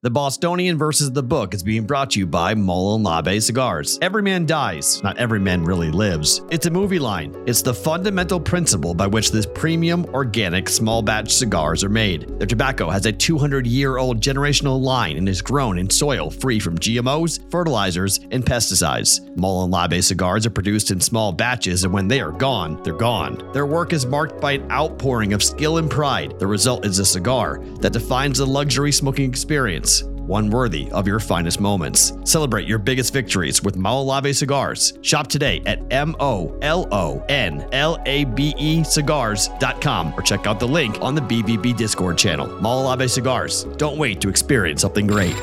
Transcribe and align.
The 0.00 0.10
Bostonian 0.10 0.78
versus 0.78 1.10
the 1.10 1.24
Book 1.24 1.54
is 1.54 1.64
being 1.64 1.84
brought 1.84 2.10
to 2.10 2.20
you 2.20 2.26
by 2.28 2.54
Molon 2.54 3.04
Labe 3.04 3.42
Cigars. 3.42 3.98
Every 4.00 4.22
man 4.22 4.46
dies, 4.46 5.02
not 5.02 5.18
every 5.18 5.40
man 5.40 5.64
really 5.64 5.90
lives. 5.90 6.40
It's 6.52 6.66
a 6.66 6.70
movie 6.70 7.00
line. 7.00 7.34
It's 7.48 7.62
the 7.62 7.74
fundamental 7.74 8.38
principle 8.38 8.94
by 8.94 9.08
which 9.08 9.32
this 9.32 9.44
premium, 9.44 10.04
organic, 10.14 10.68
small 10.68 11.02
batch 11.02 11.32
cigars 11.32 11.82
are 11.82 11.88
made. 11.88 12.28
Their 12.38 12.46
tobacco 12.46 12.88
has 12.90 13.06
a 13.06 13.12
200 13.12 13.66
year 13.66 13.98
old 13.98 14.20
generational 14.20 14.80
line 14.80 15.16
and 15.16 15.28
is 15.28 15.42
grown 15.42 15.80
in 15.80 15.90
soil 15.90 16.30
free 16.30 16.60
from 16.60 16.78
GMOs, 16.78 17.50
fertilizers, 17.50 18.18
and 18.30 18.46
pesticides. 18.46 19.18
Molon 19.36 19.72
Labe 19.72 20.00
cigars 20.00 20.46
are 20.46 20.50
produced 20.50 20.92
in 20.92 21.00
small 21.00 21.32
batches, 21.32 21.82
and 21.82 21.92
when 21.92 22.06
they 22.06 22.20
are 22.20 22.30
gone, 22.30 22.80
they're 22.84 22.94
gone. 22.94 23.50
Their 23.52 23.66
work 23.66 23.92
is 23.92 24.06
marked 24.06 24.40
by 24.40 24.52
an 24.52 24.70
outpouring 24.70 25.32
of 25.32 25.42
skill 25.42 25.78
and 25.78 25.90
pride. 25.90 26.38
The 26.38 26.46
result 26.46 26.86
is 26.86 27.00
a 27.00 27.04
cigar 27.04 27.58
that 27.80 27.92
defines 27.92 28.38
the 28.38 28.46
luxury 28.46 28.92
smoking 28.92 29.28
experience 29.28 29.87
one 30.28 30.50
worthy 30.50 30.90
of 30.92 31.06
your 31.06 31.18
finest 31.18 31.58
moments. 31.58 32.12
Celebrate 32.24 32.68
your 32.68 32.78
biggest 32.78 33.12
victories 33.12 33.62
with 33.62 33.76
Molon 33.76 34.06
Labe 34.06 34.32
cigars. 34.34 34.92
Shop 35.00 35.26
today 35.26 35.62
at 35.66 35.80
M 35.90 36.14
O 36.20 36.56
L 36.62 36.86
O 36.92 37.24
N 37.28 37.66
L 37.72 37.98
A 38.06 38.24
B 38.24 38.54
E 38.58 38.84
cigars.com 38.84 40.14
or 40.16 40.22
check 40.22 40.46
out 40.46 40.60
the 40.60 40.68
link 40.68 41.00
on 41.00 41.14
the 41.14 41.22
BVB 41.22 41.76
Discord 41.76 42.16
channel. 42.16 42.46
Molon 42.46 42.96
Labe 42.96 43.08
cigars. 43.08 43.64
Don't 43.76 43.98
wait 43.98 44.20
to 44.20 44.28
experience 44.28 44.82
something 44.82 45.06
great. 45.06 45.36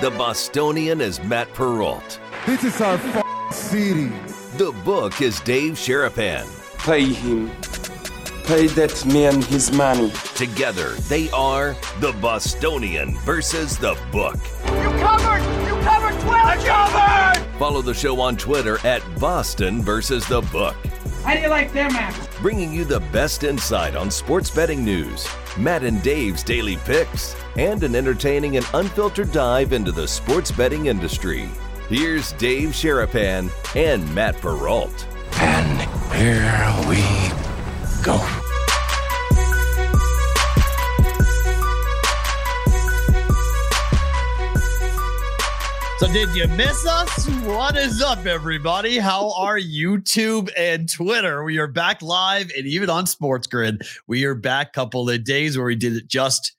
The 0.00 0.12
Bostonian 0.18 1.00
is 1.00 1.22
Matt 1.22 1.52
Perrault. 1.54 2.18
This 2.46 2.64
is 2.64 2.80
our 2.80 2.94
f- 2.94 3.54
city. 3.54 4.10
The 4.56 4.74
book 4.84 5.20
is 5.20 5.40
Dave 5.40 5.74
Sharapan. 5.74 6.46
Pay 6.84 7.12
him. 7.12 7.50
Pay 8.46 8.66
that 8.68 9.06
man 9.06 9.40
his 9.40 9.72
money. 9.72 10.10
Together, 10.34 10.90
they 11.08 11.30
are 11.30 11.74
the 12.00 12.12
Bostonian 12.20 13.16
versus 13.20 13.78
the 13.78 13.98
book. 14.12 14.36
You 14.66 14.90
covered! 15.00 15.42
You 15.66 15.74
covered 15.82 16.20
12! 16.20 16.28
I 16.28 16.56
covered! 16.62 17.58
Follow 17.58 17.80
the 17.80 17.94
show 17.94 18.20
on 18.20 18.36
Twitter 18.36 18.84
at 18.86 19.02
Boston 19.18 19.80
versus 19.80 20.28
the 20.28 20.42
book. 20.42 20.76
How 21.24 21.32
do 21.32 21.40
you 21.40 21.48
like 21.48 21.72
them 21.72 21.92
apples? 21.92 22.28
Bringing 22.42 22.70
you 22.70 22.84
the 22.84 23.00
best 23.12 23.44
insight 23.44 23.96
on 23.96 24.10
sports 24.10 24.50
betting 24.50 24.84
news, 24.84 25.26
Matt 25.56 25.82
and 25.82 26.02
Dave's 26.02 26.42
daily 26.42 26.76
picks, 26.76 27.34
and 27.56 27.82
an 27.82 27.94
entertaining 27.94 28.58
and 28.58 28.68
unfiltered 28.74 29.32
dive 29.32 29.72
into 29.72 29.90
the 29.90 30.06
sports 30.06 30.52
betting 30.52 30.84
industry. 30.86 31.48
Here's 31.88 32.32
Dave 32.32 32.70
Sharapan 32.70 33.50
and 33.74 34.14
Matt 34.14 34.36
Perrault. 34.36 35.06
And 35.40 35.80
here 36.12 36.88
we 36.90 37.53
go. 38.04 38.20
So, 45.98 46.12
did 46.12 46.34
you 46.34 46.48
miss 46.48 46.84
us? 46.86 47.28
What 47.44 47.76
is 47.76 48.02
up, 48.02 48.26
everybody? 48.26 48.98
How 48.98 49.32
are 49.38 49.58
YouTube 49.58 50.50
and 50.56 50.90
Twitter? 50.92 51.44
We 51.44 51.58
are 51.58 51.68
back 51.68 52.02
live 52.02 52.50
and 52.56 52.66
even 52.66 52.90
on 52.90 53.06
Sports 53.06 53.46
Grid. 53.46 53.80
We 54.08 54.24
are 54.24 54.34
back 54.34 54.72
couple 54.72 55.08
of 55.08 55.24
days 55.24 55.56
where 55.56 55.66
we 55.66 55.76
did 55.76 55.94
it 55.94 56.08
just 56.08 56.56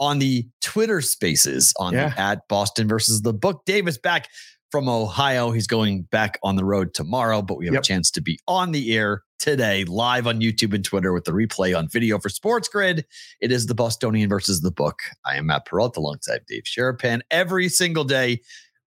on 0.00 0.18
the 0.18 0.46
Twitter 0.60 1.00
spaces 1.00 1.72
on 1.78 1.94
Yeah. 1.94 2.08
the, 2.10 2.20
at 2.20 2.48
Boston 2.48 2.88
versus 2.88 3.22
the 3.22 3.32
book. 3.32 3.62
Davis 3.66 3.96
back 3.98 4.28
from 4.72 4.88
Ohio. 4.88 5.52
He's 5.52 5.68
going 5.68 6.02
back 6.10 6.38
on 6.42 6.56
the 6.56 6.64
road 6.64 6.92
tomorrow, 6.92 7.40
but 7.40 7.58
we 7.58 7.66
have 7.66 7.74
Yep. 7.74 7.82
a 7.82 7.86
chance 7.86 8.10
to 8.10 8.20
be 8.20 8.38
on 8.48 8.72
the 8.72 8.94
air 8.94 9.22
today, 9.42 9.84
live 9.86 10.28
on 10.28 10.40
YouTube 10.40 10.72
and 10.72 10.84
Twitter 10.84 11.12
with 11.12 11.24
the 11.24 11.32
replay 11.32 11.76
on 11.76 11.88
video 11.88 12.16
for 12.20 12.28
Sports 12.28 12.68
Grid. 12.68 13.04
It 13.40 13.50
is 13.50 13.66
the 13.66 13.74
Bostonian 13.74 14.28
versus 14.28 14.60
the 14.60 14.70
book. 14.70 15.00
I 15.26 15.36
am 15.36 15.46
Matt 15.46 15.66
Peralta 15.66 15.98
alongside 15.98 16.42
Dave 16.46 16.62
Sharapan. 16.62 17.22
Every 17.28 17.68
single 17.68 18.04
day, 18.04 18.40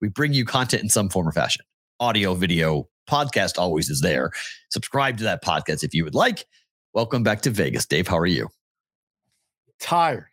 we 0.02 0.08
bring 0.08 0.34
you 0.34 0.44
content 0.44 0.82
in 0.82 0.90
some 0.90 1.08
form 1.08 1.26
or 1.26 1.32
fashion. 1.32 1.64
Audio, 2.00 2.34
video, 2.34 2.86
podcast 3.08 3.56
always 3.56 3.88
is 3.88 4.02
there. 4.02 4.30
Subscribe 4.70 5.16
to 5.18 5.24
that 5.24 5.42
podcast 5.42 5.82
if 5.84 5.94
you 5.94 6.04
would 6.04 6.14
like. 6.14 6.44
Welcome 6.92 7.22
back 7.22 7.40
to 7.42 7.50
Vegas. 7.50 7.86
Dave, 7.86 8.06
how 8.06 8.18
are 8.18 8.26
you? 8.26 8.48
Tired, 9.80 10.26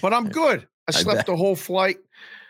but 0.00 0.14
I'm 0.14 0.28
good. 0.28 0.68
I 0.86 0.92
slept 0.92 1.26
the 1.26 1.36
whole 1.36 1.56
flight. 1.56 1.96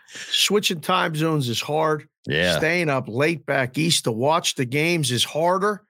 Switching 0.09 0.79
time 0.79 1.15
zones 1.15 1.49
is 1.49 1.59
hard. 1.59 2.07
Yeah. 2.27 2.57
Staying 2.57 2.89
up 2.89 3.05
late 3.07 3.47
back 3.47 3.79
east 3.79 4.03
to 4.03 4.11
watch 4.11 4.53
the 4.53 4.65
games 4.65 5.11
is 5.11 5.23
harder. 5.23 5.84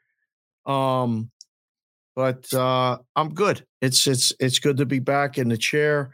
Um, 0.65 1.31
but 2.15 2.51
uh, 2.53 2.97
I'm 3.15 3.33
good. 3.33 3.65
It's 3.81 4.07
it's 4.07 4.33
it's 4.39 4.59
good 4.59 4.77
to 4.77 4.85
be 4.85 4.99
back 4.99 5.37
in 5.37 5.49
the 5.49 5.57
chair 5.57 6.13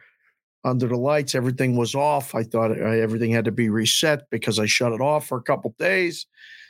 under 0.64 0.88
the 0.88 0.98
lights. 0.98 1.36
Everything 1.36 1.76
was 1.76 1.96
off. 1.96 2.34
I 2.34 2.44
thought 2.44 2.72
uh, 2.72 2.86
everything 2.86 3.32
had 3.32 3.46
to 3.46 3.52
be 3.52 3.70
reset 3.70 4.30
because 4.32 4.60
I 4.60 4.66
shut 4.66 4.94
it 4.94 5.02
off 5.02 5.28
for 5.28 5.38
a 5.38 5.44
couple 5.44 5.76
days. 5.78 6.26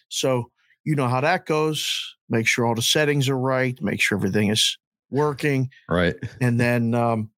So 0.09 0.52
you 0.84 0.96
know 0.96 1.08
how 1.08 1.22
that 1.22 1.46
goes. 1.46 2.16
Make 2.30 2.47
sure 2.47 2.66
all 2.66 2.75
the 2.75 2.81
settings 2.81 3.30
are 3.30 3.38
right. 3.38 3.81
Make 3.81 4.02
sure 4.02 4.18
everything 4.18 4.50
is 4.50 4.78
working. 5.09 5.70
Right. 5.90 6.16
and 6.41 6.59
then 6.59 6.94
um, 6.94 7.30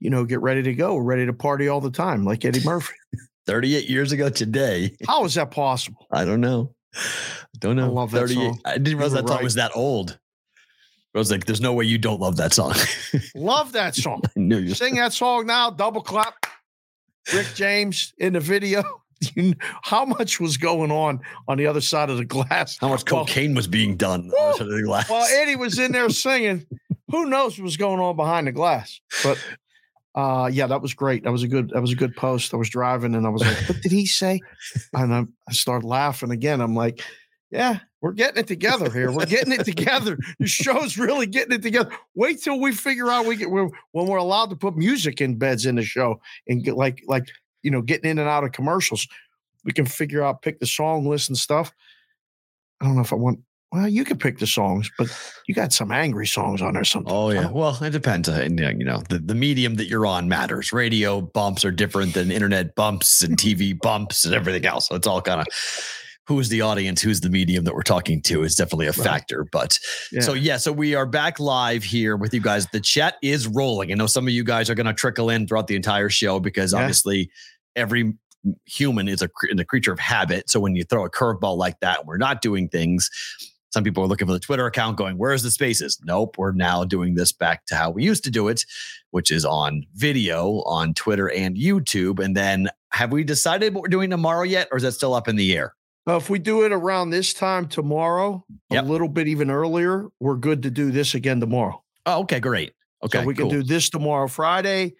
you 0.00 0.08
know 0.08 0.24
get 0.24 0.40
ready 0.40 0.62
to 0.62 0.74
go. 0.74 0.94
We're 0.94 1.02
ready 1.02 1.26
to 1.26 1.34
party 1.34 1.68
all 1.68 1.80
the 1.80 1.90
time, 1.90 2.24
like 2.24 2.44
Eddie 2.44 2.64
Murphy. 2.64 2.94
38 3.46 3.88
years 3.88 4.10
ago 4.10 4.28
today. 4.28 4.96
How 5.06 5.24
is 5.24 5.34
that 5.34 5.52
possible? 5.52 6.06
I 6.10 6.24
don't 6.24 6.40
know. 6.40 6.74
I 6.96 7.58
don't 7.58 7.76
know. 7.76 7.92
love 7.92 8.10
that 8.12 8.28
song. 8.28 8.60
I 8.64 8.72
didn't 8.78 8.98
realize 8.98 9.12
that 9.12 9.28
song 9.28 9.42
was 9.42 9.54
that 9.54 9.72
old. 9.74 10.18
I 11.14 11.18
was 11.18 11.30
like, 11.30 11.46
there's 11.46 11.62
no 11.62 11.72
way 11.72 11.86
you 11.86 11.96
don't 11.96 12.20
love 12.20 12.36
that 12.36 12.52
song. 12.52 12.74
Love 13.34 13.72
that 13.72 13.94
song. 14.04 14.20
I 14.36 14.40
you. 14.40 14.74
Sing 14.74 14.96
that 14.96 15.14
song 15.14 15.46
now. 15.46 15.70
Double 15.70 16.02
clap. 16.02 16.46
Rick 17.34 17.46
James 17.54 18.12
in 18.18 18.34
the 18.34 18.40
video. 18.40 18.82
How 19.82 20.04
much 20.04 20.38
was 20.40 20.58
going 20.58 20.90
on 20.92 21.20
on 21.48 21.56
the 21.56 21.66
other 21.66 21.80
side 21.80 22.10
of 22.10 22.18
the 22.18 22.24
glass? 22.26 22.76
How 22.78 22.88
much 22.88 23.10
Well- 23.10 23.24
cocaine 23.24 23.54
was 23.54 23.66
being 23.66 23.96
done 23.96 24.30
Woo! 24.30 24.38
under 24.60 24.76
the 24.76 24.82
glass? 24.82 25.08
While 25.08 25.24
Eddie 25.24 25.56
was 25.56 25.78
in 25.78 25.92
there 25.92 26.10
singing, 26.10 26.66
who 27.10 27.24
knows 27.26 27.58
what 27.58 27.64
was 27.64 27.78
going 27.78 27.98
on 27.98 28.14
behind 28.16 28.46
the 28.46 28.52
glass? 28.52 29.00
But 29.24 29.42
uh, 30.16 30.48
yeah, 30.50 30.66
that 30.66 30.80
was 30.80 30.94
great. 30.94 31.24
That 31.24 31.32
was 31.32 31.42
a 31.42 31.48
good. 31.48 31.70
That 31.70 31.82
was 31.82 31.92
a 31.92 31.96
good 31.96 32.16
post. 32.16 32.54
I 32.54 32.56
was 32.56 32.70
driving 32.70 33.14
and 33.14 33.26
I 33.26 33.28
was 33.28 33.42
like, 33.42 33.56
"What 33.68 33.82
did 33.82 33.92
he 33.92 34.06
say?" 34.06 34.40
And 34.94 35.14
I, 35.14 35.24
I 35.46 35.52
started 35.52 35.86
laughing 35.86 36.30
again. 36.30 36.62
I'm 36.62 36.74
like, 36.74 37.02
"Yeah, 37.50 37.80
we're 38.00 38.12
getting 38.12 38.40
it 38.40 38.46
together 38.46 38.90
here. 38.90 39.12
We're 39.12 39.26
getting 39.26 39.52
it 39.52 39.64
together. 39.64 40.16
The 40.38 40.46
show's 40.46 40.96
really 40.96 41.26
getting 41.26 41.52
it 41.52 41.62
together. 41.62 41.90
Wait 42.14 42.42
till 42.42 42.58
we 42.58 42.72
figure 42.72 43.10
out 43.10 43.26
we 43.26 43.36
get 43.36 43.50
we're, 43.50 43.68
when 43.92 44.06
we're 44.06 44.16
allowed 44.16 44.48
to 44.50 44.56
put 44.56 44.76
music 44.76 45.20
in 45.20 45.36
beds 45.36 45.66
in 45.66 45.74
the 45.74 45.82
show 45.82 46.20
and 46.48 46.64
get 46.64 46.76
like 46.76 47.02
like 47.06 47.28
you 47.62 47.70
know 47.70 47.82
getting 47.82 48.10
in 48.10 48.18
and 48.18 48.28
out 48.28 48.44
of 48.44 48.52
commercials. 48.52 49.06
We 49.64 49.72
can 49.72 49.84
figure 49.84 50.22
out 50.22 50.42
pick 50.42 50.60
the 50.60 50.66
song 50.66 51.04
list 51.04 51.28
and 51.28 51.36
stuff. 51.36 51.72
I 52.80 52.86
don't 52.86 52.94
know 52.94 53.02
if 53.02 53.12
I 53.12 53.16
want. 53.16 53.40
Well, 53.72 53.88
you 53.88 54.04
can 54.04 54.16
pick 54.16 54.38
the 54.38 54.46
songs, 54.46 54.90
but 54.96 55.08
you 55.48 55.54
got 55.54 55.72
some 55.72 55.90
angry 55.90 56.26
songs 56.26 56.62
on 56.62 56.74
there. 56.74 56.84
Sometimes. 56.84 57.12
Oh 57.12 57.30
yeah. 57.30 57.50
Well, 57.50 57.76
it 57.82 57.90
depends. 57.90 58.28
uh, 58.28 58.40
and, 58.44 58.60
uh, 58.60 58.68
You 58.70 58.84
know, 58.84 59.02
the, 59.08 59.18
the 59.18 59.34
medium 59.34 59.74
that 59.74 59.88
you're 59.88 60.06
on 60.06 60.28
matters. 60.28 60.72
Radio 60.72 61.20
bumps 61.20 61.64
are 61.64 61.72
different 61.72 62.14
than 62.14 62.30
internet 62.30 62.74
bumps 62.76 63.22
and 63.22 63.36
TV 63.36 63.78
bumps 63.82 64.24
and 64.24 64.34
everything 64.34 64.64
else. 64.66 64.88
So 64.88 64.94
it's 64.94 65.06
all 65.06 65.20
kind 65.20 65.40
of 65.40 65.46
who's 66.28 66.48
the 66.48 66.60
audience, 66.60 67.02
who's 67.02 67.20
the 67.20 67.28
medium 67.28 67.64
that 67.64 67.74
we're 67.74 67.82
talking 67.82 68.20
to 68.22 68.42
is 68.44 68.54
definitely 68.54 68.86
a 68.86 68.92
Right. 68.92 69.04
factor. 69.04 69.46
But 69.52 69.78
so 70.20 70.32
Yeah. 70.32 70.52
yeah, 70.52 70.56
so 70.56 70.72
we 70.72 70.94
are 70.94 71.06
back 71.06 71.38
live 71.40 71.82
here 71.84 72.16
with 72.16 72.32
you 72.34 72.40
guys. 72.40 72.66
The 72.72 72.80
chat 72.80 73.14
is 73.22 73.46
rolling. 73.46 73.90
I 73.92 73.94
know 73.94 74.06
some 74.06 74.26
of 74.26 74.32
you 74.32 74.42
guys 74.44 74.70
are 74.70 74.74
going 74.74 74.86
to 74.86 74.92
trickle 74.94 75.28
in 75.30 75.46
throughout 75.46 75.66
the 75.66 75.76
entire 75.76 76.08
show 76.08 76.40
because 76.40 76.72
Yeah. 76.72 76.80
obviously 76.80 77.30
every 77.74 78.14
human 78.64 79.08
is 79.08 79.22
a, 79.22 79.28
a 79.58 79.64
creature 79.64 79.92
of 79.92 79.98
habit. 79.98 80.48
So 80.48 80.60
when 80.60 80.76
you 80.76 80.84
throw 80.84 81.04
a 81.04 81.10
curveball 81.10 81.56
like 81.58 81.80
that, 81.80 81.98
and 82.00 82.08
we're 82.08 82.16
not 82.16 82.42
doing 82.42 82.68
things. 82.68 83.10
Some 83.76 83.84
people 83.84 84.02
are 84.02 84.06
looking 84.06 84.26
for 84.26 84.32
the 84.32 84.40
Twitter 84.40 84.64
account 84.64 84.96
going, 84.96 85.18
where's 85.18 85.42
the 85.42 85.50
spaces? 85.50 86.00
Nope, 86.02 86.38
we're 86.38 86.52
now 86.52 86.82
doing 86.82 87.14
this 87.14 87.30
back 87.30 87.66
to 87.66 87.76
how 87.76 87.90
we 87.90 88.04
used 88.04 88.24
to 88.24 88.30
do 88.30 88.48
it, 88.48 88.64
which 89.10 89.30
is 89.30 89.44
on 89.44 89.84
video 89.94 90.62
on 90.62 90.94
Twitter 90.94 91.30
and 91.30 91.58
YouTube. 91.58 92.18
And 92.24 92.34
then 92.34 92.70
have 92.92 93.12
we 93.12 93.22
decided 93.22 93.74
what 93.74 93.82
we're 93.82 93.88
doing 93.88 94.08
tomorrow 94.08 94.44
yet, 94.44 94.68
or 94.70 94.78
is 94.78 94.82
that 94.82 94.92
still 94.92 95.12
up 95.12 95.28
in 95.28 95.36
the 95.36 95.54
air? 95.54 95.74
Uh, 96.08 96.16
if 96.16 96.30
we 96.30 96.38
do 96.38 96.62
it 96.64 96.72
around 96.72 97.10
this 97.10 97.34
time 97.34 97.68
tomorrow, 97.68 98.42
Yep. 98.70 98.84
a 98.84 98.86
little 98.88 99.08
bit 99.08 99.28
even 99.28 99.50
earlier, 99.50 100.06
we're 100.20 100.36
good 100.36 100.62
to 100.62 100.70
do 100.70 100.90
this 100.90 101.14
again 101.14 101.38
tomorrow. 101.38 101.82
Oh, 102.06 102.20
okay, 102.20 102.40
great. 102.40 102.72
Okay, 103.04 103.18
so 103.20 103.26
we 103.26 103.34
cool. 103.34 103.50
can 103.50 103.58
do 103.60 103.62
this 103.62 103.90
tomorrow, 103.90 104.26
Friday. 104.26 104.94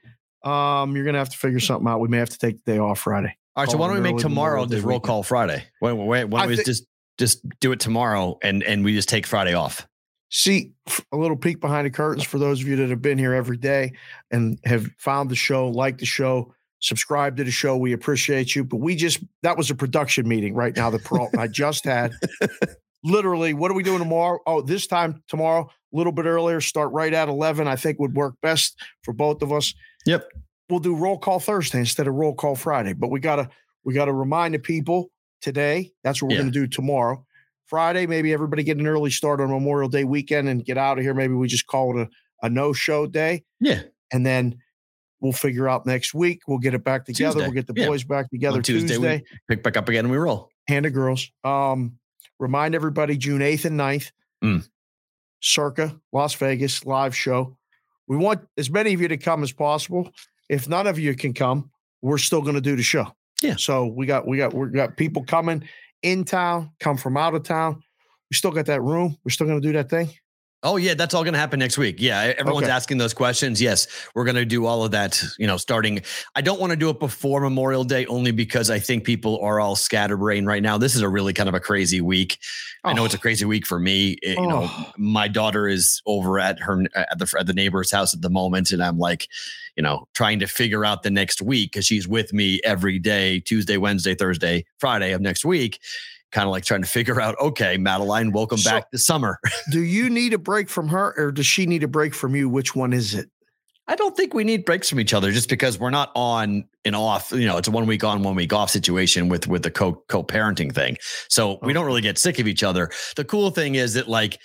Um, 0.44 0.94
you're 0.94 1.06
gonna 1.06 1.16
have 1.16 1.30
to 1.30 1.38
figure 1.38 1.60
something 1.60 1.88
out. 1.88 2.00
We 2.00 2.08
may 2.08 2.18
have 2.18 2.28
to 2.28 2.38
take 2.38 2.62
the 2.62 2.72
day 2.72 2.78
off 2.78 2.98
Friday. 2.98 3.38
All 3.56 3.64
right, 3.64 3.70
so 3.72 3.78
why 3.78 3.86
don't 3.86 3.96
we 3.96 4.02
make 4.02 4.18
tomorrow 4.18 4.66
just 4.66 4.84
roll 4.84 5.00
call 5.00 5.22
Friday? 5.22 5.64
Wait, 5.80 5.94
wait, 5.94 6.06
wait. 6.06 6.24
Why 6.24 6.40
don't 6.40 6.50
we 6.50 6.56
thi- 6.58 6.64
just 6.64 6.84
just 7.18 7.46
do 7.60 7.72
it 7.72 7.80
tomorrow 7.80 8.38
and 8.42 8.62
and 8.62 8.84
we 8.84 8.94
just 8.94 9.08
take 9.08 9.26
Friday 9.26 9.54
off? 9.54 9.86
See 10.30 10.72
a 11.12 11.16
little 11.16 11.36
peek 11.36 11.60
behind 11.60 11.86
the 11.86 11.90
curtains 11.90 12.24
for 12.24 12.38
those 12.38 12.60
of 12.60 12.68
you 12.68 12.76
that 12.76 12.90
have 12.90 13.00
been 13.00 13.18
here 13.18 13.32
every 13.32 13.56
day 13.56 13.92
and 14.30 14.58
have 14.64 14.88
found 14.98 15.30
the 15.30 15.36
show, 15.36 15.68
liked 15.68 16.00
the 16.00 16.06
show, 16.06 16.52
subscribe 16.80 17.36
to 17.36 17.44
the 17.44 17.50
show. 17.50 17.76
We 17.76 17.92
appreciate 17.92 18.54
you. 18.54 18.64
But 18.64 18.78
we 18.78 18.96
just 18.96 19.20
that 19.42 19.56
was 19.56 19.70
a 19.70 19.74
production 19.74 20.26
meeting 20.28 20.54
right 20.54 20.74
now 20.74 20.90
that 20.90 21.04
Perrault 21.04 21.32
and 21.32 21.40
I 21.40 21.46
just 21.46 21.84
had. 21.84 22.12
Literally, 23.04 23.54
what 23.54 23.70
are 23.70 23.74
we 23.74 23.84
doing 23.84 24.00
tomorrow? 24.00 24.40
Oh, 24.46 24.62
this 24.62 24.86
time 24.86 25.22
tomorrow, 25.28 25.70
a 25.92 25.96
little 25.96 26.12
bit 26.12 26.24
earlier, 26.24 26.60
start 26.60 26.90
right 26.92 27.12
at 27.12 27.28
11. 27.28 27.68
I 27.68 27.76
think 27.76 28.00
would 28.00 28.16
work 28.16 28.34
best 28.42 28.80
for 29.04 29.12
both 29.12 29.42
of 29.42 29.52
us. 29.52 29.74
Yep. 30.06 30.28
we'll 30.68 30.80
do 30.80 30.94
roll 30.96 31.18
call 31.18 31.38
Thursday 31.38 31.78
instead 31.78 32.08
of 32.08 32.14
roll 32.14 32.34
call 32.34 32.56
Friday. 32.56 32.94
But 32.94 33.10
we 33.10 33.20
gotta 33.20 33.48
we 33.84 33.94
gotta 33.94 34.12
remind 34.12 34.54
the 34.54 34.58
people 34.58 35.10
today. 35.40 35.92
That's 36.04 36.20
what 36.22 36.28
we're 36.30 36.36
Yeah. 36.36 36.42
gonna 36.42 36.52
do 36.52 36.66
tomorrow. 36.66 37.24
Friday, 37.66 38.06
maybe 38.06 38.32
everybody 38.32 38.62
get 38.62 38.78
an 38.78 38.86
early 38.86 39.10
start 39.10 39.40
on 39.40 39.50
Memorial 39.50 39.88
Day 39.88 40.04
weekend 40.04 40.48
and 40.48 40.64
get 40.64 40.78
out 40.78 40.98
of 40.98 41.04
here. 41.04 41.14
Maybe 41.14 41.34
we 41.34 41.48
just 41.48 41.66
call 41.66 41.98
it 41.98 42.08
a, 42.42 42.46
a 42.46 42.48
no-show 42.48 43.06
day. 43.06 43.44
Yeah. 43.60 43.82
And 44.12 44.24
then 44.24 44.58
we'll 45.20 45.32
figure 45.32 45.68
out 45.68 45.84
next 45.86 46.14
week. 46.14 46.42
We'll 46.46 46.58
get 46.58 46.74
it 46.74 46.84
back 46.84 47.04
together. 47.06 47.32
Tuesday. 47.34 47.46
We'll 47.46 47.54
get 47.54 47.66
the 47.66 47.74
Yeah. 47.80 47.86
boys 47.88 48.04
back 48.04 48.30
together 48.30 48.58
On 48.58 48.62
Tuesday, 48.62 48.88
Tuesday. 48.94 49.24
pick 49.48 49.62
back 49.64 49.76
up 49.76 49.88
again 49.88 50.04
and 50.04 50.12
we 50.12 50.16
roll. 50.18 50.50
and 50.68 50.84
the 50.84 50.90
girls. 50.90 51.30
Um, 51.44 51.98
remind 52.38 52.74
everybody 52.74 53.16
June 53.16 53.40
8th 53.42 53.64
and 53.64 53.76
9th, 53.76 54.10
Mm. 54.44 54.68
circa 55.40 56.00
Las 56.12 56.34
Vegas 56.34 56.84
live 56.86 57.16
show. 57.16 57.56
We 58.08 58.16
want 58.16 58.46
as 58.56 58.70
many 58.70 58.92
of 58.94 59.00
you 59.00 59.08
to 59.08 59.16
come 59.16 59.42
as 59.42 59.52
possible. 59.52 60.10
If 60.48 60.68
none 60.68 60.86
of 60.86 60.98
you 60.98 61.14
can 61.14 61.34
come, 61.34 61.70
we're 62.02 62.18
still 62.18 62.42
going 62.42 62.54
to 62.54 62.60
do 62.60 62.76
the 62.76 62.82
show. 62.82 63.06
Yeah. 63.42 63.56
So 63.56 63.86
we 63.86 64.06
got 64.06 64.26
we 64.26 64.36
got 64.38 64.54
we 64.54 64.68
got 64.70 64.96
people 64.96 65.24
coming 65.24 65.64
in 66.02 66.24
town, 66.24 66.70
come 66.80 66.96
from 66.96 67.16
out 67.16 67.34
of 67.34 67.42
town. 67.42 67.82
We 68.30 68.36
still 68.36 68.50
got 68.50 68.66
that 68.66 68.82
room. 68.82 69.16
We're 69.24 69.30
still 69.30 69.46
going 69.46 69.60
to 69.60 69.66
do 69.66 69.72
that 69.74 69.90
thing. 69.90 70.10
Oh 70.66 70.76
yeah, 70.78 70.94
that's 70.94 71.14
all 71.14 71.22
going 71.22 71.34
to 71.34 71.38
happen 71.38 71.60
next 71.60 71.78
week. 71.78 71.96
Yeah, 72.00 72.34
everyone's 72.36 72.64
Okay. 72.64 72.72
asking 72.72 72.98
those 72.98 73.14
questions. 73.14 73.62
Yes, 73.62 73.86
we're 74.14 74.24
going 74.24 74.34
to 74.36 74.44
do 74.44 74.66
all 74.66 74.84
of 74.84 74.90
that. 74.90 75.22
You 75.38 75.46
know, 75.46 75.56
starting. 75.58 76.02
I 76.34 76.40
don't 76.40 76.60
want 76.60 76.70
to 76.72 76.76
do 76.76 76.90
it 76.90 76.98
before 76.98 77.40
Memorial 77.40 77.84
Day 77.84 78.04
only 78.06 78.32
because 78.32 78.68
I 78.68 78.80
think 78.80 79.04
people 79.04 79.38
are 79.42 79.60
all 79.60 79.76
scatterbrained 79.76 80.48
right 80.48 80.62
now. 80.62 80.76
This 80.76 80.96
is 80.96 81.02
a 81.02 81.08
really 81.08 81.32
kind 81.32 81.48
of 81.48 81.54
a 81.54 81.60
crazy 81.60 82.00
week. 82.00 82.38
I 82.82 82.92
know 82.94 83.04
it's 83.04 83.14
a 83.14 83.18
Oh. 83.18 83.20
crazy 83.20 83.44
week 83.44 83.64
for 83.64 83.78
me. 83.78 84.16
It- 84.22 84.38
you 84.38 84.46
know, 84.46 84.68
Oh. 84.68 84.92
my 84.98 85.28
daughter 85.28 85.68
is 85.68 86.02
over 86.04 86.40
at 86.40 86.58
her 86.60 86.84
at 86.96 87.18
the 87.18 87.32
at 87.38 87.46
the 87.46 87.54
neighbor's 87.54 87.92
house 87.92 88.12
at 88.12 88.20
the 88.22 88.30
moment, 88.30 88.72
and 88.72 88.82
I'm 88.82 88.98
like, 88.98 89.28
you 89.76 89.82
know, 89.84 90.08
trying 90.14 90.40
to 90.40 90.46
figure 90.48 90.84
out 90.84 91.04
the 91.04 91.10
next 91.12 91.40
week 91.40 91.72
because 91.72 91.86
she's 91.86 92.08
with 92.08 92.32
me 92.32 92.60
every 92.64 92.98
day, 92.98 93.38
Tuesday, 93.40 93.76
Wednesday, 93.76 94.14
Thursday, 94.16 94.64
Friday 94.80 95.12
of 95.12 95.20
next 95.20 95.44
week. 95.44 95.78
Kind 96.36 96.48
of 96.48 96.52
like 96.52 96.66
trying 96.66 96.82
to 96.82 96.86
figure 96.86 97.18
out, 97.18 97.34
okay, 97.40 97.78
Madeline, 97.78 98.30
welcome 98.30 98.58
So- 98.58 98.70
back 98.70 98.90
to 98.90 98.98
summer. 98.98 99.38
Do 99.70 99.80
you 99.80 100.10
need 100.10 100.34
a 100.34 100.38
break 100.38 100.68
from 100.68 100.88
her, 100.88 101.14
or 101.16 101.32
does 101.32 101.46
she 101.46 101.64
need 101.64 101.82
a 101.82 101.88
break 101.88 102.14
from 102.14 102.36
you? 102.36 102.46
Which 102.46 102.76
one 102.76 102.92
is 102.92 103.14
it? 103.14 103.30
I 103.88 103.96
don't 103.96 104.14
think 104.14 104.34
we 104.34 104.44
need 104.44 104.66
breaks 104.66 104.90
from 104.90 105.00
each 105.00 105.14
other 105.14 105.32
just 105.32 105.48
because 105.48 105.78
we're 105.78 105.88
not 105.88 106.12
on 106.14 106.68
and 106.84 106.94
off. 106.94 107.32
You 107.32 107.46
know, 107.46 107.56
it's 107.56 107.68
a 107.68 107.70
one 107.70 107.86
week 107.86 108.04
on, 108.04 108.22
one 108.22 108.34
week 108.34 108.52
off 108.52 108.68
situation 108.68 109.30
with 109.30 109.48
with 109.48 109.62
the 109.62 109.70
co 109.70 109.94
co 110.08 110.22
parenting 110.22 110.74
thing. 110.74 110.98
So 111.28 111.58
we 111.62 111.72
oh. 111.72 111.74
don't 111.74 111.86
really 111.86 112.02
get 112.02 112.18
sick 112.18 112.38
of 112.38 112.46
each 112.46 112.62
other. 112.62 112.90
The 113.16 113.24
cool 113.24 113.50
thing 113.50 113.76
is 113.76 113.94
that 113.94 114.06
like 114.06 114.38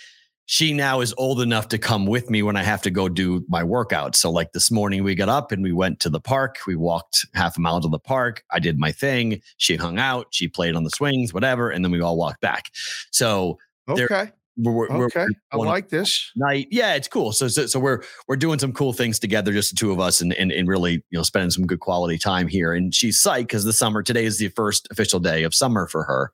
she 0.51 0.73
now 0.73 0.99
is 0.99 1.13
old 1.17 1.39
enough 1.39 1.69
to 1.69 1.77
come 1.77 2.05
with 2.05 2.29
me 2.29 2.43
when 2.43 2.57
I 2.57 2.63
have 2.63 2.81
to 2.81 2.91
go 2.91 3.07
do 3.07 3.45
my 3.47 3.63
workout. 3.63 4.17
So 4.17 4.29
like 4.29 4.51
this 4.51 4.69
morning 4.69 5.01
we 5.01 5.15
got 5.15 5.29
up 5.29 5.53
and 5.53 5.63
we 5.63 5.71
went 5.71 6.01
to 6.01 6.09
the 6.09 6.19
park. 6.19 6.57
We 6.67 6.75
walked 6.75 7.25
half 7.33 7.55
a 7.57 7.61
mile 7.61 7.79
to 7.79 7.87
the 7.87 7.97
park. 7.97 8.43
I 8.51 8.59
did 8.59 8.77
my 8.77 8.91
thing. 8.91 9.41
She 9.55 9.77
hung 9.77 9.97
out. 9.97 10.27
She 10.31 10.49
played 10.49 10.75
on 10.75 10.83
the 10.83 10.89
swings, 10.89 11.33
whatever, 11.33 11.69
and 11.69 11.85
then 11.85 11.91
we 11.93 12.01
all 12.01 12.17
walked 12.17 12.41
back. 12.41 12.65
So 13.11 13.59
Okay. 13.87 14.29
we're, 14.57 14.73
we're, 14.73 14.97
we're 14.97 15.05
Okay. 15.05 15.25
I 15.53 15.55
like 15.55 15.87
this. 15.87 16.29
night. 16.35 16.67
Yeah, 16.69 16.95
it's 16.95 17.07
cool. 17.07 17.31
So, 17.31 17.47
so 17.47 17.65
so 17.65 17.79
we're 17.79 18.03
we're 18.27 18.35
doing 18.35 18.59
some 18.59 18.73
cool 18.73 18.91
things 18.91 19.19
together, 19.19 19.53
just 19.53 19.69
the 19.69 19.77
two 19.77 19.93
of 19.93 20.01
us, 20.01 20.19
and 20.19 20.33
and, 20.33 20.51
and 20.51 20.67
really 20.67 20.95
you 21.11 21.17
know 21.17 21.23
spending 21.23 21.51
some 21.51 21.65
good 21.65 21.79
quality 21.79 22.17
time 22.17 22.49
here. 22.49 22.73
And 22.73 22.93
she's 22.93 23.23
psyched 23.23 23.43
because 23.43 23.63
the 23.63 23.71
summer 23.71 24.03
today 24.03 24.25
is 24.25 24.37
the 24.37 24.49
first 24.49 24.89
official 24.91 25.21
day 25.21 25.43
of 25.43 25.55
summer 25.55 25.87
for 25.87 26.03
her, 26.03 26.33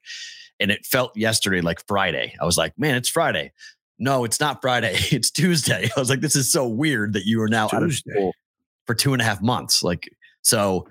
and 0.60 0.72
it 0.72 0.88
felt 0.88 1.16
yesterday 1.16 1.62
like 1.62 1.86
Friday. 1.88 2.34
I 2.42 2.46
was 2.46 2.58
like, 2.58 2.74
man, 2.80 2.96
it's 2.96 3.10
Friday. 3.10 3.52
No, 4.00 4.24
it's 4.24 4.40
not 4.40 4.62
Friday. 4.62 4.96
It's 5.12 5.32
Tuesday. 5.32 5.90
I 5.96 6.00
was 6.00 6.10
like, 6.10 6.22
this 6.22 6.36
is 6.36 6.52
so 6.52 6.68
weird 6.68 7.14
that 7.14 7.26
you 7.26 7.42
are 7.42 7.48
now 7.48 7.66
out 7.74 7.84
of 7.84 7.94
school 7.94 8.34
for 8.86 8.94
two 8.96 9.14
and 9.14 9.22
a 9.22 9.26
half 9.26 9.42
months. 9.42 9.84
Like 9.84 10.08
so, 10.42 10.88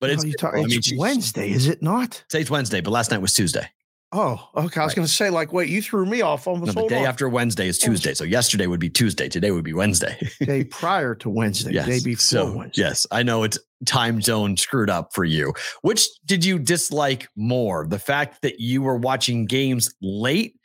but 0.00 0.10
it's 0.10 0.24
talk- 0.36 0.54
I 0.54 0.58
mean, 0.58 0.72
it's 0.72 0.92
Wednesday, 0.96 1.50
is 1.50 1.66
it 1.68 1.82
not? 1.82 2.22
Today's 2.28 2.50
Wednesday, 2.50 2.80
but 2.80 2.90
last 2.90 3.10
night 3.10 3.20
was 3.22 3.34
Tuesday. 3.34 3.68
Oh, 4.12 4.48
okay. 4.56 4.80
I 4.80 4.84
was 4.84 4.90
Right. 4.90 4.96
going 4.96 5.06
to 5.06 5.12
say, 5.12 5.30
like, 5.30 5.52
wait, 5.52 5.68
you 5.68 5.80
threw 5.80 6.04
me 6.04 6.20
off 6.20 6.44
No, 6.48 6.56
the 6.58 6.72
day 6.88 6.98
on. 6.98 7.06
after 7.06 7.28
Wednesday 7.28 7.68
is 7.68 7.78
Tuesday. 7.78 8.12
So 8.12 8.24
yesterday 8.24 8.66
would 8.66 8.80
be 8.80 8.90
Tuesday. 8.90 9.28
Today 9.28 9.52
would 9.52 9.62
be 9.62 9.72
Wednesday. 9.72 10.18
day 10.40 10.64
prior 10.70 11.14
to 11.14 11.30
Wednesday, 11.30 11.72
day 11.74 12.00
before 12.02 12.16
so, 12.20 12.52
Wednesday. 12.56 12.82
Yes, 12.82 13.06
I 13.12 13.22
know 13.22 13.44
it's 13.44 13.56
time 13.86 14.20
zone 14.20 14.56
screwed 14.56 14.90
up 14.90 15.10
for 15.14 15.24
you. 15.24 15.54
Which 15.82 16.08
did 16.26 16.44
you 16.44 16.58
dislike 16.58 17.28
more? 17.36 17.86
The 17.86 18.00
fact 18.00 18.42
that 18.42 18.58
you 18.58 18.82
were 18.82 18.96
watching 18.96 19.46
games 19.46 19.94
late 20.02 20.56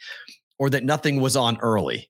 or 0.59 0.69
that 0.69 0.83
nothing 0.83 1.21
was 1.21 1.35
on 1.35 1.57
early? 1.57 2.09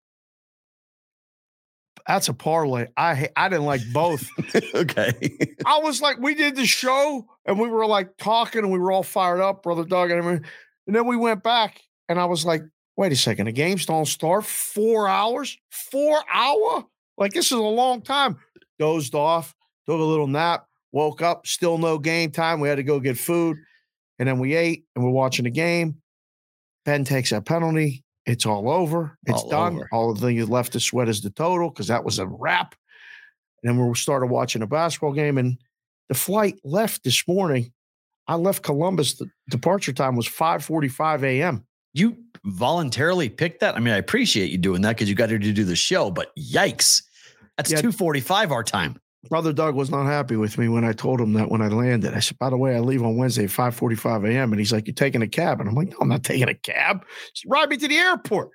That's 2.08 2.30
a 2.30 2.34
parlay. 2.34 2.88
I 2.98 3.30
I 3.36 3.50
didn't 3.50 3.66
like 3.66 3.82
both. 3.92 4.30
okay. 4.76 5.38
I 5.66 5.80
was 5.80 6.02
like, 6.02 6.20
we 6.20 6.36
did 6.36 6.56
the 6.56 6.66
show 6.66 7.26
and 7.46 7.60
we 7.60 7.68
were 7.68 7.88
like 7.88 8.16
talking 8.18 8.62
and 8.62 8.72
we 8.72 8.80
were 8.80 8.92
all 8.92 9.04
fired 9.04 9.42
up, 9.42 9.64
brother 9.64 9.84
Doug 9.84 10.12
and 10.12 10.20
everything. 10.20 10.46
And 10.88 10.96
then 10.96 11.08
we 11.08 11.18
went 11.18 11.42
back 11.42 11.82
and 12.08 12.20
I 12.20 12.26
was 12.26 12.46
like, 12.46 12.62
wait 12.96 13.12
a 13.12 13.16
second, 13.16 13.48
the 13.48 13.52
games 13.52 13.86
don't 13.88 14.06
start 14.06 14.46
four 14.46 15.08
hours, 15.08 15.58
four 15.72 16.22
hour. 16.32 16.86
Like 17.18 17.34
this 17.34 17.48
is 17.48 17.54
a 17.54 17.58
long 17.58 18.02
time. 18.02 18.38
Dozed 18.78 19.16
off, 19.16 19.56
took 19.88 20.00
a 20.00 20.04
little 20.04 20.28
nap, 20.28 20.68
woke 20.92 21.22
up, 21.22 21.48
still 21.48 21.78
no 21.78 21.98
game 21.98 22.30
time. 22.32 22.60
We 22.60 22.70
had 22.70 22.76
to 22.76 22.84
go 22.84 23.00
get 23.00 23.18
food, 23.18 23.58
and 24.20 24.28
then 24.28 24.38
we 24.38 24.54
ate 24.54 24.86
and 24.96 25.04
we're 25.04 25.12
watching 25.12 25.46
the 25.46 25.52
game. 25.52 26.02
Benn 26.84 27.04
takes 27.04 27.32
a 27.32 27.42
penalty. 27.42 28.05
It's 28.26 28.46
all 28.46 28.70
over. 28.70 29.18
It's 29.28 29.44
All 29.44 29.50
done. 29.50 29.76
over. 29.76 29.90
All 29.92 30.14
the 30.14 30.22
thing 30.22 30.44
left 30.48 30.74
to 30.74 30.80
sweat 30.80 31.08
is 31.10 31.22
the 31.22 31.30
total 31.30 31.70
because 31.70 31.88
that 31.88 32.04
was 32.04 32.18
a 32.20 32.26
wrap. 32.28 32.76
And 33.64 33.78
then 33.80 33.88
we 33.88 33.94
started 33.96 34.28
watching 34.28 34.62
a 34.62 34.68
basketball 34.68 35.14
game, 35.14 35.38
and 35.38 35.58
the 36.10 36.16
flight 36.16 36.60
left 36.64 37.04
this 37.04 37.28
morning. 37.28 37.72
I 38.28 38.36
left 38.36 38.64
Columbus. 38.64 39.14
The 39.16 39.30
departure 39.50 39.94
time 39.94 40.16
was 40.16 40.28
5:45 40.28 41.24
a.m. 41.24 41.66
you 41.94 42.18
voluntarily 42.46 43.30
picked 43.30 43.60
that? 43.62 43.76
I 43.76 43.80
mean, 43.80 43.94
I 43.94 43.98
appreciate 43.98 44.52
you 44.52 44.58
doing 44.58 44.82
that 44.82 44.96
because 44.96 45.10
you 45.10 45.16
got 45.16 45.30
here 45.30 45.40
to 45.40 45.52
do 45.54 45.64
the 45.64 45.76
show, 45.76 46.10
but 46.12 46.32
yikes. 46.38 47.04
That's 47.58 47.72
Yeah. 47.72 47.78
245 47.82 48.52
our 48.52 48.64
time. 48.64 49.00
Brother 49.30 49.54
Doug 49.54 49.76
was 49.76 49.90
not 49.90 50.06
happy 50.06 50.36
with 50.36 50.58
me 50.58 50.68
when 50.68 50.84
I 50.84 50.94
told 50.94 51.20
him 51.20 51.34
that 51.34 51.50
when 51.50 51.62
I 51.62 51.68
landed. 51.68 52.14
I 52.14 52.20
said, 52.20 52.38
by 52.38 52.50
the 52.50 52.58
way, 52.58 52.76
I 52.76 52.80
leave 52.80 53.04
on 53.04 53.18
Wednesday 53.18 53.46
at 53.46 53.50
5:45 53.50 54.30
a.m. 54.30 54.52
And 54.52 54.60
he's 54.60 54.72
like, 54.72 54.88
You're 54.88 54.94
taking 54.94 55.22
a 55.22 55.28
cab. 55.28 55.60
And 55.60 55.70
I'm 55.70 55.76
like, 55.76 55.90
No, 55.90 55.98
I'm 56.02 56.10
not 56.10 56.24
taking 56.24 56.50
a 56.50 56.54
cab. 56.54 57.06
Just 57.34 57.46
ride 57.46 57.70
me 57.70 57.78
to 57.78 57.88
the 57.88 57.98
airport. 57.98 58.50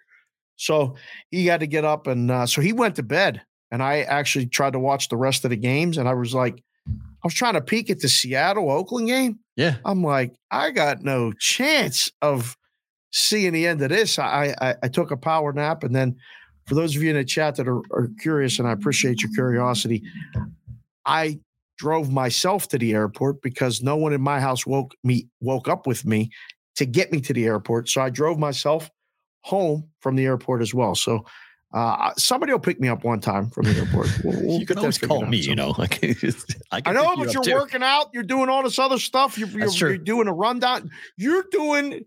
So 0.56 0.96
he 1.30 1.46
had 1.46 1.60
to 1.60 1.66
get 1.66 1.84
up 1.84 2.06
and 2.06 2.30
uh, 2.30 2.46
so 2.46 2.60
he 2.60 2.72
went 2.72 2.96
to 2.96 3.02
bed. 3.02 3.42
And 3.72 3.82
I 3.82 4.00
actually 4.00 4.46
tried 4.46 4.72
to 4.72 4.80
watch 4.80 5.08
the 5.08 5.16
rest 5.16 5.44
of 5.44 5.50
the 5.50 5.56
games. 5.56 5.96
And 5.96 6.08
I 6.08 6.14
was 6.14 6.34
like, 6.34 6.62
I 6.88 7.26
was 7.26 7.34
trying 7.34 7.54
to 7.54 7.60
peek 7.60 7.88
at 7.88 8.00
the 8.00 8.08
Seattle 8.08 8.70
Oakland 8.70 9.06
game. 9.06 9.38
Yeah. 9.56 9.76
I'm 9.84 10.02
like, 10.02 10.34
I 10.50 10.70
got 10.70 11.02
no 11.02 11.32
chance 11.32 12.10
of 12.20 12.56
seeing 13.12 13.52
the 13.52 13.66
end 13.66 13.82
of 13.82 13.90
this. 13.90 14.18
I 14.18 14.54
I, 14.60 14.74
I 14.82 14.88
took 14.88 15.10
a 15.10 15.16
power 15.16 15.52
nap, 15.52 15.84
and 15.84 15.94
then 15.94 16.16
for 16.66 16.74
those 16.74 16.94
of 16.94 17.02
you 17.02 17.10
in 17.10 17.16
the 17.16 17.24
chat 17.24 17.56
that 17.56 17.68
are, 17.68 17.82
are 17.92 18.08
curious, 18.20 18.58
and 18.58 18.68
I 18.68 18.72
appreciate 18.72 19.22
your 19.22 19.32
curiosity, 19.32 20.02
I 21.06 21.40
drove 21.78 22.10
myself 22.12 22.68
to 22.68 22.78
the 22.78 22.92
airport 22.92 23.40
because 23.42 23.82
no 23.82 23.96
one 23.96 24.12
in 24.12 24.20
my 24.20 24.38
house 24.40 24.66
woke 24.66 24.94
me 25.02 25.28
woke 25.40 25.66
up 25.68 25.86
with 25.86 26.04
me 26.04 26.30
to 26.76 26.84
get 26.84 27.10
me 27.12 27.20
to 27.22 27.32
the 27.32 27.44
airport. 27.46 27.88
So 27.88 28.00
I 28.00 28.10
drove 28.10 28.38
myself 28.38 28.90
home 29.42 29.88
from 30.00 30.16
the 30.16 30.24
airport 30.26 30.60
as 30.62 30.74
well. 30.74 30.94
So 30.94 31.24
uh, 31.72 32.12
somebody 32.16 32.52
will 32.52 32.58
pick 32.58 32.80
me 32.80 32.88
up 32.88 33.04
one 33.04 33.20
time 33.20 33.48
from 33.50 33.64
the 33.64 33.72
airport. 33.78 34.08
We'll- 34.24 34.42
we'll 34.42 34.60
you 34.60 34.66
can 34.66 34.78
always 34.78 34.98
call 34.98 35.24
me, 35.24 35.38
you 35.38 35.54
know. 35.54 35.70
Like 35.78 36.02
I, 36.02 36.82
I 36.84 36.92
know, 36.92 37.12
you 37.12 37.24
but 37.24 37.32
you're 37.32 37.42
too. 37.42 37.54
working 37.54 37.82
out. 37.82 38.10
You're 38.12 38.22
doing 38.24 38.48
all 38.48 38.62
this 38.62 38.78
other 38.78 38.98
stuff. 38.98 39.38
You're, 39.38 39.48
you're, 39.48 39.68
you're 39.70 39.96
doing 39.98 40.28
a 40.28 40.32
rundown. 40.32 40.90
You're 41.16 41.44
doing 41.50 42.04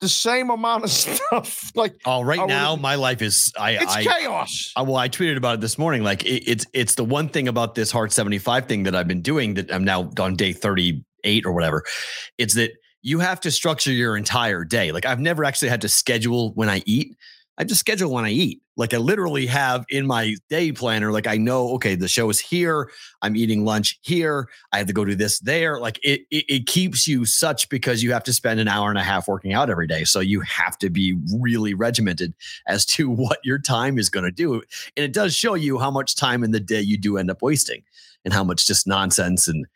the 0.00 0.08
same 0.08 0.50
amount 0.50 0.84
of 0.84 0.90
stuff. 0.90 1.70
Like 1.74 1.94
Oh, 2.06 2.22
right 2.22 2.46
now 2.46 2.76
my 2.76 2.94
life 2.94 3.22
is 3.22 3.52
I 3.58 3.72
it's 3.72 3.96
I, 3.96 4.04
chaos. 4.04 4.72
I, 4.76 4.82
well, 4.82 4.96
I 4.96 5.08
tweeted 5.08 5.36
about 5.36 5.54
it 5.54 5.60
this 5.60 5.78
morning. 5.78 6.02
Like 6.02 6.24
it, 6.24 6.48
it's 6.48 6.66
it's 6.72 6.94
the 6.94 7.04
one 7.04 7.28
thing 7.28 7.48
about 7.48 7.74
this 7.74 7.90
Hard 7.90 8.12
75 8.12 8.66
thing 8.66 8.84
that 8.84 8.94
I've 8.94 9.08
been 9.08 9.22
doing 9.22 9.54
that 9.54 9.72
I'm 9.72 9.84
now 9.84 10.10
on 10.18 10.36
day 10.36 10.52
38 10.52 11.46
or 11.46 11.52
whatever. 11.52 11.82
It's 12.38 12.54
that 12.54 12.72
you 13.02 13.20
have 13.20 13.40
to 13.40 13.50
structure 13.50 13.92
your 13.92 14.16
entire 14.16 14.64
day. 14.64 14.92
Like 14.92 15.06
I've 15.06 15.20
never 15.20 15.44
actually 15.44 15.68
had 15.68 15.80
to 15.82 15.88
schedule 15.88 16.52
when 16.54 16.68
I 16.68 16.82
eat. 16.86 17.16
I 17.58 17.64
just 17.64 17.80
schedule 17.80 18.12
when 18.12 18.24
I 18.24 18.30
eat. 18.30 18.62
Like 18.76 18.94
I 18.94 18.98
literally 18.98 19.46
have 19.46 19.84
in 19.88 20.06
my 20.06 20.36
day 20.48 20.70
planner, 20.70 21.10
like 21.10 21.26
I 21.26 21.36
know, 21.36 21.70
okay, 21.70 21.96
the 21.96 22.06
show 22.06 22.30
is 22.30 22.38
here. 22.38 22.88
I'm 23.20 23.34
eating 23.34 23.64
lunch 23.64 23.98
here. 24.02 24.48
I 24.72 24.78
have 24.78 24.86
to 24.86 24.92
go 24.92 25.04
do 25.04 25.16
this 25.16 25.40
there. 25.40 25.80
Like 25.80 25.98
it, 26.04 26.20
it, 26.30 26.44
it 26.48 26.66
keeps 26.66 27.08
you 27.08 27.24
such 27.24 27.68
because 27.68 28.00
you 28.00 28.12
have 28.12 28.22
to 28.24 28.32
spend 28.32 28.60
an 28.60 28.68
hour 28.68 28.88
and 28.90 28.98
a 28.98 29.02
half 29.02 29.26
working 29.26 29.52
out 29.52 29.70
every 29.70 29.88
day. 29.88 30.04
So 30.04 30.20
you 30.20 30.40
have 30.42 30.78
to 30.78 30.88
be 30.88 31.18
really 31.40 31.74
regimented 31.74 32.32
as 32.68 32.86
to 32.86 33.10
what 33.10 33.40
your 33.42 33.58
time 33.58 33.98
is 33.98 34.08
going 34.08 34.24
to 34.24 34.30
do. 34.30 34.54
And 34.54 35.04
it 35.04 35.12
does 35.12 35.34
show 35.34 35.54
you 35.54 35.78
how 35.78 35.90
much 35.90 36.14
time 36.14 36.44
in 36.44 36.52
the 36.52 36.60
day 36.60 36.80
you 36.80 36.96
do 36.96 37.18
end 37.18 37.30
up 37.30 37.42
wasting 37.42 37.82
and 38.24 38.32
how 38.32 38.44
much 38.44 38.68
just 38.68 38.86
nonsense. 38.86 39.48
And 39.48 39.66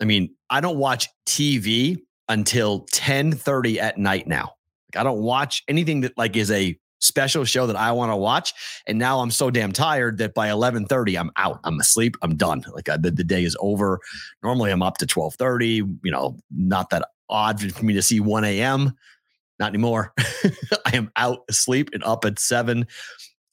I 0.00 0.06
mean, 0.06 0.34
I 0.48 0.62
don't 0.62 0.78
watch 0.78 1.08
TV 1.26 1.98
until 2.28 2.86
10 2.92 3.32
30 3.32 3.78
at 3.78 3.98
night 3.98 4.26
now. 4.26 4.54
I 4.96 5.02
don't 5.02 5.20
watch 5.20 5.62
anything 5.68 6.00
that 6.00 6.16
like 6.16 6.36
is 6.36 6.50
a 6.50 6.78
special 7.00 7.44
show 7.44 7.66
that 7.66 7.76
I 7.76 7.92
want 7.92 8.12
to 8.12 8.16
watch. 8.16 8.54
And 8.86 8.98
now 8.98 9.20
I'm 9.20 9.30
so 9.30 9.50
damn 9.50 9.72
tired 9.72 10.18
that 10.18 10.34
by 10.34 10.48
11:30 10.48 11.18
I'm 11.18 11.30
out. 11.36 11.60
I'm 11.64 11.80
asleep. 11.80 12.16
I'm 12.22 12.36
done. 12.36 12.64
Like 12.72 12.88
I, 12.88 12.96
the, 12.96 13.10
the 13.10 13.24
day 13.24 13.44
is 13.44 13.56
over. 13.60 14.00
Normally 14.42 14.70
I'm 14.70 14.82
up 14.82 14.98
to 14.98 15.06
12:30. 15.06 15.98
You 16.02 16.12
know, 16.12 16.36
not 16.50 16.90
that 16.90 17.08
odd 17.28 17.60
for 17.72 17.84
me 17.84 17.94
to 17.94 18.02
see 18.02 18.20
1 18.20 18.44
a.m. 18.44 18.92
Not 19.58 19.70
anymore. 19.70 20.12
I 20.18 20.96
am 20.96 21.10
out 21.16 21.40
asleep 21.48 21.90
and 21.92 22.04
up 22.04 22.24
at 22.24 22.38
seven. 22.38 22.86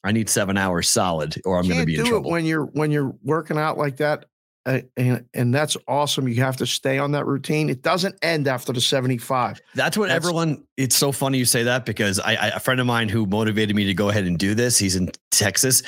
I 0.04 0.12
need 0.12 0.30
seven 0.30 0.58
hours 0.58 0.90
solid, 0.90 1.42
or 1.46 1.58
I'm 1.58 1.68
going 1.68 1.80
to 1.80 1.86
be 1.86 1.96
in 1.96 2.06
trouble. 2.06 2.30
when 2.30 2.46
you're 2.46 2.66
when 2.66 2.92
you're 2.92 3.16
working 3.24 3.58
out 3.58 3.78
like 3.78 3.98
that. 3.98 4.26
Uh, 4.66 4.80
and 4.96 5.26
and 5.34 5.54
that's 5.54 5.76
awesome. 5.88 6.28
You 6.28 6.42
have 6.42 6.56
to 6.58 6.66
stay 6.66 6.98
on 6.98 7.12
that 7.12 7.26
routine. 7.26 7.70
It 7.70 7.82
doesn't 7.82 8.16
end 8.22 8.48
after 8.48 8.72
the 8.72 8.80
75. 8.80 9.60
That's 9.76 9.98
what 9.98 10.08
that's, 10.08 10.16
everyone. 10.16 10.64
It's 10.78 10.96
so 10.96 11.12
funny 11.12 11.38
you 11.38 11.46
say 11.46 11.64
that 11.64 11.86
because 11.86 12.20
I, 12.20 12.36
I, 12.36 12.48
a 12.50 12.60
friend 12.60 12.80
of 12.80 12.88
mine 12.88 13.10
who 13.10 13.26
motivated 13.26 13.76
me 13.76 13.86
to 13.86 13.94
go 13.94 14.10
ahead 14.10 14.24
and 14.24 14.40
do 14.40 14.56
this. 14.56 14.78
He's 14.78 14.96
in 14.96 15.12
Texas. 15.32 15.84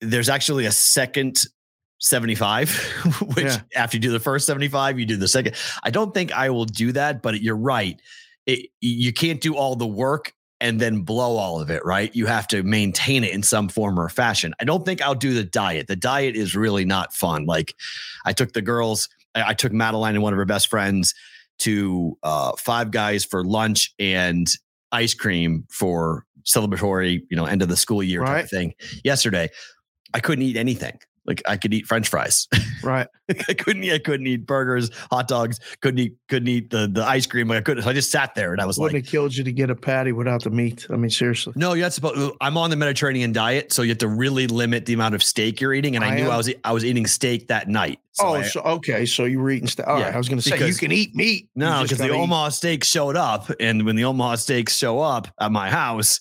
There's 0.00 0.30
actually 0.30 0.64
a 0.64 0.72
second 0.72 1.44
75, 1.98 2.70
which 3.34 3.44
yeah. 3.44 3.60
after 3.76 3.96
you 3.96 4.00
do 4.00 4.12
the 4.12 4.20
first 4.20 4.46
75, 4.46 4.98
you 4.98 5.04
do 5.04 5.16
the 5.16 5.28
second. 5.28 5.54
I 5.82 5.90
don't 5.90 6.14
think 6.14 6.32
I 6.32 6.48
will 6.50 6.64
do 6.64 6.92
that, 6.92 7.20
but 7.20 7.42
you're 7.42 7.56
right. 7.56 8.00
It, 8.46 8.70
you 8.80 9.12
can't 9.12 9.40
do 9.40 9.54
all 9.54 9.76
the 9.76 9.86
work 9.86 10.32
and 10.60 10.80
then 10.80 11.02
blow 11.02 11.36
all 11.36 11.60
of 11.60 11.70
it, 11.70 11.84
right? 11.84 12.14
You 12.14 12.26
have 12.26 12.48
to 12.48 12.62
maintain 12.62 13.22
it 13.24 13.32
in 13.32 13.42
some 13.42 13.68
form 13.68 13.98
or 13.98 14.08
fashion. 14.08 14.54
I 14.60 14.64
don't 14.64 14.84
think 14.84 15.00
I'll 15.00 15.14
do 15.14 15.32
the 15.32 15.44
diet. 15.44 15.86
The 15.86 15.96
diet 15.96 16.36
is 16.36 16.56
really 16.56 16.84
not 16.84 17.14
fun. 17.14 17.46
Like 17.46 17.74
I 18.24 18.32
took 18.32 18.52
the 18.52 18.62
girls, 18.62 19.08
I, 19.34 19.54
took 19.54 19.72
Madeline 19.72 20.14
and 20.14 20.22
one 20.22 20.32
of 20.32 20.36
her 20.36 20.44
best 20.44 20.68
friends 20.68 21.14
to 21.60 22.18
uh, 22.22 22.52
Five 22.58 22.90
Guys 22.90 23.24
for 23.24 23.44
lunch 23.44 23.94
and 23.98 24.48
ice 24.90 25.14
cream 25.14 25.64
for 25.70 26.24
celebratory, 26.44 27.22
you 27.30 27.36
know, 27.36 27.44
end 27.44 27.62
of 27.62 27.68
the 27.68 27.76
school 27.76 28.02
year 28.02 28.22
right. 28.22 28.34
type 28.34 28.44
of 28.44 28.50
thing 28.50 28.74
yesterday. 29.04 29.48
I 30.14 30.20
couldn't 30.20 30.44
eat 30.44 30.56
anything. 30.56 30.98
Like 31.28 31.42
I 31.46 31.58
could 31.58 31.72
eat 31.74 31.86
French 31.86 32.08
fries. 32.08 32.48
Right. 32.80 33.08
I 33.28 33.54
couldn't 33.54 33.82
eat, 33.82 33.92
I 33.92 33.98
couldn't 33.98 34.26
eat 34.28 34.46
burgers, 34.46 34.90
hot 35.10 35.26
dogs, 35.26 35.58
couldn't 35.80 35.98
eat, 35.98 36.16
couldn't 36.28 36.48
eat 36.48 36.70
the, 36.70 36.86
the 36.86 37.02
ice 37.02 37.26
cream. 37.26 37.48
Like 37.48 37.58
I 37.58 37.60
couldn't. 37.62 37.82
So 37.82 37.90
I 37.90 37.92
just 37.92 38.10
sat 38.10 38.36
there 38.36 38.52
and 38.52 38.62
I 38.62 38.66
was 38.66 38.78
Wouldn't 38.78 38.94
like, 38.94 39.04
it 39.04 39.10
killed 39.10 39.34
you 39.34 39.42
to 39.42 39.52
get 39.52 39.68
a 39.68 39.74
patty 39.74 40.12
without 40.12 40.44
the 40.44 40.50
meat? 40.50 40.86
I 40.88 40.96
mean, 40.96 41.10
seriously. 41.10 41.54
No, 41.56 41.72
you're 41.72 41.84
not 41.84 41.92
supposed 41.92 42.36
I'm 42.40 42.56
on 42.56 42.70
the 42.70 42.76
Mediterranean 42.76 43.32
diet. 43.32 43.72
So 43.72 43.82
you 43.82 43.88
have 43.88 43.98
to 43.98 44.08
really 44.08 44.46
limit 44.46 44.86
the 44.86 44.94
amount 44.94 45.16
of 45.16 45.24
steak 45.24 45.60
you're 45.60 45.74
eating. 45.74 45.96
And 45.96 46.04
I, 46.04 46.10
I 46.12 46.14
knew 46.14 46.26
am. 46.26 46.30
I 46.30 46.36
was, 46.36 46.54
I 46.64 46.72
was 46.72 46.84
eating 46.84 47.06
steak 47.06 47.48
that 47.48 47.68
night. 47.68 47.98
So 48.12 48.28
oh, 48.28 48.34
I, 48.34 48.42
so 48.42 48.60
okay. 48.60 49.04
So 49.04 49.24
you 49.24 49.40
were 49.40 49.50
eating 49.50 49.68
steak. 49.68 49.88
All 49.88 49.98
yeah, 49.98 50.06
right. 50.06 50.14
I 50.14 50.18
was 50.18 50.28
going 50.28 50.40
to 50.40 50.48
say 50.48 50.66
you 50.66 50.74
can 50.74 50.92
eat 50.92 51.16
meat. 51.16 51.48
No, 51.56 51.82
because 51.82 51.98
the 51.98 52.06
eat. 52.06 52.12
Omaha 52.12 52.50
steak 52.50 52.84
showed 52.84 53.16
up. 53.16 53.50
And 53.58 53.84
when 53.84 53.96
the 53.96 54.04
Omaha 54.04 54.36
steaks 54.36 54.76
show 54.76 55.00
up 55.00 55.28
at 55.40 55.50
my 55.50 55.68
house, 55.68 56.20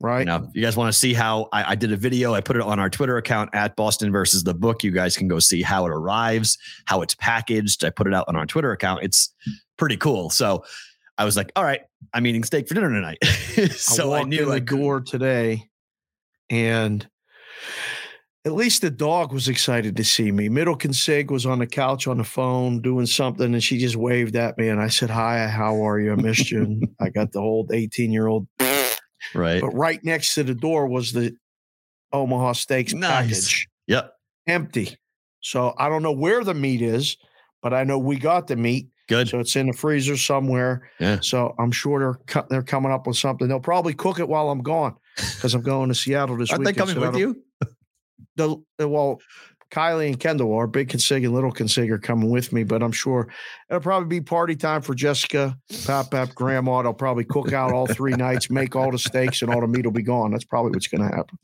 Right. 0.00 0.26
Now, 0.26 0.48
you 0.54 0.62
guys 0.62 0.76
want 0.76 0.92
to 0.92 0.98
see 0.98 1.12
how 1.12 1.48
I, 1.52 1.72
I, 1.72 1.74
did 1.74 1.92
a 1.92 1.96
video. 1.96 2.32
I 2.32 2.40
put 2.40 2.56
it 2.56 2.62
on 2.62 2.78
our 2.78 2.88
Twitter 2.88 3.18
account 3.18 3.50
at 3.52 3.76
Boston 3.76 4.10
versus 4.10 4.42
the 4.42 4.54
book. 4.54 4.82
You 4.82 4.92
guys 4.92 5.14
can 5.14 5.28
go 5.28 5.38
see 5.38 5.60
how 5.60 5.84
it 5.84 5.90
arrives, 5.90 6.56
how 6.86 7.02
it's 7.02 7.14
packaged. 7.14 7.84
I 7.84 7.90
put 7.90 8.06
it 8.06 8.14
out 8.14 8.24
on 8.26 8.34
our 8.34 8.46
Twitter 8.46 8.72
account. 8.72 9.02
It's 9.02 9.34
pretty 9.76 9.98
cool. 9.98 10.30
So 10.30 10.64
I 11.18 11.24
was 11.26 11.36
like, 11.36 11.52
all 11.54 11.64
right, 11.64 11.82
I'm 12.14 12.26
eating 12.26 12.44
steak 12.44 12.66
for 12.66 12.72
dinner 12.72 12.88
tonight. 12.88 13.22
so 13.72 14.12
I, 14.12 14.20
I 14.20 14.22
knew 14.22 14.44
in 14.44 14.48
the 14.48 14.54
I 14.54 14.58
door 14.60 15.02
today 15.02 15.68
and 16.48 17.06
at 18.46 18.52
least 18.52 18.80
the 18.80 18.90
dog 18.90 19.32
was 19.32 19.48
excited 19.48 19.96
to 19.96 20.04
see 20.04 20.32
me. 20.32 20.48
Middle 20.48 20.78
Sig 20.92 21.30
was 21.30 21.44
on 21.44 21.58
the 21.58 21.66
couch 21.66 22.06
on 22.06 22.16
the 22.16 22.24
phone 22.24 22.80
doing 22.80 23.04
something, 23.04 23.52
and 23.52 23.62
she 23.62 23.78
just 23.78 23.96
waved 23.96 24.34
at 24.34 24.56
me. 24.56 24.68
And 24.68 24.80
I 24.80 24.88
said, 24.88 25.10
Hi, 25.10 25.46
how 25.46 25.86
are 25.86 26.00
you? 26.00 26.12
I 26.12 26.14
missed 26.16 26.50
you. 26.50 26.80
I 27.00 27.10
got 27.10 27.32
the 27.32 27.40
old 27.40 27.70
18 27.72 28.10
year 28.10 28.28
old 28.28 28.46
Right. 29.34 29.60
But 29.60 29.70
right 29.70 30.02
next 30.04 30.34
to 30.34 30.42
the 30.42 30.54
door 30.54 30.86
was 30.86 31.12
the 31.12 31.34
Omaha 32.12 32.52
Steaks 32.52 32.92
nice. 32.92 33.10
package. 33.10 33.68
Yep. 33.86 34.12
Empty. 34.46 34.96
So 35.40 35.74
I 35.78 35.88
don't 35.88 36.02
know 36.02 36.12
where 36.12 36.44
the 36.44 36.54
meat 36.54 36.82
is, 36.82 37.16
but 37.62 37.72
I 37.72 37.84
know 37.84 37.98
we 37.98 38.18
got 38.18 38.46
the 38.46 38.56
meat. 38.56 38.88
Good. 39.08 39.28
So 39.28 39.40
it's 39.40 39.56
in 39.56 39.66
the 39.66 39.72
freezer 39.72 40.16
somewhere. 40.16 40.88
Yeah. 41.00 41.18
So 41.20 41.54
I'm 41.58 41.72
sure 41.72 42.18
they're 42.26 42.44
they're 42.48 42.62
coming 42.62 42.92
up 42.92 43.06
with 43.06 43.16
something. 43.16 43.48
They'll 43.48 43.58
probably 43.58 43.94
cook 43.94 44.20
it 44.20 44.28
while 44.28 44.50
I'm 44.50 44.62
gone 44.62 44.94
because 45.16 45.54
I'm 45.54 45.62
going 45.62 45.88
to 45.88 45.94
Seattle 45.94 46.36
this 46.36 46.50
week. 46.52 46.60
Weekend. 46.60 46.76
they 46.76 46.78
coming 46.78 46.94
so 46.94 47.10
with 47.10 47.18
you? 47.18 47.42
The, 48.36 48.88
well, 48.88 49.20
Kylie 49.70 50.08
and 50.08 50.18
Kendall 50.18 50.52
are 50.54 50.66
big 50.66 50.88
consig 50.88 51.24
and 51.24 51.32
little 51.32 51.52
consig 51.52 51.90
are 51.90 51.98
coming 51.98 52.30
with 52.30 52.52
me, 52.52 52.64
but 52.64 52.82
I'm 52.82 52.92
sure 52.92 53.28
it'll 53.68 53.80
probably 53.80 54.08
be 54.08 54.20
party 54.20 54.56
time 54.56 54.82
for 54.82 54.94
Jessica, 54.94 55.56
Pap 55.86 56.10
Pap, 56.10 56.34
Grandma. 56.34 56.82
They'll 56.82 56.92
probably 56.92 57.24
cook 57.24 57.52
out 57.52 57.72
all 57.72 57.86
three 57.86 58.12
nights, 58.12 58.50
make 58.50 58.74
all 58.74 58.90
the 58.90 58.98
steaks, 58.98 59.42
and 59.42 59.52
all 59.52 59.60
the 59.60 59.68
meat 59.68 59.84
will 59.84 59.92
be 59.92 60.02
gone. 60.02 60.32
That's 60.32 60.44
probably 60.44 60.72
what's 60.72 60.88
going 60.88 61.08
to 61.08 61.16
happen. 61.16 61.38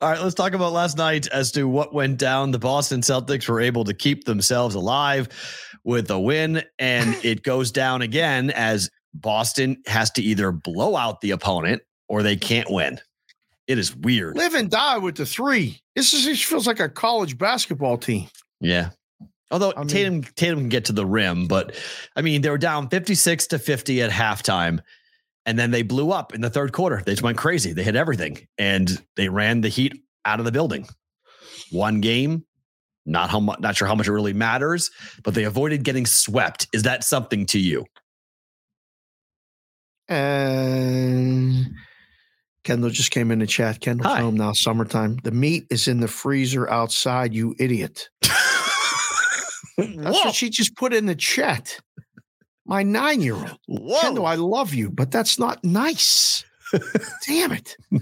All 0.00 0.10
right, 0.10 0.20
let's 0.20 0.34
talk 0.34 0.54
about 0.54 0.72
last 0.72 0.96
night 0.96 1.26
as 1.28 1.52
to 1.52 1.64
what 1.64 1.94
went 1.94 2.18
down. 2.18 2.50
The 2.50 2.58
Boston 2.58 3.00
Celtics 3.00 3.48
were 3.48 3.60
able 3.60 3.84
to 3.84 3.94
keep 3.94 4.24
themselves 4.24 4.74
alive 4.74 5.28
with 5.84 6.10
a 6.10 6.18
win, 6.18 6.62
and 6.78 7.16
it 7.24 7.42
goes 7.42 7.70
down 7.70 8.02
again 8.02 8.50
as 8.50 8.90
Boston 9.14 9.82
has 9.86 10.10
to 10.12 10.22
either 10.22 10.52
blow 10.52 10.96
out 10.96 11.20
the 11.20 11.32
opponent 11.32 11.82
or 12.08 12.22
they 12.22 12.36
can't 12.36 12.70
win. 12.70 13.00
It 13.66 13.78
is 13.78 13.94
weird. 13.94 14.36
Live 14.36 14.54
and 14.54 14.68
die 14.68 14.98
with 14.98 15.16
the 15.16 15.26
three. 15.26 15.80
This 16.00 16.14
is 16.14 16.24
this 16.24 16.40
feels 16.40 16.66
like 16.66 16.80
a 16.80 16.88
college 16.88 17.36
basketball 17.36 17.98
team. 17.98 18.26
Yeah. 18.58 18.88
Although 19.50 19.74
I 19.76 19.80
mean, 19.80 19.88
Tatum 19.88 20.22
Tatum 20.22 20.58
can 20.60 20.68
get 20.70 20.86
to 20.86 20.92
the 20.92 21.04
rim, 21.04 21.46
but 21.46 21.76
I 22.16 22.22
mean 22.22 22.40
they 22.40 22.48
were 22.48 22.56
down 22.56 22.88
56 22.88 23.48
to 23.48 23.58
50 23.58 24.00
at 24.00 24.10
halftime. 24.10 24.80
And 25.44 25.58
then 25.58 25.72
they 25.72 25.82
blew 25.82 26.10
up 26.10 26.34
in 26.34 26.40
the 26.40 26.48
third 26.48 26.72
quarter. 26.72 27.02
They 27.04 27.12
just 27.12 27.22
went 27.22 27.36
crazy. 27.36 27.74
They 27.74 27.82
hit 27.82 27.96
everything 27.96 28.48
and 28.56 28.90
they 29.16 29.28
ran 29.28 29.60
the 29.60 29.68
heat 29.68 29.92
out 30.24 30.38
of 30.38 30.46
the 30.46 30.52
building. 30.52 30.88
One 31.70 32.00
game, 32.00 32.46
not 33.04 33.28
how 33.28 33.40
much, 33.40 33.60
not 33.60 33.76
sure 33.76 33.86
how 33.86 33.94
much 33.94 34.08
it 34.08 34.12
really 34.12 34.32
matters, 34.32 34.90
but 35.22 35.34
they 35.34 35.44
avoided 35.44 35.84
getting 35.84 36.06
swept. 36.06 36.66
Is 36.72 36.84
that 36.84 37.04
something 37.04 37.44
to 37.46 37.58
you? 37.58 37.84
And 40.08 41.74
Kendall 42.64 42.90
just 42.90 43.10
came 43.10 43.30
in 43.30 43.38
the 43.38 43.46
chat. 43.46 43.80
Kendall's 43.80 44.12
Hi. 44.12 44.20
home 44.20 44.36
now, 44.36 44.52
summertime. 44.52 45.18
The 45.24 45.30
meat 45.30 45.66
is 45.70 45.88
in 45.88 46.00
the 46.00 46.08
freezer 46.08 46.68
outside, 46.68 47.34
you 47.34 47.54
idiot. 47.58 48.08
That's 49.78 50.24
what 50.24 50.34
she 50.34 50.50
just 50.50 50.76
put 50.76 50.92
in 50.92 51.06
the 51.06 51.14
chat. 51.14 51.80
My 52.66 52.82
nine 52.82 53.22
year 53.22 53.34
old. 53.34 54.00
Kendall, 54.00 54.26
I 54.26 54.34
love 54.34 54.74
you, 54.74 54.90
but 54.90 55.10
that's 55.10 55.38
not 55.38 55.64
nice. 55.64 56.44
Damn 57.26 57.52
it. 57.52 57.76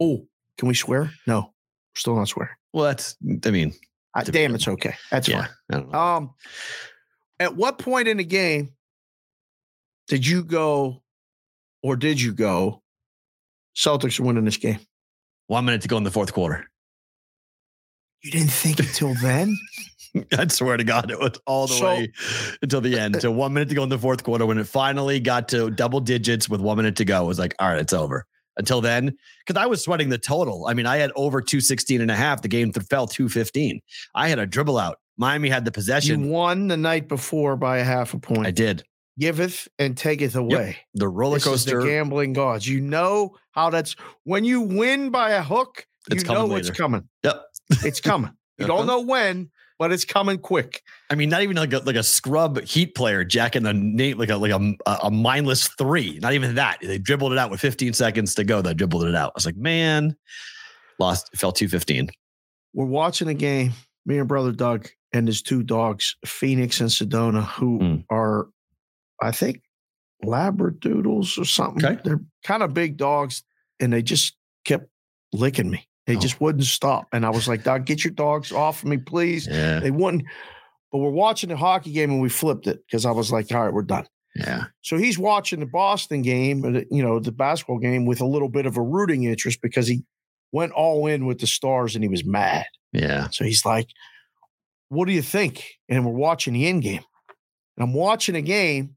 oh, 0.00 0.26
can 0.56 0.68
we 0.68 0.74
swear? 0.74 1.10
No, 1.26 1.40
we're 1.40 1.96
still 1.96 2.16
not 2.16 2.28
swear. 2.28 2.56
Well, 2.72 2.84
that's, 2.84 3.16
I 3.44 3.50
mean, 3.50 3.74
uh, 4.14 4.22
damn, 4.22 4.54
it's 4.54 4.68
okay. 4.68 4.94
That's 5.10 5.28
yeah, 5.28 5.48
fine. 5.70 5.94
Um, 5.94 6.30
at 7.40 7.54
what 7.56 7.78
point 7.78 8.08
in 8.08 8.16
the 8.16 8.24
game 8.24 8.70
did 10.06 10.26
you 10.26 10.44
go 10.44 11.02
or 11.82 11.96
did 11.96 12.20
you 12.20 12.32
go 12.32 12.82
Celtics 13.76 14.20
are 14.20 14.24
winning 14.24 14.44
this 14.44 14.56
game. 14.56 14.78
One 15.46 15.64
minute 15.64 15.82
to 15.82 15.88
go 15.88 15.96
in 15.96 16.04
the 16.04 16.10
fourth 16.10 16.32
quarter. 16.32 16.66
You 18.22 18.30
didn't 18.30 18.52
think 18.52 18.78
until 18.78 19.14
then? 19.20 19.56
I 20.38 20.46
swear 20.46 20.76
to 20.76 20.84
God, 20.84 21.10
it 21.10 21.18
was 21.18 21.32
all 21.46 21.66
the 21.66 21.74
so, 21.74 21.84
way 21.86 22.12
until 22.62 22.80
the 22.80 22.98
end. 22.98 23.20
So 23.20 23.30
one 23.30 23.52
minute 23.52 23.68
to 23.70 23.74
go 23.74 23.82
in 23.82 23.88
the 23.88 23.98
fourth 23.98 24.22
quarter. 24.22 24.46
When 24.46 24.58
it 24.58 24.66
finally 24.66 25.20
got 25.20 25.48
to 25.48 25.70
double 25.70 26.00
digits 26.00 26.48
with 26.48 26.60
one 26.60 26.76
minute 26.76 26.96
to 26.96 27.04
go, 27.04 27.24
it 27.24 27.26
was 27.26 27.38
like, 27.38 27.54
all 27.58 27.68
right, 27.68 27.78
it's 27.78 27.92
over. 27.92 28.24
Until 28.56 28.80
then, 28.80 29.16
because 29.44 29.60
I 29.60 29.66
was 29.66 29.82
sweating 29.82 30.10
the 30.10 30.18
total. 30.18 30.68
I 30.68 30.74
mean, 30.74 30.86
I 30.86 30.98
had 30.98 31.10
over 31.16 31.40
216 31.40 32.00
and 32.00 32.08
a 32.08 32.14
half. 32.14 32.40
The 32.40 32.46
game 32.46 32.72
fell 32.72 33.08
215. 33.08 33.80
I 34.14 34.28
had 34.28 34.38
a 34.38 34.46
dribble 34.46 34.78
out. 34.78 34.98
Miami 35.16 35.48
had 35.48 35.64
the 35.64 35.72
possession. 35.72 36.22
You 36.22 36.30
won 36.30 36.68
the 36.68 36.76
night 36.76 37.08
before 37.08 37.56
by 37.56 37.78
a 37.78 37.84
half 37.84 38.14
a 38.14 38.18
point. 38.20 38.46
I 38.46 38.52
did 38.52 38.84
giveth 39.18 39.68
and 39.78 39.96
taketh 39.96 40.36
away. 40.36 40.66
Yep. 40.66 40.76
The 40.94 41.08
roller 41.08 41.38
coaster, 41.38 41.80
the 41.80 41.86
gambling 41.86 42.32
gods. 42.32 42.66
You 42.66 42.80
know 42.80 43.36
how 43.52 43.70
that's 43.70 43.96
when 44.24 44.44
you 44.44 44.60
win 44.60 45.10
by 45.10 45.30
a 45.30 45.42
hook. 45.42 45.86
It's 46.10 46.22
you 46.24 46.34
know 46.34 46.46
what's 46.46 46.70
coming. 46.70 47.08
Yep, 47.22 47.42
it's 47.84 48.00
coming. 48.00 48.32
You 48.56 48.68
don't 48.68 48.86
know 48.86 49.00
when, 49.00 49.50
but 49.80 49.90
it's 49.90 50.04
coming 50.04 50.38
quick. 50.38 50.84
I 51.10 51.16
mean, 51.16 51.28
not 51.28 51.42
even 51.42 51.56
like 51.56 51.72
a, 51.72 51.78
like 51.78 51.96
a 51.96 52.04
scrub 52.04 52.62
Heat 52.62 52.94
player 52.94 53.24
jacking 53.24 53.66
a 53.66 53.72
name 53.72 54.16
like 54.16 54.28
a 54.28 54.36
like 54.36 54.52
a, 54.52 54.76
a 55.02 55.10
mindless 55.10 55.66
three. 55.66 56.20
Not 56.22 56.34
even 56.34 56.54
that. 56.54 56.78
They 56.80 56.98
dribbled 56.98 57.32
it 57.32 57.38
out 57.38 57.50
with 57.50 57.58
15 57.58 57.92
seconds 57.94 58.36
to 58.36 58.44
go. 58.44 58.62
They 58.62 58.72
dribbled 58.72 59.06
it 59.06 59.16
out. 59.16 59.30
I 59.30 59.32
was 59.34 59.44
like, 59.44 59.56
man, 59.56 60.16
lost. 61.00 61.36
Fell 61.36 61.50
215. 61.50 62.10
We're 62.74 62.84
watching 62.84 63.26
a 63.26 63.34
game. 63.34 63.72
Me 64.06 64.18
and 64.18 64.28
brother 64.28 64.52
Doug 64.52 64.88
and 65.12 65.26
his 65.26 65.42
two 65.42 65.62
dogs, 65.62 66.16
Phoenix 66.24 66.80
and 66.80 66.90
Sedona, 66.90 67.44
who 67.44 67.78
mm. 67.80 68.04
are 68.10 68.48
I 69.20 69.30
think 69.30 69.62
labradoodles 70.24 71.38
or 71.38 71.44
something. 71.44 71.84
Okay. 71.84 72.00
They're 72.04 72.20
kind 72.42 72.62
of 72.62 72.74
big 72.74 72.96
dogs, 72.96 73.42
and 73.80 73.92
they 73.92 74.02
just 74.02 74.36
kept 74.64 74.88
licking 75.32 75.70
me. 75.70 75.86
They 76.06 76.16
oh. 76.16 76.20
just 76.20 76.40
wouldn't 76.40 76.64
stop, 76.64 77.06
and 77.12 77.24
I 77.24 77.30
was 77.30 77.48
like, 77.48 77.64
"Dog, 77.64 77.86
get 77.86 78.04
your 78.04 78.12
dogs 78.12 78.52
off 78.52 78.82
of 78.82 78.88
me, 78.88 78.98
please." 78.98 79.46
Yeah. 79.46 79.80
They 79.80 79.90
wouldn't. 79.90 80.24
But 80.92 80.98
we're 80.98 81.10
watching 81.10 81.48
the 81.48 81.56
hockey 81.56 81.92
game, 81.92 82.10
and 82.10 82.20
we 82.20 82.28
flipped 82.28 82.66
it 82.66 82.80
because 82.86 83.06
I 83.06 83.10
was 83.10 83.32
like, 83.32 83.52
"All 83.52 83.64
right, 83.64 83.72
we're 83.72 83.82
done." 83.82 84.06
Yeah. 84.34 84.64
So 84.82 84.96
he's 84.96 85.18
watching 85.18 85.60
the 85.60 85.66
Boston 85.66 86.22
game, 86.22 86.64
uh, 86.64 86.80
you 86.90 87.02
know, 87.02 87.20
the 87.20 87.32
basketball 87.32 87.78
game 87.78 88.04
with 88.04 88.20
a 88.20 88.26
little 88.26 88.48
bit 88.48 88.66
of 88.66 88.76
a 88.76 88.82
rooting 88.82 89.24
interest 89.24 89.60
because 89.62 89.86
he 89.86 90.02
went 90.52 90.72
all 90.72 91.06
in 91.06 91.26
with 91.26 91.38
the 91.38 91.46
stars 91.46 91.94
and 91.94 92.02
he 92.02 92.08
was 92.08 92.24
mad. 92.24 92.66
Yeah. 92.92 93.28
So 93.30 93.44
he's 93.44 93.64
like, 93.64 93.88
What 94.88 95.06
do 95.06 95.12
you 95.12 95.22
think? 95.22 95.64
And 95.88 96.04
we're 96.04 96.12
watching 96.12 96.54
the 96.54 96.66
end 96.66 96.82
game. 96.82 97.02
And 97.76 97.84
I'm 97.84 97.94
watching 97.94 98.34
a 98.34 98.42
game 98.42 98.96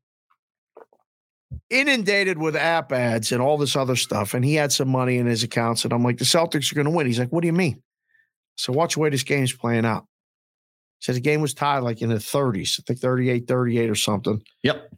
inundated 1.69 2.37
with 2.37 2.55
app 2.55 2.91
ads 2.91 3.31
and 3.31 3.41
all 3.41 3.57
this 3.57 3.75
other 3.75 3.95
stuff. 3.95 4.33
And 4.33 4.43
he 4.43 4.55
had 4.55 4.71
some 4.71 4.89
money 4.89 5.17
in 5.17 5.25
his 5.25 5.43
accounts. 5.43 5.83
And 5.83 5.93
I'm 5.93 6.03
like, 6.03 6.17
The 6.17 6.25
Celtics 6.25 6.71
are 6.71 6.75
going 6.75 6.85
to 6.85 6.91
win. 6.91 7.07
He's 7.07 7.19
like, 7.19 7.31
What 7.31 7.41
do 7.41 7.47
you 7.47 7.53
mean? 7.53 7.81
So 8.55 8.73
watch 8.73 8.95
the 8.95 9.01
way 9.01 9.09
this 9.09 9.23
game's 9.23 9.53
playing 9.53 9.85
out. 9.85 10.05
He 10.99 11.05
said 11.05 11.15
the 11.15 11.19
game 11.21 11.41
was 11.41 11.53
tied 11.53 11.79
like 11.79 12.01
in 12.01 12.09
the 12.09 12.15
30s, 12.15 12.79
I 12.79 12.83
think 12.87 12.99
38 12.99 13.47
38 13.47 13.89
or 13.89 13.95
something. 13.95 14.41
Yep. 14.63 14.89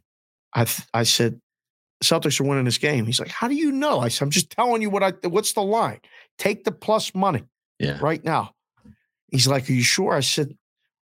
I 0.54 0.64
th- 0.64 0.88
I 0.94 1.02
said, 1.04 1.40
Celtics 2.02 2.40
are 2.40 2.44
winning 2.44 2.64
this 2.64 2.78
game. 2.78 3.04
He's 3.04 3.20
like, 3.20 3.28
How 3.28 3.48
do 3.48 3.54
you 3.54 3.70
know? 3.70 4.00
I 4.00 4.08
said, 4.08 4.24
I'm 4.24 4.30
just 4.30 4.50
telling 4.50 4.80
you 4.82 4.90
what 4.90 5.02
I 5.02 5.12
what's 5.28 5.52
the 5.52 5.62
line? 5.62 6.00
Take 6.38 6.64
the 6.64 6.72
plus 6.72 7.14
money 7.14 7.44
Yeah. 7.78 7.98
right 8.00 8.24
now. 8.24 8.52
He's 9.30 9.46
like, 9.46 9.68
Are 9.68 9.72
you 9.74 9.82
sure? 9.82 10.14
I 10.14 10.20
said, 10.20 10.56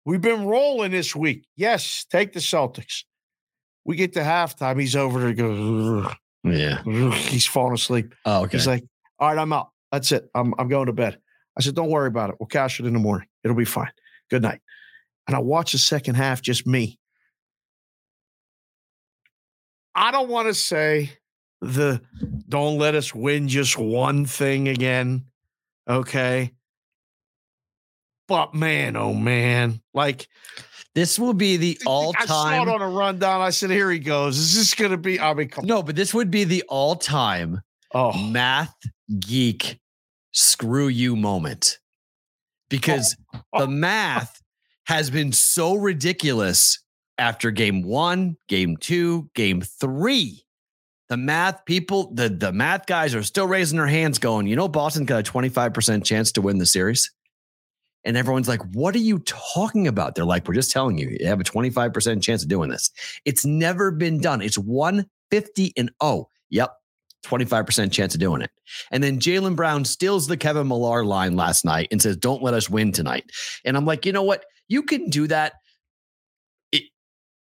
We've 0.05 0.19
been 0.21 0.45
rolling 0.45 0.91
this 0.91 1.15
week. 1.15 1.45
Yes, 1.55 2.05
take 2.09 2.33
the 2.33 2.39
Celtics. 2.39 3.03
We 3.85 3.95
get 3.95 4.13
to 4.13 4.19
halftime. 4.19 4.79
He's 4.79 4.95
over 4.95 5.19
there, 5.19 5.33
goes, 5.33 6.07
Yeah. 6.43 6.83
he's 7.13 7.47
falling 7.47 7.73
asleep. 7.73 8.13
Oh, 8.25 8.43
okay. 8.43 8.57
He's 8.57 8.67
like, 8.67 8.83
All 9.19 9.29
right, 9.29 9.37
I'm 9.37 9.53
out. 9.53 9.69
That's 9.91 10.11
it. 10.11 10.29
I'm, 10.35 10.53
I'm 10.57 10.67
going 10.67 10.85
to 10.85 10.93
bed. 10.93 11.19
I 11.57 11.61
said, 11.61 11.75
Don't 11.75 11.89
worry 11.89 12.07
about 12.07 12.29
it. 12.29 12.35
We'll 12.39 12.47
cash 12.47 12.79
it 12.79 12.85
in 12.85 12.93
the 12.93 12.99
morning. 12.99 13.27
It'll 13.43 13.57
be 13.57 13.65
fine. 13.65 13.91
Good 14.29 14.41
night. 14.41 14.61
And 15.27 15.35
I 15.35 15.39
watched 15.39 15.73
the 15.73 15.79
second 15.79 16.15
half, 16.15 16.41
just 16.41 16.65
me. 16.65 16.99
I 19.93 20.11
don't 20.11 20.29
want 20.29 20.47
to 20.47 20.53
say 20.53 21.11
the 21.61 22.01
don't 22.47 22.77
let 22.77 22.95
us 22.95 23.13
win 23.13 23.47
just 23.47 23.77
one 23.77 24.25
thing 24.25 24.67
again. 24.67 25.25
Okay. 25.87 26.51
But 28.27 28.53
man, 28.53 28.95
oh 28.95 29.13
man. 29.13 29.81
Like 29.93 30.27
this 30.95 31.17
will 31.17 31.33
be 31.33 31.57
the 31.57 31.79
all 31.85 32.13
time. 32.13 32.23
I 32.23 32.25
saw 32.25 32.61
it 32.61 32.67
on 32.67 32.81
a 32.81 32.89
rundown. 32.89 33.41
I 33.41 33.49
said, 33.49 33.69
here 33.69 33.91
he 33.91 33.99
goes. 33.99 34.37
Is 34.37 34.55
this 34.55 34.75
gonna 34.75 34.97
be? 34.97 35.19
I 35.19 35.33
mean, 35.33 35.49
come 35.49 35.65
No, 35.65 35.81
but 35.83 35.95
this 35.95 36.13
would 36.13 36.31
be 36.31 36.43
the 36.43 36.63
all 36.67 36.95
time 36.95 37.61
Oh, 37.93 38.13
math 38.17 38.75
geek 39.19 39.79
screw 40.31 40.87
you 40.87 41.15
moment 41.15 41.79
because 42.69 43.17
the 43.57 43.67
math 43.67 44.41
has 44.85 45.09
been 45.09 45.33
so 45.33 45.75
ridiculous 45.75 46.79
after 47.17 47.51
game 47.51 47.83
one, 47.83 48.37
game 48.47 48.77
two, 48.77 49.29
game 49.35 49.61
three. 49.61 50.45
The 51.09 51.17
math 51.17 51.65
people, 51.65 52.13
the, 52.13 52.29
the 52.29 52.53
math 52.53 52.85
guys 52.85 53.13
are 53.13 53.23
still 53.23 53.45
raising 53.45 53.77
their 53.77 53.87
hands, 53.87 54.17
going, 54.17 54.47
you 54.47 54.55
know, 54.55 54.69
Boston's 54.69 55.07
got 55.07 55.27
a 55.27 55.31
25% 55.31 56.05
chance 56.05 56.31
to 56.31 56.41
win 56.41 56.57
the 56.57 56.65
series. 56.65 57.11
And 58.03 58.17
everyone's 58.17 58.47
like, 58.47 58.61
what 58.73 58.95
are 58.95 58.99
you 58.99 59.19
talking 59.19 59.87
about? 59.87 60.15
They're 60.15 60.25
like, 60.25 60.47
we're 60.47 60.55
just 60.55 60.71
telling 60.71 60.97
you, 60.97 61.15
you 61.19 61.27
have 61.27 61.39
a 61.39 61.43
25% 61.43 62.21
chance 62.21 62.43
of 62.43 62.49
doing 62.49 62.69
this. 62.69 62.89
It's 63.25 63.45
never 63.45 63.91
been 63.91 64.19
done. 64.19 64.41
It's 64.41 64.57
150 64.57 65.73
and 65.77 65.91
oh, 66.01 66.27
yep, 66.49 66.71
25% 67.25 67.91
chance 67.91 68.13
of 68.13 68.19
doing 68.19 68.41
it. 68.41 68.51
And 68.91 69.03
then 69.03 69.19
Jaylen 69.19 69.55
Brown 69.55 69.85
steals 69.85 70.27
the 70.27 70.37
Kevin 70.37 70.67
Millar 70.67 71.05
line 71.05 71.35
last 71.35 71.63
night 71.63 71.89
and 71.91 72.01
says, 72.01 72.17
Don't 72.17 72.41
let 72.41 72.53
us 72.53 72.69
win 72.69 72.91
tonight. 72.91 73.25
And 73.65 73.77
I'm 73.77 73.85
like, 73.85 74.05
you 74.05 74.13
know 74.13 74.23
what? 74.23 74.45
You 74.67 74.83
can 74.83 75.09
do 75.09 75.27
that. 75.27 75.53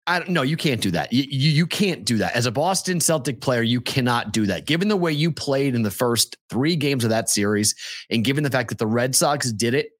I 0.08 0.20
don't 0.20 0.30
know. 0.30 0.42
You 0.42 0.56
can't 0.56 0.80
do 0.80 0.92
that. 0.92 1.12
You, 1.12 1.24
you, 1.24 1.50
you 1.50 1.66
can't 1.66 2.04
do 2.04 2.18
that. 2.18 2.36
As 2.36 2.46
a 2.46 2.52
Boston 2.52 3.00
Celtic 3.00 3.40
player, 3.40 3.62
you 3.62 3.80
cannot 3.80 4.32
do 4.32 4.46
that. 4.46 4.64
Given 4.64 4.86
the 4.86 4.96
way 4.96 5.10
you 5.10 5.32
played 5.32 5.74
in 5.74 5.82
the 5.82 5.90
first 5.90 6.36
three 6.48 6.76
games 6.76 7.02
of 7.02 7.10
that 7.10 7.28
series, 7.28 7.74
and 8.08 8.24
given 8.24 8.44
the 8.44 8.50
fact 8.50 8.68
that 8.68 8.78
the 8.78 8.86
Red 8.86 9.16
Sox 9.16 9.50
did 9.50 9.74
it 9.74 9.90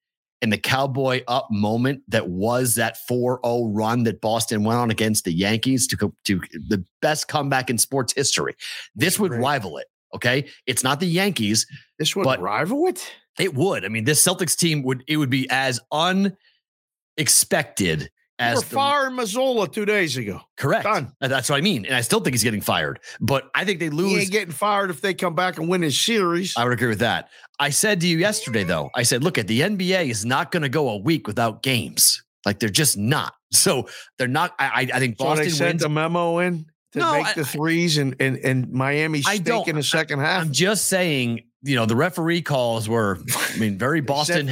in 0.43 0.51
the 0.51 0.59
cowboy 0.59 1.23
up 1.29 1.49
moment 1.51 2.03
that 2.09 2.29
was 2.29 2.75
that 2.75 2.99
4-0 3.11 3.71
run 3.75 4.03
that 4.05 4.21
Boston 4.21 4.65
went 4.65 4.79
on 4.79 4.91
against 4.91 5.25
the 5.25 5.33
Yankees 5.33 5.87
to, 5.89 6.13
to 6.25 6.41
the 6.69 6.85
best 7.01 7.27
comeback 7.29 7.71
in 7.71 7.79
sports 7.79 8.13
history. 8.15 8.55
This 8.95 9.19
would 9.19 9.31
Great. 9.31 9.41
rival 9.41 9.79
it. 9.79 9.87
Okay. 10.15 10.47
It's 10.67 10.85
not 10.85 11.01
the 11.01 11.07
Yankees. 11.07 11.67
this 11.99 12.15
would 12.15 12.25
but- 12.25 12.41
rival 12.41 12.87
it. 12.87 13.11
It 13.39 13.55
would. 13.55 13.85
I 13.85 13.89
mean, 13.89 14.05
this 14.05 14.25
Celtics 14.27 14.57
team 14.57 14.83
would 14.85 15.05
it 15.09 15.19
would 15.19 15.29
be 15.29 15.47
as 15.51 15.79
unexpected 15.93 18.11
as 18.39 18.57
We're 18.57 18.61
the- 18.61 18.67
firing 18.67 19.15
Mazzulla 19.17 19.73
two 19.73 19.85
days 19.87 20.17
ago. 20.17 20.41
correct. 20.57 20.85
Done. 20.85 21.13
That's 21.21 21.49
what 21.49 21.57
I 21.57 21.61
mean. 21.63 21.87
And 21.87 21.95
I 21.95 22.01
still 22.03 22.21
think 22.21 22.35
he's 22.35 22.43
getting 22.45 22.61
fired. 22.61 23.01
But 23.21 23.51
I 23.55 23.65
think 23.65 23.81
they 23.81 23.89
lose. 23.91 24.13
He 24.13 24.19
ain't 24.23 24.31
getting 24.31 24.53
fired 24.53 24.91
if 24.91 25.01
they 25.01 25.15
come 25.15 25.35
back 25.35 25.59
and 25.59 25.69
win 25.69 25.83
his 25.83 25.99
series. 26.01 26.55
I 26.57 26.65
would 26.65 26.73
agree 26.75 26.89
with 26.89 26.99
that. 26.99 27.29
I 27.59 27.71
said 27.71 28.01
to 28.03 28.07
you 28.07 28.19
yesterday, 28.19 28.65
though, 28.65 28.91
I 28.95 29.03
said, 29.05 29.25
look 29.25 29.39
at 29.39 29.47
the 29.47 29.61
NBA 29.63 30.11
is 30.11 30.25
not 30.27 30.53
going 30.53 30.63
to 30.65 30.69
go 30.69 30.91
a 30.91 30.97
week 30.99 31.27
without 31.27 31.63
games. 31.63 32.23
Like 32.45 32.59
they're 32.61 32.69
just 32.69 32.97
not. 32.99 33.33
So 33.53 33.89
they're 34.19 34.27
not. 34.29 34.55
I, 34.59 34.89
I- 34.93 34.99
think 34.99 35.17
so 35.19 35.25
Boston 35.25 35.45
they 35.47 35.51
sent 35.51 35.75
wins. 35.75 35.85
a 35.85 35.89
memo 35.89 36.39
in 36.41 36.67
to 36.93 36.99
No, 36.99 37.13
make 37.13 37.27
I- 37.29 37.33
the 37.35 37.45
threes 37.45 37.97
and 37.97 38.17
and 38.21 38.37
and 38.39 38.71
Miami 38.73 39.23
stink 39.23 39.69
in 39.69 39.77
the 39.77 39.83
second 39.85 40.19
half. 40.19 40.43
I'm 40.43 40.53
just 40.53 40.87
saying, 40.87 41.43
you 41.63 41.77
know, 41.77 41.87
the 41.87 41.95
referee 41.97 42.43
calls 42.43 42.89
were, 42.89 43.19
I 43.55 43.57
mean, 43.59 43.79
very 43.79 44.01
They 44.03 44.07
Boston 44.07 44.49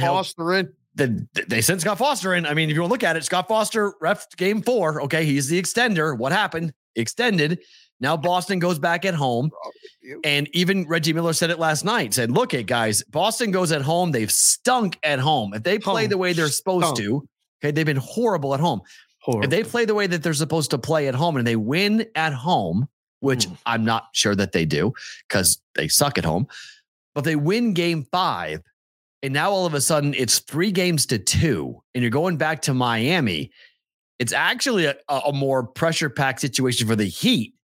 sent 0.97 1.03
held 1.03 1.17
Foster 1.17 1.25
in. 1.25 1.27
the, 1.33 1.45
they 1.47 1.61
sent 1.61 1.81
Scott 1.81 1.97
Foster 1.97 2.33
in. 2.35 2.45
I 2.45 2.53
mean, 2.53 2.69
if 2.69 2.75
you 2.75 2.81
want 2.81 2.89
to 2.89 2.93
look 2.93 3.03
at 3.03 3.15
it, 3.15 3.23
Scott 3.23 3.47
Foster 3.47 3.93
ref 4.01 4.27
game 4.37 4.61
four. 4.61 5.01
Okay, 5.03 5.25
he's 5.25 5.47
the 5.47 5.61
extender. 5.61 6.17
What 6.17 6.31
happened? 6.31 6.73
Extended. 6.95 7.59
Now 7.99 8.17
Boston 8.17 8.59
goes 8.59 8.77
back 8.79 9.05
at 9.05 9.13
home. 9.13 9.49
And 10.23 10.47
even 10.53 10.87
Reggie 10.87 11.13
Miller 11.13 11.33
said 11.33 11.49
it 11.49 11.57
last 11.57 11.83
night. 11.83 12.13
Said, 12.13 12.29
"Look, 12.29 12.53
at 12.53 12.67
guys, 12.67 13.01
Boston 13.03 13.49
goes 13.51 13.71
at 13.71 13.81
home. 13.81 14.11
They've 14.11 14.31
stunk 14.31 14.99
at 15.03 15.19
home. 15.19 15.53
If 15.53 15.63
they 15.63 15.79
play 15.79 16.03
Home 16.03 16.09
the 16.11 16.17
way 16.17 16.33
they're 16.33 16.47
supposed 16.47 16.85
stunk. 16.87 16.97
to, 16.99 17.27
okay, 17.63 17.71
they've 17.71 17.85
been 17.85 17.97
horrible 17.97 18.53
at 18.53 18.59
home. 18.59 18.81
Horrible. 19.21 19.45
If 19.45 19.49
they 19.49 19.63
play 19.63 19.85
the 19.85 19.95
way 19.95 20.05
that 20.05 20.21
they're 20.21 20.33
supposed 20.35 20.69
to 20.71 20.77
play 20.77 21.07
at 21.07 21.15
home 21.15 21.37
and 21.37 21.47
they 21.47 21.55
win 21.55 22.05
at 22.13 22.33
home, 22.33 22.87
which 23.21 23.47
Mm. 23.47 23.57
I'm 23.65 23.83
not 23.85 24.09
sure 24.13 24.35
that 24.35 24.51
they 24.51 24.65
do 24.65 24.93
because 25.27 25.59
they 25.73 25.87
suck 25.87 26.19
at 26.19 26.25
home, 26.25 26.47
but 27.15 27.23
they 27.23 27.35
win 27.35 27.73
game 27.73 28.05
five, 28.11 28.61
and 29.25 29.33
now 29.33 29.49
all 29.49 29.65
of 29.65 29.73
a 29.73 29.81
sudden 29.81 30.13
it's 30.13 30.37
three 30.37 30.71
games 30.71 31.07
to 31.07 31.17
two, 31.17 31.81
and 31.95 32.03
you're 32.03 32.11
going 32.11 32.37
back 32.37 32.61
to 32.63 32.75
Miami. 32.75 33.51
It's 34.19 34.33
actually 34.33 34.85
a, 34.85 34.95
a 35.09 35.33
more 35.33 35.65
pressure 35.65 36.11
packed 36.11 36.41
situation 36.41 36.87
for 36.87 36.95
the 36.95 37.05
Heat 37.05 37.55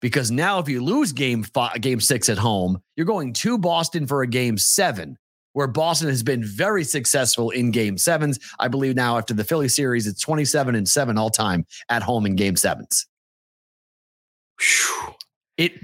because 0.00 0.32
now 0.32 0.58
if 0.58 0.68
you 0.68 0.82
lose 0.82 1.12
game 1.12 1.44
five, 1.44 1.80
game 1.80 2.00
six 2.00 2.28
at 2.28 2.36
home, 2.36 2.82
you're 2.96 3.06
going 3.06 3.32
to 3.32 3.56
Boston 3.56 4.08
for 4.08 4.22
a 4.22 4.26
game 4.26 4.58
seven, 4.58 5.16
where 5.52 5.68
Boston 5.68 6.08
has 6.08 6.24
been 6.24 6.42
very 6.42 6.82
successful 6.82 7.50
in 7.50 7.70
game 7.70 7.96
sevens. 7.96 8.40
I 8.58 8.66
believe 8.66 8.96
now 8.96 9.16
after 9.16 9.34
the 9.34 9.44
Philly 9.44 9.68
series, 9.68 10.08
it's 10.08 10.20
27 10.20 10.74
and 10.74 10.88
seven 10.88 11.16
all 11.16 11.30
time 11.30 11.64
at 11.90 12.02
home 12.02 12.26
in 12.26 12.34
game 12.34 12.56
sevens. 12.56 13.06
It 15.56 15.74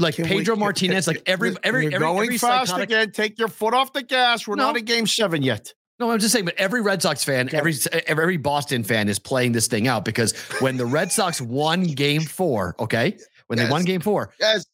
like 0.00 0.14
Can 0.16 0.24
Pedro 0.26 0.54
can- 0.54 0.60
Martinez, 0.60 1.04
can- 1.06 1.14
like 1.14 1.22
every 1.26 1.54
every 1.62 1.84
you're 1.84 1.94
every, 1.94 2.06
going 2.06 2.26
every 2.28 2.38
fast 2.38 2.68
psychotic. 2.70 2.88
again. 2.90 3.12
Take 3.12 3.38
your 3.38 3.48
foot 3.48 3.74
off 3.74 3.92
the 3.92 4.02
gas. 4.02 4.46
We're 4.46 4.56
No. 4.56 4.66
not 4.66 4.76
in 4.76 4.84
game 4.84 5.06
seven 5.06 5.42
yet. 5.42 5.72
No, 5.98 6.10
I'm 6.10 6.18
just 6.18 6.32
saying, 6.32 6.46
but 6.46 6.54
every 6.56 6.80
Red 6.80 7.02
Sox 7.02 7.22
fan, 7.24 7.46
Okay. 7.48 7.58
every 7.58 7.74
every 8.06 8.36
Boston 8.38 8.82
fan 8.84 9.08
is 9.08 9.18
playing 9.18 9.52
this 9.52 9.66
thing 9.66 9.86
out 9.86 10.04
because 10.04 10.32
when 10.60 10.76
the 10.78 10.86
Red 10.86 11.12
Sox 11.12 11.40
won 11.42 11.82
Game 11.82 12.22
Four, 12.22 12.74
okay, 12.80 13.18
when 13.48 13.58
they 13.58 13.68
won 13.68 13.84
Game 13.84 14.00
Four, 14.00 14.32
Yes. 14.40 14.64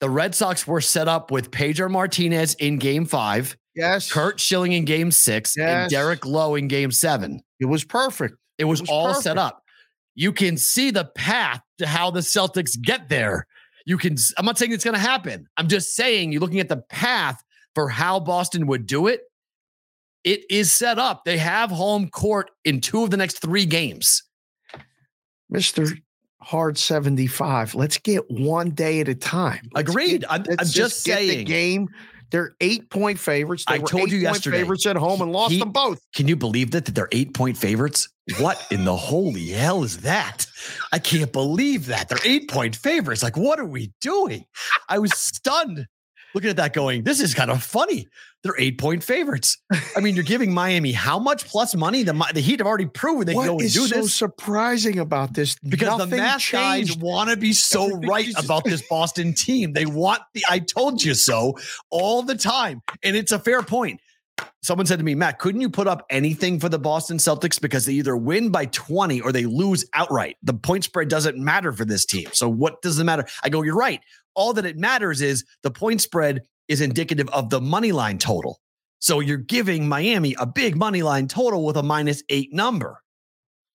the 0.00 0.10
Red 0.10 0.34
Sox 0.34 0.66
were 0.66 0.82
set 0.82 1.08
up 1.08 1.30
with 1.30 1.50
Pedro 1.50 1.88
Martinez 1.88 2.52
in 2.56 2.76
Game 2.78 3.06
Five, 3.06 3.56
Yes. 3.74 4.12
Curt 4.12 4.38
Schilling 4.38 4.72
in 4.72 4.84
Game 4.84 5.10
Six, 5.10 5.56
and 5.56 5.90
Derek 5.90 6.26
Lowe 6.26 6.54
in 6.54 6.68
Game 6.68 6.90
Seven. 6.90 7.40
It 7.58 7.64
was 7.66 7.84
perfect. 7.84 8.34
It 8.58 8.64
was, 8.64 8.82
was 8.82 8.90
all 8.90 9.14
set 9.14 9.38
up. 9.38 9.62
You 10.14 10.32
can 10.32 10.56
see 10.58 10.90
the 10.90 11.04
path 11.06 11.60
to 11.78 11.86
how 11.86 12.10
the 12.10 12.20
Celtics 12.20 12.78
get 12.80 13.08
there. 13.08 13.46
You 13.86 13.96
can. 13.96 14.16
I'm 14.36 14.44
not 14.44 14.58
saying 14.58 14.72
it's 14.72 14.84
going 14.84 14.94
to 14.94 15.00
happen. 15.00 15.48
I'm 15.56 15.68
just 15.68 15.94
saying 15.94 16.32
you're 16.32 16.40
looking 16.40 16.60
at 16.60 16.68
the 16.68 16.78
path 16.90 17.42
for 17.74 17.88
how 17.88 18.20
Boston 18.20 18.66
would 18.66 18.84
do 18.86 19.06
it. 19.06 19.22
It 20.24 20.40
is 20.50 20.72
set 20.72 20.98
up. 20.98 21.24
They 21.24 21.38
have 21.38 21.70
home 21.70 22.08
court 22.10 22.50
in 22.64 22.80
two 22.80 23.04
of 23.04 23.10
the 23.10 23.16
next 23.16 23.38
three 23.40 23.64
games. 23.64 24.24
Mr. 25.52 25.96
Hard 26.40 26.76
75. 26.78 27.74
Let's 27.76 27.98
get 27.98 28.28
one 28.30 28.70
day 28.70 29.00
at 29.00 29.08
a 29.08 29.14
time. 29.14 29.68
Let's 29.72 29.88
Agreed. 29.90 30.20
get- 30.22 30.32
I'm, 30.32 30.44
I'm 30.58 30.66
just 30.66 31.04
get 31.06 31.20
the 31.20 31.28
saying. 31.28 31.46
game. 31.46 31.88
They're 32.30 32.54
eight 32.60 32.90
point 32.90 33.18
favorites. 33.18 33.64
They 33.68 33.76
I 33.76 33.78
were 33.78 33.86
told 33.88 34.10
you 34.10 34.18
yesterday. 34.18 34.58
favorites 34.58 34.86
at 34.86 34.96
home 34.96 35.20
and 35.22 35.32
lost 35.32 35.52
He- 35.52 35.58
them 35.60 35.70
both. 35.72 36.00
Can 36.14 36.26
you 36.28 36.36
believe 36.36 36.72
that, 36.72 36.84
that 36.86 36.94
they're 36.94 37.08
eight 37.12 37.34
point 37.34 37.56
favorites? 37.56 38.08
What 38.40 38.60
in 38.72 38.84
the 38.84 38.96
holy 38.96 39.48
hell 39.48 39.84
is 39.84 39.98
that? 39.98 40.46
I 40.92 40.98
can't 40.98 41.32
believe 41.32 41.86
that. 41.86 42.08
They're 42.08 42.18
eight 42.24 42.50
point 42.50 42.74
favorites. 42.74 43.22
Like, 43.22 43.36
what 43.36 43.60
are 43.60 43.64
we 43.64 43.92
doing? 44.00 44.44
I 44.88 44.98
was 44.98 45.12
stunned. 45.16 45.86
Looking 46.36 46.50
at 46.50 46.56
that 46.56 46.74
going, 46.74 47.02
this 47.02 47.18
is 47.18 47.32
kind 47.32 47.50
of 47.50 47.62
funny. 47.62 48.06
They're 48.42 48.54
eight 48.58 48.78
point 48.78 49.02
favorites. 49.02 49.56
I 49.96 50.00
mean, 50.00 50.14
you're 50.14 50.22
giving 50.22 50.52
Miami 50.52 50.92
how 50.92 51.18
much 51.18 51.46
plus 51.46 51.74
money? 51.74 52.02
The, 52.02 52.12
the 52.34 52.40
Heat 52.40 52.60
have 52.60 52.66
already 52.66 52.84
proven 52.84 53.26
they 53.26 53.34
what 53.34 53.44
can 53.44 53.52
go 53.52 53.56
and 53.56 53.64
is 53.64 53.72
do 53.72 53.86
so 53.86 54.02
this. 54.02 54.14
surprising 54.14 54.98
about 54.98 55.32
this? 55.32 55.56
Because 55.66 55.96
Nothing 55.96 56.10
the 56.10 56.16
math 56.18 56.52
guys 56.52 56.94
want 56.94 57.30
to 57.30 57.38
be 57.38 57.54
so 57.54 57.84
Everything 57.84 58.08
right 58.08 58.28
about 58.36 58.64
this 58.64 58.86
Boston 58.86 59.32
team. 59.32 59.72
They 59.72 59.86
want 59.86 60.20
the 60.34 60.44
I 60.48 60.58
told 60.58 61.02
you 61.02 61.14
so 61.14 61.54
all 61.88 62.22
the 62.22 62.36
time. 62.36 62.82
And 63.02 63.16
it's 63.16 63.32
a 63.32 63.38
fair 63.38 63.62
point. 63.62 64.00
Someone 64.62 64.86
said 64.86 64.98
to 64.98 65.04
me, 65.04 65.14
Matt, 65.14 65.38
couldn't 65.38 65.60
you 65.60 65.70
put 65.70 65.86
up 65.86 66.04
anything 66.10 66.58
for 66.58 66.68
the 66.68 66.78
Boston 66.78 67.18
Celtics 67.18 67.60
because 67.60 67.86
they 67.86 67.92
either 67.92 68.16
win 68.16 68.50
by 68.50 68.66
20 68.66 69.20
or 69.20 69.30
they 69.30 69.46
lose 69.46 69.84
outright? 69.94 70.36
The 70.42 70.54
point 70.54 70.82
spread 70.82 71.08
doesn't 71.08 71.38
matter 71.38 71.72
for 71.72 71.84
this 71.84 72.04
team. 72.04 72.28
So 72.32 72.48
what 72.48 72.82
does 72.82 72.98
it 72.98 73.04
matter? 73.04 73.26
I 73.44 73.48
go, 73.48 73.62
you're 73.62 73.76
right. 73.76 74.00
All 74.34 74.52
that 74.54 74.66
it 74.66 74.76
matters 74.76 75.22
is 75.22 75.44
the 75.62 75.70
point 75.70 76.00
spread 76.00 76.42
is 76.68 76.80
indicative 76.80 77.28
of 77.30 77.50
the 77.50 77.60
money 77.60 77.92
line 77.92 78.18
total. 78.18 78.60
So 78.98 79.20
you're 79.20 79.36
giving 79.36 79.88
Miami 79.88 80.34
a 80.38 80.46
big 80.46 80.76
money 80.76 81.02
line 81.02 81.28
total 81.28 81.64
with 81.64 81.76
a 81.76 81.82
minus 81.82 82.22
eight 82.28 82.52
number. 82.52 83.00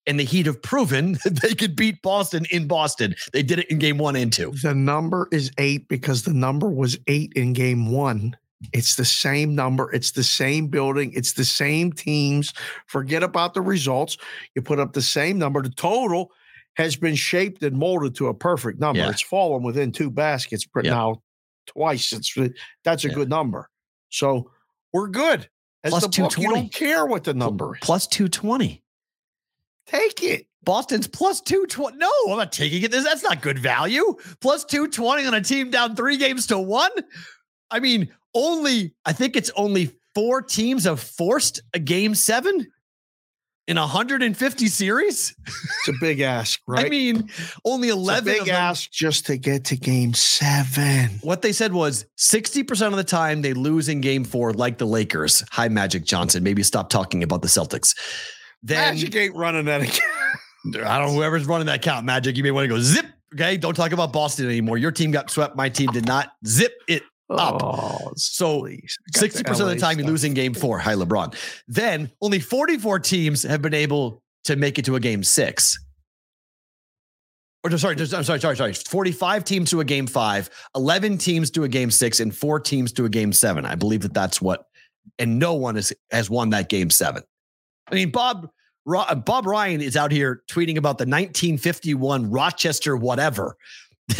And 0.06 0.18
the 0.18 0.24
Heat 0.24 0.46
have 0.46 0.60
proven 0.62 1.12
that 1.24 1.40
they 1.40 1.54
could 1.54 1.76
beat 1.76 2.02
Boston 2.02 2.44
in 2.50 2.66
Boston. 2.66 3.14
They 3.32 3.42
did 3.42 3.60
it 3.60 3.70
in 3.70 3.78
game 3.78 3.98
one 3.98 4.16
and 4.16 4.32
two. 4.32 4.52
The 4.62 4.74
number 4.74 5.28
is 5.32 5.50
eight 5.58 5.88
because 5.88 6.24
the 6.24 6.34
number 6.34 6.68
was 6.68 6.98
eight 7.06 7.32
in 7.34 7.52
game 7.52 7.90
one. 7.90 8.36
It's 8.72 8.94
the 8.96 9.04
same 9.04 9.54
number. 9.54 9.90
It's 9.92 10.12
the 10.12 10.22
same 10.22 10.68
building. 10.68 11.12
It's 11.14 11.32
the 11.32 11.44
same 11.44 11.92
teams. 11.92 12.52
Forget 12.86 13.22
about 13.22 13.54
the 13.54 13.60
results. 13.60 14.16
You 14.54 14.62
put 14.62 14.78
up 14.78 14.92
the 14.92 15.02
same 15.02 15.38
number. 15.38 15.62
The 15.62 15.70
total 15.70 16.30
has 16.76 16.96
been 16.96 17.14
shaped 17.14 17.62
and 17.62 17.76
molded 17.76 18.14
to 18.16 18.28
a 18.28 18.34
perfect 18.34 18.80
number. 18.80 19.00
Yeah. 19.00 19.10
It's 19.10 19.20
fallen 19.22 19.62
within 19.62 19.92
two 19.92 20.10
baskets 20.10 20.66
but 20.66 20.84
Yeah. 20.84 20.92
now 20.92 21.22
twice. 21.66 22.12
It's 22.12 22.34
that's 22.84 23.04
a 23.04 23.08
Yeah. 23.08 23.14
good 23.14 23.28
number. 23.28 23.68
So 24.10 24.50
we're 24.92 25.08
good. 25.08 25.48
As 25.84 25.90
Plus 25.90 26.02
the 26.04 26.22
book, 26.22 26.38
you 26.38 26.48
don't 26.48 26.72
care 26.72 27.04
what 27.06 27.24
the 27.24 27.34
number 27.34 27.74
is. 27.74 27.80
Plus 27.82 28.06
220. 28.06 28.82
Take 29.86 30.22
it. 30.22 30.46
Boston's 30.64 31.08
plus 31.08 31.40
220. 31.40 31.96
No, 31.98 32.08
I'm 32.28 32.36
not 32.38 32.52
taking 32.52 32.82
it. 32.82 32.92
That's 32.92 33.24
not 33.24 33.42
good 33.42 33.58
value. 33.58 34.14
Plus 34.40 34.64
220 34.64 35.26
on 35.26 35.34
a 35.34 35.40
team 35.40 35.70
down 35.70 35.96
three 35.96 36.16
games 36.16 36.46
to 36.46 36.58
one. 36.58 36.90
I 37.70 37.80
mean, 37.80 38.08
only, 38.34 38.94
I 39.04 39.12
think 39.12 39.36
it's 39.36 39.50
only 39.56 39.90
four 40.14 40.42
teams 40.42 40.84
have 40.84 41.00
forced 41.00 41.60
a 41.74 41.78
game 41.78 42.14
seven 42.14 42.66
in 43.68 43.76
150 43.78 44.66
series. 44.66 45.34
It's 45.46 45.88
a 45.88 45.92
big 46.00 46.20
ask, 46.20 46.60
right? 46.66 46.86
I 46.86 46.88
mean, 46.88 47.30
only 47.64 47.88
It's 47.88 47.96
a 47.96 48.00
11 48.00 48.24
big 48.24 48.40
of 48.40 48.46
them- 48.46 48.56
ask 48.56 48.90
just 48.90 49.26
to 49.26 49.36
get 49.36 49.64
to 49.66 49.76
game 49.76 50.14
seven. 50.14 51.18
What 51.22 51.42
they 51.42 51.52
said 51.52 51.72
was 51.72 52.04
60% 52.18 52.88
of 52.88 52.96
the 52.96 53.04
time 53.04 53.42
they 53.42 53.52
lose 53.54 53.88
in 53.88 54.00
game 54.00 54.24
four, 54.24 54.52
like 54.52 54.78
the 54.78 54.86
Lakers. 54.86 55.44
Hi, 55.52 55.68
Magic 55.68 56.04
Johnson. 56.04 56.42
Maybe 56.42 56.62
stop 56.62 56.90
talking 56.90 57.22
about 57.22 57.42
the 57.42 57.48
Celtics. 57.48 57.96
Then 58.62 58.94
Magic 58.94 59.14
ain't 59.14 59.34
running 59.36 59.64
that 59.66 59.82
again. 59.82 60.00
I 60.84 60.98
don't 60.98 61.08
know 61.08 61.14
whoever's 61.14 61.46
running 61.46 61.66
that 61.66 61.82
count, 61.82 62.06
Magic. 62.06 62.36
You 62.36 62.42
may 62.44 62.50
want 62.52 62.64
to 62.64 62.68
go 62.68 62.80
zip. 62.80 63.06
Okay. 63.34 63.56
Don't 63.56 63.74
talk 63.74 63.92
about 63.92 64.12
Boston 64.12 64.46
anymore. 64.46 64.76
Your 64.78 64.92
team 64.92 65.10
got 65.10 65.30
swept. 65.30 65.56
My 65.56 65.68
team 65.68 65.90
did 65.90 66.06
not 66.06 66.32
zip 66.46 66.72
it. 66.88 67.02
Up. 67.38 67.62
Oh, 67.62 68.12
So 68.16 68.60
please. 68.60 68.98
I 69.16 69.20
got 69.20 69.30
60% 69.30 69.60
of 69.60 69.68
the 69.68 69.76
time 69.76 69.98
you 69.98 70.04
lose 70.04 70.24
in 70.24 70.34
game 70.34 70.54
four. 70.54 70.78
Hi, 70.78 70.94
LeBron. 70.94 71.34
Then 71.68 72.10
only 72.20 72.38
44 72.40 72.98
teams 73.00 73.42
have 73.42 73.62
been 73.62 73.74
able 73.74 74.22
to 74.44 74.56
make 74.56 74.78
it 74.78 74.84
to 74.86 74.96
a 74.96 75.00
game 75.00 75.22
six. 75.22 75.78
Or 77.64 77.70
no, 77.70 77.76
sorry, 77.76 77.94
just- 77.94 78.12
I'm 78.12 78.24
sorry, 78.24 78.40
sorry, 78.40 78.56
sorry. 78.56 78.74
45 78.74 79.44
teams 79.44 79.70
to 79.70 79.80
a 79.80 79.84
game 79.84 80.06
five, 80.06 80.50
11 80.74 81.18
teams 81.18 81.50
to 81.52 81.62
a 81.64 81.68
game 81.68 81.90
six, 81.90 82.18
and 82.18 82.34
four 82.36 82.58
teams 82.58 82.92
to 82.94 83.04
a 83.04 83.08
game 83.08 83.32
seven. 83.32 83.64
I 83.64 83.76
believe 83.76 84.02
that 84.02 84.14
that's 84.14 84.42
what, 84.42 84.66
and 85.18 85.38
no 85.38 85.54
one 85.54 85.76
has, 85.76 85.92
has 86.10 86.28
won 86.28 86.50
that 86.50 86.68
game 86.68 86.90
seven. 86.90 87.22
I 87.90 87.94
mean, 87.94 88.10
Bob 88.10 88.48
Bob 88.84 89.46
Ryan 89.46 89.80
is 89.80 89.96
out 89.96 90.10
here 90.10 90.42
tweeting 90.50 90.76
about 90.76 90.98
the 90.98 91.04
1951 91.04 92.30
Rochester 92.30 92.96
whatever. 92.96 93.56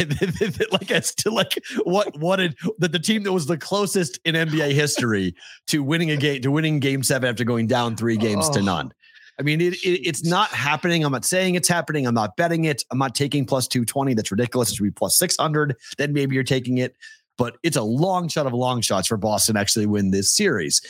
like 0.72 0.90
as 0.90 1.14
to 1.16 1.30
like 1.30 1.58
what 1.84 2.16
what 2.18 2.36
did 2.36 2.56
the, 2.78 2.88
the 2.88 2.98
team 2.98 3.22
that 3.24 3.32
was 3.32 3.46
the 3.46 3.58
closest 3.58 4.18
in 4.24 4.34
NBA 4.34 4.72
history 4.72 5.34
to 5.66 5.82
winning 5.82 6.10
a 6.10 6.16
game 6.16 6.40
to 6.42 6.50
winning 6.50 6.78
game 6.80 7.02
seven 7.02 7.28
after 7.28 7.44
going 7.44 7.66
down 7.66 7.96
three 7.96 8.16
games 8.16 8.48
to 8.50 8.60
Oh. 8.60 8.64
none. 8.64 8.92
I 9.40 9.42
mean, 9.42 9.60
it, 9.60 9.74
it, 9.82 10.06
it's 10.06 10.24
not 10.24 10.50
happening. 10.50 11.04
I'm 11.04 11.12
not 11.12 11.24
saying 11.24 11.54
it's 11.54 11.68
happening. 11.68 12.06
I'm 12.06 12.14
not 12.14 12.36
betting 12.36 12.64
it. 12.66 12.84
I'm 12.90 12.98
not 12.98 13.14
taking 13.14 13.46
plus 13.46 13.66
220. 13.66 14.14
That's 14.14 14.30
ridiculous. 14.30 14.70
It 14.70 14.76
should 14.76 14.84
be 14.84 14.90
plus 14.90 15.18
600. 15.18 15.74
Then 15.96 16.12
maybe 16.12 16.34
you're 16.34 16.44
taking 16.44 16.78
it. 16.78 16.96
But 17.38 17.56
it's 17.62 17.78
a 17.78 17.82
long 17.82 18.28
shot 18.28 18.46
of 18.46 18.52
long 18.52 18.82
shots 18.82 19.08
for 19.08 19.16
Boston 19.16 19.56
actually 19.56 19.86
win 19.86 20.10
this 20.10 20.30
series. 20.30 20.82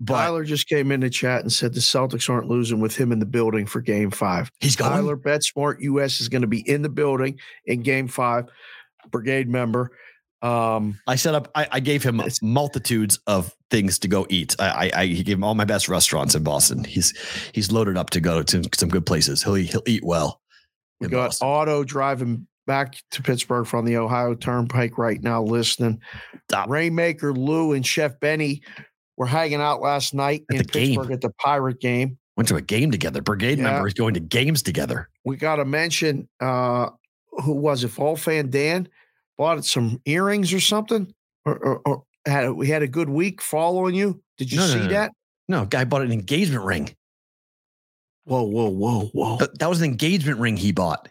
But 0.00 0.14
Tyler 0.14 0.44
just 0.44 0.66
came 0.66 0.90
in 0.92 1.00
the 1.00 1.10
chat 1.10 1.42
and 1.42 1.52
said 1.52 1.74
the 1.74 1.80
Celtics 1.80 2.30
aren't 2.30 2.48
losing 2.48 2.80
with 2.80 2.96
him 2.96 3.12
in 3.12 3.18
the 3.18 3.26
building 3.26 3.66
for 3.66 3.82
game 3.82 4.10
five. 4.10 4.50
he's 4.58 4.74
going. 4.74 4.90
Tyler 4.90 5.16
BetSmart 5.16 5.76
US 5.80 6.22
is 6.22 6.28
going 6.28 6.40
to 6.40 6.48
be 6.48 6.66
in 6.68 6.80
the 6.80 6.88
building 6.88 7.38
in 7.66 7.82
game 7.82 8.08
five, 8.08 8.46
brigade 9.10 9.48
member. 9.48 9.90
Um, 10.40 10.98
I 11.06 11.16
set 11.16 11.34
up. 11.34 11.50
I, 11.54 11.68
I 11.70 11.80
gave 11.80 12.02
him 12.02 12.22
multitudes 12.40 13.18
of 13.26 13.54
things 13.70 13.98
to 13.98 14.08
go 14.08 14.26
eat. 14.30 14.56
I, 14.58 14.68
I, 14.68 15.00
I 15.02 15.06
he 15.06 15.22
gave 15.22 15.36
him 15.36 15.44
all 15.44 15.54
my 15.54 15.66
best 15.66 15.86
restaurants 15.86 16.34
in 16.34 16.42
Boston. 16.42 16.82
He's 16.82 17.12
he's 17.52 17.70
loaded 17.70 17.98
up 17.98 18.08
to 18.10 18.20
go 18.20 18.42
to 18.42 18.62
some 18.74 18.88
good 18.88 19.04
places. 19.04 19.42
He'll 19.42 19.54
he'll 19.54 19.82
eat 19.86 20.02
well. 20.02 20.40
we 20.98 21.08
got 21.08 21.26
Boston. 21.26 21.46
Auto 21.46 21.84
driving 21.84 22.46
back 22.66 22.96
to 23.10 23.22
Pittsburgh 23.22 23.66
from 23.66 23.84
the 23.84 23.98
Ohio 23.98 24.34
Turnpike 24.34 24.96
right 24.96 25.22
now 25.22 25.42
listening. 25.42 26.00
Stop. 26.48 26.70
Rainmaker 26.70 27.34
Lou 27.34 27.72
and 27.72 27.86
Chef 27.86 28.18
Benny 28.18 28.62
were 29.20 29.26
hanging 29.26 29.60
out 29.60 29.82
last 29.82 30.14
night 30.14 30.44
At 30.50 30.56
in 30.56 30.58
the 30.58 30.64
game. 30.64 30.94
Pittsburgh 30.96 31.12
at 31.12 31.20
the 31.20 31.28
Pirate 31.38 31.78
game. 31.78 32.16
Went 32.38 32.48
to 32.48 32.56
a 32.56 32.62
game 32.62 32.90
together. 32.90 33.20
Brigade 33.20 33.58
Yeah. 33.58 33.64
members 33.64 33.92
going 33.92 34.14
to 34.14 34.20
games 34.20 34.62
together. 34.62 35.10
we 35.26 35.36
got 35.36 35.56
to 35.56 35.66
mention 35.66 36.26
uh 36.40 36.88
who 37.44 37.52
was 37.52 37.84
it? 37.84 37.88
Fall 37.88 38.16
fan 38.16 38.48
Dan 38.50 38.88
bought 39.36 39.62
some 39.66 40.00
earrings 40.06 40.52
or 40.54 40.58
something, 40.60 41.12
or, 41.44 41.56
or, 41.58 41.80
or 41.86 42.04
had 42.26 42.50
we 42.52 42.66
had 42.68 42.82
a 42.82 42.88
good 42.88 43.10
week 43.10 43.42
following 43.42 43.94
you. 43.94 44.22
Did 44.38 44.50
you 44.50 44.58
No, 44.58 44.66
no, 44.66 44.72
see 44.72 44.78
no, 44.78 44.84
no. 44.86 44.90
that? 44.92 45.12
No, 45.48 45.64
guy 45.66 45.84
bought 45.84 46.00
an 46.02 46.12
engagement 46.12 46.64
ring. 46.64 46.94
Whoa, 48.24 48.42
whoa, 48.42 48.68
whoa, 48.70 49.06
whoa! 49.12 49.38
Th- 49.38 49.50
That 49.58 49.68
was 49.68 49.80
an 49.82 49.90
engagement 49.90 50.38
ring 50.38 50.56
he 50.56 50.72
bought. 50.72 51.08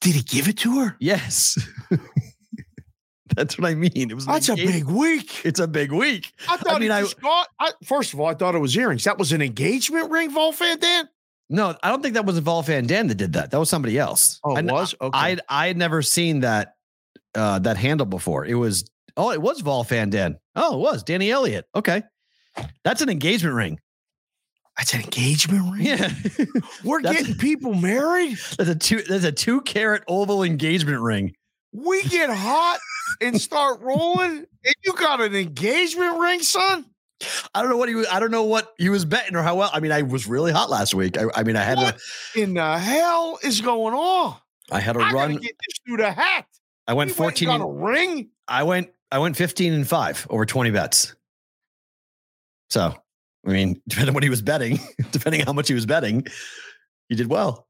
Did 0.00 0.14
he 0.16 0.22
give 0.22 0.48
it 0.48 0.58
to 0.58 0.80
her? 0.80 0.96
Yes. 0.98 1.56
That's 3.36 3.58
what 3.58 3.68
I 3.70 3.74
mean. 3.74 3.90
It 3.94 4.14
was 4.14 4.26
an 4.26 4.32
That's 4.32 4.48
a 4.48 4.56
big 4.56 4.84
week. 4.86 5.44
It's 5.44 5.60
a 5.60 5.68
big 5.68 5.92
week. 5.92 6.32
I 6.48 6.56
thought 6.56 6.76
I 6.76 6.78
mean, 6.78 6.90
he 6.90 6.96
I- 6.96 7.00
just 7.02 7.20
got. 7.20 7.48
I, 7.60 7.70
first 7.84 8.12
of 8.12 8.20
all, 8.20 8.26
I 8.26 8.34
thought 8.34 8.54
it 8.54 8.58
was 8.60 8.76
earrings. 8.76 9.04
That 9.04 9.18
was 9.18 9.32
an 9.32 9.42
engagement 9.42 10.10
ring, 10.10 10.30
Vol 10.30 10.52
fan 10.52 10.78
Dan. 10.78 11.08
No, 11.48 11.76
I 11.82 11.88
don't 11.90 12.00
think 12.02 12.14
that 12.14 12.24
was 12.26 12.36
a 12.38 12.40
Vol 12.40 12.62
Van 12.62 12.86
Dam 12.86 13.08
that 13.08 13.16
did 13.16 13.32
that. 13.32 13.50
That 13.50 13.58
was 13.58 13.68
somebody 13.68 13.98
else. 13.98 14.38
Oh, 14.44 14.54
I, 14.54 14.60
it 14.60 14.66
was 14.66 14.94
okay. 15.00 15.18
I 15.18 15.38
I 15.48 15.66
had 15.66 15.76
never 15.76 16.00
seen 16.02 16.40
that 16.40 16.74
uh 17.34 17.58
that 17.60 17.76
handle 17.76 18.06
before. 18.06 18.44
It 18.46 18.54
was 18.54 18.84
oh, 19.16 19.30
it 19.32 19.42
was 19.42 19.60
Vol 19.60 19.82
Van 19.84 20.10
Dam. 20.10 20.38
Oh, 20.54 20.74
it 20.76 20.80
was 20.80 21.02
Danny 21.02 21.30
Elliott. 21.30 21.66
Okay. 21.74 22.02
That's 22.84 23.00
an 23.02 23.08
engagement 23.08 23.54
ring. 23.56 23.80
That's 24.76 24.94
an 24.94 25.00
engagement 25.02 25.72
ring. 25.72 25.82
Yeah. 25.86 26.10
We're 26.84 27.02
That's- 27.02 27.22
getting 27.26 27.36
people 27.38 27.74
married. 27.74 28.38
that's 28.56 28.70
a 28.70 28.74
two 28.76 29.02
that's 29.02 29.24
a 29.24 29.32
two 29.32 29.60
carat 29.62 30.04
oval 30.08 30.42
engagement 30.44 31.00
ring. 31.02 31.34
We 31.72 32.02
get 32.04 32.30
hot 32.30 32.78
and 33.20 33.40
start 33.40 33.80
rolling, 33.80 34.46
and 34.64 34.74
you 34.84 34.92
got 34.94 35.20
an 35.20 35.34
engagement 35.34 36.18
ring, 36.18 36.40
son. 36.42 36.86
I 37.54 37.60
don't 37.60 37.70
know 37.70 37.76
what 37.76 37.88
he 37.88 37.94
was, 37.94 38.06
I 38.10 38.18
don't 38.18 38.30
know 38.30 38.44
what 38.44 38.74
he 38.78 38.88
was 38.88 39.04
betting 39.04 39.36
or 39.36 39.42
how 39.42 39.54
well. 39.56 39.70
I 39.72 39.80
mean, 39.80 39.92
I 39.92 40.02
was 40.02 40.26
really 40.26 40.52
hot 40.52 40.70
last 40.70 40.94
week. 40.94 41.18
I, 41.18 41.24
I 41.34 41.42
mean, 41.42 41.54
I 41.56 41.62
had 41.62 41.76
What 41.78 41.98
to 42.34 42.42
in 42.42 42.54
the 42.54 42.78
hell 42.78 43.38
is 43.42 43.60
going 43.60 43.94
on? 43.94 44.36
I 44.72 44.80
had 44.80 44.94
to 44.94 45.00
I 45.00 45.12
run. 45.12 45.32
get 45.36 45.42
this 45.42 45.78
dude 45.86 46.00
a 46.00 46.12
hat. 46.12 46.46
I 46.88 46.94
went 46.94 47.10
He 47.10 47.20
went 47.20 47.34
14 47.36 47.48
and 47.50 47.58
got 47.60 47.64
a 47.66 47.70
ring. 47.70 48.30
I 48.48 48.62
went 48.62 48.90
I 49.12 49.18
went 49.18 49.36
15 49.36 49.72
and 49.74 49.86
5 49.86 50.26
over 50.30 50.46
20 50.46 50.70
bets. 50.70 51.14
So, 52.70 52.94
I 53.46 53.50
mean, 53.50 53.82
depending 53.88 54.10
on 54.10 54.14
what 54.14 54.22
he 54.22 54.30
was 54.30 54.40
betting, 54.42 54.78
depending 55.12 55.42
on 55.42 55.46
how 55.46 55.52
much 55.52 55.68
he 55.68 55.74
was 55.74 55.86
betting, 55.86 56.26
he 57.10 57.16
did 57.16 57.28
well. 57.28 57.66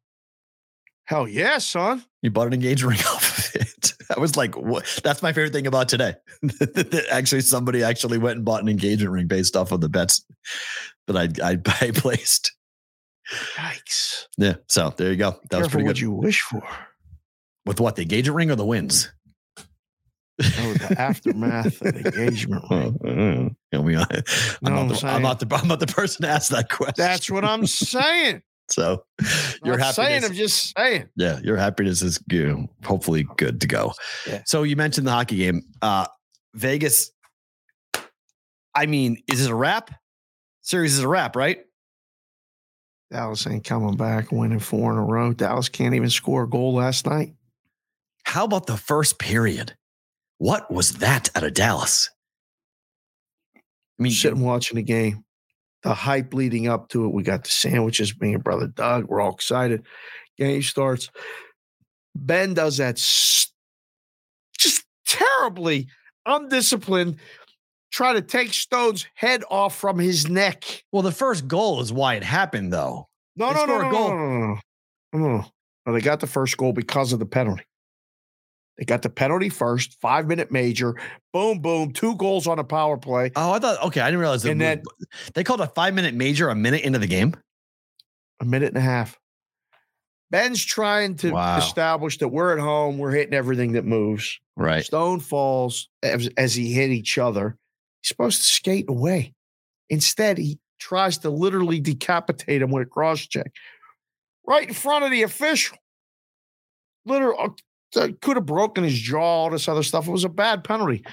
Hell 1.07 1.27
yeah, 1.27 1.59
son. 1.59 2.05
You 2.23 2.31
bought 2.31 2.47
an 2.47 2.53
engagement 2.53 2.99
ring 2.99 3.07
off. 3.15 3.30
I 4.15 4.21
was 4.21 4.37
like, 4.37 4.57
what? 4.57 5.01
That's 5.05 5.23
my 5.23 5.33
favorite 5.33 5.53
thing 5.53 5.67
about 5.67 5.89
today. 5.89 6.15
That 6.43 7.07
actually, 7.11 7.43
somebody 7.43 7.83
actually 7.83 8.19
went 8.19 8.37
and 8.37 8.45
bought 8.45 8.63
an 8.63 8.69
engagement 8.69 9.13
ring 9.13 9.27
based 9.27 9.57
off 9.57 9.73
of 9.73 9.81
the 9.81 9.89
bets 9.89 10.25
that 11.07 11.17
I 11.17 11.29
I, 11.47 11.59
I 11.81 11.91
placed. 11.93 12.53
Yikes. 13.55 14.27
Yeah. 14.39 14.55
So 14.69 14.93
there 14.97 15.11
you 15.11 15.17
go. 15.17 15.39
That 15.51 15.59
was 15.59 15.69
pretty 15.69 15.85
good. 15.85 15.91
what 15.91 16.01
you 16.01 16.13
wish 16.13 16.41
for. 16.41 16.63
With 17.67 17.81
what? 17.81 17.97
The 17.97 18.03
engagement 18.03 18.37
ring 18.37 18.51
or 18.51 18.57
the 18.57 18.65
wins? 18.65 19.13
Oh, 20.43 20.73
the 20.75 20.97
aftermath 20.99 21.81
of 21.83 21.95
the 21.95 22.07
engagement 22.07 22.65
ring. 22.71 22.99
Oh, 23.03 23.07
mm. 23.07 23.57
You 23.73 23.79
know, 23.79 24.05
I'm, 24.65 24.89
not 24.89 24.89
the, 24.89 25.07
I'm 25.07 25.23
not 25.23 25.41
the 25.41 25.55
I'm 25.55 25.69
not 25.69 25.81
the 25.81 25.87
person 25.87 26.23
to 26.23 26.29
ask 26.29 26.51
that 26.51 26.69
question. 26.71 26.95
That's 26.97 27.31
what 27.31 27.45
I'm 27.45 27.67
saying. 27.67 28.43
So. 28.73 29.05
Your 29.65 29.81
I'm 29.81 29.93
saying, 29.93 30.23
happiness, 30.23 30.31
I'm 30.31 30.37
just 30.37 30.77
saying. 30.77 31.09
yeah, 31.17 31.41
your 31.41 31.57
happiness 31.57 32.03
is 32.03 32.21
you 32.31 32.47
know, 32.47 32.71
hopefully 32.85 33.27
good 33.37 33.61
to 33.61 33.67
go. 33.67 33.93
Yeah. 34.27 34.43
So 34.47 34.63
you 34.63 34.77
mentioned 34.77 35.07
the 35.07 35.13
hockey 35.13 35.37
game. 35.37 35.63
Uh, 35.83 36.07
Vegas. 36.55 37.11
I 38.75 38.87
mean, 38.87 39.23
is 39.31 39.41
this 39.41 39.49
a 39.49 39.55
wrap? 39.55 39.91
Series 40.63 40.95
is 40.95 41.01
a 41.01 41.09
wrap, 41.09 41.37
right? 41.37 41.61
Dallas 43.11 43.47
ain't 43.47 43.65
coming 43.65 43.97
back, 43.97 44.31
winning 44.31 44.61
four 44.61 44.93
in 44.93 44.99
a 44.99 45.05
row. 45.05 45.33
Dallas 45.33 45.69
can't 45.69 45.95
even 45.95 46.11
score 46.11 46.45
a 46.45 46.49
goal 46.49 46.75
last 46.75 47.07
night. 47.07 47.35
How 48.25 48.45
about 48.45 48.67
the 48.67 48.77
first 48.77 49.19
period? 49.19 49.75
What 50.39 50.71
was 50.71 50.93
that 50.95 51.29
out 51.35 51.43
of 51.43 51.55
Dallas? 51.55 52.09
I 53.57 54.03
mean, 54.03 54.13
sitting 54.13 54.41
watching 54.41 54.77
the 54.77 54.83
game, 54.83 55.25
the 55.83 55.95
hype 55.95 56.35
leading 56.35 56.69
up 56.69 56.89
to 56.91 57.05
it. 57.07 57.13
We 57.13 57.23
got 57.23 57.45
the 57.45 57.51
sandwiches. 57.51 58.19
Me 58.21 58.35
and 58.35 58.45
brother 58.45 58.67
Doug, 58.67 59.07
we're 59.07 59.21
all 59.21 59.33
excited. 59.35 59.85
Game 60.37 60.63
starts. 60.63 61.11
Benn 62.15 62.55
does 62.55 62.77
that 62.79 62.97
s- 62.99 63.53
just 64.59 64.85
terribly 65.07 65.89
undisciplined. 66.27 67.17
Try 67.93 68.13
to 68.13 68.23
take 68.23 68.53
Stone's 68.53 69.07
head 69.15 69.43
off 69.51 69.77
from 69.77 69.99
his 69.99 70.29
neck. 70.29 70.85
Well, 70.93 71.03
the 71.03 71.13
first 71.13 71.49
goal 71.49 71.81
is 71.81 71.93
why 71.93 72.15
it 72.15 72.23
happened, 72.23 72.73
though. 72.73 73.09
No, 73.37 73.49
They 73.49 73.55
no, 73.55 73.67
no, 73.67 73.81
no, 73.83 73.91
goal. 73.91 74.09
no, 74.11 74.17
no, 74.17 74.29
no, 74.29 74.59
no, 75.13 75.19
no, 75.39 75.45
no. 75.87 75.93
They 75.93 76.01
got 76.01 76.21
the 76.21 76.27
first 76.27 76.57
goal 76.57 76.73
because 76.73 77.13
of 77.13 77.19
the 77.19 77.27
penalty. 77.27 77.65
They 78.81 78.87
got 78.87 79.03
the 79.03 79.11
penalty 79.11 79.51
first, 79.51 80.01
five 80.01 80.27
minute 80.27 80.51
major, 80.51 80.95
boom, 81.35 81.61
boom, 81.61 81.93
two 81.93 82.17
goals 82.17 82.47
on 82.47 82.59
a 82.59 82.65
power 82.65 82.97
play. 82.97 83.31
Oh, 83.37 83.53
I 83.53 83.59
thought. 83.59 83.85
Okay, 83.85 84.01
I 84.01 84.07
didn't 84.07 84.21
realize. 84.21 84.43
And 84.47 84.59
then- 84.59 84.83
they 85.35 85.45
called 85.45 85.61
a 85.61 85.67
five 85.69 85.93
minute 85.93 86.15
major 86.15 86.49
a 86.49 86.55
minute 86.55 86.81
into 86.83 86.99
the 86.99 87.07
game. 87.07 87.35
a 88.41 88.45
minute 88.47 88.69
and 88.69 88.79
a 88.79 88.81
half. 88.81 89.19
Benn's 90.31 90.65
trying 90.65 91.15
to 91.17 91.33
Wow. 91.33 91.59
establish 91.59 92.17
that 92.19 92.29
we're 92.29 92.55
at 92.55 92.59
home, 92.59 92.97
we're 92.97 93.11
hitting 93.11 93.35
everything 93.35 93.73
that 93.73 93.85
moves. 93.85 94.41
Right. 94.57 94.83
Stone 94.83 95.21
falls 95.21 95.91
as, 96.03 96.31
as 96.39 96.55
he 96.55 96.73
hit 96.73 96.89
each 96.89 97.19
other. 97.19 97.59
He's 98.01 98.09
supposed 98.09 98.39
to 98.41 98.47
skate 98.47 98.87
away. 98.89 99.35
Instead, 99.91 100.39
he 100.39 100.59
tries 100.79 101.19
to 101.19 101.29
literally 101.29 101.81
decapitate 101.81 102.63
him 102.63 102.71
with 102.71 102.85
a 102.87 102.91
cross 102.91 103.27
check 103.27 103.53
right 104.47 104.67
in 104.69 104.73
front 104.73 105.05
of 105.05 105.11
the 105.11 105.23
official. 105.23 105.77
Literally, 107.05 107.37
uh, 107.39 107.49
could 107.93 108.37
have 108.37 108.47
broken 108.47 108.85
his 108.85 108.99
jaw, 108.99 109.21
all 109.21 109.51
this 109.51 109.69
other 109.69 109.83
stuff. 109.83 110.07
It 110.07 110.13
was 110.13 110.25
a 110.25 110.29
bad 110.29 110.65
penalty. 110.65 111.05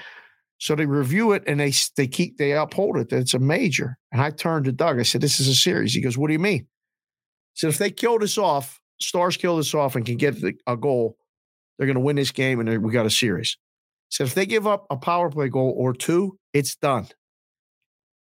So 0.58 0.74
they 0.74 0.86
review 0.86 1.32
it 1.32 1.44
and 1.46 1.60
they 1.60 1.72
they 1.96 2.08
keep 2.08 2.36
they 2.36 2.52
uphold 2.52 2.96
it. 2.96 3.10
That 3.10 3.18
it's 3.18 3.34
a 3.34 3.38
major. 3.38 3.96
And 4.10 4.20
I 4.20 4.30
turned 4.30 4.64
to 4.64 4.72
Doug. 4.72 4.98
I 4.98 5.04
said, 5.04 5.20
"This 5.20 5.38
is 5.38 5.48
a 5.48 5.54
series." 5.54 5.94
He 5.94 6.00
goes, 6.00 6.18
"What 6.18 6.26
do 6.26 6.32
you 6.32 6.38
mean?" 6.38 6.66
I 6.66 7.54
said, 7.54 7.70
"If 7.70 7.78
they 7.78 7.90
kill 7.90 8.18
this 8.18 8.38
off, 8.38 8.80
Stars 9.00 9.36
kill 9.36 9.56
this 9.56 9.74
off 9.74 9.94
and 9.94 10.04
can 10.04 10.16
get 10.16 10.40
the, 10.40 10.54
a 10.66 10.76
goal, 10.76 11.16
they're 11.78 11.86
going 11.86 11.94
to 11.94 12.00
win 12.00 12.16
this 12.16 12.32
game, 12.32 12.58
and 12.58 12.82
we 12.82 12.92
got 12.92 13.06
a 13.06 13.10
series." 13.10 13.56
I 13.60 14.10
said, 14.10 14.26
"If 14.26 14.34
they 14.34 14.46
give 14.46 14.66
up 14.66 14.86
a 14.90 14.96
power 14.96 15.30
play 15.30 15.48
goal 15.48 15.74
or 15.76 15.92
two, 15.92 16.38
it's 16.52 16.74
done." 16.74 17.06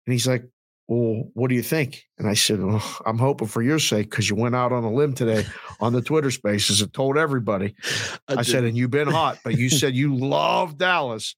And 0.07 0.13
he's 0.13 0.27
like, 0.27 0.45
"Well, 0.89 1.31
what 1.35 1.49
do 1.49 1.55
you 1.55 1.63
think?" 1.63 2.05
And 2.19 2.29
I 2.29 2.35
said, 2.35 2.61
well, 2.63 2.83
"I'm 3.07 3.19
hoping 3.19 3.49
for 3.49 3.63
your 3.63 3.79
sake 3.79 4.11
because 4.11 4.29
you 4.29 4.37
went 4.37 4.55
out 4.55 4.73
on 4.73 4.85
a 4.85 4.93
limb 4.93 5.15
today 5.15 5.45
on 5.81 5.93
the 5.93 6.03
Twitter 6.03 6.31
Spaces 6.31 6.81
and 6.83 6.93
told 6.93 7.17
everybody." 7.17 7.75
I 8.29 8.43
said, 8.43 8.65
"And 8.65 8.77
you've 8.77 8.91
been 8.91 9.09
hot, 9.09 9.39
but 9.45 9.57
you 9.59 9.71
said 9.71 9.95
you 9.95 10.15
love 10.15 10.79
Dallas." 10.79 11.35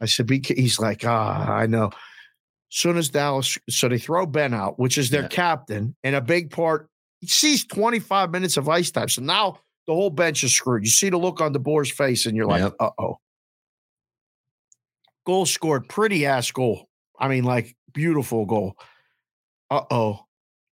I 0.00 0.06
said, 0.06 0.26
Be, 0.26 0.42
"He's 0.44 0.78
like, 0.78 1.04
ah, 1.06 1.50
I 1.52 1.66
know." 1.66 1.90
Soon 2.70 2.96
as 2.98 3.08
Dallas, 3.08 3.56
so 3.70 3.88
they 3.88 3.98
throw 3.98 4.26
Benn 4.26 4.52
out, 4.52 4.80
which 4.80 4.98
is 4.98 5.08
their 5.10 5.22
Yeah. 5.22 5.28
captain, 5.28 5.94
and 6.02 6.16
a 6.16 6.20
big 6.20 6.50
part. 6.50 6.88
He 7.20 7.28
sees 7.28 7.64
25 7.64 8.30
minutes 8.32 8.56
of 8.56 8.68
ice 8.68 8.90
time, 8.90 9.08
so 9.08 9.22
now 9.22 9.60
the 9.86 9.94
whole 9.94 10.10
bench 10.10 10.42
is 10.42 10.52
screwed. 10.54 10.82
You 10.84 10.90
see 10.90 11.08
the 11.08 11.16
look 11.16 11.40
on 11.40 11.54
DeBoer's 11.54 11.90
face, 11.92 12.26
and 12.26 12.36
you're 12.36 12.46
like, 12.46 12.62
Yep. 12.62 12.74
"Uh 12.80 12.90
oh." 12.98 13.18
Goal 15.26 15.46
scored, 15.46 15.88
pretty 15.88 16.26
ass 16.26 16.50
goal. 16.50 16.88
I 17.18 17.28
mean, 17.28 17.44
like 17.44 17.76
beautiful 17.94 18.44
goal. 18.44 18.76
Uh 19.70 19.82
oh. 19.90 20.20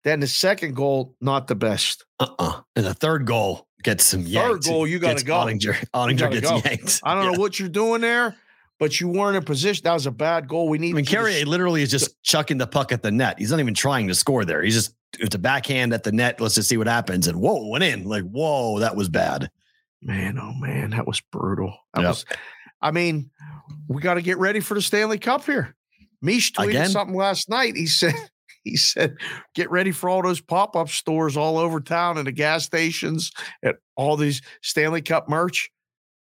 Then 0.04 0.22
the 0.22 0.28
second 0.28 0.76
goal, 0.76 1.16
not 1.20 1.48
the 1.48 1.56
best. 1.56 2.06
Uh 2.20 2.28
uh 2.40 2.62
And 2.76 2.86
the 2.86 2.94
third 2.94 3.26
goal 3.26 3.68
gets 3.84 4.06
some 4.06 4.22
yanked. 4.22 4.64
Third 4.66 4.72
goal, 4.74 4.88
you 4.88 5.00
gotta 5.00 5.24
go. 5.24 5.34
Oettinger, 5.36 5.74
Oettinger 5.94 6.32
gets 6.32 6.50
go. 6.50 6.62
yanked. 6.64 7.02
I 7.04 7.14
don't 7.16 7.26
Yeah. 7.26 7.32
know 7.32 7.40
what 7.40 7.60
you're 7.60 7.68
doing 7.70 8.02
there, 8.02 8.36
but 8.80 9.00
you 9.02 9.10
weren't 9.10 9.36
in 9.36 9.44
position. 9.44 9.84
That 9.84 9.94
was 9.94 10.06
a 10.06 10.12
bad 10.12 10.48
goal. 10.48 10.70
We 10.70 10.78
need. 10.78 10.92
I 10.92 10.94
mean, 10.94 11.06
to 11.06 11.12
Carrier 11.12 11.46
literally 11.46 11.82
is 11.82 11.92
just 11.92 12.22
chucking 12.24 12.58
the 12.58 12.68
puck 12.68 12.92
at 12.92 13.02
the 13.04 13.12
net. 13.12 13.38
He's 13.40 13.52
not 13.52 13.60
even 13.60 13.74
trying 13.74 14.08
to 14.08 14.16
score 14.16 14.46
there. 14.46 14.64
He's 14.64 14.76
just 14.76 14.94
it's 15.20 15.36
a 15.36 15.40
backhand 15.40 15.94
at 15.94 16.04
the 16.04 16.12
net. 16.12 16.40
Let's 16.40 16.56
just 16.56 16.70
see 16.70 16.78
what 16.78 16.88
happens. 16.88 17.28
And 17.28 17.40
whoa, 17.42 17.68
went 17.68 17.84
in. 17.84 18.06
Like 18.06 18.24
whoa, 18.24 18.80
that 18.80 18.96
was 18.96 19.10
bad. 19.10 19.50
Man, 20.02 20.38
oh 20.40 20.54
man, 20.54 20.92
that 20.92 21.08
was 21.08 21.20
brutal. 21.32 21.76
That 21.94 22.02
Yep. 22.02 22.10
was, 22.10 22.26
I 22.82 22.92
mean, 22.92 23.32
we 23.88 24.02
got 24.02 24.14
to 24.14 24.22
get 24.22 24.38
ready 24.38 24.60
for 24.60 24.76
the 24.76 24.82
Stanley 24.82 25.18
Cup 25.18 25.44
here. 25.46 25.76
Mish 26.22 26.52
tweeted 26.54 26.70
Again? 26.70 26.90
something 26.90 27.16
last 27.16 27.50
night. 27.50 27.76
He 27.76 27.88
said, 27.88 28.14
he 28.64 28.76
said, 28.76 29.16
get 29.56 29.70
ready 29.72 29.92
for 29.92 30.10
all 30.10 30.22
those 30.24 30.42
pop-up 30.42 30.90
stores 30.90 31.38
all 31.38 31.58
over 31.58 31.80
town 31.80 32.18
and 32.18 32.28
the 32.28 32.32
gas 32.32 32.66
stations 32.66 33.32
and 33.64 33.76
all 33.96 34.18
these 34.18 34.42
Stanley 34.62 35.02
Cup 35.02 35.30
merch. 35.30 35.70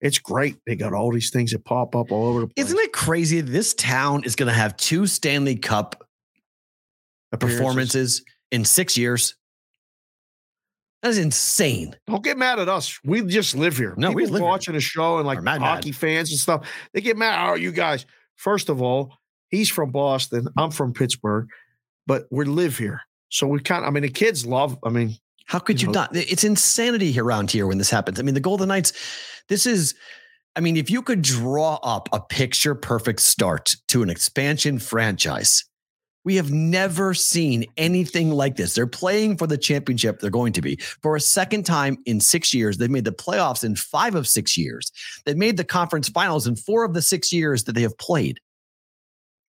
It's 0.01 0.19
great. 0.19 0.57
They 0.67 0.75
got 0.75 0.93
all 0.93 1.11
these 1.13 1.29
things 1.29 1.51
that 1.51 1.63
pop 1.63 1.95
up 1.95 2.11
all 2.11 2.25
over 2.27 2.41
the 2.41 2.47
place. 2.47 2.65
Isn't 2.67 2.79
it 2.79 2.91
crazy? 2.91 3.39
This 3.39 3.73
town 3.73 4.23
is 4.25 4.35
going 4.35 4.47
to 4.47 4.53
have 4.53 4.75
two 4.75 5.07
Stanley 5.07 5.55
Cup 5.55 6.03
performances 7.39 8.23
in 8.51 8.65
six 8.65 8.97
years. 8.97 9.35
That 11.01 11.09
is 11.09 11.17
insane. 11.17 11.95
Don't 12.07 12.23
get 12.23 12.37
mad 12.37 12.59
at 12.59 12.69
us. 12.69 12.99
We 13.03 13.21
just 13.23 13.55
live 13.55 13.77
here. 13.77 13.93
No, 13.97 14.11
we 14.11 14.23
People 14.23 14.33
live 14.33 14.41
here. 14.41 14.49
watching 14.49 14.73
the 14.73 14.79
show 14.79 15.17
and 15.17 15.27
like 15.27 15.39
Are 15.39 15.41
mad, 15.41 15.61
hockey 15.61 15.91
fans 15.91 16.31
and 16.31 16.39
stuff. 16.39 16.67
They 16.93 17.01
get 17.01 17.17
mad. 17.17 17.49
Oh, 17.49 17.55
you 17.55 17.71
guys. 17.71 18.05
First 18.35 18.69
of 18.69 18.81
all, 18.81 19.17
he's 19.53 19.69
from 19.69 19.91
Boston. 19.91 20.47
I'm 20.57 20.71
from 20.71 20.93
Pittsburgh, 20.93 21.47
but 22.07 22.25
we 22.31 22.45
live 22.45 22.77
here. 22.77 23.01
So 23.29 23.47
we 23.47 23.59
kind 23.59 23.83
of, 23.83 23.87
I 23.87 23.91
mean, 23.91 24.03
the 24.03 24.09
kids 24.09 24.45
love, 24.45 24.77
I 24.83 24.89
mean, 24.89 25.15
How 25.45 25.59
could 25.59 25.81
you 25.81 25.89
You 25.89 25.93
know- 25.93 26.01
not? 26.01 26.15
It's 26.15 26.43
insanity 26.43 27.19
around 27.19 27.51
here 27.51 27.67
when 27.67 27.77
this 27.77 27.89
happens. 27.89 28.19
I 28.19 28.23
mean, 28.23 28.33
the 28.33 28.39
Golden 28.39 28.67
Knights, 28.69 28.93
this 29.49 29.65
is, 29.65 29.93
I 30.55 30.59
mean, 30.61 30.77
if 30.77 30.89
you 30.89 31.01
could 31.01 31.21
draw 31.21 31.75
up 31.83 32.09
a 32.13 32.19
picture 32.21 32.75
perfect 32.75 33.19
start 33.19 33.75
to 33.89 34.03
an 34.03 34.09
expansion 34.09 34.79
franchise, 34.79 35.65
we 36.25 36.37
have 36.37 36.51
never 36.51 37.13
seen 37.13 37.65
anything 37.75 38.31
like 38.31 38.55
this. 38.55 38.73
They're 38.73 38.87
playing 38.87 39.37
for 39.37 39.45
the 39.45 39.57
championship. 39.57 40.19
They're 40.19 40.29
going 40.29 40.53
to 40.53 40.61
be 40.61 40.77
for 41.01 41.15
a 41.17 41.19
second 41.19 41.65
time 41.65 41.97
in 42.05 42.21
six 42.21 42.53
years. 42.53 42.77
They've 42.77 42.89
made 42.89 43.03
the 43.05 43.11
playoffs 43.11 43.63
in 43.63 43.75
five 43.75 44.15
of 44.15 44.27
six 44.27 44.57
years. 44.57 44.91
They've 45.25 45.37
made 45.37 45.57
the 45.57 45.65
conference 45.65 46.07
finals 46.07 46.47
in 46.47 46.55
four 46.55 46.85
of 46.85 46.93
the 46.93 47.01
six 47.01 47.33
years 47.33 47.65
that 47.65 47.73
they 47.73 47.81
have 47.81 47.97
played. 47.97 48.39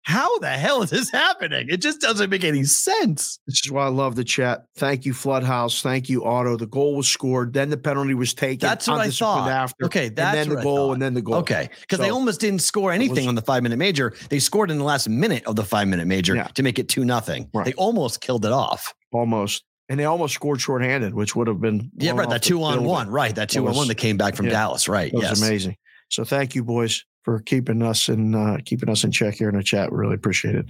How 0.05 0.39
the 0.39 0.49
hell 0.51 0.83
is 0.83 0.91
this 0.91 1.11
happening? 1.11 1.67
It 1.71 1.79
just 1.81 2.01
doesn't 2.01 2.29
make 2.29 2.45
any 2.45 2.65
sense. 2.65 3.39
this 3.47 3.63
is 3.65 3.71
why 3.73 3.87
I 3.87 3.89
love 3.89 4.17
the 4.17 4.25
chat. 4.25 4.67
Thank 4.77 5.07
you, 5.07 5.15
Floodhouse. 5.15 5.81
Thank 5.81 6.11
you, 6.11 6.25
Otto. 6.25 6.57
The 6.59 6.67
goal 6.67 6.95
was 6.97 7.09
scored. 7.09 7.55
Then 7.55 7.71
the 7.71 7.79
penalty 7.79 8.13
was 8.13 8.35
taken. 8.35 8.59
That's 8.69 8.87
what 8.87 9.01
I 9.01 9.09
thought. 9.09 9.51
After. 9.51 9.87
Okay, 9.87 10.11
that's 10.11 10.37
and 10.37 10.51
then 10.51 10.57
the 10.59 10.63
goal, 10.63 10.93
and 10.93 11.01
then 11.01 11.15
the 11.15 11.23
goal. 11.23 11.37
Okay, 11.37 11.71
because 11.81 11.99
they 12.01 12.11
almost 12.11 12.41
didn't 12.41 12.61
score 12.61 12.93
anything 12.93 13.17
was- 13.17 13.27
on 13.29 13.35
the 13.35 13.43
five 13.43 13.63
minute 13.63 13.79
major. 13.79 14.13
They 14.29 14.39
scored 14.41 14.71
in 14.71 14.77
the 14.79 14.85
last 14.85 15.09
minute 15.09 15.45
of 15.47 15.57
the 15.57 15.65
five 15.65 15.89
minute 15.89 16.07
major 16.07 16.37
Yeah. 16.37 16.49
to 16.49 16.63
make 16.63 16.79
it 16.79 16.89
two 16.91 17.05
nothing. 17.05 17.49
Right. 17.55 17.65
They 17.65 17.73
almost 17.75 18.21
killed 18.21 18.45
it 18.45 18.53
off. 18.53 18.93
almost. 19.13 19.65
And 19.89 20.01
they 20.01 20.05
almost 20.07 20.35
scored 20.35 20.61
shorthanded, 20.61 21.15
which 21.15 21.37
would 21.37 21.47
have 21.47 21.61
been 21.61 21.91
Yeah, 21.97 22.13
right. 22.13 22.29
That 22.29 22.43
two 22.43 22.63
on 22.63 22.85
one, 22.85 23.09
right? 23.09 23.35
That 23.35 23.49
two 23.51 23.67
on 23.69 23.75
one 23.77 23.87
that 23.89 23.97
came 23.97 24.17
back 24.17 24.35
from 24.35 24.47
yeah, 24.47 24.53
Dallas, 24.53 24.89
right? 24.89 25.13
That 25.13 25.19
was 25.19 25.29
yes, 25.29 25.43
amazing. 25.43 25.77
So 26.11 26.25
thank 26.25 26.55
you, 26.55 26.65
boys, 26.65 27.05
for 27.25 27.41
keeping 27.41 27.83
us 27.83 28.09
in 28.09 28.35
uh, 28.35 28.59
keeping 28.65 28.89
us 28.89 29.03
in 29.05 29.11
check 29.11 29.35
here 29.35 29.49
in 29.49 29.57
the 29.57 29.63
chat. 29.63 29.91
Really 29.93 30.15
appreciate 30.15 30.55
it. 30.55 30.67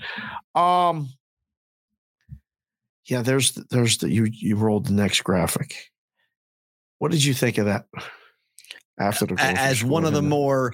Um, 0.54 1.08
yeah, 3.06 3.22
there's 3.22 3.52
the- 3.52 3.64
there's 3.70 3.98
the 3.98 4.10
you 4.10 4.24
you 4.24 4.56
rolled 4.56 4.86
the 4.86 4.92
next 4.92 5.20
graphic. 5.22 5.90
What 6.98 7.10
did 7.10 7.22
you 7.24 7.34
think 7.34 7.58
of 7.58 7.66
that? 7.66 7.86
After 8.98 9.26
the 9.26 9.34
A- 9.34 9.36
goals 9.36 9.52
were 9.52 9.58
as 9.58 9.84
one 9.84 10.04
of 10.04 10.12
the 10.12 10.22
more 10.22 10.72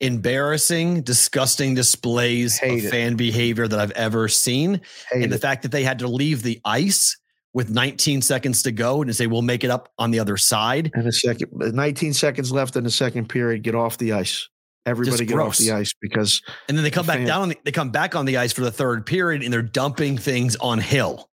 embarrassing, 0.00 1.00
disgusting 1.02 1.74
displays 1.74 2.58
Hate 2.58 2.80
of 2.80 2.84
it. 2.84 2.90
fan 2.90 3.16
behavior 3.16 3.66
that 3.66 3.78
I've 3.80 3.90
ever 3.92 4.28
seen, 4.28 4.80
Hate 5.10 5.22
and 5.22 5.32
the 5.32 5.36
it. 5.36 5.40
fact 5.42 5.62
that 5.62 5.72
they 5.72 5.82
had 5.82 5.98
to 6.00 6.08
leave 6.08 6.42
the 6.42 6.60
ice 6.66 7.16
with 7.54 7.70
19 7.70 8.20
seconds 8.22 8.62
to 8.64 8.72
go 8.72 9.00
and 9.02 9.14
say 9.16 9.26
we'll 9.26 9.40
make 9.42 9.64
it 9.64 9.70
up 9.70 9.90
on 9.98 10.10
the 10.10 10.18
other 10.18 10.36
side. 10.36 10.90
and 10.94 11.06
a 11.06 11.12
second, 11.12 11.48
19 11.52 12.12
seconds 12.12 12.52
left 12.52 12.76
in 12.76 12.84
the 12.84 12.90
second 12.90 13.28
period. 13.30 13.62
Get 13.62 13.74
off 13.74 13.96
the 13.98 14.12
ice. 14.12 14.48
Everybody 14.84 15.24
get 15.26 15.38
off 15.38 15.58
the 15.58 15.70
ice 15.72 15.92
because 16.00 16.42
And 16.68 16.76
then 16.76 16.82
they 16.82 16.90
come 16.90 17.06
The 17.06 17.12
back 17.12 17.18
fan- 17.18 17.26
down. 17.26 17.42
On 17.42 17.48
the, 17.50 17.58
they 17.64 17.70
come 17.72 17.90
back 17.90 18.16
on 18.16 18.24
the 18.24 18.36
ice 18.38 18.52
for 18.52 18.62
the 18.62 18.72
third 18.72 19.06
period, 19.06 19.42
and 19.42 19.52
they're 19.52 19.62
dumping 19.62 20.18
things 20.18 20.56
on 20.56 20.80
Hill 20.80 21.28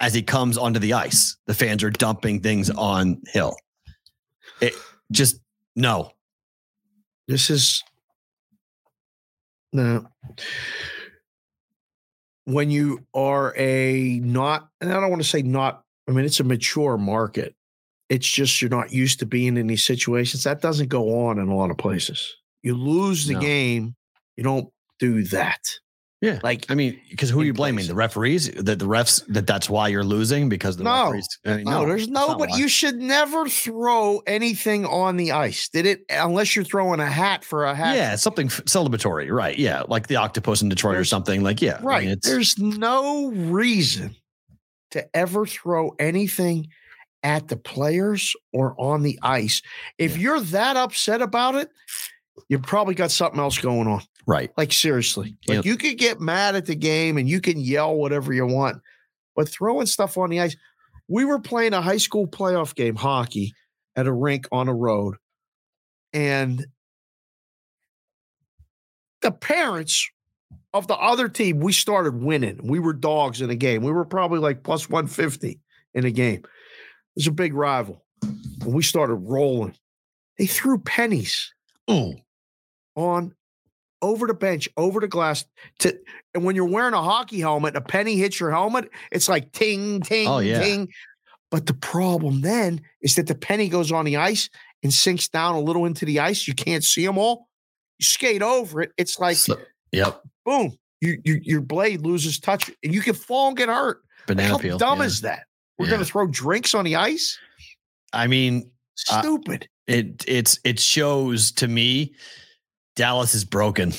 as 0.00 0.12
he 0.12 0.22
comes 0.22 0.58
onto 0.58 0.78
the 0.78 0.92
ice. 0.92 1.36
The 1.46 1.54
fans 1.54 1.82
are 1.82 1.90
dumping 1.90 2.40
things 2.40 2.68
on 2.70 3.22
Hill. 3.28 3.56
It 4.60 4.74
just 5.10 5.40
no. 5.74 6.12
this 7.28 7.48
is 7.50 7.82
no 9.72 10.06
when 12.44 12.70
you 12.70 13.04
are 13.14 13.52
a 13.56 14.20
not 14.22 14.68
and 14.80 14.90
i 14.92 15.00
don't 15.00 15.10
want 15.10 15.20
to 15.20 15.28
say 15.28 15.42
not 15.42 15.82
i 16.08 16.12
mean 16.12 16.24
it's 16.24 16.40
a 16.40 16.44
mature 16.44 16.96
market 16.96 17.54
it's 18.08 18.26
just 18.26 18.62
you're 18.62 18.70
not 18.70 18.92
used 18.92 19.18
to 19.18 19.26
being 19.26 19.56
in 19.56 19.66
these 19.66 19.84
situations 19.84 20.44
that 20.44 20.60
doesn't 20.62 20.88
go 20.88 21.26
on 21.26 21.38
in 21.38 21.48
a 21.48 21.54
lot 21.54 21.70
of 21.70 21.76
places 21.76 22.36
you 22.66 22.74
lose 22.74 23.26
the 23.26 23.34
No. 23.34 23.40
game 23.40 23.94
You 24.36 24.44
don't 24.44 24.68
do 24.98 25.22
that. 25.24 25.60
Yeah. 26.22 26.40
Like 26.42 26.66
I 26.70 26.74
mean, 26.74 26.98
because 27.10 27.28
who 27.30 27.40
are 27.42 27.44
you 27.44 27.52
blaming? 27.52 27.76
place. 27.84 27.88
The 27.88 27.94
referees? 27.94 28.50
That 28.50 28.78
the 28.78 28.86
refs? 28.86 29.22
That 29.28 29.46
that's 29.46 29.68
why 29.70 29.88
you're 29.88 30.02
losing 30.04 30.48
because 30.48 30.76
the 30.78 30.84
No. 30.84 31.04
referees? 31.04 31.28
uh, 31.46 31.56
no, 31.58 31.86
there's 31.86 32.02
it's 32.04 32.10
not 32.10 32.28
nobody. 32.30 32.52
why. 32.52 32.58
You 32.58 32.68
should 32.68 32.96
never 32.96 33.48
throw 33.48 34.20
anything 34.26 34.84
on 34.86 35.16
the 35.18 35.32
ice. 35.32 35.68
Did 35.68 35.84
it 35.86 36.00
unless 36.10 36.56
you're 36.56 36.64
throwing 36.64 37.00
a 37.00 37.06
hat 37.06 37.44
for 37.44 37.64
a 37.66 37.74
hat? 37.74 37.96
Yeah, 37.96 38.16
something 38.16 38.48
celebratory, 38.48 39.30
right? 39.30 39.56
Yeah, 39.58 39.82
like 39.88 40.06
the 40.08 40.16
octopus 40.16 40.62
in 40.62 40.68
Detroit 40.70 40.96
or 40.96 41.04
something. 41.04 41.42
Like, 41.42 41.60
yeah, 41.62 41.74
I 41.76 41.78
mean, 41.80 41.86
Right. 41.86 42.18
There's 42.22 42.58
no 42.58 43.28
reason 43.32 44.16
to 44.92 45.06
ever 45.16 45.44
throw 45.46 45.94
anything 45.98 46.68
at 47.22 47.48
the 47.48 47.56
players 47.56 48.34
or 48.54 48.74
on 48.80 49.02
the 49.02 49.18
ice. 49.22 49.60
If 49.98 50.16
you're 50.16 50.40
that 50.40 50.76
upset 50.76 51.20
about 51.22 51.54
it, 51.56 51.68
you 52.48 52.58
probably 52.58 52.94
got 52.94 53.10
something 53.10 53.40
else 53.40 53.58
going 53.58 53.86
on. 53.88 54.02
right. 54.26 54.50
Like 54.56 54.72
seriously. 54.72 55.36
Like 55.48 55.56
Yep. 55.56 55.64
you 55.64 55.76
could 55.76 55.98
get 55.98 56.20
mad 56.20 56.54
at 56.56 56.66
the 56.66 56.74
game 56.74 57.16
and 57.18 57.28
you 57.28 57.40
can 57.40 57.58
yell 57.58 57.94
whatever 57.96 58.32
you 58.32 58.46
want, 58.46 58.80
but 59.34 59.48
throwing 59.48 59.86
stuff 59.86 60.16
on 60.18 60.30
the 60.30 60.40
ice. 60.40 60.56
We 61.08 61.24
were 61.24 61.38
playing 61.38 61.72
a 61.72 61.80
high 61.80 61.96
school 61.98 62.26
playoff 62.26 62.74
game, 62.74 62.96
hockey, 62.96 63.54
at 63.94 64.06
a 64.06 64.12
rink 64.12 64.46
on 64.52 64.68
a 64.68 64.74
road. 64.74 65.14
And 66.12 66.66
the 69.22 69.32
parents 69.32 70.08
of 70.74 70.86
the 70.86 70.96
other 70.96 71.28
team, 71.28 71.60
we 71.60 71.72
started 71.72 72.22
winning. 72.22 72.60
We 72.62 72.78
were 72.80 72.92
dogs 72.92 73.40
in 73.40 73.48
the 73.48 73.56
game. 73.56 73.82
We 73.82 73.92
were 73.92 74.04
probably 74.04 74.38
like 74.40 74.62
plus 74.62 74.88
150 74.90 75.60
in 75.94 76.02
the 76.04 76.10
game. 76.12 76.40
It 76.44 76.44
was 77.16 77.26
a 77.28 77.32
big 77.32 77.54
rival. 77.54 78.04
And 78.22 78.74
we 78.74 78.82
started 78.82 79.14
rolling. 79.14 79.74
They 80.38 80.46
threw 80.46 80.78
pennies 80.78 81.52
Oh, 81.88 82.14
on 82.96 83.32
over 84.02 84.26
the 84.26 84.34
bench, 84.34 84.68
over 84.76 85.00
the 85.00 85.08
glass. 85.08 85.44
To 85.80 85.96
and 86.34 86.44
when 86.44 86.56
you're 86.56 86.64
wearing 86.68 86.94
a 86.94 87.02
hockey 87.02 87.40
helmet, 87.40 87.76
a 87.76 87.80
penny 87.80 88.16
hits 88.16 88.40
your 88.40 88.50
helmet, 88.50 88.90
it's 89.12 89.28
like 89.28 89.52
ting, 89.52 90.00
ting, 90.00 90.26
Oh, 90.28 90.38
yeah. 90.38 90.60
ting. 90.60 90.88
But 91.50 91.66
the 91.66 91.74
problem 91.74 92.40
then 92.40 92.80
is 93.00 93.14
that 93.14 93.26
the 93.28 93.34
penny 93.36 93.68
goes 93.68 93.92
on 93.92 94.04
the 94.04 94.16
ice 94.16 94.50
and 94.82 94.92
sinks 94.92 95.28
down 95.28 95.54
a 95.54 95.60
little 95.60 95.86
into 95.86 96.04
the 96.04 96.18
ice. 96.20 96.48
You 96.48 96.54
can't 96.54 96.82
see 96.84 97.06
them 97.06 97.16
all. 97.18 97.48
You 97.98 98.04
skate 98.04 98.42
over 98.42 98.82
it. 98.82 98.90
It's 98.98 99.18
like 99.18 99.36
so- 99.36 99.58
yep. 99.92 100.20
boom, 100.44 100.76
you, 101.00 101.20
you 101.24 101.40
your 101.42 101.60
blade 101.60 102.02
loses 102.02 102.38
touch, 102.38 102.70
and 102.82 102.92
you 102.92 103.00
can 103.00 103.14
fall 103.14 103.48
and 103.48 103.56
get 103.56 103.68
hurt. 103.68 104.02
Banana 104.26 104.48
How 104.48 104.58
peel. 104.58 104.76
dumb 104.78 104.98
yeah. 104.98 105.04
is 105.06 105.20
that? 105.22 105.44
We're 105.78 105.86
Yeah. 105.86 105.92
gonna 105.92 106.04
throw 106.04 106.26
drinks 106.26 106.74
on 106.74 106.84
the 106.84 106.96
ice? 106.96 107.38
I 108.12 108.26
mean, 108.26 108.70
Uh, 109.10 109.20
Stupid. 109.20 109.68
it 109.86 110.24
it's 110.26 110.58
it 110.64 110.80
shows 110.80 111.52
to 111.52 111.68
me 111.68 112.14
Dallas 112.96 113.34
is 113.34 113.44
broken. 113.44 113.92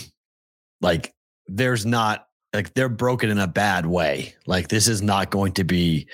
Like 0.81 1.13
there's 1.47 1.85
not 1.85 2.27
like 2.53 2.73
they're 2.73 2.89
broken 2.89 3.29
in 3.29 3.37
a 3.37 3.47
bad 3.47 3.85
way. 3.85 4.35
Like 4.45 4.67
this 4.67 4.87
is 4.87 5.01
not 5.01 5.31
going 5.31 5.53
to 5.53 5.63
be 5.63 6.07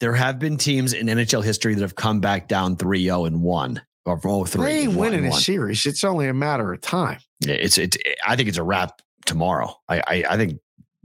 there 0.00 0.14
have 0.14 0.38
been 0.38 0.56
teams 0.56 0.94
in 0.94 1.06
NHL 1.06 1.44
history 1.44 1.74
that 1.74 1.82
have 1.82 1.94
come 1.94 2.20
back 2.20 2.48
down 2.48 2.76
3-0 2.76 3.26
and 3.26 3.42
won 3.42 3.80
or 4.04 4.18
0-3. 4.18 4.64
they 4.64 4.78
ain't 4.80 4.96
winning 4.96 5.26
a 5.26 5.32
series. 5.32 5.86
It's 5.86 6.02
only 6.02 6.26
a 6.26 6.34
matter 6.34 6.72
of 6.72 6.80
time. 6.80 7.20
Yeah, 7.40 7.54
it's 7.54 7.78
it's 7.78 7.96
I 8.26 8.36
think 8.36 8.48
it's 8.48 8.58
a 8.58 8.62
wrap 8.62 9.00
tomorrow. 9.26 9.76
I, 9.88 10.00
I 10.00 10.24
I 10.30 10.36
think 10.36 10.58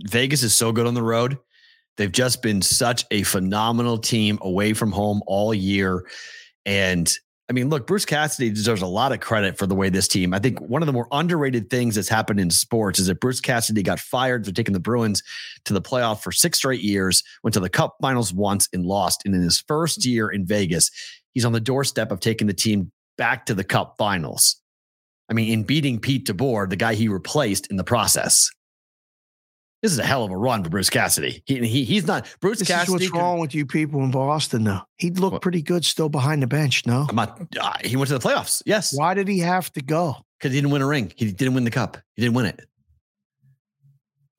Vegas 0.03 0.43
is 0.43 0.55
so 0.55 0.71
good 0.71 0.87
on 0.87 0.93
the 0.93 1.03
road. 1.03 1.37
They've 1.97 2.11
just 2.11 2.41
been 2.43 2.61
such 2.61 3.05
a 3.09 3.23
phenomenal 3.23 3.97
team 3.97 4.37
away 4.41 4.73
from 4.73 4.91
home 4.91 5.21
all 5.25 5.53
year. 5.53 6.05
And 6.65 7.11
I 7.49 7.53
mean, 7.53 7.69
look, 7.69 7.87
Bruce 7.87 8.03
Cassidy 8.03 8.49
deserves 8.49 8.81
a 8.81 8.87
lot 8.87 9.13
of 9.13 9.21
credit 9.21 9.57
for 9.57 9.65
the 9.65 9.75
way 9.75 9.89
this 9.89 10.09
team. 10.09 10.33
I 10.33 10.39
think 10.39 10.59
one 10.59 10.81
of 10.81 10.85
the 10.85 10.91
more 10.91 11.07
underrated 11.13 11.69
things 11.69 11.95
that's 11.95 12.09
happened 12.09 12.41
in 12.41 12.49
sports 12.49 12.99
is 12.99 13.07
that 13.07 13.21
Bruce 13.21 13.39
Cassidy 13.39 13.81
got 13.83 14.01
fired 14.01 14.45
for 14.45 14.51
taking 14.51 14.73
the 14.73 14.81
Bruins 14.81 15.23
to 15.63 15.73
the 15.73 15.81
playoff 15.81 16.21
for 16.21 16.33
six 16.33 16.57
straight 16.57 16.81
years, 16.81 17.23
went 17.43 17.53
to 17.53 17.61
the 17.61 17.69
cup 17.69 17.95
finals 18.01 18.33
once 18.33 18.67
and 18.73 18.85
lost. 18.85 19.21
And 19.23 19.33
in 19.33 19.41
his 19.41 19.63
first 19.65 20.05
year 20.05 20.27
in 20.29 20.45
Vegas, 20.45 20.91
he's 21.33 21.45
on 21.45 21.53
the 21.53 21.61
doorstep 21.61 22.11
of 22.11 22.19
taking 22.19 22.47
the 22.47 22.53
team 22.53 22.91
back 23.17 23.45
to 23.45 23.53
the 23.53 23.63
cup 23.63 23.95
finals. 23.97 24.57
I 25.29 25.33
mean, 25.33 25.51
in 25.51 25.63
beating 25.63 25.99
Pete 25.99 26.27
DeBoer, 26.27 26.69
the 26.69 26.75
guy 26.75 26.95
he 26.95 27.07
replaced 27.07 27.67
in 27.67 27.77
the 27.77 27.83
process. 27.83 28.49
This 29.83 29.91
is 29.91 29.99
a 29.99 30.03
hell 30.03 30.23
of 30.23 30.31
a 30.31 30.37
run 30.37 30.63
for 30.63 30.69
Bruce 30.71 30.89
Cassidy. 30.89 31.43
He, 31.45 31.59
he 31.67 31.83
he's 31.83 32.07
not 32.07 32.27
Bruce 32.41 32.59
This 32.59 32.67
Cassidy. 32.67 33.05
is 33.05 33.11
what's 33.11 33.13
wrong 33.21 33.39
with 33.39 33.53
you 33.53 33.65
people 33.65 34.03
in 34.03 34.09
Boston, 34.11 34.63
though. 34.63 34.81
He'd 34.97 35.19
look 35.19 35.33
What? 35.33 35.41
pretty 35.43 35.61
good 35.61 35.85
still 35.85 36.09
behind 36.09 36.41
the 36.41 36.47
bench, 36.47 36.85
no? 36.87 37.05
Not. 37.13 37.39
Uh, 37.59 37.73
he 37.85 37.95
went 37.95 38.07
to 38.09 38.17
the 38.17 38.27
playoffs. 38.27 38.63
Yes, 38.65 38.91
Why 38.97 39.13
did 39.13 39.27
he 39.27 39.39
have 39.39 39.71
to 39.73 39.81
go? 39.81 40.15
because 40.39 40.53
he 40.53 40.57
didn't 40.61 40.71
win 40.71 40.81
a 40.81 40.87
ring. 40.87 41.11
He 41.15 41.31
didn't 41.31 41.53
win 41.55 41.63
the 41.63 41.71
cup. 41.71 41.97
He 42.15 42.21
didn't 42.23 42.35
win 42.35 42.45
it. 42.47 42.59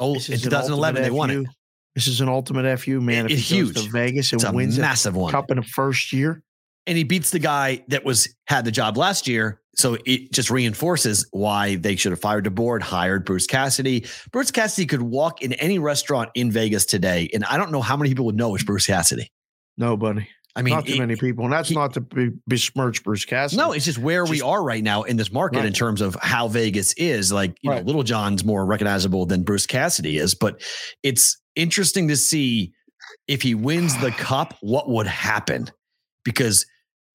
Oh, 0.00 0.10
in 0.10 0.14
This 0.14 0.28
is 0.28 0.42
2011 0.42 1.02
they 1.02 1.10
won 1.10 1.30
it. 1.30 1.46
This 1.94 2.06
is 2.06 2.20
an 2.20 2.28
ultimate 2.28 2.78
FU, 2.78 3.00
man. 3.00 3.26
It- 3.26 3.32
if 3.32 3.38
it's 3.38 3.48
he 3.48 3.60
goes 3.62 3.74
to 3.74 3.80
huge. 3.80 3.92
Vegas 3.92 4.32
and 4.32 4.40
It's 4.42 4.52
wins 4.52 4.78
a 4.78 4.80
massive 4.80 5.16
one. 5.16 5.32
cup 5.32 5.50
in 5.50 5.56
the 5.56 5.62
first 5.64 6.12
year, 6.12 6.42
and 6.86 6.96
he 6.96 7.02
beats 7.04 7.30
the 7.30 7.40
guy 7.40 7.84
that 7.88 8.04
was 8.04 8.28
had 8.46 8.64
the 8.64 8.70
job 8.70 8.96
last 8.96 9.26
year. 9.26 9.60
So 9.78 9.96
it 10.04 10.32
just 10.32 10.50
reinforces 10.50 11.26
why 11.30 11.76
they 11.76 11.94
should 11.94 12.10
have 12.10 12.20
fired 12.20 12.44
DeBoer, 12.44 12.82
hired 12.82 13.24
Bruce 13.24 13.46
Cassidy. 13.46 14.04
Bruce 14.32 14.50
Cassidy 14.50 14.86
could 14.86 15.02
walk 15.02 15.40
in 15.40 15.52
any 15.54 15.78
restaurant 15.78 16.30
in 16.34 16.50
Vegas 16.50 16.84
today, 16.84 17.30
and 17.32 17.44
I 17.44 17.56
don't 17.56 17.70
know 17.70 17.80
how 17.80 17.96
many 17.96 18.10
people 18.10 18.24
would 18.26 18.34
know 18.36 18.54
it's 18.56 18.64
Bruce 18.64 18.86
Cassidy. 18.86 19.30
nobody. 19.76 20.26
I 20.56 20.62
mean, 20.62 20.74
not 20.74 20.86
too 20.86 20.94
it- 20.94 20.98
many 20.98 21.14
people. 21.14 21.44
And 21.44 21.52
that's 21.52 21.68
he- 21.68 21.74
not 21.76 21.94
to 21.94 22.00
be, 22.00 22.30
besmirch 22.48 23.04
Bruce 23.04 23.24
Cassidy. 23.24 23.62
No, 23.62 23.70
it's 23.70 23.84
just 23.84 23.98
where 23.98 24.24
we 24.24 24.42
are 24.42 24.60
right 24.64 24.82
now 24.82 25.04
in 25.04 25.16
this 25.16 25.30
market 25.30 25.64
in 25.64 25.72
terms 25.72 26.00
of 26.00 26.16
how 26.20 26.48
Vegas 26.48 26.92
is. 26.94 27.30
Like, 27.30 27.56
you 27.62 27.70
know, 27.70 27.80
Lil 27.82 28.02
Jon's 28.02 28.44
more 28.44 28.66
recognizable 28.66 29.24
than 29.24 29.44
Bruce 29.44 29.66
Cassidy 29.66 30.18
is, 30.18 30.34
but 30.34 30.60
it's 31.04 31.40
interesting 31.54 32.08
to 32.08 32.16
see 32.16 32.72
if 33.28 33.40
he 33.42 33.54
wins 33.54 33.96
the 33.98 34.10
cup, 34.10 34.54
what 34.60 34.88
would 34.88 35.06
happen? 35.06 35.70
Because, 36.24 36.66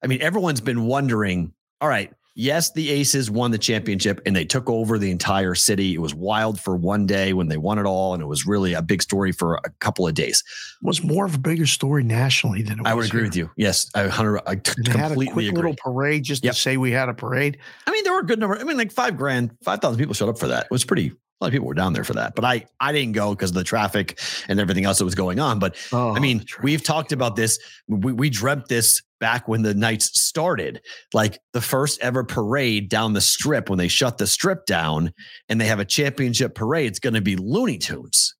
I 0.02 0.06
mean, 0.06 0.22
everyone's 0.22 0.62
been 0.62 0.86
wondering 0.86 1.52
all 1.82 1.88
right, 1.88 2.10
yes, 2.34 2.72
the 2.72 2.90
Aces 2.90 3.30
won 3.30 3.50
the 3.50 3.58
championship 3.58 4.20
and 4.26 4.34
they 4.34 4.44
took 4.44 4.68
over 4.68 4.98
the 4.98 5.10
entire 5.10 5.54
city. 5.54 5.94
It 5.94 5.98
was 6.00 6.14
wild 6.14 6.60
for 6.60 6.76
one 6.76 7.06
day 7.06 7.32
when 7.32 7.48
they 7.48 7.56
won 7.56 7.78
it 7.78 7.86
all, 7.86 8.14
and 8.14 8.22
it 8.22 8.26
was 8.26 8.46
really 8.46 8.74
a 8.74 8.82
big 8.82 9.02
story 9.02 9.32
for 9.32 9.54
a 9.64 9.70
couple 9.80 10.06
of 10.06 10.14
days. 10.14 10.42
was 10.82 11.02
more 11.02 11.24
of 11.24 11.34
a 11.34 11.38
bigger 11.38 11.66
story 11.66 12.02
nationally 12.04 12.62
than 12.62 12.78
it 12.78 12.82
was 12.82 12.90
I 12.90 12.94
would 12.94 13.06
agree 13.06 13.20
here. 13.20 13.28
with 13.28 13.36
you. 13.36 13.50
Yes, 13.56 13.90
I, 13.94 14.02
100, 14.02 14.42
I 14.46 14.56
t- 14.56 14.72
they 14.84 14.92
had 14.98 15.12
a 15.12 15.14
quick 15.14 15.28
agree. 15.30 15.50
little 15.50 15.74
parade 15.76 16.22
just 16.24 16.44
Yep. 16.44 16.54
to 16.54 16.60
say 16.60 16.76
we 16.76 16.90
had 16.90 17.08
a 17.08 17.14
parade. 17.14 17.58
I 17.86 17.90
mean, 17.90 18.04
there 18.04 18.12
were 18.12 18.20
a 18.20 18.26
good 18.26 18.38
number. 18.38 18.56
I 18.58 18.64
mean, 18.64 18.76
like 18.76 18.92
five 18.92 19.16
grand, 19.16 19.56
five 19.62 19.80
thousand 19.80 19.98
people 19.98 20.14
showed 20.14 20.28
up 20.28 20.38
for 20.38 20.48
that. 20.48 20.64
It 20.64 20.70
was 20.70 20.84
pretty. 20.84 21.12
A 21.40 21.44
lot 21.44 21.48
of 21.48 21.52
people 21.52 21.66
were 21.66 21.74
down 21.74 21.92
there 21.92 22.04
for 22.04 22.14
that, 22.14 22.34
but 22.36 22.44
I 22.44 22.66
I 22.80 22.92
didn't 22.92 23.12
go 23.12 23.34
because 23.34 23.50
of 23.50 23.56
the 23.56 23.64
traffic 23.64 24.20
and 24.48 24.60
everything 24.60 24.84
else 24.84 24.98
that 24.98 25.04
was 25.04 25.16
going 25.16 25.40
on. 25.40 25.58
But 25.58 25.76
Oh, 25.92 26.14
I 26.14 26.20
mean, 26.20 26.44
we've 26.62 26.82
talked 26.82 27.12
about 27.12 27.34
this. 27.36 27.58
We 27.88 28.12
we 28.12 28.30
dreamt 28.30 28.68
this 28.68 29.02
back 29.18 29.48
when 29.48 29.62
the 29.62 29.74
Knights 29.74 30.20
started, 30.20 30.80
like 31.12 31.38
the 31.52 31.60
first 31.60 32.00
ever 32.00 32.24
parade 32.24 32.88
down 32.88 33.14
the 33.14 33.20
strip 33.20 33.68
when 33.68 33.78
they 33.78 33.88
shut 33.88 34.18
the 34.18 34.26
strip 34.26 34.64
down 34.66 35.12
and 35.48 35.60
they 35.60 35.66
have 35.66 35.80
a 35.80 35.84
championship 35.84 36.54
parade. 36.54 36.86
It's 36.86 36.98
going 37.00 37.14
to 37.14 37.20
be 37.20 37.36
Looney 37.36 37.78
Tunes. 37.78 38.34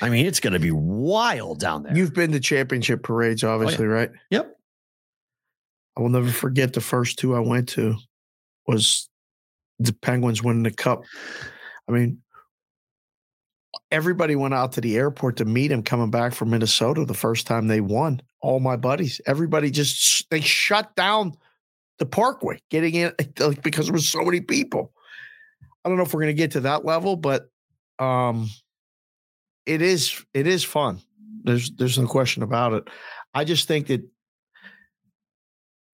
I 0.00 0.08
mean, 0.08 0.24
it's 0.24 0.40
going 0.40 0.54
to 0.54 0.58
be 0.58 0.70
wild 0.70 1.60
down 1.60 1.82
there. 1.82 1.96
You've 1.96 2.14
been 2.14 2.32
to 2.32 2.40
championship 2.40 3.02
parades, 3.02 3.44
oh, 3.44 3.50
obviously, 3.50 3.86
right? 3.86 4.10
Yep. 4.30 4.56
I 5.96 6.00
will 6.00 6.08
never 6.08 6.30
forget 6.30 6.72
the 6.72 6.80
first 6.80 7.18
two 7.18 7.34
I 7.34 7.40
went 7.40 7.68
to 7.70 7.96
was 8.66 9.10
the 9.78 9.92
Penguins 9.92 10.42
winning 10.42 10.62
the 10.62 10.70
cup. 10.70 11.02
I 11.88 11.92
mean, 11.92 12.22
everybody 13.90 14.36
went 14.36 14.54
out 14.54 14.72
to 14.72 14.80
the 14.80 14.96
airport 14.96 15.36
to 15.36 15.44
meet 15.44 15.70
him 15.70 15.82
coming 15.82 16.10
back 16.10 16.34
from 16.34 16.50
Minnesota 16.50 17.04
the 17.04 17.14
first 17.14 17.46
time 17.46 17.68
they 17.68 17.80
won. 17.80 18.20
All 18.40 18.60
my 18.60 18.76
buddies, 18.76 19.20
everybody 19.26 19.70
just 19.70 20.28
they 20.30 20.40
shut 20.40 20.94
down 20.96 21.34
the 21.98 22.06
parkway 22.06 22.60
getting 22.70 22.94
in 22.94 23.12
because 23.62 23.86
there 23.86 23.92
was 23.92 24.08
so 24.08 24.22
many 24.24 24.40
people. 24.40 24.92
I 25.84 25.88
don't 25.88 25.98
know 25.98 26.04
if 26.04 26.14
we're 26.14 26.22
going 26.22 26.34
to 26.34 26.40
get 26.40 26.52
to 26.52 26.60
that 26.60 26.84
level, 26.84 27.16
but 27.16 27.48
um 27.98 28.48
it 29.66 29.82
is 29.82 30.24
it 30.34 30.46
is 30.46 30.64
fun. 30.64 31.00
There's 31.44 31.70
there's 31.72 31.98
no 31.98 32.06
question 32.06 32.42
about 32.42 32.72
it. 32.72 32.88
I 33.34 33.44
just 33.44 33.68
think 33.68 33.86
that 33.88 34.02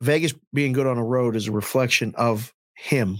Vegas 0.00 0.34
being 0.52 0.72
good 0.72 0.86
on 0.86 0.96
the 0.96 1.02
road 1.02 1.36
is 1.36 1.48
a 1.48 1.52
reflection 1.52 2.14
of 2.16 2.54
him. 2.74 3.18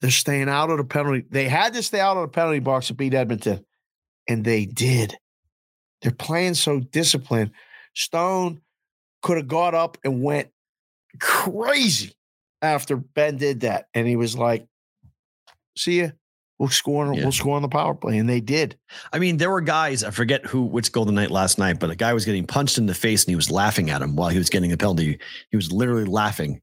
They're 0.00 0.10
staying 0.10 0.48
out 0.48 0.70
of 0.70 0.78
the 0.78 0.84
penalty. 0.84 1.24
They 1.28 1.48
had 1.48 1.74
to 1.74 1.82
stay 1.82 2.00
out 2.00 2.16
of 2.16 2.22
the 2.22 2.28
penalty 2.28 2.60
box 2.60 2.86
to 2.88 2.94
beat 2.94 3.14
Edmonton, 3.14 3.64
and 4.28 4.44
they 4.44 4.64
did. 4.64 5.16
They're 6.02 6.12
playing 6.12 6.54
so 6.54 6.80
disciplined. 6.80 7.50
Stone 7.94 8.60
could 9.22 9.38
have 9.38 9.48
got 9.48 9.74
up 9.74 9.98
and 10.04 10.22
went 10.22 10.48
crazy 11.20 12.14
after 12.62 12.96
Benn 12.96 13.36
did 13.36 13.60
that, 13.60 13.88
and 13.94 14.06
he 14.06 14.16
was 14.16 14.36
like, 14.36 14.66
"See 15.76 16.00
ya." 16.00 16.10
We'll 16.58 16.68
score. 16.68 17.14
Yeah. 17.14 17.22
We'll 17.22 17.32
score 17.32 17.54
on 17.54 17.62
the 17.62 17.68
power 17.68 17.94
play, 17.94 18.18
and 18.18 18.28
they 18.28 18.40
did. 18.40 18.76
I 19.12 19.20
mean, 19.20 19.36
there 19.36 19.50
were 19.50 19.60
guys, 19.60 20.02
I 20.02 20.10
forget 20.10 20.44
who, 20.44 20.62
which 20.62 20.90
Golden 20.90 21.14
Knight 21.14 21.30
last 21.30 21.56
night, 21.56 21.78
but 21.78 21.90
a 21.90 21.94
guy 21.94 22.12
was 22.12 22.24
getting 22.24 22.46
punched 22.46 22.78
in 22.78 22.86
the 22.86 22.94
face 22.94 23.24
and 23.24 23.30
he 23.30 23.36
was 23.36 23.50
laughing 23.50 23.90
at 23.90 24.02
him 24.02 24.16
while 24.16 24.28
he 24.28 24.38
was 24.38 24.50
getting 24.50 24.72
a 24.72 24.76
penalty. 24.76 25.20
He 25.50 25.56
was 25.56 25.70
literally 25.70 26.04
laughing. 26.04 26.60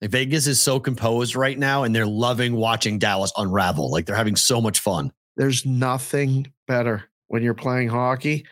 Like 0.00 0.10
Vegas 0.10 0.46
is 0.46 0.60
so 0.60 0.78
composed 0.78 1.34
right 1.34 1.58
now 1.58 1.82
and 1.82 1.94
they're 1.94 2.06
loving 2.06 2.54
watching 2.54 2.98
Dallas 2.98 3.32
unravel. 3.36 3.90
Like 3.90 4.06
they're 4.06 4.16
having 4.16 4.36
so 4.36 4.60
much 4.60 4.78
fun. 4.78 5.12
There's 5.36 5.66
nothing 5.66 6.52
better 6.66 7.04
when 7.28 7.42
you're 7.42 7.54
playing 7.54 7.88
hockey 7.88 8.46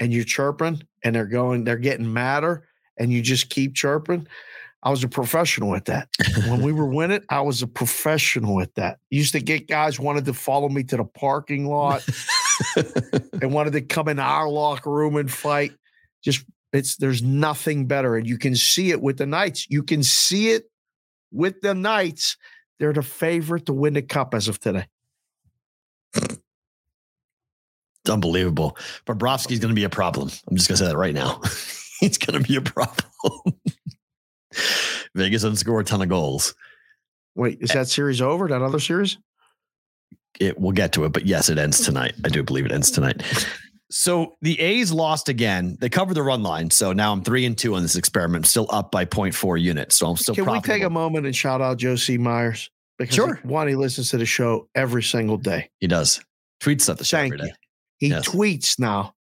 and 0.00 0.12
you're 0.12 0.24
chirping 0.24 0.82
and 1.02 1.14
they're 1.14 1.26
going, 1.26 1.64
they're 1.64 1.76
getting 1.76 2.12
madder, 2.12 2.64
and 2.98 3.12
you 3.12 3.22
just 3.22 3.50
keep 3.50 3.74
chirping. 3.74 4.26
I 4.82 4.90
was 4.90 5.04
a 5.04 5.08
professional 5.08 5.74
at 5.74 5.86
that. 5.86 6.08
When 6.48 6.62
we 6.62 6.72
were 6.72 6.86
winning, 6.94 7.22
I 7.28 7.40
was 7.40 7.62
a 7.62 7.66
professional 7.66 8.60
at 8.60 8.74
that. 8.74 8.98
Used 9.10 9.32
to 9.32 9.40
get 9.40 9.68
guys 9.68 9.98
wanted 9.98 10.24
to 10.26 10.34
follow 10.34 10.68
me 10.68 10.82
to 10.84 10.96
the 10.96 11.04
parking 11.04 11.66
lot 11.66 12.06
and 13.40 13.52
wanted 13.52 13.72
to 13.74 13.82
come 13.82 14.08
in 14.08 14.18
our 14.18 14.48
locker 14.48 14.90
room 14.90 15.16
and 15.16 15.30
fight. 15.30 15.72
Just 16.22 16.44
it's 16.72 16.96
there's 16.96 17.22
nothing 17.22 17.86
better, 17.86 18.16
and 18.16 18.26
you 18.26 18.38
can 18.38 18.54
see 18.54 18.90
it 18.90 19.00
with 19.00 19.18
the 19.18 19.26
Knights. 19.26 19.66
You 19.70 19.82
can 19.82 20.02
see 20.02 20.50
it 20.50 20.70
with 21.36 21.60
the 21.60 21.74
Knights. 21.74 22.36
They're 22.78 22.92
the 22.92 23.02
favorite 23.02 23.66
to 23.66 23.72
win 23.72 23.94
the 23.94 24.02
cup 24.02 24.34
as 24.34 24.48
of 24.48 24.58
today. 24.58 24.86
It's 26.14 28.10
unbelievable. 28.10 28.76
Bobrovsky's 29.06 29.58
going 29.58 29.70
to 29.70 29.74
be 29.74 29.84
a 29.84 29.90
problem. 29.90 30.30
I'm 30.48 30.56
just 30.56 30.68
going 30.68 30.76
to 30.76 30.84
say 30.84 30.88
that 30.88 30.96
right 30.96 31.14
now. 31.14 31.40
He's 32.00 32.18
going 32.18 32.40
to 32.40 32.46
be 32.46 32.56
a 32.56 32.60
problem. 32.60 33.10
Vegas 35.14 35.42
doesn't 35.42 35.56
score 35.56 35.80
a 35.80 35.84
ton 35.84 36.02
of 36.02 36.08
goals. 36.08 36.54
Wait, 37.34 37.58
is 37.60 37.70
that 37.70 37.88
series 37.88 38.20
over? 38.20 38.48
That 38.48 38.62
other 38.62 38.78
series? 38.78 39.18
It 40.38 40.58
we'll 40.58 40.72
get 40.72 40.92
to 40.92 41.04
it, 41.04 41.12
but 41.12 41.26
yes, 41.26 41.48
it 41.48 41.58
ends 41.58 41.80
tonight. 41.80 42.14
I 42.24 42.28
do 42.28 42.42
believe 42.42 42.66
it 42.66 42.72
ends 42.72 42.90
tonight. 42.90 43.22
So 43.90 44.36
the 44.42 44.58
A's 44.60 44.90
lost 44.92 45.28
again. 45.28 45.76
They 45.80 45.88
covered 45.88 46.14
the 46.14 46.22
run 46.22 46.42
line. 46.42 46.70
So 46.70 46.92
now 46.92 47.12
I'm 47.12 47.22
three 47.22 47.44
and 47.46 47.56
two 47.56 47.74
on 47.76 47.82
this 47.82 47.94
experiment. 47.96 48.40
I'm 48.44 48.48
still 48.48 48.66
up 48.70 48.90
by 48.90 49.04
0.4 49.04 49.60
units. 49.60 49.96
So 49.96 50.08
I'm 50.08 50.16
still 50.16 50.34
Can 50.34 50.50
we 50.50 50.60
take 50.60 50.82
a 50.82 50.90
moment 50.90 51.26
and 51.26 51.34
shout 51.36 51.60
out 51.60 51.78
Joe 51.78 51.94
C. 51.96 52.18
Myers? 52.18 52.68
Because 52.98 53.14
Sure. 53.14 53.40
one, 53.44 53.68
he 53.68 53.74
listens 53.76 54.10
to 54.10 54.18
the 54.18 54.26
show 54.26 54.68
every 54.74 55.02
single 55.02 55.36
day. 55.36 55.70
He 55.78 55.86
does. 55.86 56.20
Tweets 56.60 56.88
at 56.90 56.98
the 56.98 57.04
show 57.04 57.18
Thank 57.18 57.34
every 57.34 57.46
you. 57.48 57.52
He 57.98 58.08
Yes. 58.08 58.26
tweets 58.28 58.78
now 58.78 59.14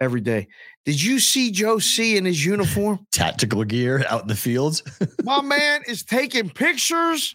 every 0.00 0.20
day. 0.20 0.48
Did 0.84 1.00
you 1.02 1.18
see 1.20 1.50
Joe 1.50 1.78
C 1.78 2.16
in 2.16 2.24
his 2.24 2.44
uniform? 2.44 3.06
Tactical 3.12 3.62
gear 3.64 4.04
out 4.08 4.22
in 4.22 4.28
the 4.28 4.34
fields. 4.34 4.82
My 5.22 5.42
man 5.42 5.82
is 5.86 6.02
taking 6.02 6.48
pictures, 6.50 7.34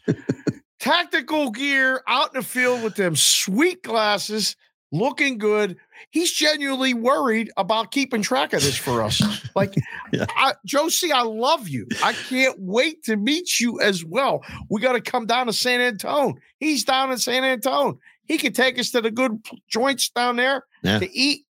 tactical 0.80 1.52
gear 1.52 2.02
out 2.08 2.34
in 2.34 2.42
the 2.42 2.46
field 2.48 2.84
with 2.84 2.96
them 2.96 3.16
sweet 3.16 3.84
glasses, 3.84 4.56
looking 4.92 5.38
good. 5.38 5.78
He's 6.12 6.32
genuinely 6.32 6.94
worried 6.94 7.52
about 7.58 7.92
keeping 7.92 8.22
track 8.22 8.54
of 8.54 8.62
this 8.62 8.78
for 8.78 9.02
us. 9.04 9.22
Like, 9.56 9.74
Yeah. 10.14 10.26
I, 10.30 10.54
C, 10.90 11.12
I 11.12 11.24
love 11.24 11.68
you. 11.68 11.88
I 12.04 12.14
can't 12.14 12.56
wait 12.60 13.04
to 13.06 13.16
meet 13.18 13.60
you 13.60 13.80
as 13.82 14.06
well. 14.06 14.44
We 14.70 14.80
got 14.82 14.94
to 14.94 15.02
come 15.02 15.26
down 15.26 15.48
to 15.48 15.54
San 15.54 15.82
Antone. 15.82 16.36
He's 16.60 16.84
down 16.84 17.12
in 17.12 17.18
San 17.18 17.44
Antone. 17.44 17.98
He 18.28 18.38
could 18.38 18.54
take 18.56 18.78
us 18.80 18.92
to 18.92 19.02
the 19.02 19.12
good 19.12 19.44
joints 19.68 20.10
down 20.10 20.36
there 20.36 20.66
Yeah. 20.84 21.00
to 21.00 21.12
eat 21.18 21.46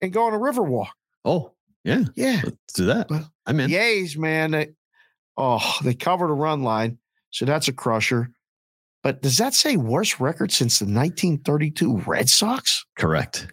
and 0.00 0.12
go 0.12 0.26
on 0.26 0.32
a 0.32 0.38
river 0.38 0.62
walk. 0.62 0.94
Oh, 1.24 1.52
yeah. 1.82 2.04
Yeah. 2.14 2.40
Let's 2.44 2.72
do 2.74 2.86
that. 2.86 3.10
Well, 3.10 3.30
I'm 3.46 3.58
in. 3.60 3.70
Yays, 3.70 4.16
man. 4.16 4.52
They, 4.52 4.68
oh, 5.36 5.76
they 5.82 5.94
covered 5.94 6.30
a 6.30 6.34
run 6.34 6.62
line. 6.62 6.98
So 7.30 7.44
that's 7.44 7.66
a 7.68 7.72
crusher. 7.72 8.30
But 9.02 9.20
does 9.20 9.36
that 9.38 9.52
say 9.54 9.76
worst 9.76 10.20
record 10.20 10.50
since 10.52 10.78
the 10.78 10.86
1932 10.86 11.98
Red 12.06 12.28
Sox? 12.30 12.86
Correct. 12.96 13.48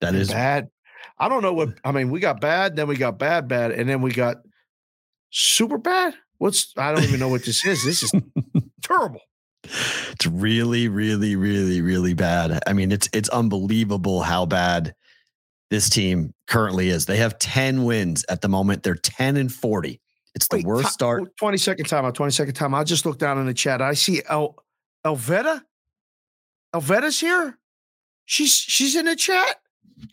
That 0.00 0.14
is 0.14 0.30
bad. 0.30 0.68
I 1.18 1.28
don't 1.28 1.42
know 1.42 1.52
what 1.52 1.70
I 1.84 1.92
mean. 1.92 2.10
We 2.10 2.20
got 2.20 2.40
bad, 2.40 2.76
then 2.76 2.88
we 2.88 2.96
got 2.96 3.18
bad, 3.18 3.48
bad, 3.48 3.70
and 3.72 3.88
then 3.88 4.02
we 4.02 4.12
got 4.12 4.38
super 5.30 5.78
bad. 5.78 6.14
What's 6.38 6.72
I 6.76 6.92
don't 6.92 7.04
even 7.04 7.20
know 7.20 7.28
what 7.28 7.44
this 7.44 7.64
is. 7.64 7.84
This 7.84 8.02
is 8.02 8.12
terrible. 8.82 9.20
it's 9.62 10.26
really, 10.26 10.88
really, 10.88 11.36
really, 11.36 11.80
really 11.80 12.14
bad. 12.14 12.60
I 12.66 12.72
mean, 12.72 12.92
it's 12.92 13.08
it's 13.12 13.28
unbelievable 13.28 14.22
how 14.22 14.46
bad 14.46 14.94
this 15.70 15.88
team 15.88 16.34
currently 16.46 16.88
is. 16.88 17.06
They 17.06 17.16
have 17.16 17.38
10 17.38 17.84
wins 17.84 18.24
at 18.28 18.40
the 18.40 18.48
moment. 18.48 18.82
They're 18.82 18.94
10 18.94 19.36
and 19.36 19.52
40. 19.52 20.00
It's 20.34 20.48
the 20.48 20.56
Wait, 20.56 20.66
worst 20.66 20.92
start. 20.92 21.36
20 21.38 21.56
second 21.58 21.86
time 21.86 22.04
out, 22.04 22.14
20 22.14 22.32
second 22.32 22.54
time. 22.54 22.74
I 22.74 22.84
just 22.84 23.06
looked 23.06 23.20
down 23.20 23.38
in 23.38 23.46
the 23.46 23.54
chat. 23.54 23.80
I 23.80 23.94
see 23.94 24.20
El 24.28 24.56
Elveda. 25.06 25.62
Elveda's 26.74 27.20
here. 27.20 27.58
She's 28.26 28.54
she's 28.54 28.96
in 28.96 29.06
the 29.06 29.16
chat. 29.16 29.56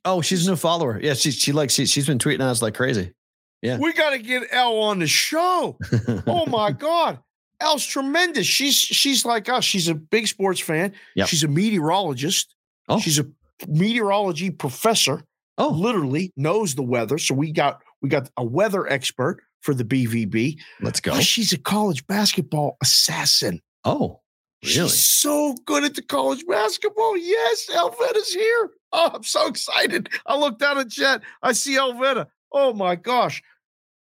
Oh, 0.06 0.22
she's 0.22 0.48
a 0.48 0.52
new 0.52 0.56
follower. 0.56 1.00
Yeah, 1.02 1.14
she 1.14 1.32
she 1.32 1.52
like 1.52 1.70
she, 1.70 1.86
she's 1.86 2.08
been 2.08 2.20
tweeting 2.20 2.42
us 2.42 2.62
like 2.62 2.76
crazy. 2.76 3.14
Yeah. 3.62 3.78
We 3.78 3.94
got 3.94 4.12
to 4.12 4.20
get 4.20 4.44
El 4.52 4.80
on 4.80 5.00
the 5.00 5.08
show. 5.08 5.78
oh 6.28 6.46
my 6.48 6.72
God. 6.72 7.20
El's 7.60 7.86
tremendous. 7.86 8.48
She's 8.48 8.76
she's 8.76 9.24
like 9.24 9.48
us. 9.48 9.64
She's 9.64 9.88
a 9.88 9.94
big 9.94 10.28
sports 10.28 10.60
fan. 10.60 10.94
Yep. 11.16 11.28
She's 11.28 11.44
a 11.44 11.48
meteorologist. 11.48 12.56
Oh. 12.90 13.00
She's 13.00 13.20
a 13.20 13.28
meteorology 13.68 14.50
professor. 14.50 15.24
Oh. 15.58 15.70
Literally 15.70 16.34
knows 16.36 16.74
the 16.74 16.84
weather. 16.84 17.20
So 17.20 17.36
we 17.36 17.52
got 17.52 17.82
we 18.02 18.10
got 18.10 18.30
a 18.36 18.44
weather 18.44 18.88
expert 18.88 19.44
for 19.62 19.76
the 19.76 19.84
BVB. 19.84 20.60
Let's 20.82 21.00
go. 21.00 21.12
Plus, 21.12 21.24
she's 21.24 21.54
a 21.54 21.60
college 21.60 22.06
basketball 22.08 22.78
assassin. 22.82 23.62
Oh, 23.86 24.21
really? 24.64 24.74
She's 24.90 25.04
so 25.04 25.56
good 25.66 25.84
at 25.84 25.96
the 25.96 26.02
college 26.02 26.46
basketball. 26.48 27.18
Yes, 27.18 27.68
Elveda's 27.74 28.34
here. 28.34 28.70
Oh, 28.92 29.12
I'm 29.14 29.24
so 29.24 29.48
excited. 29.48 30.10
I 30.26 30.38
look 30.38 30.60
down 30.60 30.78
at 30.78 30.90
chat. 30.90 31.22
I 31.42 31.54
see 31.54 31.78
Elveda. 31.78 32.28
Oh 32.52 32.74
my 32.74 32.96
gosh. 32.96 33.42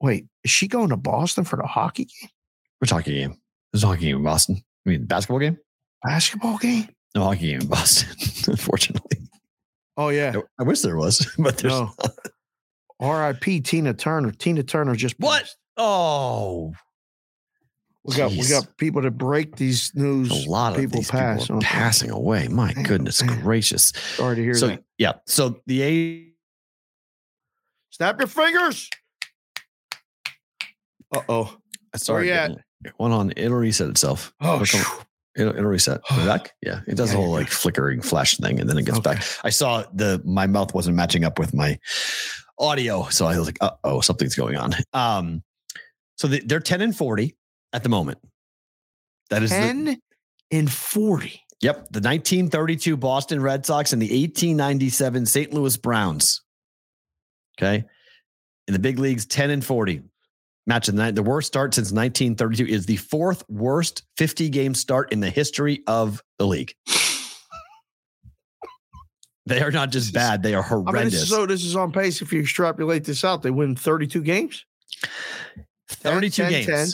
Wait, 0.02 0.26
is 0.44 0.52
she 0.52 0.68
going 0.68 0.90
to 0.90 0.98
Boston 0.98 1.44
for 1.46 1.56
the 1.56 1.68
hockey 1.68 2.06
game? 2.06 2.30
We're 2.82 2.88
talking 2.88 3.14
game. 3.14 3.38
There's 3.72 3.84
a 3.84 3.88
hockey 3.88 4.02
game 4.08 4.18
in 4.18 4.24
Boston. 4.24 4.62
I 4.86 4.90
mean, 4.90 5.06
basketball 5.06 5.40
game? 5.40 5.58
Basketball 6.04 6.58
game? 6.58 6.90
No 7.16 7.24
hockey 7.24 7.52
game 7.52 7.62
in 7.62 7.68
Boston, 7.68 8.10
unfortunately. 8.52 9.20
Oh 9.96 10.10
yeah. 10.10 10.34
I- 10.36 10.62
I 10.62 10.64
wish 10.64 10.82
there 10.82 10.98
was, 10.98 11.26
but 11.38 11.58
there's 11.60 11.72
No. 11.74 11.94
R.I.P. 13.00 13.62
Tina 13.62 13.94
Turner. 13.94 14.32
Tina 14.32 14.64
Turner 14.64 14.96
just 14.96 15.16
What? 15.20 15.42
passed. 15.44 15.58
Oh, 15.78 16.74
We 18.06 18.16
got 18.18 18.32
we 18.32 18.48
got 18.50 18.76
people 18.78 19.02
to 19.02 19.12
break 19.12 19.56
these 19.56 19.92
news. 19.96 20.30
a 20.46 20.50
lot 20.50 20.74
of 20.74 20.80
people 20.80 21.00
these 21.00 21.10
pass. 21.10 21.44
people 21.44 21.56
are 21.56 21.58
Okay. 21.60 21.68
passing 21.68 22.10
away. 22.12 22.48
My 22.50 22.74
Damn, 22.74 22.84
goodness 22.84 23.22
gracious. 23.22 23.94
Sorry 24.16 24.36
to 24.36 24.42
hear 24.44 24.54
So 24.56 24.68
that. 24.68 24.84
yeah, 24.98 25.14
so 25.26 25.62
the 25.68 25.84
A 25.84 26.28
Snap 27.92 28.20
your 28.20 28.28
fingers. 28.28 28.90
Uh 31.16 31.22
oh. 31.30 31.58
sorry, 31.96 32.32
at? 32.34 32.52
one 32.98 33.12
on 33.12 33.32
it'll 33.38 33.58
reset 33.58 33.88
itself. 33.90 34.34
Oh, 34.42 34.62
It'll, 35.36 35.52
it'll, 35.56 35.64
reset. 35.66 36.02
Back. 36.10 36.52
Yeah, 36.62 36.82
it 36.88 36.96
does 36.96 37.12
Yeah, 37.14 37.20
a 37.20 37.22
whole 37.22 37.32
like 37.32 37.48
flickering 37.48 38.02
flash 38.02 38.36
thing, 38.38 38.60
and 38.60 38.70
then 38.70 38.78
it 38.78 38.86
gets 38.86 38.98
Okay. 38.98 39.14
back. 39.14 39.24
I 39.44 39.50
saw 39.50 39.84
the 39.94 40.22
my 40.26 40.46
mouth 40.48 40.74
wasn't 40.74 40.96
matching 40.98 41.24
up 41.24 41.40
with 41.40 41.54
my 41.54 41.80
audio, 42.60 43.08
so 43.10 43.26
I 43.28 43.38
was 43.38 43.48
like, 43.48 43.58
uh 43.62 43.72
oh, 43.84 44.02
something's 44.02 44.36
going 44.36 44.58
on. 44.58 44.74
Um, 44.94 45.44
so 46.18 46.28
they, 46.28 46.40
they're 46.40 46.60
ten 46.60 46.82
and 46.82 46.96
forty 46.96 47.36
at 47.74 47.84
the 47.84 47.90
moment. 47.90 48.20
That 49.30 49.44
is 49.44 49.50
the, 49.50 49.58
10 49.58 49.98
and 50.52 50.72
40. 50.72 51.42
Yep, 51.62 51.76
the 51.76 52.00
1932 52.00 52.98
Boston 52.98 53.42
Red 53.42 53.66
Sox 53.66 53.94
and 53.94 54.02
the 54.02 54.08
1897 54.08 55.26
St. 55.26 55.54
Louis 55.54 55.78
Browns. 55.78 56.42
Okay. 57.58 57.84
In 58.68 58.74
the 58.74 58.80
big 58.80 59.00
leagues, 59.00 59.26
10 59.26 59.50
and 59.50 59.66
40. 59.66 60.04
Match 60.66 60.88
of 60.88 60.96
the 60.96 61.02
night. 61.02 61.16
The 61.16 61.24
worst 61.24 61.48
start 61.48 61.74
since 61.74 61.92
1932 61.92 62.66
is 62.66 62.86
the 62.86 62.96
fourth 62.96 63.44
worst 63.50 64.04
50 64.18 64.50
game 64.50 64.74
start 64.74 65.12
in 65.12 65.20
the 65.20 65.30
history 65.30 65.84
of 65.88 66.22
the 66.38 66.48
league. 66.48 66.74
They 69.46 69.62
are 69.62 69.72
not 69.72 69.92
just 69.92 70.14
bad, 70.14 70.42
they 70.42 70.54
are 70.54 70.64
I 70.64 70.76
mean, 70.76 70.86
horrendous. 70.86 71.30
so 71.30 71.46
this 71.46 71.66
is 71.66 71.76
on 71.76 71.92
pace. 71.92 72.22
If 72.22 72.32
you 72.32 72.40
extrapolate 72.40 73.04
this 73.04 73.26
out, 73.26 73.42
they 73.42 73.52
win 73.52 73.76
32 73.76 74.22
games 74.22 74.64
32 75.90 76.44
10, 76.44 76.52
games. 76.52 76.66
10, 76.66 76.88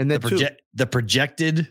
and 0.00 0.10
the, 0.10 0.18
proje- 0.18 0.56
the 0.74 0.86
projected 0.86 1.68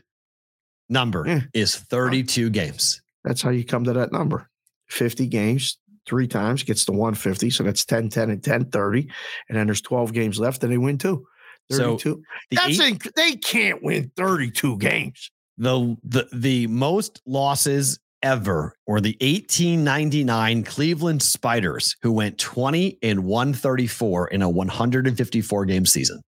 number 0.89 1.23
Yeah. 1.27 1.41
is 1.53 1.75
32 1.75 2.49
games. 2.49 3.01
That's 3.23 3.41
how 3.41 3.49
you 3.49 3.65
come 3.65 3.83
to 3.83 3.93
that 3.93 4.11
number. 4.11 4.49
50 4.89 5.27
games 5.27 5.77
three 6.07 6.27
times 6.27 6.63
gets 6.63 6.85
to 6.85 6.91
150. 6.91 7.49
So 7.49 7.63
that's 7.63 7.85
10, 7.85 8.09
10, 8.09 8.29
and 8.29 8.43
10, 8.43 8.65
30. 8.71 9.07
And 9.49 9.57
then 9.57 9.67
there's 9.67 9.81
12 9.81 10.13
games 10.13 10.39
left, 10.39 10.63
and 10.63 10.71
they 10.71 10.77
win 10.77 10.97
two. 10.97 11.25
So 11.71 11.97
The 11.97 12.15
that's 12.51 12.79
eight- 12.79 12.99
inc- 12.99 13.13
they 13.15 13.35
can't 13.35 13.83
win 13.83 14.11
32 14.15 14.77
games. 14.77 15.29
the 15.57 15.95
the 16.03 16.27
the 16.33 16.65
most 16.67 17.21
losses 17.27 17.99
ever 18.23 18.73
were 18.87 18.99
the 19.01 19.15
1899 19.21 20.63
Cleveland 20.63 21.21
Spiders, 21.21 21.95
who 22.01 22.11
went 22.11 22.37
20 22.39 22.97
and 23.03 23.23
134 23.23 24.27
in 24.29 24.41
a 24.41 24.49
154 24.49 25.65
game 25.65 25.85
season. 25.85 26.21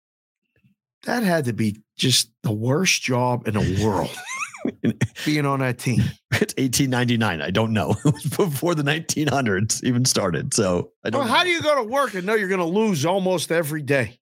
That 1.04 1.24
had 1.24 1.46
to 1.46 1.54
be 1.54 1.82
just 1.98 2.32
the 2.44 2.52
worst 2.52 3.02
job 3.02 3.48
in 3.48 3.54
the 3.54 3.84
world. 3.84 4.16
being 5.26 5.46
on 5.46 5.60
that 5.60 5.78
team? 5.78 6.02
It's 6.32 6.54
1899. 6.58 7.42
I 7.42 7.52
don't 7.52 7.74
know. 7.74 7.96
It 8.06 8.14
was 8.14 8.24
before 8.26 8.76
the 8.76 8.84
1900s 8.84 9.84
even 9.84 10.06
started. 10.06 10.54
So 10.54 10.92
I 11.04 11.10
don't. 11.10 11.20
Well, 11.20 11.28
know. 11.28 11.34
how 11.34 11.44
do 11.44 11.50
you 11.50 11.62
go 11.62 11.76
to 11.76 11.84
work 11.84 12.14
and 12.14 12.26
know 12.26 12.36
you're 12.36 12.50
going 12.50 12.60
to 12.60 12.66
lose 12.66 13.06
almost 13.06 13.52
every 13.52 13.82
day? 13.82 14.20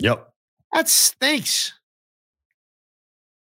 Yep. 0.00 0.28
That 0.72 0.88
stinks. 0.88 1.72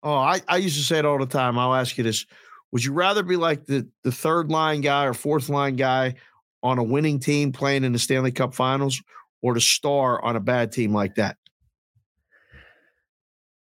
Oh, 0.03 0.15
I, 0.15 0.41
I 0.49 0.57
used 0.57 0.77
to 0.77 0.83
say 0.83 0.99
it 0.99 1.05
all 1.05 1.19
the 1.19 1.27
time. 1.27 1.59
I'll 1.59 1.75
ask 1.75 1.97
you 1.97 2.05
this. 2.05 2.27
Would 2.73 2.85
you 2.85 2.93
rather 2.93 3.23
be 3.23 3.37
like 3.37 3.67
the, 3.67 3.89
the 4.03 4.11
third 4.11 4.51
line 4.51 4.81
guy 4.81 5.05
or 5.05 5.15
fourth 5.15 5.49
line 5.49 5.77
guy 5.77 6.15
on 6.63 6.79
a 6.79 6.83
winning 6.83 7.21
team 7.21 7.53
playing 7.53 7.85
in 7.85 7.93
the 7.93 7.99
Stanley 7.99 8.33
Cup 8.33 8.55
finals 8.55 9.01
or 9.43 9.55
the 9.55 9.61
star 9.61 10.23
on 10.25 10.37
a 10.37 10.41
bad 10.41 10.73
team 10.73 10.93
like 10.93 11.17
that? 11.17 11.37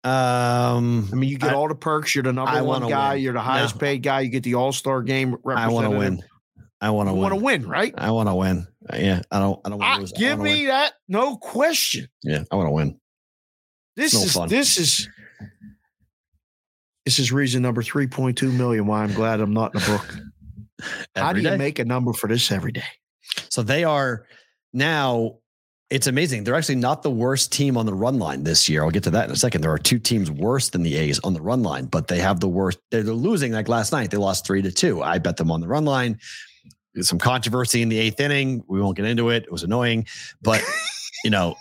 Um, 0.03 1.09
I 1.12 1.14
mean, 1.16 1.28
you 1.30 1.38
get 1.38 1.51
I- 1.51 1.55
all 1.55 1.68
the 1.68 1.74
perks. 1.74 2.14
You're 2.14 2.24
the 2.24 2.32
number 2.32 2.62
one 2.64 2.88
guy. 2.88 3.14
win. 3.14 3.22
You're 3.22 3.32
the 3.34 3.40
highest 3.40 3.74
No. 3.76 3.80
paid 3.80 4.03
guy. 4.03 4.20
You 4.20 4.30
get 4.30 4.42
the 4.44 4.55
All 4.55 4.72
Star 4.72 5.03
game 5.03 5.36
I 5.46 5.68
want 5.68 5.90
to 5.90 5.96
win. 5.98 6.22
I 6.80 6.88
want 6.90 7.09
to 7.09 7.11
You 7.14 7.20
win. 7.20 7.22
want 7.30 7.34
to 7.38 7.44
win, 7.44 7.66
right? 7.68 7.94
I 7.98 8.11
want 8.11 8.28
to 8.30 8.34
win. 8.34 8.66
Yeah. 8.94 9.20
I 9.30 9.38
don't. 9.38 9.61
I 9.64 9.68
don't 9.68 9.78
want 9.78 9.94
to 9.96 10.01
lose. 10.01 10.12
Give 10.12 10.38
me 10.38 10.61
win. 10.61 10.66
that, 10.68 10.94
no 11.09 11.36
question. 11.36 12.09
Yeah. 12.22 12.44
I 12.51 12.57
want 12.57 12.68
to 12.68 12.72
win. 12.72 12.98
This 13.96 14.14
no 14.14 14.22
is 14.22 14.32
fun. 14.32 14.48
this 14.48 14.78
is 14.78 15.07
this 17.05 17.18
is 17.18 17.32
reason 17.32 17.61
number 17.62 17.82
three 17.82 18.07
point 18.07 18.38
two 18.38 18.51
million. 18.53 18.86
Why 18.86 19.03
I'm 19.03 19.12
glad 19.12 19.40
I'm 19.40 19.53
not 19.53 19.74
in 19.74 19.80
the 19.80 19.86
book. 19.86 20.18
How 21.16 21.34
do 21.34 21.40
you 21.42 21.51
day. 21.51 21.57
make 21.59 21.78
a 21.78 21.84
number 21.84 22.14
for 22.14 22.26
this 22.28 22.51
every 22.51 22.72
day? 22.72 22.82
So 23.51 23.62
they 23.62 23.84
are 23.84 24.24
now. 24.72 25.36
It's 25.91 26.07
amazing. 26.07 26.45
They're 26.45 26.55
actually 26.55 26.76
not 26.76 27.03
the 27.03 27.11
worst 27.11 27.53
team 27.53 27.76
on 27.76 27.84
the 27.84 27.95
run 27.95 28.20
line 28.20 28.45
this 28.45 28.68
year. 28.68 28.84
I'll 28.84 28.93
get 28.93 29.03
to 29.05 29.11
that 29.11 29.24
in 29.24 29.32
a 29.32 29.36
second. 29.36 29.61
There 29.61 29.72
are 29.72 29.78
two 29.78 29.99
teams 29.99 30.30
worse 30.30 30.70
than 30.70 30.84
the 30.84 30.95
A's 30.97 31.18
on 31.20 31.34
the 31.34 31.43
run 31.43 31.64
line, 31.64 31.86
but 31.86 32.07
they 32.07 32.20
have 32.20 32.38
the 32.38 32.49
worst. 32.49 32.78
They're, 32.93 33.03
they're 33.03 33.12
losing 33.12 33.53
like 33.53 33.68
last 33.68 33.91
night. 33.91 34.12
They 34.12 34.16
lost 34.16 34.47
three 34.47 34.62
to 34.62 34.70
two. 34.70 35.03
I 35.03 35.18
bet 35.18 35.36
them 35.36 35.51
on 35.51 35.61
the 35.61 35.66
run 35.66 35.84
line. 35.84 36.20
There's 36.95 37.09
some 37.09 37.18
controversy 37.18 37.82
in 37.82 37.88
the 37.88 37.99
eighth 37.99 38.20
inning. 38.20 38.62
We 38.68 38.80
won't 38.80 38.97
get 38.97 39.05
into 39.05 39.30
it. 39.30 39.43
It 39.45 39.53
was 39.53 39.64
annoying, 39.64 40.07
but 40.41 40.62
you 41.24 41.30
know, 41.30 41.57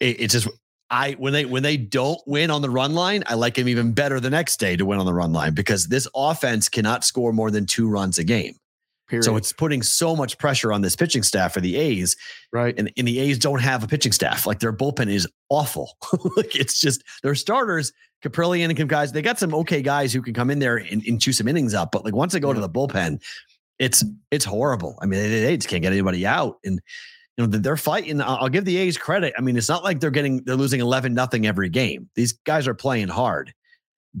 it, 0.00 0.20
it's 0.20 0.32
just 0.32 0.48
I 0.88 1.12
when 1.12 1.34
they 1.34 1.44
when 1.44 1.62
they 1.62 1.76
don't 1.76 2.20
win 2.26 2.50
on 2.50 2.62
the 2.62 2.70
run 2.70 2.94
line, 2.94 3.22
I 3.26 3.34
like 3.34 3.54
them 3.54 3.68
even 3.68 3.92
better 3.92 4.18
the 4.18 4.30
next 4.30 4.58
day 4.60 4.76
to 4.76 4.86
win 4.86 4.98
on 4.98 5.06
the 5.06 5.14
run 5.14 5.32
line 5.34 5.52
because 5.52 5.88
this 5.88 6.08
offense 6.14 6.70
cannot 6.70 7.04
score 7.04 7.34
more 7.34 7.50
than 7.50 7.66
two 7.66 7.88
runs 7.88 8.18
a 8.18 8.24
game. 8.24 8.56
Period. 9.14 9.24
So 9.24 9.36
it's 9.36 9.52
putting 9.52 9.82
so 9.82 10.16
much 10.16 10.38
pressure 10.38 10.72
on 10.72 10.82
this 10.82 10.96
pitching 10.96 11.22
staff 11.22 11.54
for 11.54 11.60
the 11.60 11.76
A's 11.76 12.16
right. 12.52 12.74
and, 12.78 12.92
and 12.96 13.06
the 13.06 13.18
A's 13.20 13.38
don't 13.38 13.60
have 13.60 13.82
a 13.84 13.86
pitching 13.86 14.12
staff. 14.12 14.46
Like 14.46 14.60
their 14.60 14.72
bullpen 14.72 15.10
is 15.10 15.28
awful. 15.48 15.96
like 16.36 16.56
it's 16.56 16.80
just 16.80 17.02
their 17.22 17.34
starters, 17.34 17.92
Kaprielian 18.24 18.78
and 18.78 18.88
guys, 18.88 19.12
they 19.12 19.22
got 19.22 19.38
some 19.38 19.54
okay 19.54 19.82
guys 19.82 20.12
who 20.12 20.22
can 20.22 20.34
come 20.34 20.50
in 20.50 20.58
there 20.58 20.76
and, 20.76 21.02
and 21.06 21.20
chew 21.20 21.32
some 21.32 21.46
innings 21.46 21.74
up. 21.74 21.92
But 21.92 22.04
like 22.04 22.14
once 22.14 22.32
they 22.32 22.40
go 22.40 22.52
to 22.52 22.60
the 22.60 22.70
bullpen, 22.70 23.20
it's 23.78 24.04
it's 24.30 24.44
horrible. 24.44 24.98
I 25.00 25.06
mean, 25.06 25.20
they, 25.20 25.42
they 25.42 25.56
just 25.56 25.68
can't 25.68 25.82
get 25.82 25.92
anybody 25.92 26.26
out. 26.26 26.58
And 26.64 26.80
you 27.36 27.46
know, 27.46 27.58
they're 27.58 27.76
fighting. 27.76 28.20
I'll 28.20 28.36
I'll 28.36 28.48
give 28.48 28.64
the 28.64 28.76
A's 28.78 28.96
credit. 28.96 29.34
I 29.36 29.40
mean, 29.40 29.56
it's 29.56 29.68
not 29.68 29.84
like 29.84 30.00
they're 30.00 30.10
getting 30.10 30.42
they're 30.44 30.56
losing 30.56 30.80
11 30.80 31.14
nothing 31.14 31.46
every 31.46 31.68
game. 31.68 32.08
These 32.14 32.32
guys 32.32 32.66
are 32.66 32.74
playing 32.74 33.08
hard, 33.08 33.52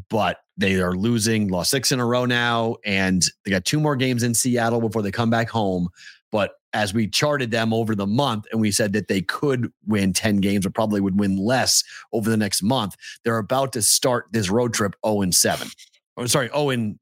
but 0.08 0.38
they 0.56 0.80
are 0.80 0.94
losing, 0.94 1.48
lost 1.48 1.70
six 1.70 1.92
in 1.92 2.00
a 2.00 2.06
row 2.06 2.24
now, 2.24 2.76
and 2.84 3.24
they 3.44 3.50
got 3.50 3.64
two 3.64 3.80
more 3.80 3.96
games 3.96 4.22
in 4.22 4.34
Seattle 4.34 4.80
before 4.80 5.02
they 5.02 5.10
come 5.10 5.30
back 5.30 5.48
home. 5.48 5.88
But 6.32 6.52
as 6.72 6.92
we 6.92 7.06
charted 7.06 7.52
them 7.52 7.72
over 7.72 7.94
the 7.94 8.06
month 8.06 8.46
and 8.50 8.60
we 8.60 8.72
said 8.72 8.92
that 8.94 9.06
they 9.06 9.22
could 9.22 9.70
win 9.86 10.12
10 10.12 10.38
games 10.38 10.66
or 10.66 10.70
probably 10.70 11.00
would 11.00 11.18
win 11.18 11.36
less 11.36 11.84
over 12.12 12.28
the 12.28 12.36
next 12.36 12.62
month, 12.62 12.96
they're 13.24 13.38
about 13.38 13.72
to 13.74 13.82
start 13.82 14.26
this 14.32 14.50
road 14.50 14.74
trip 14.74 14.96
0 15.06 15.22
and 15.22 15.34
7. 15.34 15.68
Or 16.16 16.26
sorry, 16.26 16.48
0 16.48 16.70
and 16.70 16.98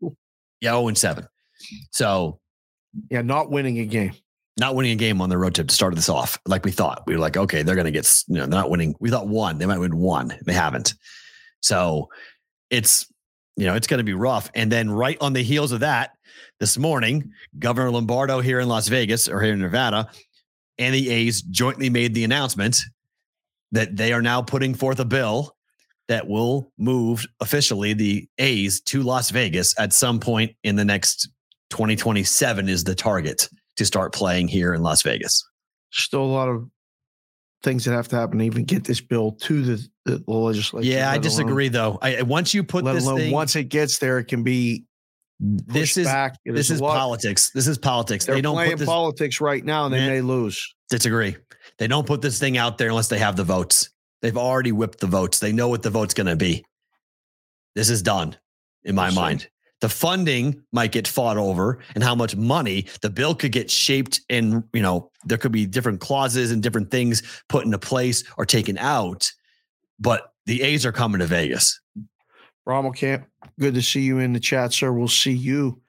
yeah, 0.61 0.73
0 0.73 0.89
and 0.89 0.99
7. 0.99 1.27
So 1.91 2.41
Yeah, 3.11 3.23
not 3.23 3.51
winning 3.51 3.79
a 3.79 3.87
game. 3.87 4.13
not 4.59 4.75
winning 4.75 4.93
a 4.93 4.97
game 4.97 5.23
on 5.23 5.31
the 5.31 5.39
road 5.39 5.55
trip 5.55 5.69
to 5.69 5.75
start 5.75 5.95
this 5.95 6.11
off 6.11 6.39
like 6.47 6.67
we 6.67 6.71
thought. 6.71 7.03
We 7.07 7.15
were 7.15 7.21
like, 7.21 7.39
okay, 7.39 7.63
they're 7.63 7.75
going 7.75 7.87
to 7.87 7.91
get, 7.91 8.07
you 8.29 8.35
know, 8.35 8.43
they're 8.43 8.61
not 8.61 8.69
winning. 8.69 8.95
We 9.01 9.09
thought 9.09 9.29
one, 9.29 9.57
they 9.57 9.65
might 9.65 9.79
win 9.79 9.97
one. 9.97 10.37
They 10.45 10.53
haven't. 10.53 10.93
So 11.61 12.11
it's, 12.73 13.07
you 13.57 13.67
know, 13.67 13.77
it's 13.77 13.87
going 13.87 13.99
to 13.99 14.05
be 14.05 14.15
rough. 14.15 14.51
And 14.57 14.73
then 14.73 14.91
right 14.91 15.19
on 15.21 15.33
the 15.33 15.43
heels 15.43 15.71
of 15.71 15.81
that, 15.81 16.17
this 16.59 16.79
morning, 16.79 17.33
Governor 17.59 17.91
Lombardo 17.91 18.41
here 18.41 18.61
in 18.61 18.69
Las 18.69 18.89
Vegas 18.89 19.29
or 19.29 19.41
here 19.41 19.53
in 19.53 19.61
Nevada 19.61 20.09
and 20.79 20.95
the 20.95 21.11
A's 21.11 21.43
jointly 21.43 21.91
made 21.91 22.15
the 22.15 22.25
announcement 22.25 22.79
that 23.73 23.97
they 23.97 24.13
are 24.13 24.23
now 24.23 24.43
putting 24.43 24.75
forth 24.75 25.01
a 25.01 25.05
bill 25.05 25.57
that 26.09 26.29
will 26.29 26.73
move 26.79 27.27
officially 27.41 27.95
the 27.95 28.29
A's 28.39 28.81
to 28.83 29.03
Las 29.03 29.31
Vegas 29.31 29.79
at 29.79 29.93
some 29.93 30.21
point 30.21 30.53
in 30.63 30.77
the 30.77 30.85
next 30.85 31.29
2027 31.71 32.69
is 32.69 32.85
the 32.85 32.95
target 32.95 33.49
to 33.77 33.85
start 33.85 34.13
playing 34.13 34.49
here 34.49 34.75
in 34.75 34.83
Las 34.83 35.03
Vegas. 35.03 35.43
Still 35.91 36.23
a 36.23 36.25
lot 36.25 36.49
of 36.49 36.69
things 37.63 37.85
that 37.85 37.93
have 37.93 38.09
to 38.09 38.17
happen 38.17 38.39
to 38.39 38.45
even 38.45 38.65
get 38.65 38.85
this 38.85 39.01
bill 39.01 39.33
to 39.33 39.63
the, 39.63 39.89
the 40.05 40.23
legislature. 40.27 40.87
yeah, 40.87 41.09
I 41.09 41.13
let 41.13 41.17
alone- 41.17 41.23
disagree 41.23 41.69
though. 41.69 41.99
I 42.03 42.23
once 42.23 42.53
you 42.55 42.65
put 42.65 42.85
Let 42.85 42.95
this 42.95 43.05
alone 43.05 43.19
thing, 43.19 43.33
once 43.33 43.55
it 43.57 43.65
gets 43.65 43.99
there, 43.99 44.19
it 44.19 44.25
can 44.25 44.43
be 44.43 44.85
this 45.41 45.97
is 45.97 46.07
back. 46.07 46.37
this 46.45 46.71
a 46.71 46.75
is 46.75 46.81
politics. 46.81 47.51
This 47.53 47.67
is 47.67 47.77
politics. 47.79 48.25
They're 48.27 48.37
They 48.37 48.41
don't 48.43 48.55
playing 48.55 48.77
this. 48.77 48.87
politics 48.89 49.41
right 49.41 49.65
now, 49.65 49.87
and 49.87 49.95
they 49.95 49.99
Yeah. 50.01 50.09
may 50.09 50.21
lose. 50.21 50.75
disagree. 50.91 51.37
They 51.79 51.87
don't 51.87 52.07
put 52.07 52.21
this 52.21 52.39
thing 52.39 52.59
out 52.59 52.77
there 52.79 52.89
unless 52.89 53.09
they 53.09 53.19
have 53.19 53.35
the 53.37 53.45
votes. 53.45 53.89
They've 54.21 54.37
already 54.37 54.73
whipped 54.73 55.01
the 55.01 55.07
votes. 55.07 55.39
They 55.41 55.51
know 55.53 55.69
what 55.69 55.83
the 55.83 55.91
vote's 55.91 56.15
going 56.15 56.27
to 56.29 56.37
be. 56.37 56.65
This 57.75 57.89
is 57.91 58.03
done 58.03 58.37
in 58.85 58.95
my 58.95 59.11
mind. 59.11 59.49
The 59.83 59.89
funding 59.89 60.63
might 60.73 60.93
get 60.93 61.07
fought 61.09 61.37
over 61.37 61.81
and 61.97 62.03
how 62.05 62.15
much 62.15 62.37
money 62.37 62.87
the 63.03 63.11
bill 63.11 63.35
could 63.35 63.51
get 63.53 63.69
shaped 63.71 64.21
and, 64.31 64.63
you 64.73 64.81
know, 64.81 65.11
there 65.25 65.37
could 65.39 65.51
be 65.53 65.67
different 65.67 66.01
clauses 66.01 66.53
and 66.53 66.63
different 66.63 66.91
things 66.93 67.23
put 67.49 67.65
into 67.65 67.79
place 67.79 68.23
or 68.39 68.47
taken 68.47 68.79
out. 68.79 69.31
But 69.99 70.33
the 70.47 70.63
A's 70.63 70.87
are 70.87 70.93
coming 70.93 71.19
to 71.19 71.27
Vegas. 71.27 71.81
Rommel 72.65 72.93
Camp, 72.93 73.27
good 73.59 73.75
to 73.75 73.83
see 73.83 74.03
you 74.03 74.19
in 74.21 74.33
the 74.33 74.41
chat, 74.41 74.73
sir. 74.73 74.93
We'll 74.93 75.09
see 75.09 75.33
you 75.33 75.81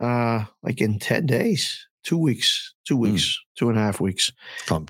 uh 0.00 0.44
like 0.62 0.80
in 0.80 0.98
10 0.98 1.24
days, 1.26 1.86
two 2.04 2.18
weeks, 2.18 2.74
two 2.86 2.96
Hmm. 2.96 3.00
weeks, 3.12 3.38
two 3.56 3.70
and 3.70 3.78
a 3.78 3.80
half 3.80 3.98
weeks. 3.98 4.30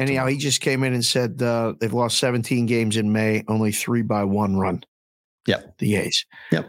Anyhow, 0.00 0.26
he 0.26 0.36
just 0.36 0.60
came 0.60 0.82
in 0.82 0.92
and 0.94 1.04
said 1.04 1.40
uh, 1.40 1.74
they've 1.80 1.94
lost 1.94 2.18
17 2.18 2.66
games 2.66 2.96
in 2.96 3.12
May, 3.12 3.44
only 3.46 3.70
three 3.70 4.02
by 4.02 4.24
one 4.24 4.56
run. 4.56 4.82
Yep. 5.46 5.78
The 5.78 5.94
A's. 5.96 6.26
Yep. 6.50 6.66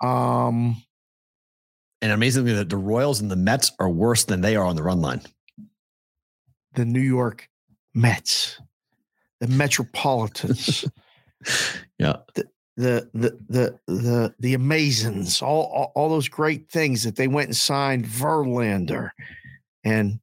Um, 0.00 0.76
and 2.02 2.12
amazingly, 2.12 2.52
the, 2.52 2.64
the 2.64 2.76
Royals 2.76 3.20
and 3.20 3.30
the 3.30 3.36
Mets 3.36 3.72
are 3.78 3.88
worse 3.88 4.24
than 4.24 4.40
they 4.42 4.56
are 4.56 4.64
on 4.66 4.76
the 4.76 4.82
run 4.82 5.00
line. 5.00 5.22
the 6.74 6.84
New 6.84 7.00
York 7.00 7.48
Mets, 7.94 8.60
the 9.40 9.48
Metropolitans, 9.48 10.84
Yeah. 11.98 12.16
the 12.34 12.48
the 12.76 13.38
the 13.48 13.78
the 13.86 14.34
the 14.38 14.54
Amazons, 14.54 15.42
all, 15.42 15.64
all 15.74 15.92
all 15.94 16.08
those 16.08 16.28
great 16.28 16.70
things 16.70 17.02
that 17.04 17.16
they 17.16 17.28
went 17.28 17.48
and 17.48 17.56
signed 17.56 18.04
Verlander 18.06 19.10
and 19.84 20.20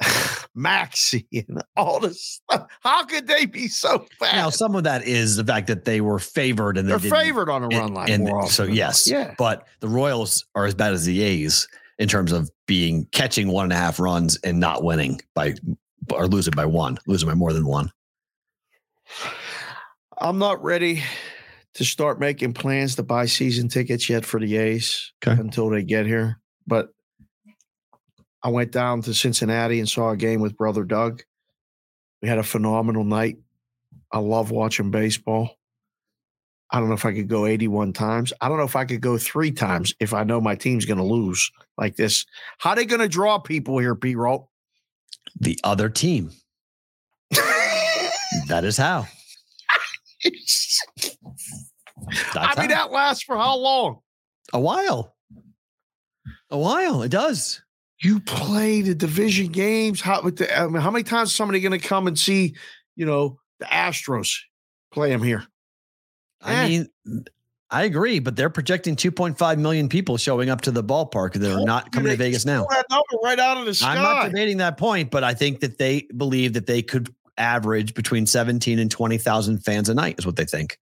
Maxi 0.56 1.26
and 1.48 1.62
all 1.76 2.00
this 2.00 2.40
stuff. 2.50 2.66
How 2.80 3.04
could 3.04 3.26
they 3.26 3.46
be 3.46 3.68
so 3.68 4.06
bad? 4.20 4.34
Now, 4.36 4.50
some 4.50 4.74
of 4.74 4.84
that 4.84 5.04
is 5.06 5.36
the 5.36 5.44
fact 5.44 5.66
that 5.66 5.84
they 5.84 6.00
were 6.00 6.18
favored 6.18 6.78
and 6.78 6.88
they 6.88 6.96
They're 6.96 7.10
favored 7.10 7.48
on 7.50 7.64
a 7.64 7.68
run 7.68 7.94
line. 7.94 8.10
and 8.10 8.24
more 8.24 8.48
so 8.48 8.64
yes, 8.64 9.06
yeah. 9.08 9.34
but 9.38 9.66
the 9.80 9.88
Royals 9.88 10.44
are 10.54 10.64
as 10.66 10.74
bad 10.74 10.92
as 10.92 11.04
the 11.04 11.22
A's 11.22 11.68
in 11.98 12.08
terms 12.08 12.32
of 12.32 12.50
being 12.66 13.06
catching 13.12 13.48
one 13.48 13.64
and 13.64 13.72
a 13.72 13.76
half 13.76 13.98
runs 14.00 14.38
and 14.44 14.58
not 14.60 14.82
winning 14.82 15.20
by 15.34 15.54
or 16.12 16.26
losing 16.26 16.52
by 16.54 16.64
one, 16.66 16.98
losing 17.06 17.28
by 17.28 17.34
more 17.34 17.52
than 17.52 17.66
one. 17.66 17.90
I'm 20.18 20.38
not 20.38 20.62
ready 20.62 21.02
to 21.74 21.84
start 21.84 22.18
making 22.18 22.54
plans 22.54 22.96
to 22.96 23.02
buy 23.02 23.26
season 23.26 23.68
tickets 23.68 24.08
yet 24.08 24.24
for 24.24 24.40
the 24.40 24.56
A's 24.56 25.12
Okay. 25.26 25.38
until 25.38 25.68
they 25.68 25.82
get 25.82 26.06
here. 26.06 26.40
But 26.66 26.88
I 28.46 28.48
went 28.48 28.70
down 28.70 29.02
to 29.02 29.12
Cincinnati 29.12 29.80
and 29.80 29.88
saw 29.88 30.10
a 30.10 30.16
game 30.16 30.40
with 30.40 30.56
brother 30.56 30.84
Doug. 30.84 31.24
We 32.22 32.28
had 32.28 32.38
a 32.38 32.44
phenomenal 32.44 33.02
night. 33.02 33.38
I 34.12 34.20
love 34.20 34.52
watching 34.52 34.92
baseball. 34.92 35.58
I 36.70 36.78
don't 36.78 36.86
know 36.86 36.94
if 36.94 37.04
I 37.04 37.12
could 37.12 37.26
go 37.26 37.46
81 37.46 37.92
times. 37.92 38.32
I 38.40 38.48
don't 38.48 38.58
know 38.58 38.62
if 38.62 38.76
I 38.76 38.84
could 38.84 39.00
go 39.00 39.18
three 39.18 39.50
times 39.50 39.96
if 39.98 40.14
I 40.14 40.22
know 40.22 40.40
my 40.40 40.54
team's 40.54 40.84
going 40.84 40.98
to 40.98 41.02
lose 41.02 41.50
like 41.76 41.96
this. 41.96 42.24
How 42.58 42.76
they 42.76 42.84
going 42.84 43.00
to 43.00 43.08
draw 43.08 43.40
people 43.40 43.78
here, 43.78 43.96
P. 43.96 44.14
Roll? 44.14 44.48
The 45.40 45.58
other 45.64 45.88
team. 45.88 46.30
That 48.48 48.64
is 48.64 48.76
how. 48.76 49.06
That's 50.22 51.16
I 52.36 52.60
mean, 52.60 52.70
how. 52.70 52.86
that 52.86 52.92
lasts 52.92 53.24
for 53.24 53.36
how 53.36 53.56
long? 53.56 54.00
a 54.52 54.60
while. 54.60 55.16
A 56.50 56.58
while. 56.58 57.02
It 57.02 57.08
does. 57.08 57.60
You 58.02 58.20
play 58.20 58.82
the 58.82 58.94
division 58.94 59.48
games. 59.48 60.00
How 60.00 60.22
with 60.22 60.36
the, 60.36 60.58
I 60.58 60.66
mean, 60.66 60.82
how 60.82 60.90
many 60.90 61.02
times 61.04 61.30
is 61.30 61.34
somebody 61.36 61.60
going 61.60 61.78
to 61.78 61.86
come 61.86 62.06
and 62.06 62.18
see, 62.18 62.54
you 62.94 63.06
know, 63.06 63.38
the 63.58 63.66
Astros 63.66 64.36
play 64.92 65.10
them 65.10 65.22
here? 65.22 65.44
I 66.42 66.54
Eh. 66.54 66.68
mean, 66.68 67.24
I 67.70 67.82
agree, 67.84 68.20
but 68.20 68.36
they're 68.36 68.50
projecting 68.50 68.94
2.5 68.94 69.58
million 69.58 69.88
people 69.88 70.16
showing 70.18 70.50
up 70.50 70.60
to 70.62 70.70
the 70.70 70.84
ballpark 70.84 71.32
that 71.34 71.52
are 71.52 71.64
not 71.64 71.90
coming 71.90 72.10
to 72.12 72.16
Vegas 72.16 72.44
now. 72.44 72.66
Right 73.24 73.38
out 73.40 73.56
of 73.58 73.66
the 73.66 73.74
sky. 73.74 73.96
I'm 73.96 74.02
not 74.02 74.26
debating 74.26 74.58
that 74.58 74.76
point, 74.76 75.10
but 75.10 75.24
I 75.24 75.34
think 75.34 75.60
that 75.60 75.78
they 75.78 76.06
believe 76.16 76.52
that 76.52 76.66
they 76.66 76.82
could 76.82 77.12
average 77.38 77.92
between 77.94 78.24
17 78.24 78.78
and 78.78 78.90
20,000 78.90 79.58
fans 79.64 79.88
a 79.88 79.94
night, 79.94 80.16
is 80.18 80.24
what 80.26 80.36
they 80.36 80.44
think 80.44 80.78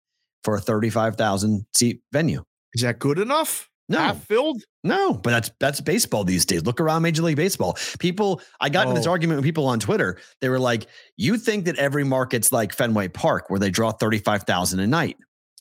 for 0.44 0.56
a 0.56 0.60
35,000 0.60 1.66
seat 1.76 2.02
venue. 2.12 2.44
Is 2.74 2.82
that 2.82 2.98
good 3.00 3.20
enough? 3.20 3.70
No. 3.92 4.00
Half 4.00 4.24
filled? 4.26 4.64
No, 4.84 5.14
but 5.14 5.30
that's 5.32 5.52
that's 5.60 5.82
baseball 5.82 6.24
these 6.24 6.46
days. 6.46 6.64
Look 6.66 6.80
around 6.82 7.02
Major 7.04 7.22
League 7.22 7.36
Baseball. 7.36 7.78
People, 8.00 8.42
I 8.60 8.70
got 8.70 8.88
into 8.88 9.00
this 9.00 9.08
Oh. 9.08 9.12
argument 9.12 9.38
with 9.38 9.46
people 9.46 9.68
on 9.68 9.80
Twitter. 9.80 10.18
They 10.42 10.50
were 10.50 10.60
like, 10.60 10.88
"You 11.18 11.38
think 11.38 11.66
that 11.66 11.76
every 11.78 12.04
market's 12.04 12.52
like 12.52 12.74
Fenway 12.74 13.10
Park, 13.10 13.50
where 13.50 13.60
they 13.60 13.70
draw 13.70 13.92
thirty 13.92 14.18
five 14.20 14.44
thousand 14.44 14.80
a 14.80 14.88
night? 14.88 15.18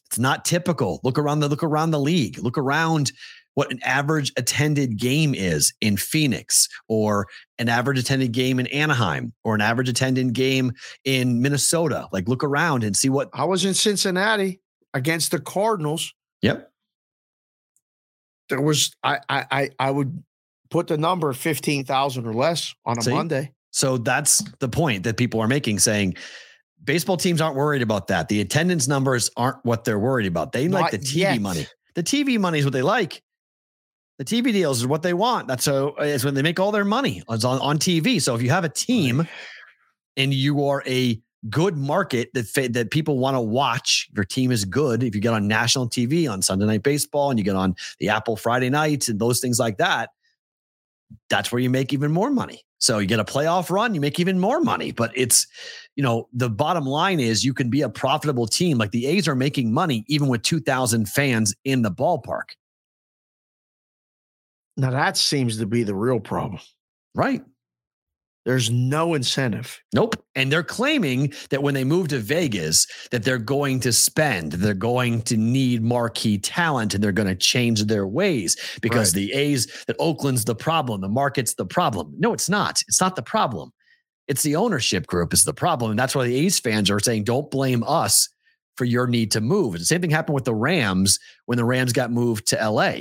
It's 0.07 0.19
not 0.19 0.45
typical. 0.45 1.01
Look 1.05 1.19
around 1.19 1.41
the 1.41 1.49
look 1.49 1.63
around 1.63 1.91
the 1.91 2.01
league. 2.01 2.39
Look 2.39 2.57
around 2.59 3.13
what 3.55 3.71
an 3.73 3.81
average 3.85 4.33
attended 4.37 4.97
game 4.97 5.35
is 5.35 5.75
in 5.81 5.97
Phoenix, 5.97 6.69
or 6.89 7.27
an 7.59 7.69
average 7.69 7.99
attended 7.99 8.33
game 8.33 8.59
in 8.61 8.67
Anaheim, 8.69 9.33
or 9.45 9.55
an 9.55 9.61
average 9.61 9.89
attended 9.89 10.33
game 10.33 10.73
in 11.05 11.43
Minnesota. 11.43 12.07
Like, 12.13 12.29
look 12.29 12.43
around 12.45 12.85
and 12.85 12.97
see 12.97 13.09
what. 13.09 13.29
I 13.35 13.45
was 13.45 13.65
in 13.65 13.75
Cincinnati 13.75 14.61
against 14.95 15.31
the 15.33 15.41
Cardinals. 15.41 16.13
Yep. 16.43 16.70
There 18.51 18.61
was 18.61 18.95
I 19.03 19.21
I 19.29 19.47
I, 19.51 19.71
I 19.79 19.91
would 19.91 20.23
put 20.71 20.87
the 20.87 20.99
number 20.99 21.33
fifteen 21.33 21.85
thousand 21.85 22.27
or 22.27 22.35
less 22.35 22.75
on 22.85 22.99
a 22.99 23.03
See? 23.03 23.13
Monday. 23.13 23.53
So 23.71 23.99
that's 23.99 24.43
the 24.59 24.69
point 24.69 25.05
that 25.05 25.17
people 25.17 25.41
are 25.41 25.49
making, 25.49 25.79
saying 25.79 26.17
baseball 26.83 27.17
teams 27.17 27.41
aren't 27.41 27.57
worried 27.57 27.83
about 27.83 28.09
that. 28.09 28.29
The 28.29 28.41
attendance 28.41 28.89
numbers 28.89 29.31
aren't 29.37 29.65
what 29.65 29.85
they're 29.85 29.99
worried 29.99 30.27
about. 30.27 30.53
They 30.53 30.69
like 30.69 30.91
the 30.91 30.99
TV 30.99 31.17
yet. 31.17 31.41
money. 31.41 31.67
The 31.95 32.03
TV 32.03 32.39
money 32.39 32.59
is 32.59 32.65
what 32.65 32.73
they 32.73 32.83
like. 32.83 33.23
The 34.19 34.25
TV 34.25 34.53
deals 34.53 34.81
is 34.81 34.87
what 34.87 35.03
they 35.03 35.15
want. 35.15 35.49
That's 35.49 35.65
so 35.65 35.97
is 35.97 36.25
when 36.25 36.35
they 36.35 36.43
make 36.43 36.61
all 36.61 36.73
their 36.73 36.85
money 36.85 37.23
is 37.31 37.45
on, 37.45 37.59
on 37.61 37.79
TV. 37.79 38.21
So 38.21 38.35
if 38.35 38.43
you 38.43 38.51
have 38.51 38.65
a 38.65 38.69
team 38.69 39.27
and 40.17 40.35
you 40.35 40.67
are 40.67 40.83
a 40.87 41.21
good 41.49 41.77
market 41.77 42.31
that 42.35 42.73
that 42.73 42.91
people 42.91 43.19
want 43.19 43.37
to 43.37 43.41
watch, 43.41 44.09
your 44.15 44.25
team 44.25 44.53
is 44.53 44.65
good. 44.65 45.03
If 45.03 45.15
you 45.15 45.21
get 45.21 45.33
on 45.33 45.49
national 45.49 45.89
TV 45.89 46.31
on 46.31 46.43
Sunday 46.43 46.67
Night 46.67 46.83
Baseball 46.83 47.31
and 47.31 47.39
you 47.39 47.45
get 47.45 47.57
on 47.57 47.75
the 47.99 48.09
Apple 48.09 48.37
Friday 48.37 48.69
nights 48.69 49.09
and 49.09 49.19
those 49.19 49.41
things 49.41 49.59
like 49.59 49.79
that, 49.79 50.11
that's 51.29 51.51
where 51.51 51.61
you 51.61 51.71
make 51.71 51.93
even 51.93 52.13
more 52.13 52.31
money. 52.31 52.63
So 52.79 52.99
you 52.99 53.07
get 53.07 53.21
a 53.21 53.25
playoff 53.25 53.71
run, 53.71 53.95
you 53.95 54.01
make 54.01 54.19
even 54.19 54.39
more 54.39 54.61
money. 54.61 54.91
But 54.91 55.13
it's, 55.15 55.47
you 55.97 56.03
know, 56.03 56.29
the 56.33 56.49
bottom 56.49 56.85
line 56.85 57.21
is 57.21 57.45
you 57.45 57.53
can 57.53 57.69
be 57.69 57.83
a 57.83 57.91
profitable 57.91 58.47
team. 58.47 58.79
Like 58.79 58.91
the 58.91 59.07
A's 59.07 59.29
are 59.29 59.35
making 59.35 59.73
money 59.73 60.05
even 60.09 60.29
with 60.29 60.43
2,000 60.43 61.07
fans 61.07 61.55
in 61.65 61.83
the 61.83 61.91
ballpark, 61.91 62.55
Now 64.77 64.91
that 64.91 65.19
seems 65.19 65.59
to 65.59 65.67
be 65.67 65.83
the 65.83 65.95
real 65.95 66.21
problem. 66.21 66.61
right? 67.15 67.43
There's 68.47 68.71
no 68.71 69.13
incentive. 69.15 69.79
Nope. 69.95 70.17
And 70.35 70.51
they're 70.51 70.63
claiming 70.63 71.33
that 71.51 71.63
when 71.63 71.75
they 71.75 71.85
move 71.85 72.09
to 72.09 72.19
Vegas, 72.19 72.87
that 73.11 73.23
they're 73.23 73.39
going 73.39 73.81
to 73.81 73.93
spend, 73.93 74.53
they're 74.53 74.73
going 74.73 75.23
to 75.23 75.37
need 75.37 75.83
marquee 75.83 76.39
talent 76.39 76.95
and 76.95 77.05
they're 77.05 77.13
going 77.13 77.29
to 77.29 77.35
change 77.35 77.85
their 77.85 78.07
ways 78.07 78.57
because 78.81 79.15
Right. 79.15 79.27
the 79.27 79.33
A's, 79.35 79.85
that 79.87 79.97
Oakland's 79.99 80.47
the 80.47 80.55
problem, 80.55 81.03
the 81.03 81.09
market's 81.09 81.55
the 81.55 81.67
problem. 81.67 82.15
No, 82.19 82.33
it's 82.33 82.49
not. 82.49 82.81
It's 82.89 83.01
not 83.01 83.15
the 83.15 83.23
problem. 83.23 83.73
It's 84.27 84.43
the 84.43 84.57
ownership 84.57 85.07
group 85.07 85.35
is 85.35 85.45
the 85.45 85.53
problem. 85.53 85.91
And 85.91 85.99
that's 85.99 86.15
why 86.15 86.27
the 86.27 86.37
A's 86.37 86.59
fans 86.59 86.91
are 86.91 87.01
saying, 87.01 87.25
don't 87.25 87.51
blame 87.51 87.83
us 87.87 88.29
for 88.77 88.85
your 88.87 89.07
need 89.07 89.33
to 89.33 89.41
move. 89.43 89.75
And 89.75 89.83
the 89.83 89.87
same 89.87 90.01
thing 90.01 90.11
happened 90.11 90.35
with 90.37 90.45
the 90.45 90.55
Rams 90.55 91.19
when 91.45 91.59
the 91.59 91.65
Rams 91.65 91.93
got 91.93 92.11
moved 92.11 92.47
to 92.49 92.71
LA. 92.71 92.93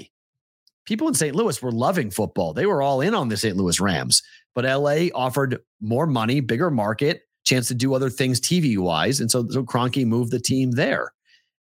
People 0.86 1.08
in 1.08 1.14
St. 1.14 1.36
Louis 1.36 1.62
were 1.62 1.72
loving 1.72 2.10
football. 2.10 2.52
They 2.54 2.66
were 2.66 2.82
all 2.82 3.00
in 3.00 3.14
on 3.14 3.30
the 3.30 3.38
St. 3.38 3.56
Louis 3.56 3.80
Rams 3.80 4.24
but 4.60 4.70
LA 4.70 5.08
offered 5.16 5.62
more 5.80 6.06
money, 6.06 6.42
bigger 6.42 6.70
market, 6.70 7.22
chance 7.46 7.70
to 7.70 7.74
do 7.74 7.94
other 7.94 8.10
things 8.10 8.42
TV 8.42 8.78
wise. 8.78 9.22
And 9.22 9.32
so, 9.32 9.48
so 9.48 9.64
Kroenke 9.64 10.06
moved 10.06 10.34
the 10.34 10.40
team 10.40 10.72
there. 10.72 11.14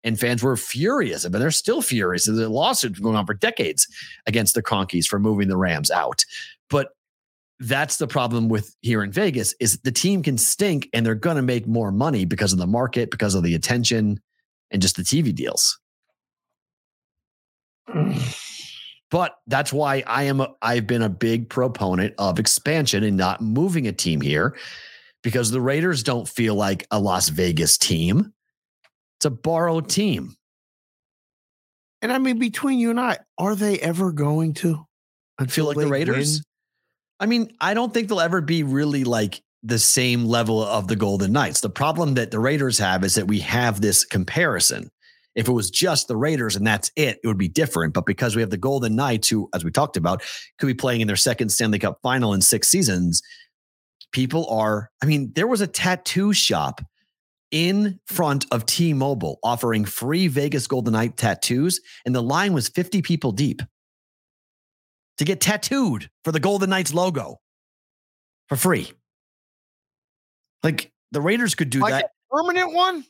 And 0.02 0.18
fans 0.18 0.42
were 0.42 0.56
furious, 0.56 1.24
but 1.28 1.38
they're 1.38 1.52
still 1.52 1.80
furious. 1.80 2.26
There's 2.26 2.40
a 2.40 2.48
lawsuit 2.48 3.00
going 3.00 3.14
on 3.14 3.24
for 3.24 3.34
decades 3.34 3.86
against 4.26 4.56
the 4.56 4.64
Kroenkes 4.64 5.06
for 5.06 5.20
moving 5.20 5.46
the 5.46 5.56
Rams 5.56 5.92
out. 5.92 6.24
But 6.70 6.88
that's 7.60 7.98
the 7.98 8.08
problem 8.08 8.48
with 8.48 8.74
here 8.80 9.04
in 9.04 9.12
Vegas 9.12 9.54
is 9.60 9.78
the 9.82 9.92
team 9.92 10.24
can 10.24 10.36
stink 10.36 10.88
and 10.92 11.06
they're 11.06 11.14
going 11.14 11.36
to 11.36 11.42
make 11.42 11.68
more 11.68 11.92
money 11.92 12.24
because 12.24 12.52
of 12.52 12.58
the 12.58 12.66
market, 12.66 13.12
because 13.12 13.36
of 13.36 13.44
the 13.44 13.54
attention 13.54 14.20
and 14.72 14.82
just 14.82 14.96
the 14.96 15.04
TV 15.04 15.32
deals. 15.32 15.78
But 19.10 19.38
that's 19.46 19.72
why 19.72 20.02
I 20.06 20.24
am 20.24 20.40
a, 20.40 20.54
I've 20.60 20.86
been 20.86 21.02
a 21.02 21.08
big 21.08 21.48
proponent 21.48 22.14
of 22.18 22.38
expansion 22.38 23.02
and 23.04 23.16
not 23.16 23.40
moving 23.40 23.86
a 23.86 23.92
team 23.92 24.20
here 24.20 24.56
because 25.22 25.50
the 25.50 25.60
Raiders 25.60 26.02
don't 26.02 26.28
feel 26.28 26.54
like 26.54 26.86
a 26.90 27.00
Las 27.00 27.28
Vegas 27.30 27.78
team. 27.78 28.32
It's 29.18 29.24
a 29.24 29.30
borrowed 29.30 29.88
team. 29.88 30.36
And 32.02 32.12
I 32.12 32.18
mean, 32.18 32.38
between 32.38 32.78
you 32.78 32.90
and 32.90 33.00
I, 33.00 33.18
are 33.38 33.56
they 33.56 33.78
ever 33.78 34.12
going 34.12 34.54
to 34.54 34.86
feel 35.48 35.64
like 35.64 35.76
the 35.76 35.88
Raiders. 35.88 36.36
win? 36.36 36.42
I 37.20 37.26
mean, 37.26 37.52
I 37.60 37.74
don't 37.74 37.92
think 37.92 38.08
they'll 38.08 38.20
ever 38.20 38.40
be 38.40 38.62
really 38.62 39.04
like 39.04 39.42
the 39.62 39.78
same 39.78 40.24
level 40.24 40.62
of 40.62 40.86
the 40.86 40.94
Golden 40.96 41.32
Knights. 41.32 41.60
The 41.60 41.70
problem 41.70 42.14
that 42.14 42.30
the 42.30 42.38
Raiders 42.38 42.78
have 42.78 43.02
is 43.02 43.16
that 43.16 43.26
we 43.26 43.40
have 43.40 43.80
this 43.80 44.04
comparison. 44.04 44.90
If 45.38 45.46
it 45.46 45.52
was 45.52 45.70
just 45.70 46.08
the 46.08 46.16
Raiders 46.16 46.56
and 46.56 46.66
that's 46.66 46.90
it, 46.96 47.20
it 47.22 47.26
would 47.28 47.38
be 47.38 47.46
different. 47.48 47.94
But 47.94 48.06
because 48.06 48.34
we 48.34 48.42
have 48.42 48.50
the 48.50 48.56
Golden 48.56 48.96
Knights, 48.96 49.28
who, 49.28 49.48
as 49.54 49.64
we 49.64 49.70
talked 49.70 49.96
about, 49.96 50.20
could 50.58 50.66
be 50.66 50.74
playing 50.74 51.00
in 51.00 51.06
their 51.06 51.14
second 51.14 51.50
Stanley 51.50 51.78
Cup 51.78 52.00
final 52.02 52.34
in 52.34 52.42
six 52.42 52.68
seasons, 52.68 53.22
people 54.10 54.48
are, 54.50 54.90
I 55.00 55.06
mean, 55.06 55.30
there 55.36 55.46
was 55.46 55.60
a 55.60 55.68
tattoo 55.68 56.32
shop 56.32 56.80
in 57.52 58.00
front 58.06 58.46
of 58.50 58.66
T 58.66 58.92
Mobile 58.92 59.38
offering 59.44 59.84
free 59.84 60.26
Vegas 60.26 60.66
Golden 60.66 60.92
Knight 60.92 61.16
tattoos, 61.16 61.80
and 62.04 62.12
the 62.12 62.22
line 62.22 62.52
was 62.52 62.68
50 62.68 63.00
people 63.02 63.30
deep 63.30 63.62
to 65.18 65.24
get 65.24 65.40
tattooed 65.40 66.10
for 66.24 66.32
the 66.32 66.40
Golden 66.40 66.68
Knights 66.68 66.92
logo 66.92 67.40
for 68.48 68.56
free. 68.56 68.90
Like 70.64 70.90
the 71.12 71.20
Raiders 71.20 71.54
could 71.54 71.70
do 71.70 71.80
Like 71.80 71.92
that. 71.92 72.04
a 72.06 72.36
permanent 72.36 72.74
one? 72.74 73.04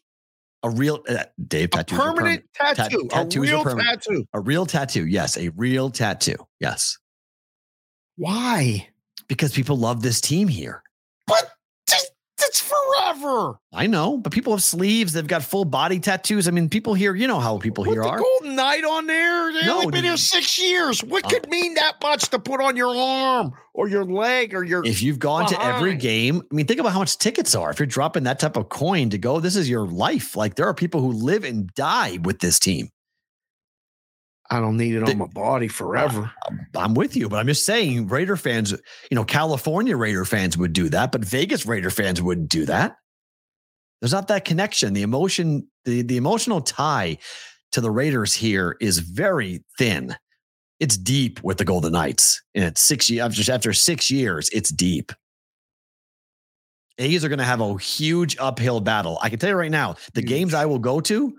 A 0.65 0.71
real 0.71 1.05
uh, 1.09 1.25
Dave 1.47 1.71
are 1.75 1.85
permanent. 1.85 2.45
Tattoo. 2.55 3.09
a 3.13 3.25
real 3.27 3.65
tattoo. 3.65 4.27
A 4.33 4.41
real 4.41 4.67
tattoo. 4.67 5.07
Yes, 5.07 5.37
a 5.37 5.51
real 5.51 5.89
tattoo. 5.89 6.35
Yes, 6.59 6.99
Why? 8.17 8.89
because 9.29 9.53
people 9.53 9.77
love 9.77 10.03
this 10.03 10.21
team 10.21 10.49
here. 10.49 10.83
But 11.27 11.51
forever. 13.15 13.59
I 13.73 13.87
know, 13.87 14.17
but 14.19 14.33
people 14.33 14.53
have 14.53 14.63
sleeves. 14.63 15.13
They've 15.13 15.27
got 15.27 15.43
full 15.43 15.65
body 15.65 16.01
tattoos. 16.01 16.49
I 16.49 16.51
mean, 16.51 16.69
people 16.69 16.95
here. 16.95 17.15
You 17.15 17.27
know 17.27 17.41
how 17.41 17.59
people 17.59 17.85
Put 17.85 17.93
here 17.95 18.03
the 18.03 18.09
are. 18.09 18.19
Golden 18.19 18.57
Knight 18.57 18.85
on 18.85 19.07
there. 19.07 19.53
They 19.53 19.67
No, 19.67 19.79
only 19.79 19.91
been 19.91 20.05
here 20.05 20.17
six 20.17 20.61
years. 20.61 21.03
What 21.05 21.25
Uh, 21.27 21.29
could 21.29 21.49
mean 21.49 21.75
that 21.75 21.97
much 22.03 22.29
to 22.31 22.39
put 22.39 22.61
on 22.61 22.77
your 22.77 22.95
arm 22.97 23.53
or 23.75 23.89
your 23.89 24.05
leg 24.05 24.55
or 24.55 24.65
your? 24.65 24.85
If 24.85 25.03
you've 25.03 25.19
gone 25.19 25.47
to 25.49 25.65
every 25.65 25.95
game, 25.97 26.43
I 26.51 26.55
mean, 26.55 26.67
think 26.67 26.81
about 26.81 26.93
how 26.93 26.99
much 27.01 27.19
tickets 27.19 27.55
are. 27.55 27.71
If 27.71 27.79
you're 27.79 27.87
dropping 27.87 28.25
that 28.25 28.39
type 28.39 28.57
of 28.57 28.69
coin 28.69 29.11
to 29.11 29.19
go, 29.19 29.41
this 29.41 29.57
is 29.57 29.69
your 29.69 29.87
life. 29.87 30.37
Like 30.37 30.55
there 30.55 30.67
are 30.67 30.75
people 30.75 31.01
who 31.01 31.13
live 31.13 31.45
and 31.45 31.69
die 31.75 32.19
with 32.23 32.41
this 32.41 32.59
team. 32.59 32.89
I 34.51 34.61
don't 34.61 34.77
need 34.79 34.95
it 34.95 35.05
The- 35.05 35.13
on 35.13 35.19
my 35.19 35.27
body 35.27 35.69
forever. 35.69 36.31
I'm 36.77 36.95
with 36.95 37.17
you, 37.17 37.29
but 37.29 37.37
I'm 37.37 37.47
just 37.47 37.67
saying 37.67 38.09
Raider 38.09 38.37
fans, 38.37 38.73
you 38.73 39.15
know, 39.15 39.25
California 39.25 39.97
Raider 39.97 40.25
fans 40.25 40.57
would 40.57 40.73
do 40.73 40.89
that, 40.89 41.13
but 41.13 41.25
Vegas 41.25 41.67
Raider 41.67 41.91
fans 41.91 42.23
wouldn't 42.23 42.49
do 42.49 42.65
that. 42.67 42.97
There's 44.01 44.13
not 44.13 44.29
that 44.29 44.45
connection. 44.45 44.95
The 44.95 45.03
emotion, 45.03 45.69
the, 45.85 46.03
the 46.03 46.17
emotional 46.17 46.61
tie 46.63 47.19
to 47.73 47.81
the 47.81 47.91
Raiders 47.91 48.33
here 48.33 48.77
is 48.81 49.01
very 49.01 49.65
thin. 49.77 50.17
It's 50.81 50.97
deep 50.97 51.43
with 51.43 51.59
the 51.59 51.65
Golden 51.65 51.93
Knights. 51.93 52.41
And 52.55 52.65
it's 52.65 52.81
six 52.81 53.11
years 53.11 53.39
after, 53.39 53.53
after 53.53 53.73
six 53.73 54.11
years, 54.11 54.49
it's 54.51 54.71
deep. 54.71 55.13
A's 56.99 57.25
are 57.25 57.29
going 57.29 57.39
to 57.39 57.45
have 57.45 57.61
a 57.61 57.77
huge 57.79 58.37
uphill 58.39 58.81
battle. 58.81 59.19
I 59.23 59.29
can 59.29 59.39
tell 59.39 59.51
you 59.51 59.57
right 59.57 59.71
now, 59.71 59.97
the 60.15 60.21
Huge. 60.21 60.29
games 60.29 60.55
I 60.55 60.67
will 60.67 60.79
go 60.81 61.01
to, 61.01 61.37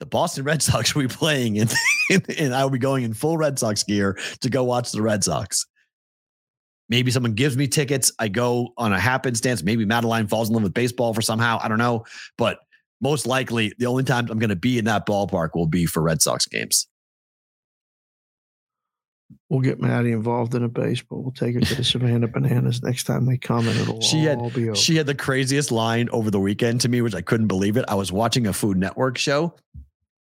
the 0.00 0.06
Boston 0.06 0.44
Red 0.44 0.62
Sox 0.62 0.94
will 0.94 1.02
be 1.02 1.08
playing, 1.08 1.58
and, 1.58 1.72
and 2.38 2.54
I 2.54 2.64
will 2.64 2.70
be 2.70 2.78
going 2.78 3.04
in 3.04 3.14
full 3.14 3.36
Red 3.36 3.58
Sox 3.58 3.82
gear 3.84 4.18
to 4.40 4.50
go 4.50 4.64
watch 4.64 4.90
the 4.92 5.02
Red 5.02 5.22
Sox. 5.22 5.66
Maybe 6.88 7.12
someone 7.12 7.34
gives 7.34 7.56
me 7.56 7.68
tickets. 7.68 8.10
I 8.18 8.26
go 8.28 8.72
on 8.76 8.92
a 8.92 8.98
happenstance. 8.98 9.62
Maybe 9.62 9.84
Madeline 9.84 10.26
falls 10.26 10.48
in 10.48 10.54
love 10.54 10.64
with 10.64 10.74
baseball 10.74 11.14
for 11.14 11.22
somehow. 11.22 11.60
I 11.62 11.68
don't 11.68 11.78
know. 11.78 12.04
But 12.36 12.58
most 13.00 13.26
likely, 13.26 13.72
the 13.78 13.86
only 13.86 14.02
time 14.02 14.26
I'm 14.28 14.40
going 14.40 14.50
to 14.50 14.56
be 14.56 14.76
in 14.76 14.86
that 14.86 15.06
ballpark 15.06 15.50
will 15.54 15.68
be 15.68 15.86
for 15.86 16.02
Red 16.02 16.20
Sox 16.20 16.46
games. 16.46 16.88
We'll 19.48 19.60
get 19.60 19.80
Maddie 19.80 20.12
involved 20.12 20.54
in 20.54 20.64
a 20.64 20.68
baseball. 20.68 21.22
We'll 21.22 21.32
take 21.32 21.54
her 21.54 21.60
to 21.60 21.74
the 21.76 21.84
Savannah 21.92 22.26
Bananas 22.28 22.82
next 22.82 23.04
time 23.04 23.26
they 23.26 23.36
come, 23.36 23.68
and 23.68 23.78
it'll 23.78 24.00
She 24.00 24.20
had- 24.20 24.38
all 24.38 24.50
be 24.50 24.68
over. 24.68 24.76
She 24.76 24.96
had 24.96 25.06
the 25.06 25.14
craziest 25.14 25.70
line 25.70 26.08
over 26.10 26.30
the 26.30 26.40
weekend 26.40 26.80
to 26.82 26.88
me, 26.88 27.02
which 27.02 27.14
I 27.14 27.20
couldn't 27.20 27.48
believe 27.48 27.76
it. 27.76 27.84
I 27.88 27.94
was 27.94 28.10
watching 28.10 28.46
a 28.46 28.52
Food 28.52 28.76
Network 28.76 29.18
show, 29.18 29.54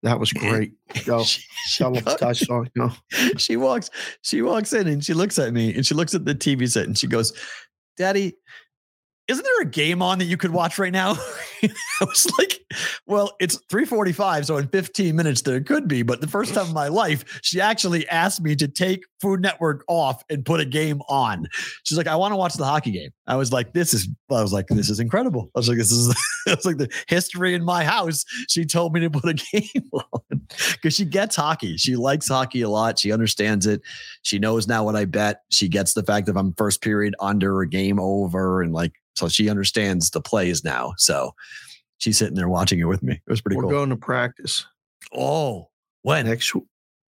That 0.04 0.20
was 0.20 0.32
great. 0.32 0.74
Go. 1.06 1.24
She, 1.24 1.42
she 1.68 1.84
Tell 1.84 1.92
them 1.94 2.04
I 2.22 2.34
saw. 2.34 2.64
No. 2.76 2.92
she 3.38 3.58
walks 3.58 3.90
she 4.22 4.42
walks 4.42 4.74
in 4.74 4.88
and 4.88 5.04
she 5.04 5.14
looks 5.14 5.40
at 5.40 5.54
me 5.54 5.74
and 5.74 5.86
she 5.86 5.96
looks 5.96 6.14
at 6.14 6.26
the 6.26 6.36
TV 6.36 6.70
set 6.70 6.86
and 6.86 6.98
she 6.98 7.08
goes, 7.08 7.34
"Daddy, 7.98 8.36
isn't 9.28 9.44
there 9.44 9.62
a 9.62 9.70
game 9.70 10.02
on 10.02 10.20
that 10.20 10.26
you 10.26 10.38
could 10.38 10.52
watch 10.52 10.80
right 10.80 10.92
now?" 10.92 11.16
I 11.64 11.70
was 12.02 12.28
like, 12.38 12.62
"Well, 13.06 13.36
it's 13.40 13.58
3:45, 13.70 14.46
so 14.46 14.58
in 14.58 14.68
15 14.68 15.16
minutes 15.16 15.42
there 15.42 15.62
could 15.62 15.88
be, 15.88 16.04
but 16.04 16.22
the 16.22 16.28
first 16.28 16.54
time 16.54 16.68
in 16.68 16.74
my 16.74 16.88
life, 16.88 17.40
she 17.42 17.60
actually 17.60 18.08
asked 18.10 18.42
me 18.42 18.56
to 18.56 18.68
take 18.68 19.04
Food 19.22 19.42
Network 19.42 19.84
off 19.88 20.24
and 20.30 20.46
put 20.46 20.60
a 20.60 20.66
game 20.66 21.02
on. 21.10 21.48
She's 21.84 21.98
like, 21.98 22.08
"I 22.08 22.16
want 22.16 22.32
to 22.32 22.36
watch 22.38 22.54
the 22.54 22.66
hockey 22.66 22.92
game." 22.92 23.10
I 23.28 23.36
was 23.36 23.52
like, 23.52 23.74
"This 23.74 23.94
is 23.94 24.08
I 24.32 24.42
was 24.42 24.54
like, 24.54 24.68
this 24.68 24.90
is 24.90 25.00
incredible." 25.00 25.50
I 25.56 25.60
was 25.60 25.68
like, 25.68 25.78
"This 25.78 25.92
is 25.92 26.16
it's 26.48 26.66
like 26.66 26.78
the 26.78 26.90
history 27.08 27.54
in 27.54 27.64
my 27.64 27.84
house." 27.84 28.24
She 28.48 28.66
told 28.66 28.94
me 28.94 29.02
to 29.02 29.10
put 29.10 29.30
a 29.30 29.34
game 29.52 29.90
on 29.94 30.42
because 30.74 30.96
she 30.96 31.06
gets 31.06 31.36
hockey. 31.36 31.78
She 31.78 31.96
likes 31.96 32.28
hockey 32.28 32.62
a 32.62 32.70
lot. 32.70 33.00
She 33.00 33.12
understands 33.12 33.66
it. 33.66 33.82
She 34.22 34.40
knows 34.40 34.68
now 34.68 34.84
what 34.84 34.96
I 34.96 35.06
bet. 35.06 35.42
She 35.50 35.68
gets 35.68 35.94
the 35.94 36.04
fact 36.04 36.28
that 36.28 36.38
I'm 36.38 36.54
first 36.54 36.82
period 36.82 37.16
under 37.20 37.62
a 37.62 37.68
game 37.68 38.00
over 38.00 38.62
and 38.62 38.74
like 38.74 38.94
so 39.18 39.28
she 39.28 39.50
understands 39.50 40.10
the 40.12 40.22
plays 40.22 40.64
now. 40.64 40.94
So 40.98 41.32
she's 41.98 42.18
sitting 42.18 42.36
there 42.36 42.50
watching 42.50 42.80
it 42.80 42.86
with 42.86 43.02
me. 43.04 43.14
It 43.16 43.30
was 43.30 43.42
pretty 43.42 43.58
We're 43.58 43.64
cool. 43.64 43.72
going 43.72 43.90
to 43.90 43.98
practice 43.98 44.66
oh, 45.16 45.70
when? 46.04 46.26
next. 46.28 46.54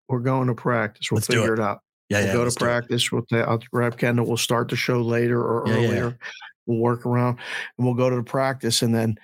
We're 0.08 0.18
going 0.20 0.48
to 0.48 0.54
practice. 0.54 1.10
We'll 1.10 1.16
Let's 1.16 1.26
figure 1.28 1.54
it. 1.54 1.58
it. 1.58 1.62
out. 1.62 1.80
Yeah, 2.10 2.18
we'll 2.18 2.26
yeah. 2.26 2.32
go 2.34 2.44
to 2.50 2.56
practice. 2.58 3.10
We'll 3.10 3.22
ta- 3.24 3.38
I'll 3.48 3.62
grab 3.72 3.96
Kendall. 3.96 4.26
We'll 4.26 4.36
start 4.36 4.68
the 4.68 4.76
show 4.76 5.00
later 5.00 5.42
or 5.42 5.64
Yeah, 5.66 5.74
yeah, 5.74 5.80
yeah. 5.80 5.88
earlier. 5.88 6.18
We'll 6.66 6.78
work 6.78 7.06
around 7.06 7.38
and 7.78 7.86
we'll 7.86 7.94
go 7.96 8.10
to 8.10 8.16
the 8.16 8.22
practice 8.22 8.82
and 8.82 8.94
then 8.94 9.16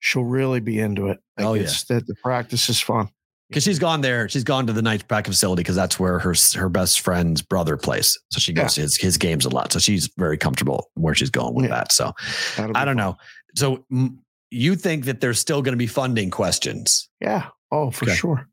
she'll 0.00 0.24
really 0.24 0.60
be 0.60 0.78
into 0.78 1.08
it. 1.08 1.18
Like 1.38 1.46
Oh, 1.46 1.54
yeah. 1.54 1.62
it's 1.62 1.84
that 1.84 2.06
the 2.06 2.14
practice 2.22 2.68
is 2.68 2.80
fun. 2.80 3.08
Because 3.48 3.62
she's 3.64 3.78
gone 3.78 4.00
there. 4.02 4.28
She's 4.28 4.44
gone 4.44 4.66
to 4.66 4.72
the 4.72 4.82
Knights 4.82 5.02
practice 5.04 5.36
facility 5.36 5.60
because 5.60 5.76
that's 5.76 5.98
where 5.98 6.18
her 6.18 6.34
her 6.54 6.68
best 6.68 7.00
friend's 7.00 7.40
brother 7.42 7.76
plays. 7.76 8.18
So 8.30 8.38
she 8.40 8.52
goes 8.52 8.74
to 8.74 8.82
his, 8.82 8.96
his 8.96 9.16
games 9.16 9.44
a 9.44 9.48
lot. 9.50 9.72
So 9.72 9.78
she's 9.78 10.10
very 10.18 10.36
comfortable 10.38 10.90
where 10.94 11.14
she's 11.14 11.30
going 11.30 11.54
with 11.54 11.64
Yeah. 11.66 11.70
that. 11.76 11.92
So 11.92 12.12
That'll 12.56 12.76
I 12.76 12.84
don't 12.84 12.96
fun. 12.96 13.06
know. 13.06 13.16
So 13.56 13.84
mm, 13.92 14.16
you 14.50 14.76
think 14.76 15.04
that 15.06 15.20
there's 15.20 15.38
still 15.38 15.62
going 15.62 15.72
to 15.72 15.78
be 15.78 15.86
funding 15.86 16.30
questions? 16.30 17.08
Yeah. 17.20 17.48
Oh, 17.70 17.90
for 17.90 18.04
Okay. 18.06 18.14
sure. 18.14 18.48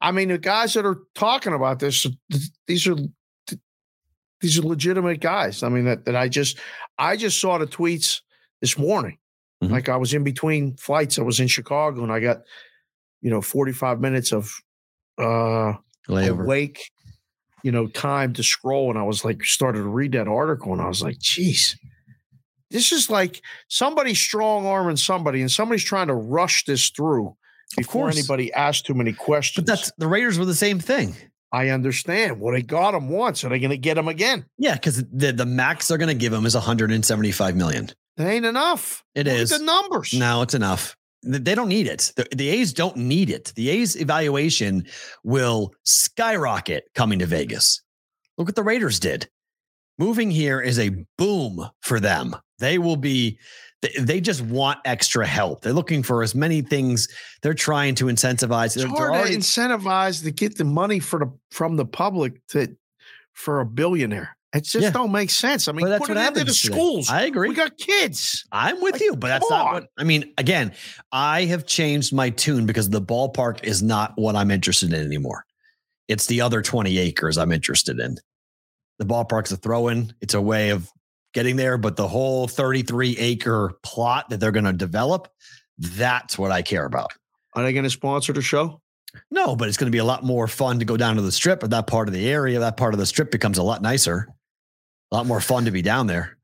I 0.00 0.10
mean, 0.12 0.28
the 0.28 0.38
guys 0.38 0.74
that 0.74 0.84
are 0.84 0.98
talking 1.14 1.52
about 1.54 1.78
this, 1.78 2.06
these 2.66 2.86
are 2.86 2.96
these 4.40 4.58
are 4.58 4.62
legitimate 4.62 5.20
guys. 5.20 5.62
I 5.62 5.68
mean, 5.68 5.84
that 5.84 6.04
that 6.06 6.16
I 6.16 6.28
just 6.28 6.58
I 6.98 7.16
just 7.16 7.40
saw 7.40 7.58
the 7.58 7.66
tweets 7.66 8.20
this 8.60 8.76
morning. 8.76 9.18
Mhm. 9.62 9.70
Like 9.70 9.88
I 9.88 9.96
was 9.96 10.12
in 10.14 10.24
between 10.24 10.76
flights. 10.76 11.18
I 11.18 11.22
was 11.22 11.38
in 11.38 11.46
Chicago 11.48 12.02
and 12.02 12.10
I 12.12 12.18
got, 12.18 12.42
you 13.22 13.30
know, 13.30 13.40
45 13.40 14.00
minutes 14.00 14.32
of 14.32 14.52
uh 15.18 15.74
Layover. 16.08 16.44
awake, 16.44 16.90
you 17.62 17.72
know, 17.72 17.86
time 17.86 18.32
to 18.34 18.42
scroll. 18.42 18.90
And 18.90 18.98
I 18.98 19.04
was 19.04 19.24
like, 19.24 19.44
started 19.44 19.78
to 19.78 19.88
read 19.88 20.12
that 20.12 20.28
article 20.28 20.72
and 20.72 20.82
I 20.82 20.88
was 20.88 21.02
like, 21.02 21.18
geez, 21.18 21.78
this 22.70 22.92
is 22.92 23.08
like 23.08 23.40
somebody 23.68 24.14
strong 24.14 24.66
arming 24.66 24.96
somebody 24.96 25.40
and 25.40 25.50
somebody's 25.50 25.84
trying 25.84 26.08
to 26.08 26.14
rush 26.14 26.64
this 26.64 26.90
through 26.90 27.36
before 27.76 28.10
anybody 28.10 28.52
asks 28.52 28.82
too 28.82 28.94
many 28.94 29.12
questions. 29.12 29.64
But 29.64 29.72
that's 29.72 29.92
the 29.98 30.06
Raiders 30.08 30.38
were 30.38 30.44
the 30.44 30.54
same 30.54 30.78
thing. 30.80 31.14
I 31.52 31.68
understand. 31.68 32.40
Well, 32.40 32.54
they 32.54 32.62
got 32.62 32.94
him 32.94 33.10
once. 33.10 33.44
Are 33.44 33.50
they 33.50 33.58
going 33.58 33.70
to 33.70 33.76
get 33.76 33.98
him 33.98 34.08
again? 34.08 34.46
Yeah, 34.58 34.74
because 34.74 35.04
the 35.12 35.32
the 35.32 35.44
max 35.46 35.88
they're 35.88 35.98
going 35.98 36.08
to 36.08 36.14
give 36.14 36.32
him 36.32 36.46
is 36.46 36.54
175 36.54 37.56
million. 37.56 37.90
That 38.16 38.28
ain't 38.28 38.46
enough. 38.46 39.04
It 39.14 39.26
Look 39.26 39.36
is. 39.36 39.52
at 39.52 39.58
the 39.60 39.64
numbers. 39.64 40.14
No, 40.14 40.40
it's 40.42 40.54
enough. 40.54 40.96
Th- 41.24 41.42
They 41.42 41.54
don't 41.54 41.68
need 41.68 41.86
it. 41.86 42.12
The, 42.16 42.26
the 42.34 42.48
A's 42.48 42.72
don't 42.72 42.96
need 42.96 43.30
it. 43.30 43.52
The 43.56 43.70
A's 43.70 43.96
evaluation 44.00 44.86
will 45.24 45.72
skyrocket 45.84 46.84
coming 46.94 47.18
to 47.20 47.26
Vegas. 47.26 47.82
Look 48.38 48.48
what 48.48 48.56
the 48.56 48.62
Raiders 48.62 48.98
did. 49.00 49.28
Moving 49.98 50.30
here 50.30 50.60
is 50.60 50.78
a 50.78 50.90
boom 51.18 51.68
for 51.82 52.00
them. 52.00 52.34
They 52.58 52.78
will 52.78 52.96
be, 52.96 53.38
they, 53.82 53.92
they 53.98 54.20
just 54.20 54.40
want 54.40 54.78
extra 54.84 55.26
help. 55.26 55.60
They're 55.62 55.72
looking 55.72 56.02
for 56.02 56.22
as 56.22 56.34
many 56.34 56.62
things. 56.62 57.08
They're 57.42 57.54
trying 57.54 57.94
to 57.96 58.06
incentivize. 58.06 58.66
It's 58.66 58.76
They're, 58.76 58.86
they're 58.88 59.10
already- 59.12 59.34
to 59.34 59.38
incentivize 59.40 60.22
to 60.24 60.30
get 60.30 60.56
the 60.56 60.64
money 60.64 60.98
for 60.98 61.18
the 61.18 61.32
from 61.50 61.76
the 61.76 61.84
public 61.84 62.44
to 62.48 62.74
for 63.32 63.60
a 63.60 63.66
billionaire. 63.66 64.36
It 64.54 64.64
just 64.64 64.82
Yeah. 64.82 64.90
don't 64.90 65.12
make 65.12 65.30
sense. 65.30 65.66
I 65.66 65.72
mean, 65.72 65.86
But 65.86 65.90
that's 65.90 66.00
put 66.06 66.10
what 66.10 66.18
it 66.18 66.28
into 66.28 66.44
the 66.44 66.52
schools. 66.52 67.08
I 67.08 67.22
agree. 67.22 67.48
We 67.48 67.54
got 67.54 67.78
kids. 67.78 68.44
I'm 68.52 68.80
with 68.82 68.92
Like, 68.94 69.00
you, 69.02 69.16
but 69.16 69.28
that's 69.28 69.48
not 69.50 69.66
on. 69.66 69.72
what 69.74 69.88
I 69.98 70.04
mean. 70.04 70.32
Again, 70.36 70.72
I 71.10 71.44
have 71.46 71.64
changed 71.66 72.12
my 72.12 72.28
tune 72.30 72.66
because 72.66 72.90
the 72.90 73.00
ballpark 73.00 73.64
is 73.64 73.82
not 73.82 74.12
what 74.16 74.36
I'm 74.36 74.50
interested 74.50 74.92
in 74.92 75.04
anymore. 75.04 75.46
It's 76.08 76.26
the 76.26 76.42
other 76.42 76.60
20 76.60 76.98
acres 76.98 77.38
I'm 77.38 77.52
interested 77.52 77.98
in. 77.98 78.18
The 78.98 79.06
ballpark's 79.06 79.52
a 79.52 79.56
throw 79.56 79.88
in, 79.88 80.12
it's 80.20 80.34
a 80.34 80.40
way 80.40 80.68
of 80.70 80.88
getting 81.32 81.56
there, 81.56 81.78
but 81.78 81.96
the 81.96 82.06
whole 82.06 82.46
33 82.46 83.16
acre 83.16 83.72
plot 83.82 84.28
that 84.28 84.38
they're 84.38 84.52
going 84.52 84.66
to 84.66 84.72
develop, 84.74 85.28
that's 85.78 86.38
what 86.38 86.52
I 86.52 86.60
care 86.60 86.84
about. 86.84 87.12
Are 87.54 87.62
they 87.62 87.72
going 87.72 87.84
to 87.84 87.90
sponsor 87.90 88.34
the 88.34 88.42
show? 88.42 88.82
No, 89.30 89.56
but 89.56 89.68
it's 89.68 89.76
going 89.78 89.90
to 89.90 89.94
be 89.94 89.98
a 89.98 90.04
lot 90.04 90.24
more 90.24 90.46
fun 90.46 90.78
to 90.78 90.84
go 90.84 90.96
down 90.98 91.16
to 91.16 91.22
the 91.22 91.32
strip, 91.32 91.62
or 91.62 91.68
that 91.68 91.86
part 91.86 92.08
of 92.08 92.14
the 92.14 92.28
area, 92.28 92.58
that 92.60 92.76
part 92.76 92.92
of 92.94 93.00
the 93.00 93.06
strip 93.06 93.30
becomes 93.30 93.56
a 93.58 93.62
lot 93.62 93.80
nicer, 93.82 94.28
a 95.12 95.14
lot 95.14 95.26
more 95.26 95.40
fun 95.40 95.66
to 95.66 95.70
be 95.70 95.82
down 95.82 96.06
there. 96.06 96.38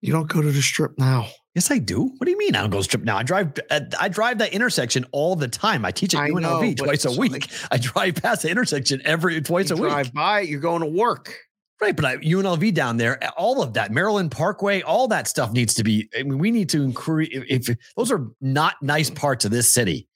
You 0.00 0.12
don't 0.12 0.28
go 0.28 0.42
to 0.42 0.50
the 0.50 0.60
strip 0.62 0.98
now. 0.98 1.28
Yes, 1.54 1.70
I 1.70 1.78
do. 1.78 2.02
What 2.16 2.24
do 2.24 2.30
you 2.30 2.38
mean? 2.38 2.56
I 2.56 2.62
don't 2.62 2.70
go 2.70 2.78
to 2.78 2.80
the 2.80 2.84
strip 2.84 3.04
now. 3.04 3.18
I 3.18 3.22
drive. 3.22 3.52
uh, 3.70 3.80
I 4.00 4.08
drive 4.08 4.38
that 4.38 4.52
intersection 4.52 5.06
all 5.12 5.36
the 5.36 5.46
time. 5.48 5.84
I 5.84 5.92
teach 5.92 6.14
at 6.14 6.22
I 6.22 6.30
UNLV 6.30 6.78
know, 6.78 6.84
twice 6.86 7.04
a 7.04 7.12
week. 7.12 7.32
like- 7.32 7.48
I 7.70 7.78
drive 7.78 8.16
past 8.16 8.42
the 8.42 8.50
intersection 8.50 9.00
every 9.04 9.40
twice 9.42 9.70
a 9.70 9.76
week. 9.76 9.84
drive 9.90 10.12
by 10.12 10.40
it, 10.40 10.48
you're 10.48 10.60
going 10.60 10.80
to 10.80 10.86
work. 10.88 11.36
Right, 11.80 11.94
but 11.94 12.04
I, 12.04 12.16
UNLV 12.18 12.74
down 12.74 12.96
there, 12.96 13.18
all 13.36 13.60
of 13.60 13.74
that, 13.74 13.90
Maryland 13.90 14.30
Parkway, 14.30 14.82
all 14.82 15.08
that 15.08 15.26
stuff 15.26 15.52
needs 15.52 15.74
to 15.74 15.84
be. 15.84 16.08
I 16.16 16.22
mean, 16.22 16.38
we 16.38 16.50
need 16.52 16.68
to 16.70 16.82
increase. 16.82 17.30
If, 17.32 17.68
if 17.68 17.76
those 17.96 18.12
are 18.12 18.28
not 18.40 18.76
nice 18.82 19.10
parts 19.10 19.44
of 19.44 19.50
this 19.50 19.68
city, 19.68 20.08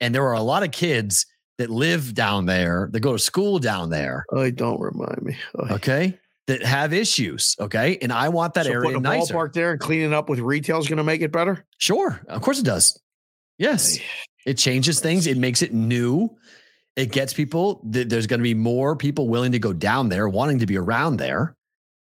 and 0.00 0.12
there 0.14 0.24
are 0.26 0.32
a 0.34 0.42
lot 0.42 0.62
of 0.64 0.72
kids 0.72 1.26
that 1.62 1.70
live 1.70 2.12
down 2.14 2.46
there, 2.46 2.88
that 2.92 3.00
go 3.00 3.12
to 3.12 3.18
school 3.18 3.58
down 3.58 3.88
there, 3.90 4.24
Oh, 4.30 4.50
don't 4.50 4.80
remind 4.80 5.22
me. 5.22 5.36
Oh, 5.58 5.74
okay, 5.76 6.18
that 6.48 6.62
have 6.62 6.92
issues, 6.92 7.56
okay, 7.60 7.98
and 8.02 8.12
I 8.12 8.28
want 8.28 8.54
that 8.54 8.66
so 8.66 8.72
area 8.72 8.82
putting 8.90 8.96
a 8.98 9.00
nicer. 9.00 9.32
ballpark 9.34 9.52
there 9.52 9.70
and 9.72 9.80
cleaning 9.80 10.12
up 10.12 10.28
with 10.28 10.40
retail 10.40 10.78
is 10.78 10.88
going 10.88 10.98
to 10.98 11.04
make 11.04 11.20
it 11.22 11.30
better. 11.32 11.64
Sure, 11.78 12.20
of 12.28 12.42
course 12.42 12.58
it 12.58 12.64
does. 12.64 13.00
Yes, 13.58 13.98
it 14.44 14.58
changes 14.58 14.98
things. 15.00 15.26
It 15.26 15.36
makes 15.38 15.62
it 15.62 15.72
new. 15.72 16.36
It 16.96 17.12
gets 17.12 17.32
people. 17.32 17.80
th- 17.92 18.08
There's 18.08 18.26
going 18.26 18.40
to 18.40 18.44
be 18.44 18.54
more 18.54 18.96
people 18.96 19.28
willing 19.28 19.52
to 19.52 19.58
go 19.58 19.72
down 19.72 20.08
there, 20.08 20.28
wanting 20.28 20.58
to 20.58 20.66
be 20.66 20.76
around 20.76 21.16
there. 21.18 21.54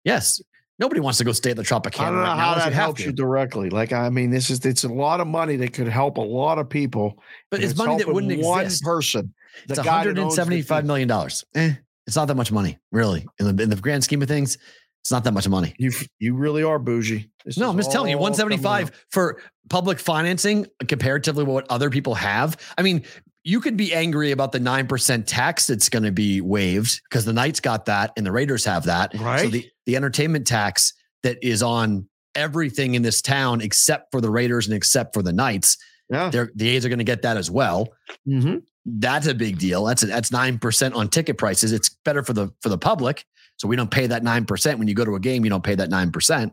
Yes, 0.05 0.43
nobody 0.81 1.01
wants 1.01 1.19
to 1.19 1.25
go 1.25 1.33
stay 1.33 1.51
at 1.53 1.57
the 1.57 1.63
Tropicana 1.63 2.01
I 2.01 2.05
don't 2.11 2.17
know 2.17 2.23
right 2.23 2.37
how 2.39 2.55
that 2.57 2.67
you 2.69 2.73
helps 2.75 3.01
to. 3.03 3.07
you 3.07 3.13
directly. 3.13 3.71
Like, 3.71 3.93
I 3.93 4.11
mean, 4.11 4.31
this 4.31 4.51
is 4.51 4.67
it's 4.67 4.85
a 4.85 4.89
lot 4.89 5.21
of 5.21 5.27
money 5.29 5.57
that 5.57 5.73
could 5.73 5.87
help 5.89 6.17
a 6.19 6.21
lot 6.23 6.59
of 6.59 6.69
people. 6.69 7.23
but 7.51 7.61
and 7.61 7.71
it's 7.71 7.79
money 7.79 7.97
that 7.99 8.09
wouldn't 8.13 8.43
one 8.43 8.65
exist. 8.65 8.83
person. 8.83 9.33
It's 9.69 9.79
owns 9.79 9.85
the 9.87 9.91
175 9.91 10.81
team. 10.83 10.87
million 10.87 11.09
dollars. 11.09 11.45
Eh, 11.55 11.75
it's 12.07 12.17
not 12.17 12.29
that 12.29 12.35
much 12.37 12.53
money, 12.53 12.79
really. 12.93 13.27
In 13.39 13.57
the 13.57 13.63
in 13.63 13.71
the 13.71 13.77
grand 13.77 14.05
scheme 14.05 14.21
of 14.23 14.29
things, 14.29 14.59
it's 15.03 15.11
not 15.11 15.25
that 15.25 15.33
much 15.33 15.49
money. 15.49 15.75
You 15.79 15.91
you 16.19 16.35
really 16.35 16.63
are 16.63 16.79
bougie. 16.79 17.31
This 17.45 17.57
No, 17.59 17.69
I'm 17.71 17.77
just 17.77 17.93
telling 17.93 18.11
you, 18.11 18.19
175 18.19 18.89
out. 18.89 18.95
for 19.11 19.41
public 19.69 19.99
financing 19.99 20.67
comparatively 20.89 21.45
what 21.45 21.67
other 21.71 21.91
people 21.91 22.15
have. 22.15 22.57
I 22.79 22.83
mean, 22.83 23.03
you 23.45 23.61
could 23.61 23.77
be 23.77 23.93
angry 23.95 24.31
about 24.31 24.53
the 24.53 24.59
9% 24.59 25.25
tax 25.27 25.67
that's 25.67 25.89
going 25.91 26.03
to 26.05 26.13
be 26.13 26.41
waived 26.41 27.01
because 27.09 27.25
the 27.27 27.33
Knights 27.35 27.61
got 27.61 27.85
that 27.87 28.13
and 28.17 28.25
the 28.27 28.33
Raiders 28.33 28.65
have 28.65 28.85
that. 28.85 29.13
So 29.15 29.23
Right. 29.23 29.51
the, 29.53 29.67
the 29.85 29.97
entertainment 29.97 30.47
tax 30.47 30.95
that 31.23 31.37
is 31.43 31.63
on 31.63 32.09
everything 32.35 32.95
in 32.95 33.03
this 33.03 33.21
town 33.23 33.61
except 33.61 34.11
for 34.13 34.21
the 34.23 34.31
Raiders 34.31 34.67
and 34.67 34.75
except 34.75 35.13
for 35.15 35.23
the 35.23 35.33
Knights, 35.33 35.77
Yeah. 36.11 36.31
the 36.31 36.69
A's 36.71 36.85
are 36.87 36.89
going 36.89 36.99
to 36.99 37.05
get 37.05 37.21
that 37.23 37.37
as 37.37 37.51
well. 37.51 37.89
Mhm. 38.27 38.63
That's 38.87 39.27
a 39.27 39.35
big 39.35 39.59
deal. 39.59 39.85
That's 39.85 40.03
a, 40.03 40.07
that's 40.07 40.31
9% 40.31 40.95
on 40.95 41.09
ticket 41.09 41.39
prices. 41.39 41.73
It's 41.73 41.89
better 42.05 42.23
for 42.23 42.33
the 42.33 42.53
for 42.61 42.69
the 42.69 42.79
public. 42.79 43.25
So 43.57 43.69
we 43.69 43.77
don't 43.77 43.91
pay 43.91 44.07
that 44.07 44.23
9% 44.23 44.79
when 44.79 44.89
you 44.89 44.95
go 44.95 45.05
to 45.05 45.15
a 45.15 45.21
game, 45.21 45.45
you 45.45 45.51
don't 45.51 45.65
pay 45.65 45.75
that 45.75 45.89
9%. 45.89 46.51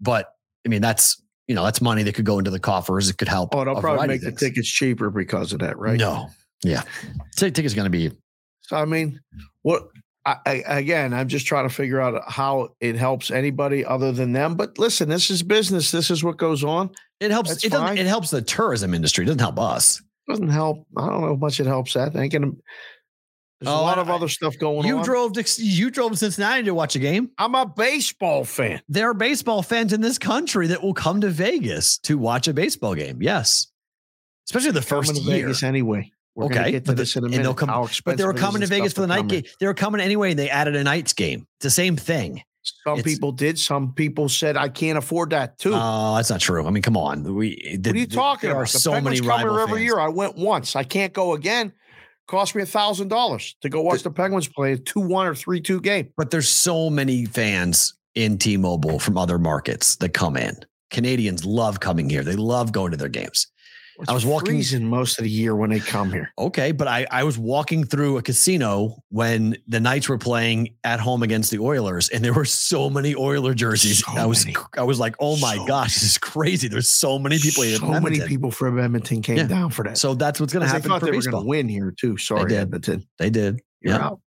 But 0.00 0.34
I 0.66 0.68
mean, 0.68 0.82
that's 0.82 1.22
you 1.50 1.54
know, 1.54 1.64
that's 1.64 1.80
money 1.80 2.04
that 2.04 2.14
could 2.14 2.24
go 2.24 2.38
into 2.38 2.50
the 2.50 2.60
coffers. 2.60 3.08
It 3.08 3.18
could 3.18 3.26
help. 3.26 3.54
Oh, 3.56 3.64
they'll 3.64 3.80
probably 3.80 4.06
make 4.06 4.20
the 4.20 4.30
tickets 4.30 4.68
cheaper 4.68 5.10
because 5.10 5.52
of 5.52 5.58
that, 5.58 5.76
right? 5.78 5.98
No. 5.98 6.28
Yeah. 6.62 6.82
Ticket 7.36 7.56
ticket's 7.56 7.74
going 7.74 7.86
to 7.86 7.90
be 7.90 8.12
So 8.62 8.76
I 8.76 8.84
mean, 8.84 9.20
what? 9.62 9.88
I, 10.26 10.36
I, 10.46 10.52
again, 10.78 11.14
I'm 11.14 11.26
just 11.26 11.46
trying 11.46 11.66
to 11.66 11.74
figure 11.74 12.00
out 12.00 12.22
how 12.28 12.74
it 12.78 12.94
helps 12.94 13.30
anybody 13.30 13.84
other 13.84 14.12
than 14.12 14.32
them. 14.32 14.54
But 14.54 14.78
listen, 14.78 15.08
this 15.08 15.30
is 15.30 15.42
business. 15.42 15.90
This 15.90 16.10
is 16.10 16.22
what 16.22 16.36
goes 16.36 16.62
on. 16.62 16.90
it 17.18 17.30
helps 17.30 17.48
That's 17.48 17.64
it 17.64 17.72
doesn't 17.72 17.98
it 17.98 18.06
helps 18.06 18.30
the 18.30 18.42
tourism 18.42 18.94
industry. 18.94 19.24
It 19.24 19.26
doesn't 19.26 19.40
help 19.40 19.58
us. 19.58 20.00
Doesn't 20.30 20.48
help. 20.48 20.86
I 20.96 21.06
don't 21.06 21.20
know 21.20 21.26
how 21.28 21.34
much 21.36 21.60
it 21.60 21.66
helps 21.66 21.94
that. 21.94 22.14
Ain't 22.16 22.32
gonna. 22.32 22.52
There's 23.60 23.68
Oh, 23.74 23.80
a 23.80 23.82
lot 23.82 23.98
I- 23.98 24.00
of 24.00 24.08
other 24.10 24.28
stuff 24.28 24.56
going 24.58 24.86
You 24.86 24.98
on. 24.98 25.04
drove 25.04 25.32
to 25.34 25.44
you 25.62 25.90
drove 25.90 26.12
to 26.12 26.16
Cincinnati 26.16 26.62
to 26.64 26.72
watch 26.74 26.96
a 26.96 26.98
game. 26.98 27.30
I'm 27.36 27.54
a 27.54 27.66
baseball 27.66 28.44
fan. 28.44 28.80
There 28.88 29.10
are 29.10 29.14
baseball 29.14 29.62
fans 29.62 29.92
in 29.92 30.00
this 30.00 30.16
country 30.18 30.68
that 30.68 30.82
will 30.82 30.94
come 30.94 31.20
to 31.20 31.28
Vegas 31.28 31.98
to 32.04 32.16
watch 32.16 32.48
a 32.48 32.54
baseball 32.54 32.94
game. 32.94 33.20
Yes. 33.22 33.66
especially 34.48 34.72
the 34.72 34.82
first 34.82 35.14
to 35.14 35.20
year. 35.20 35.44
Vegas 35.44 35.62
anyway. 35.62 36.10
We're 36.34 36.46
Okay, 36.46 36.72
get 36.72 36.84
to 36.84 36.90
but 36.92 36.96
the- 36.96 37.02
this 37.02 37.14
in 37.16 37.22
a 37.22 37.26
and 37.26 37.30
minute. 37.32 37.42
they'll 37.44 37.54
come- 37.54 37.68
But 37.68 37.76
they 37.76 37.78
were 37.80 37.86
expensive 37.86 38.30
it 38.30 38.34
is 38.36 38.40
coming 38.40 38.60
to 38.62 38.66
Vegas 38.66 38.92
for 38.94 39.00
the 39.02 39.06
night 39.06 39.28
game. 39.28 39.44
They 39.60 39.66
were 39.66 39.74
coming 39.74 40.00
anyway, 40.00 40.30
and 40.30 40.38
they 40.38 40.48
added 40.50 40.74
a 40.74 40.82
night's 40.82 41.12
game. 41.12 41.46
It's 41.58 41.64
the 41.64 41.70
same 41.70 41.96
thing. 41.96 42.42
Some 42.62 43.02
people 43.02 43.32
did. 43.32 43.58
Some 43.58 43.94
people 43.94 44.28
said 44.28 44.56
I 44.56 44.68
can't 44.68 44.98
afford 44.98 45.30
that 45.30 45.58
too. 45.58 45.72
Oh, 45.74 46.16
that's 46.16 46.30
not 46.30 46.40
true. 46.40 46.66
I 46.66 46.70
mean, 46.70 46.82
come 46.82 46.96
on. 46.96 47.22
We. 47.34 47.78
what 47.82 47.94
are 47.94 47.98
you 47.98 48.06
talking 48.06 48.48
there 48.48 48.56
about? 48.56 48.68
are 48.68 48.72
The 48.72 48.78
so 48.78 48.92
Penguins 48.92 49.20
many 49.22 49.28
rival 49.28 49.58
every 49.58 49.74
fans. 49.80 49.84
year. 49.84 49.98
I 49.98 50.08
went 50.08 50.36
once. 50.36 50.76
I 50.76 50.84
can't 50.84 51.12
go 51.12 51.32
again. 51.34 51.72
Cost 52.26 52.54
me 52.54 52.62
a 52.62 52.66
thousand 52.66 53.08
dollars 53.08 53.56
to 53.62 53.68
go 53.68 53.80
watch 53.82 54.02
the 54.02 54.10
Penguins 54.10 54.46
play 54.46 54.72
a 54.74 54.76
two 54.78 55.00
one 55.00 55.26
or 55.26 55.34
three 55.34 55.60
two 55.60 55.80
game. 55.80 56.12
But 56.16 56.30
there's 56.30 56.48
so 56.48 56.88
many 56.90 57.24
fans 57.24 57.94
in 58.14 58.38
T-Mobile 58.38 58.98
from 58.98 59.16
other 59.18 59.38
markets 59.38 59.96
that 59.96 60.10
come 60.10 60.36
in. 60.36 60.54
Canadians 60.90 61.44
love 61.44 61.80
coming 61.80 62.10
here. 62.10 62.22
They 62.22 62.36
love 62.36 62.72
going 62.72 62.90
to 62.90 62.96
their 62.96 63.08
games. 63.08 63.46
I 64.08 64.12
was 64.12 64.24
walking- 64.24 64.54
freezing 64.54 64.84
most 64.88 65.18
of 65.18 65.24
the 65.24 65.30
year 65.30 65.54
when 65.54 65.70
they 65.70 65.80
come 65.80 66.10
here. 66.12 66.32
Okay, 66.38 66.72
but 66.72 66.88
I, 66.88 67.06
I 67.10 67.24
was 67.24 67.36
walking 67.38 67.84
through 67.84 68.18
a 68.18 68.22
casino 68.22 69.02
when 69.10 69.56
the 69.68 69.80
Knights 69.80 70.08
were 70.08 70.18
playing 70.18 70.74
at 70.84 71.00
home 71.00 71.22
against 71.22 71.50
the 71.50 71.58
Oilers, 71.58 72.08
and 72.08 72.24
there 72.24 72.32
were 72.32 72.44
so 72.44 72.88
many 72.90 73.14
Oiler 73.14 73.54
jerseys. 73.54 74.04
So 74.04 74.12
I 74.16 74.26
was 74.26 74.44
many. 74.46 74.56
I 74.76 74.82
was 74.82 74.98
like, 74.98 75.16
oh 75.20 75.36
my 75.38 75.56
So 75.56 75.66
gosh, 75.66 75.94
this 75.94 76.02
is 76.04 76.18
crazy. 76.18 76.68
There's 76.68 76.88
so 76.90 77.18
many 77.18 77.38
people 77.38 77.62
here. 77.64 77.74
in 77.74 77.80
So 77.80 78.00
many 78.00 78.20
people 78.26 78.50
from 78.50 78.78
Edmonton 78.78 79.22
came 79.22 79.36
Yeah. 79.36 79.44
down 79.44 79.70
for 79.70 79.84
that. 79.84 79.98
So 79.98 80.14
that's 80.14 80.40
what's 80.40 80.52
going 80.52 80.60
to 80.60 80.66
'Cause 80.66 80.72
they 80.72 80.76
happen 80.78 80.90
thought 80.90 81.00
for 81.00 81.06
they 81.06 81.16
were 81.16 81.22
going 81.22 81.44
to 81.44 81.48
win 81.48 81.68
here 81.68 81.92
too. 81.98 82.16
Sorry, 82.16 82.48
did. 82.48 82.58
Edmonton. 82.58 83.04
They 83.18 83.30
did. 83.30 83.60
You're 83.80 83.94
yeah. 83.94 84.04
out. 84.06 84.20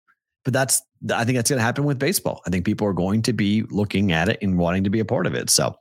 But 0.45 0.55
that's 0.55 0.83
I 1.13 1.25
think 1.25 1.37
that's 1.37 1.51
going 1.51 1.59
to 1.59 1.65
happen 1.65 1.85
with 1.85 1.99
baseball. 1.99 2.43
I 2.47 2.51
think 2.51 2.65
people 2.65 2.87
are 2.87 2.93
going 2.93 3.23
to 3.23 3.33
be 3.33 3.63
looking 3.71 4.13
at 4.13 4.29
it 4.29 4.39
and 4.43 4.59
wanting 4.59 4.85
to 4.85 4.91
be 4.91 5.01
a 5.01 5.05
part 5.05 5.27
of 5.27 5.35
it. 5.35 5.51
So, 5.51 5.75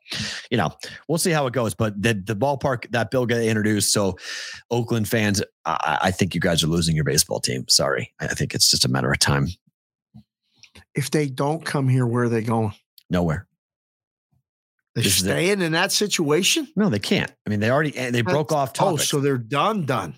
you 0.49 0.57
know, 0.57 0.69
we'll 1.07 1.17
see 1.17 1.31
how 1.31 1.47
it 1.47 1.53
goes. 1.53 1.73
But 1.73 2.01
the 2.01 2.13
the 2.13 2.35
ballpark 2.35 2.89
that 2.91 3.11
bill 3.11 3.25
got 3.25 3.41
introduced. 3.41 3.93
So, 3.93 4.17
Oakland 4.69 5.07
fans, 5.07 5.41
I, 5.65 5.99
I 6.03 6.11
think 6.11 6.35
you 6.35 6.41
guys 6.41 6.63
are 6.63 6.67
losing 6.67 6.95
your 6.95 7.05
baseball 7.05 7.39
team. 7.39 7.65
Sorry, 7.69 8.13
I 8.19 8.27
think 8.27 8.53
it's 8.53 8.69
just 8.69 8.85
a 8.85 8.89
matter 8.89 9.11
of 9.11 9.19
time. 9.19 9.47
If 10.95 11.11
they 11.11 11.27
don't 11.27 11.63
come 11.63 11.87
here, 11.87 12.05
where 12.05 12.23
are 12.23 12.29
they 12.29 12.41
going? 12.41 12.73
Nowhere. 13.09 13.47
They 14.95 15.03
This 15.03 15.13
is 15.13 15.19
staying 15.19 15.61
in 15.61 15.71
that 15.73 15.91
situation? 15.91 16.67
No, 16.75 16.89
they 16.89 16.99
can't. 16.99 17.31
I 17.45 17.49
mean, 17.49 17.59
they 17.59 17.69
already 17.69 17.91
they 17.91 18.21
broke 18.21 18.51
off 18.51 18.73
Oh, 18.79 18.97
so 18.97 19.19
they're 19.19 19.37
done, 19.37 19.85
done. 19.85 20.15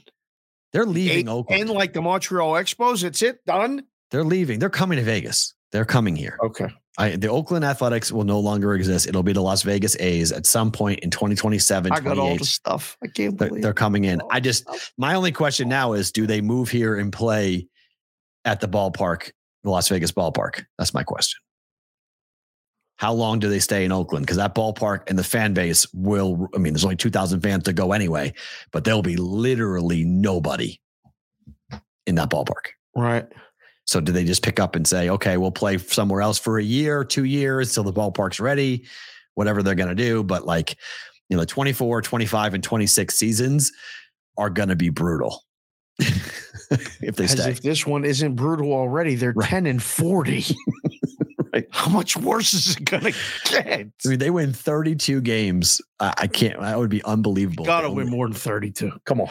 They're 0.74 0.86
leaving 0.86 1.28
Eight- 1.28 1.28
Oakland. 1.28 1.62
And 1.62 1.70
like 1.70 1.94
the 1.94 2.02
Montreal 2.02 2.54
Expos, 2.54 3.04
it's 3.04 3.22
it 3.22 3.46
done. 3.46 3.84
They're 4.12 4.24
leaving. 4.24 4.60
They're 4.60 4.70
coming 4.70 4.98
to 4.98 5.04
Vegas. 5.04 5.54
They're 5.72 5.86
coming 5.86 6.16
here. 6.16 6.38
Okay. 6.44 6.68
I, 6.98 7.16
the 7.16 7.30
Oakland 7.30 7.64
Athletics 7.64 8.12
will 8.12 8.26
no 8.26 8.40
longer 8.40 8.74
exist. 8.74 9.08
It'll 9.08 9.24
be 9.24 9.32
the 9.32 9.42
Las 9.42 9.64
Vegas 9.64 9.96
A's 10.00 10.34
at 10.34 10.46
some 10.46 10.72
point 10.72 11.00
in 11.00 11.10
2027, 11.10 11.92
I 11.92 12.00
got 12.02 12.18
all 12.18 12.38
the 12.38 12.44
stuff. 12.44 12.98
I 13.02 13.08
can't 13.08 13.38
They're, 13.38 13.48
believe 13.48 13.64
they're 13.64 13.74
coming 13.74 14.04
in. 14.04 14.22
I 14.30 14.42
just, 14.42 14.66
oh, 14.68 14.78
my 14.98 15.16
only 15.16 15.32
question 15.32 15.70
now 15.70 15.94
is 15.94 16.12
do 16.12 16.28
they 16.28 16.42
move 16.42 16.70
here 16.70 16.98
and 16.98 17.14
play 17.14 17.68
at 18.44 18.60
the 18.60 18.68
ballpark, 18.68 19.32
the 19.64 19.70
Las 19.70 19.88
Vegas 19.88 20.12
ballpark? 20.12 20.66
That's 20.78 20.94
my 20.94 21.04
question. 21.04 21.40
How 22.98 23.14
long 23.14 23.40
do 23.40 23.50
they 23.50 23.60
stay 23.60 23.86
in 23.86 23.92
Oakland? 23.92 24.26
Because 24.26 24.38
that 24.38 24.54
ballpark 24.54 25.10
and 25.10 25.18
the 25.18 25.24
fan 25.24 25.54
base 25.54 25.88
will, 25.94 26.50
I 26.54 26.58
mean, 26.58 26.74
there's 26.74 26.84
only 26.84 26.98
2,000 26.98 27.40
fans 27.42 27.64
to 27.64 27.74
go 27.74 27.94
anyway, 27.94 28.34
but 28.72 28.84
there'll 28.84 29.02
be 29.02 29.16
literally 29.16 30.04
nobody 30.04 30.80
in 32.06 32.16
that 32.16 32.30
ballpark. 32.30 32.74
right. 32.96 33.26
So 33.86 34.00
do 34.00 34.12
they 34.12 34.24
just 34.24 34.44
pick 34.44 34.60
up 34.60 34.76
and 34.76 34.88
say, 34.88 35.10
okay, 35.10 35.38
we'll 35.38 35.52
play 35.52 35.78
somewhere 35.78 36.22
else 36.22 36.38
for 36.38 36.60
a 36.60 36.64
year, 36.64 37.04
two 37.04 37.26
years 37.26 37.74
till 37.74 37.84
the 37.84 37.92
ballpark's 37.94 38.40
ready, 38.40 38.86
whatever 39.36 39.64
they're 39.64 39.76
going 39.76 39.90
to 39.90 39.96
do. 39.96 40.24
But 40.24 40.46
like, 40.46 40.78
you 41.30 41.38
know, 41.38 41.44
24, 41.46 42.02
25, 42.02 42.54
and 42.54 42.64
26 42.64 43.16
seasons 43.16 43.72
are 44.38 44.50
going 44.50 44.70
to 44.70 44.76
be 44.76 44.90
brutal 44.90 45.44
if 46.00 47.16
they 47.16 47.24
As 47.26 47.32
stay. 47.32 47.52
if 47.52 47.62
this 47.62 47.86
one 47.86 48.06
isn't 48.06 48.36
brutal 48.36 48.72
already. 48.72 49.16
They're 49.16 49.34
Right. 49.36 49.50
10 49.50 49.66
and 49.66 49.82
40. 49.84 50.46
Right. 51.54 51.68
How 51.72 51.90
much 51.92 52.16
worse 52.16 52.54
is 52.54 52.78
it 52.78 52.86
going 52.86 53.04
to 53.12 53.14
get? 53.50 53.68
I 54.06 54.08
mean, 54.08 54.20
they 54.20 54.30
win 54.30 54.54
32 54.54 55.20
games. 55.20 55.82
I, 56.00 56.14
I 56.20 56.28
can't, 56.28 56.58
that 56.62 56.78
would 56.80 56.90
be 56.90 57.04
unbelievable. 57.04 57.66
Got 57.66 57.82
to 57.82 57.90
win 57.90 58.10
more 58.10 58.26
than 58.26 58.34
32. 58.36 58.90
Come 59.06 59.20
on. 59.20 59.28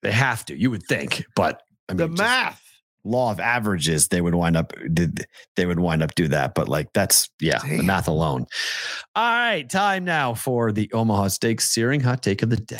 They 0.00 0.10
have 0.10 0.46
to, 0.46 0.58
you 0.58 0.70
would 0.70 0.84
think, 0.84 1.26
but 1.36 1.60
I 1.90 1.92
The 1.92 2.08
mean, 2.08 2.16
just 2.16 2.22
math. 2.26 2.62
Law 3.06 3.30
of 3.30 3.40
averages, 3.40 4.08
they 4.08 4.20
would 4.20 4.34
wind 4.34 4.56
up, 4.56 4.72
did- 4.92 5.26
they 5.56 5.64
would 5.64 5.80
wind 5.80 6.02
up 6.02 6.14
do 6.14 6.28
that. 6.28 6.54
But 6.54 6.68
like, 6.68 6.88
that's, 6.92 7.30
yeah, 7.40 7.60
the 7.60 7.82
math 7.82 8.08
alone. 8.08 8.46
All 9.14 9.30
right, 9.32 9.68
time 9.68 10.04
now 10.04 10.34
for 10.34 10.72
the 10.72 10.90
Omaha 10.92 11.28
Steaks 11.28 11.68
Searing 11.72 12.00
Hot 12.00 12.22
Take 12.22 12.42
of 12.42 12.50
the 12.50 12.56
Day. 12.56 12.76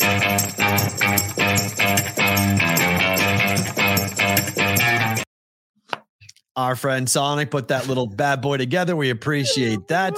Our 6.57 6.74
friend 6.74 7.09
Sonic 7.09 7.50
put 7.50 7.68
that 7.68 7.86
little 7.86 8.07
bad 8.07 8.40
boy 8.40 8.57
together. 8.57 8.96
We 8.96 9.11
appreciate 9.11 9.78
that. 9.88 10.14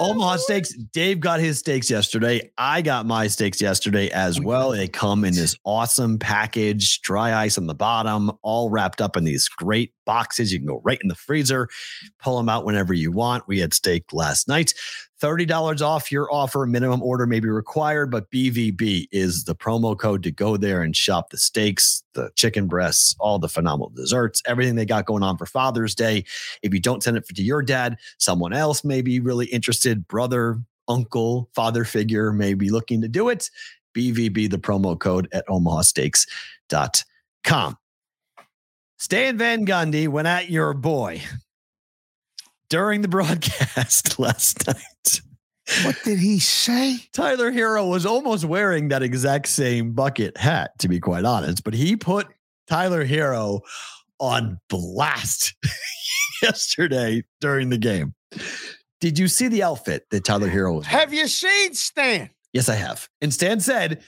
Omaha 0.00 0.36
Steaks. 0.36 0.72
Dave 0.72 1.20
got 1.20 1.40
his 1.40 1.58
steaks 1.58 1.90
yesterday. 1.90 2.50
I 2.56 2.80
got 2.80 3.04
my 3.04 3.26
steaks 3.26 3.60
yesterday 3.60 4.08
as 4.08 4.40
well. 4.40 4.70
They 4.70 4.88
come 4.88 5.26
in 5.26 5.34
this 5.34 5.56
awesome 5.64 6.18
package, 6.18 7.02
dry 7.02 7.34
ice 7.34 7.58
on 7.58 7.66
the 7.66 7.74
bottom, 7.74 8.32
all 8.42 8.70
wrapped 8.70 9.02
up 9.02 9.14
in 9.14 9.24
these 9.24 9.46
great 9.46 9.92
boxes. 10.06 10.52
You 10.52 10.58
can 10.58 10.68
go 10.68 10.80
right 10.84 10.98
in 11.02 11.08
the 11.08 11.14
freezer, 11.14 11.68
pull 12.18 12.38
them 12.38 12.48
out 12.48 12.64
whenever 12.64 12.94
you 12.94 13.12
want. 13.12 13.46
We 13.46 13.58
had 13.58 13.74
steak 13.74 14.04
last 14.12 14.48
night. 14.48 14.72
$30 15.20 15.82
off 15.82 16.12
your 16.12 16.32
offer. 16.32 16.66
Minimum 16.66 17.02
order 17.02 17.26
may 17.26 17.40
be 17.40 17.48
required, 17.48 18.10
but 18.10 18.30
BVB 18.30 19.08
is 19.10 19.44
the 19.44 19.54
promo 19.54 19.98
code 19.98 20.22
to 20.22 20.30
go 20.30 20.56
there 20.56 20.82
and 20.82 20.96
shop 20.96 21.30
the 21.30 21.38
steaks, 21.38 22.02
the 22.14 22.30
chicken 22.36 22.66
breasts, 22.66 23.14
all 23.18 23.38
the 23.38 23.48
phenomenal 23.48 23.90
desserts, 23.90 24.42
everything 24.46 24.76
they 24.76 24.84
got 24.84 25.06
going 25.06 25.22
on 25.22 25.36
for 25.36 25.46
Father's 25.46 25.94
Day. 25.94 26.24
If 26.62 26.74
you 26.74 26.80
don't 26.80 27.02
send 27.02 27.16
it 27.16 27.26
to 27.28 27.42
your 27.42 27.62
dad, 27.62 27.96
someone 28.18 28.52
else 28.52 28.84
may 28.84 29.02
be 29.02 29.20
really 29.20 29.46
interested, 29.46 30.06
brother, 30.06 30.60
uncle, 30.88 31.48
father 31.54 31.84
figure 31.84 32.32
may 32.32 32.54
be 32.54 32.70
looking 32.70 33.00
to 33.02 33.08
do 33.08 33.28
it. 33.28 33.50
BVB, 33.94 34.50
the 34.50 34.58
promo 34.58 34.98
code 34.98 35.28
at 35.32 35.46
omahasteaks.com. 35.48 37.78
Stan 39.00 39.38
Van 39.38 39.64
Gundy 39.64 40.08
went 40.08 40.26
at 40.26 40.50
your 40.50 40.74
boy 40.74 41.22
during 42.70 43.02
the 43.02 43.08
broadcast 43.16 44.18
last 44.18 44.66
night. 44.66 45.20
What 45.84 45.98
did 46.02 46.18
he 46.18 46.38
say? 46.38 46.96
Tyler 47.12 47.52
Herro 47.52 47.90
was 47.90 48.06
almost 48.06 48.44
wearing 48.44 48.88
that 48.88 49.02
exact 49.02 49.48
same 49.48 49.92
bucket 49.92 50.36
hat, 50.38 50.70
to 50.78 50.88
be 50.88 50.98
quite 50.98 51.26
honest, 51.26 51.62
but 51.62 51.74
he 51.74 51.94
put 51.94 52.26
Tyler 52.68 53.04
Herro 53.04 53.60
on 54.18 54.58
blast 54.70 55.54
yesterday 56.42 57.22
during 57.40 57.68
the 57.68 57.76
game. 57.76 58.14
Did 59.00 59.18
you 59.18 59.28
see 59.28 59.48
the 59.48 59.62
outfit 59.62 60.06
that 60.10 60.24
Tyler 60.24 60.48
Herro 60.48 60.76
was 60.76 60.86
wearing? 60.86 61.00
Have 61.00 61.12
you 61.12 61.28
seen 61.28 61.74
Stan? 61.74 62.30
Yes, 62.54 62.70
I 62.70 62.74
have. 62.74 63.08
And 63.20 63.32
Stan 63.32 63.60
said, 63.60 64.02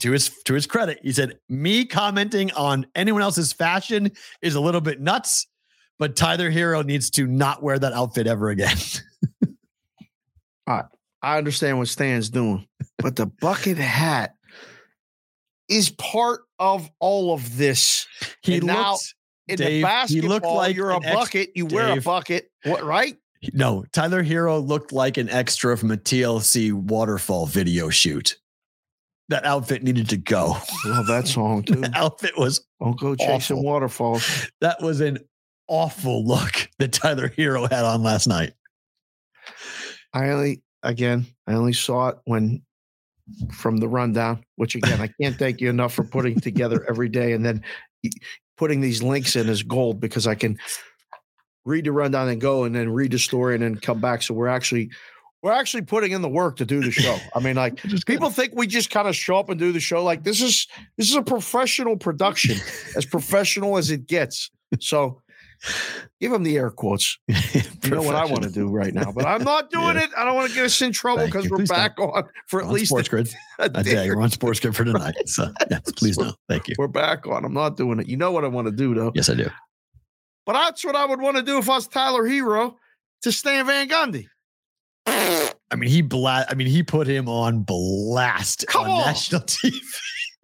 to 0.00 0.12
his 0.12 0.30
to 0.44 0.54
his 0.54 0.66
credit, 0.66 0.98
he 1.02 1.12
said, 1.12 1.38
"Me 1.48 1.84
commenting 1.84 2.50
on 2.52 2.86
anyone 2.94 3.22
else's 3.22 3.52
fashion 3.52 4.10
is 4.42 4.54
a 4.54 4.60
little 4.60 4.80
bit 4.80 5.00
nuts, 5.00 5.46
but 5.98 6.16
Tyler 6.16 6.50
Herro 6.50 6.84
needs 6.84 7.10
to 7.10 7.26
not 7.26 7.62
wear 7.62 7.78
that 7.78 7.92
outfit 7.92 8.26
ever 8.26 8.50
again." 8.50 8.76
I 10.66 11.38
understand 11.38 11.78
what 11.78 11.88
Stan's 11.88 12.28
doing, 12.30 12.66
but 12.98 13.16
the 13.16 13.26
bucket 13.26 13.78
hat 13.78 14.34
is 15.68 15.88
part 15.90 16.42
of 16.58 16.90
all 17.00 17.32
of 17.32 17.56
this. 17.56 18.06
he 18.42 18.56
And 18.58 18.66
now- 18.66 18.98
In 19.48 19.56
Dave, 19.56 19.68
the 19.68 19.82
basketball, 19.82 20.28
looked 20.30 20.46
like 20.46 20.76
you're 20.76 20.90
a 20.90 20.96
an 20.96 21.04
ex- 21.04 21.14
bucket. 21.16 21.50
You 21.54 21.66
wear 21.66 21.98
a 21.98 22.00
bucket. 22.00 22.50
What 22.64 22.82
right? 22.84 23.16
no 23.52 23.84
Tyler 23.92 24.22
Herro 24.24 24.66
looked 24.66 24.90
like 24.90 25.18
an 25.18 25.28
extra 25.28 25.76
from 25.76 25.90
a 25.90 25.98
TLC 25.98 26.72
waterfall 26.72 27.44
video 27.46 27.90
shoot. 27.90 28.36
That 29.28 29.44
outfit 29.44 29.82
needed 29.82 30.08
to 30.10 30.16
go. 30.16 30.56
Love 30.86 31.06
that 31.08 31.26
song 31.28 31.62
too. 31.62 31.74
The 31.82 31.90
outfit 31.94 32.38
was 32.38 32.66
Don't 32.80 32.98
go 32.98 33.14
chasing 33.14 33.62
waterfalls. 33.62 34.50
that 34.62 34.80
was 34.82 35.00
an 35.00 35.18
awful 35.68 36.24
look 36.26 36.68
that 36.78 36.92
Tyler 36.92 37.28
Herro 37.28 37.70
had 37.70 37.84
on 37.84 38.02
last 38.02 38.26
night. 38.26 38.52
I 40.12 40.30
only 40.30 40.62
again, 40.82 41.26
I 41.46 41.54
only 41.54 41.72
saw 41.72 42.08
it 42.08 42.18
when 42.24 42.62
from 43.52 43.78
the 43.78 43.88
rundown, 43.88 44.44
which 44.56 44.74
again, 44.74 45.00
I 45.00 45.08
can't 45.20 45.36
thank 45.36 45.60
you 45.60 45.70
enough 45.70 45.94
for 45.94 46.04
putting 46.04 46.40
together 46.40 46.84
every 46.88 47.08
day 47.08 47.32
and 47.32 47.44
then 47.44 47.62
putting 48.56 48.80
these 48.80 49.02
links 49.02 49.34
in 49.34 49.48
as 49.48 49.62
gold 49.62 50.00
because 50.00 50.26
I 50.26 50.34
can 50.34 50.58
read 51.64 51.86
the 51.86 51.92
rundown 51.92 52.28
and 52.28 52.40
go 52.40 52.64
and 52.64 52.74
then 52.74 52.90
read 52.90 53.12
the 53.12 53.18
story 53.18 53.54
and 53.54 53.64
then 53.64 53.76
come 53.76 54.00
back. 54.00 54.22
So 54.22 54.34
we're 54.34 54.48
actually 54.48 54.90
we're 55.42 55.52
actually 55.52 55.82
putting 55.82 56.12
in 56.12 56.22
the 56.22 56.28
work 56.28 56.56
to 56.56 56.64
do 56.64 56.80
the 56.80 56.90
show. 56.90 57.18
I 57.34 57.40
mean, 57.40 57.56
like 57.56 57.82
people 58.06 58.30
think 58.30 58.54
we 58.54 58.66
just 58.66 58.90
kind 58.90 59.08
of 59.08 59.16
show 59.16 59.38
up 59.38 59.48
and 59.48 59.58
do 59.58 59.72
the 59.72 59.80
show. 59.80 60.02
Like 60.02 60.24
this 60.24 60.40
is 60.40 60.66
this 60.96 61.08
is 61.08 61.16
a 61.16 61.22
professional 61.22 61.96
production, 61.96 62.56
as 62.96 63.04
professional 63.04 63.76
as 63.76 63.90
it 63.90 64.06
gets. 64.06 64.50
So 64.80 65.22
Give 66.20 66.32
him 66.32 66.42
the 66.42 66.56
air 66.56 66.70
quotes. 66.70 67.18
You 67.84 67.90
know 67.90 68.02
what 68.02 68.14
I 68.14 68.24
want 68.24 68.42
to 68.44 68.50
do 68.50 68.70
right 68.70 68.94
now, 68.94 69.12
but 69.12 69.26
I'm 69.26 69.44
not 69.44 69.70
doing 69.70 69.96
Yeah. 69.96 70.04
it. 70.04 70.10
I 70.16 70.24
don't 70.24 70.34
want 70.34 70.48
to 70.48 70.54
get 70.54 70.64
us 70.64 70.80
in 70.80 70.90
trouble 70.92 71.26
because 71.26 71.50
we're 71.50 71.58
Please 71.58 71.68
don't. 71.68 71.76
back 71.76 71.98
on 72.00 72.24
for 72.46 72.60
at 72.62 72.66
on 72.68 72.72
least 72.72 72.86
Sports 72.88 73.10
Grid. 73.10 73.28
a 73.58 73.64
I 73.74 73.82
day 73.82 74.08
we're 74.08 74.22
on 74.22 74.30
Sports 74.30 74.58
Grid 74.58 74.74
for 74.74 74.84
tonight. 74.86 75.14
So 75.26 75.52
yes, 75.70 75.92
please 75.92 76.16
no. 76.18 76.32
Thank 76.48 76.68
you. 76.68 76.76
We're 76.78 76.88
back 76.88 77.26
on. 77.26 77.44
I'm 77.44 77.52
not 77.52 77.76
doing 77.76 78.00
it. 78.00 78.08
You 78.08 78.16
know 78.16 78.32
what 78.32 78.42
I 78.42 78.48
want 78.48 78.68
to 78.68 78.72
do 78.72 78.94
though. 78.94 79.12
Yes, 79.14 79.28
I 79.28 79.34
do. 79.34 79.50
But 80.46 80.54
that's 80.54 80.82
what 80.82 80.96
I 80.96 81.04
would 81.04 81.20
want 81.20 81.36
to 81.36 81.42
do 81.42 81.58
if 81.58 81.68
I 81.68 81.74
was 81.74 81.86
Tyler 81.88 82.22
Herro 82.26 82.76
to 83.20 83.30
Stan 83.30 83.66
Van 83.66 83.86
Gundy. 83.86 84.24
I 85.06 85.76
mean, 85.76 85.90
he 85.90 86.00
bla- 86.00 86.46
I 86.48 86.54
mean, 86.54 86.66
he 86.68 86.82
put 86.82 87.06
him 87.06 87.28
on 87.28 87.64
blast 87.64 88.64
Come 88.68 88.84
on, 88.84 88.90
on. 88.90 89.06
national 89.06 89.42
TV. 89.42 89.78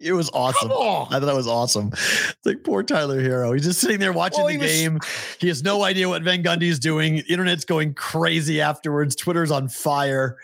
It 0.01 0.13
was 0.13 0.29
awesome. 0.33 0.71
I 0.71 1.05
thought 1.09 1.21
that 1.21 1.35
was 1.35 1.47
awesome. 1.47 1.89
It's 1.93 2.35
like 2.45 2.63
poor 2.63 2.83
Tyler 2.83 3.21
Herro. 3.21 3.53
He's 3.53 3.63
just 3.65 3.79
sitting 3.81 3.99
there 3.99 4.13
watching 4.13 4.43
Well, 4.43 4.51
the 4.53 4.57
was- 4.57 4.71
game. 4.71 4.99
He 5.39 5.47
has 5.47 5.63
no 5.63 5.83
idea 5.83 6.09
what 6.09 6.23
Van 6.23 6.43
Gundy's 6.43 6.79
doing. 6.79 7.15
The 7.17 7.25
internet's 7.33 7.65
going 7.65 7.93
crazy 7.93 8.61
afterwards. 8.61 9.15
Twitter's 9.15 9.51
on 9.51 9.67
fire. 9.69 10.37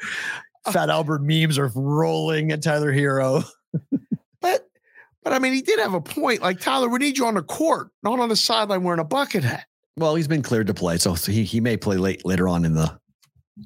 Uh. 0.65 0.71
Fat 0.71 0.89
Albert 0.89 1.23
memes 1.23 1.57
are 1.57 1.71
rolling 1.75 2.51
at 2.51 2.61
Tyler 2.61 2.93
Herro. 2.93 3.43
But 4.39 4.67
but 5.23 5.33
I 5.33 5.39
mean, 5.39 5.53
he 5.53 5.61
did 5.61 5.79
have 5.79 5.93
a 5.95 5.99
point. 6.01 6.41
Like 6.41 6.59
Tyler, 6.59 6.87
we 6.89 6.99
need 6.99 7.17
you 7.17 7.25
on 7.25 7.33
the 7.33 7.41
court, 7.41 7.89
not 8.03 8.19
on 8.19 8.29
the 8.29 8.35
sideline 8.35 8.83
wearing 8.83 8.99
a 8.99 9.03
bucket 9.03 9.43
hat. 9.43 9.65
Well, 9.97 10.13
he's 10.15 10.27
been 10.27 10.43
cleared 10.43 10.67
to 10.67 10.75
play, 10.75 10.97
so 10.99 11.15
he, 11.15 11.43
he 11.43 11.59
may 11.59 11.75
play 11.75 11.97
late 11.97 12.23
later 12.23 12.47
on 12.47 12.63
in 12.65 12.75
the 12.75 12.97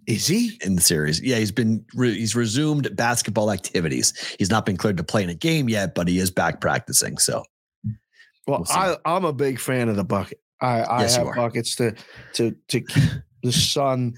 Is 0.08 0.28
he? 0.28 0.58
in 0.64 0.76
the 0.76 0.82
series. 0.82 1.22
Yeah, 1.22 1.38
he's 1.38 1.52
been 1.52 1.86
re- 1.94 2.14
he's 2.18 2.36
resumed 2.36 2.96
basketball 2.96 3.52
activities. 3.52 4.14
He's 4.40 4.50
not 4.50 4.66
been 4.66 4.78
cleared 4.78 4.98
to 4.98 5.04
play 5.04 5.24
in 5.24 5.30
a 5.30 5.36
game 5.36 5.70
yet, 5.70 5.96
but 5.96 6.08
he 6.08 6.20
is 6.20 6.32
back 6.32 6.62
practicing. 6.62 7.18
So 7.18 7.44
Well, 8.48 8.60
We'll. 8.60 8.66
I, 8.70 8.96
I'm 9.06 9.26
a 9.26 9.34
big 9.34 9.60
fan 9.60 9.90
of 9.90 9.96
the 9.96 10.04
bucket. 10.04 10.40
I, 10.62 10.82
I 10.82 11.02
Yes, 11.02 11.16
have 11.16 11.36
buckets 11.36 11.76
to 11.78 11.96
to 12.34 12.56
to 12.70 12.82
keep 12.82 13.04
the 13.44 13.52
sun. 13.52 14.14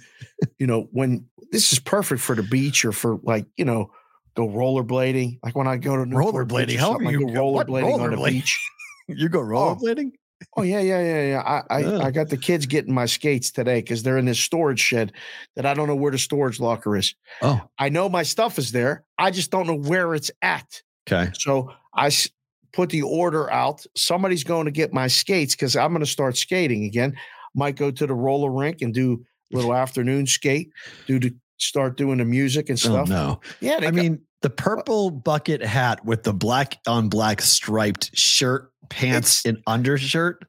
You 0.59 0.67
know, 0.67 0.89
when 0.91 1.25
this 1.51 1.71
is 1.71 1.79
perfect 1.79 2.21
for 2.21 2.35
the 2.35 2.43
beach 2.43 2.85
or 2.85 2.91
for 2.91 3.19
like 3.23 3.45
you 3.57 3.65
know 3.65 3.91
go 4.35 4.47
rollerblading. 4.47 5.39
Like 5.43 5.55
when 5.55 5.67
I 5.67 5.77
go 5.77 5.95
to 5.95 6.05
Newport 6.05 6.47
Rollerblading? 6.47 6.77
How 6.77 6.93
are 6.93 7.03
you 7.03 7.27
go 7.27 7.33
rollerblading 7.33 7.99
on 7.99 8.11
the 8.11 8.29
beach. 8.29 8.59
you 9.07 9.29
go 9.29 9.39
oh. 9.39 9.43
rollerblading? 9.43 10.11
Oh 10.55 10.61
yeah, 10.61 10.79
yeah, 10.81 11.01
yeah, 11.01 11.23
yeah. 11.27 11.41
I 11.69 11.75
I. 11.75 11.95
I 12.07 12.11
got 12.11 12.29
the 12.29 12.37
kids 12.37 12.65
getting 12.65 12.93
my 12.93 13.05
skates 13.05 13.49
today 13.51 13.81
because 13.81 14.03
they're 14.03 14.17
in 14.17 14.25
this 14.25 14.39
storage 14.39 14.79
shed 14.79 15.11
that 15.55 15.65
I 15.65 15.73
don't 15.73 15.87
know 15.87 15.95
where 15.95 16.11
the 16.11 16.17
storage 16.19 16.59
locker 16.59 16.95
is. 16.95 17.15
Oh, 17.41 17.61
I 17.79 17.89
know 17.89 18.07
my 18.09 18.23
stuff 18.23 18.57
is 18.59 18.71
there. 18.71 19.03
I 19.17 19.31
just 19.31 19.49
don't 19.51 19.65
know 19.67 19.77
where 19.77 20.13
it's 20.13 20.29
at. 20.41 20.81
okay. 21.07 21.31
So 21.37 21.71
I 21.95 22.07
s- 22.07 22.29
put 22.71 22.89
the 22.89 23.01
order 23.01 23.51
out. 23.51 23.85
Somebody's 23.95 24.43
going 24.43 24.65
to 24.65 24.71
get 24.71 24.93
my 24.93 25.07
skates 25.07 25.55
because 25.55 25.75
I'm 25.75 25.91
going 25.91 26.03
to 26.05 26.09
start 26.11 26.37
skating 26.37 26.85
again. 26.85 27.15
Might 27.55 27.75
go 27.75 27.89
to 27.91 28.05
the 28.07 28.13
roller 28.15 28.51
rink 28.51 28.81
and 28.81 28.93
do 28.93 29.25
a 29.51 29.55
little 29.55 29.73
afternoon 29.83 30.27
skate. 30.27 30.71
Do 31.07 31.19
to 31.19 31.33
start 31.57 31.97
doing 31.97 32.17
the 32.17 32.25
music 32.25 32.69
and 32.69 32.77
Oh 32.85 32.89
stuff. 32.89 33.09
no. 33.09 33.39
Yeah, 33.59 33.77
I 33.77 33.81
got- 33.81 33.93
mean, 33.95 34.21
the 34.41 34.49
purple 34.49 35.09
bucket 35.09 35.63
hat 35.63 36.03
with 36.03 36.23
the 36.23 36.33
black 36.33 36.77
on 36.85 37.07
black 37.09 37.41
striped 37.41 38.11
shirt, 38.17 38.72
pants, 38.93 39.45
and 39.45 39.57
undershirt. 39.67 40.45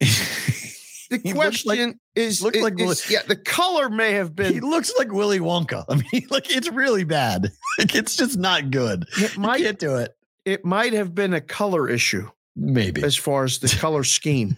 the 0.00 0.06
he 1.22 1.32
looks 1.32 1.64
like- 1.66 1.78
question 1.78 2.00
is, 2.14 2.42
looks 2.42 2.58
like 2.60 2.80
is- 2.80 3.10
yeah, 3.10 3.22
the 3.26 3.36
color 3.36 3.88
may 3.88 4.12
have 4.12 4.34
been. 4.34 4.52
he 4.52 4.60
looks 4.60 4.92
like 4.98 5.12
Willy 5.12 5.38
Wonka. 5.40 5.84
I 5.88 5.96
mean, 6.12 6.26
like 6.30 6.54
it's 6.54 6.68
really 6.70 7.04
bad. 7.04 7.50
Like 7.78 7.94
it's 7.94 8.16
just 8.16 8.36
not 8.36 8.70
good. 8.70 9.06
It 9.16 9.38
might 9.38 9.62
can't 9.62 9.78
do 9.78 9.94
it. 9.96 10.14
it 10.44 10.64
might 10.64 10.92
have 10.92 11.14
been 11.14 11.32
a 11.32 11.40
color 11.40 11.88
issue 11.88 12.28
Maybe. 12.56 13.02
as 13.02 13.16
far 13.16 13.44
as 13.44 13.58
the 13.60 13.68
color 13.68 14.04
scheme. 14.04 14.56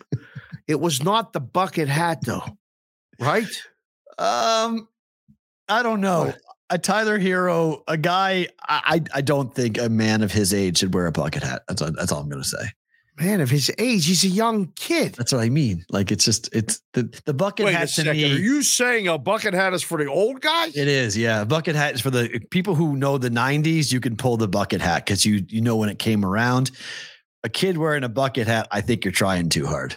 It 0.66 0.80
was 0.80 1.02
not 1.04 1.32
the 1.32 1.38
bucket 1.40 1.88
hat 1.88 2.20
though, 2.24 2.42
right? 3.20 3.46
Um, 4.18 4.88
I 5.68 5.82
don't 5.84 6.00
know. 6.00 6.24
What? 6.26 6.38
A 6.70 6.78
Tyler 6.78 7.18
Herro, 7.20 7.82
a 7.86 7.96
guy. 7.98 8.48
I 8.66 9.02
I 9.12 9.18
I 9.18 9.20
don't 9.20 9.54
think 9.54 9.78
a 9.78 9.88
man 9.90 10.22
of 10.22 10.32
his 10.32 10.52
age 10.54 10.78
should 10.78 10.94
wear 10.94 11.06
a 11.06 11.12
bucket 11.12 11.42
hat. 11.44 11.62
That's 11.68 11.82
all, 11.82 11.92
that's 11.92 12.10
all 12.10 12.22
I'm 12.22 12.28
gonna 12.30 12.42
say. 12.42 12.64
Man, 13.20 13.42
of 13.42 13.50
his 13.50 13.70
age, 13.78 14.06
he's 14.06 14.24
a 14.24 14.28
young 14.28 14.72
kid. 14.74 15.14
That's 15.16 15.32
what 15.32 15.42
I 15.42 15.50
mean. 15.50 15.84
Like 15.90 16.10
it's 16.10 16.24
just 16.24 16.48
it's 16.54 16.80
the 16.94 17.14
the 17.26 17.34
bucket 17.34 17.66
Wait 17.66 17.74
hat 17.74 17.84
a 17.84 17.86
to 17.86 17.92
second. 17.92 18.16
me. 18.16 18.24
Are 18.32 18.38
you 18.38 18.62
saying 18.62 19.06
a 19.06 19.18
bucket 19.18 19.52
hat 19.52 19.74
is 19.74 19.82
for 19.82 19.98
the 19.98 20.10
old 20.10 20.40
guys? 20.40 20.74
It 20.74 20.88
is, 20.88 21.16
yeah. 21.16 21.44
Bucket 21.44 21.76
hat 21.76 21.94
is 21.94 22.00
for 22.00 22.10
the 22.10 22.40
people 22.50 22.74
who 22.74 22.96
know 22.96 23.18
the 23.18 23.28
'90s. 23.28 23.92
You 23.92 24.00
can 24.00 24.16
pull 24.16 24.38
the 24.38 24.48
bucket 24.48 24.80
hat 24.80 25.04
because 25.04 25.26
you 25.26 25.44
you 25.48 25.60
know 25.60 25.76
when 25.76 25.90
it 25.90 25.98
came 25.98 26.24
around. 26.24 26.70
A 27.44 27.48
kid 27.50 27.76
wearing 27.76 28.04
a 28.04 28.08
bucket 28.08 28.46
hat, 28.46 28.68
I 28.70 28.80
think 28.80 29.04
you're 29.04 29.12
trying 29.12 29.48
too 29.48 29.66
hard. 29.66 29.96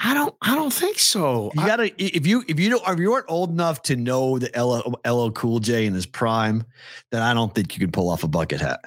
I 0.00 0.14
don't. 0.14 0.34
I 0.42 0.54
don't 0.54 0.72
think 0.72 0.98
so. 0.98 1.50
You 1.54 1.66
gotta 1.66 1.92
if 2.02 2.26
you 2.26 2.44
if 2.48 2.58
you 2.58 2.70
don't 2.70 2.88
if 2.88 2.98
you 2.98 3.12
aren't 3.12 3.26
old 3.28 3.50
enough 3.50 3.82
to 3.82 3.96
know 3.96 4.38
the 4.38 4.50
LL, 4.56 4.98
LL 5.08 5.30
Cool 5.32 5.58
J 5.58 5.86
in 5.86 5.94
his 5.94 6.06
prime, 6.06 6.64
then 7.10 7.22
I 7.22 7.34
don't 7.34 7.54
think 7.54 7.74
you 7.74 7.80
can 7.80 7.90
pull 7.90 8.08
off 8.08 8.22
a 8.24 8.28
bucket 8.28 8.60
hat. 8.60 8.80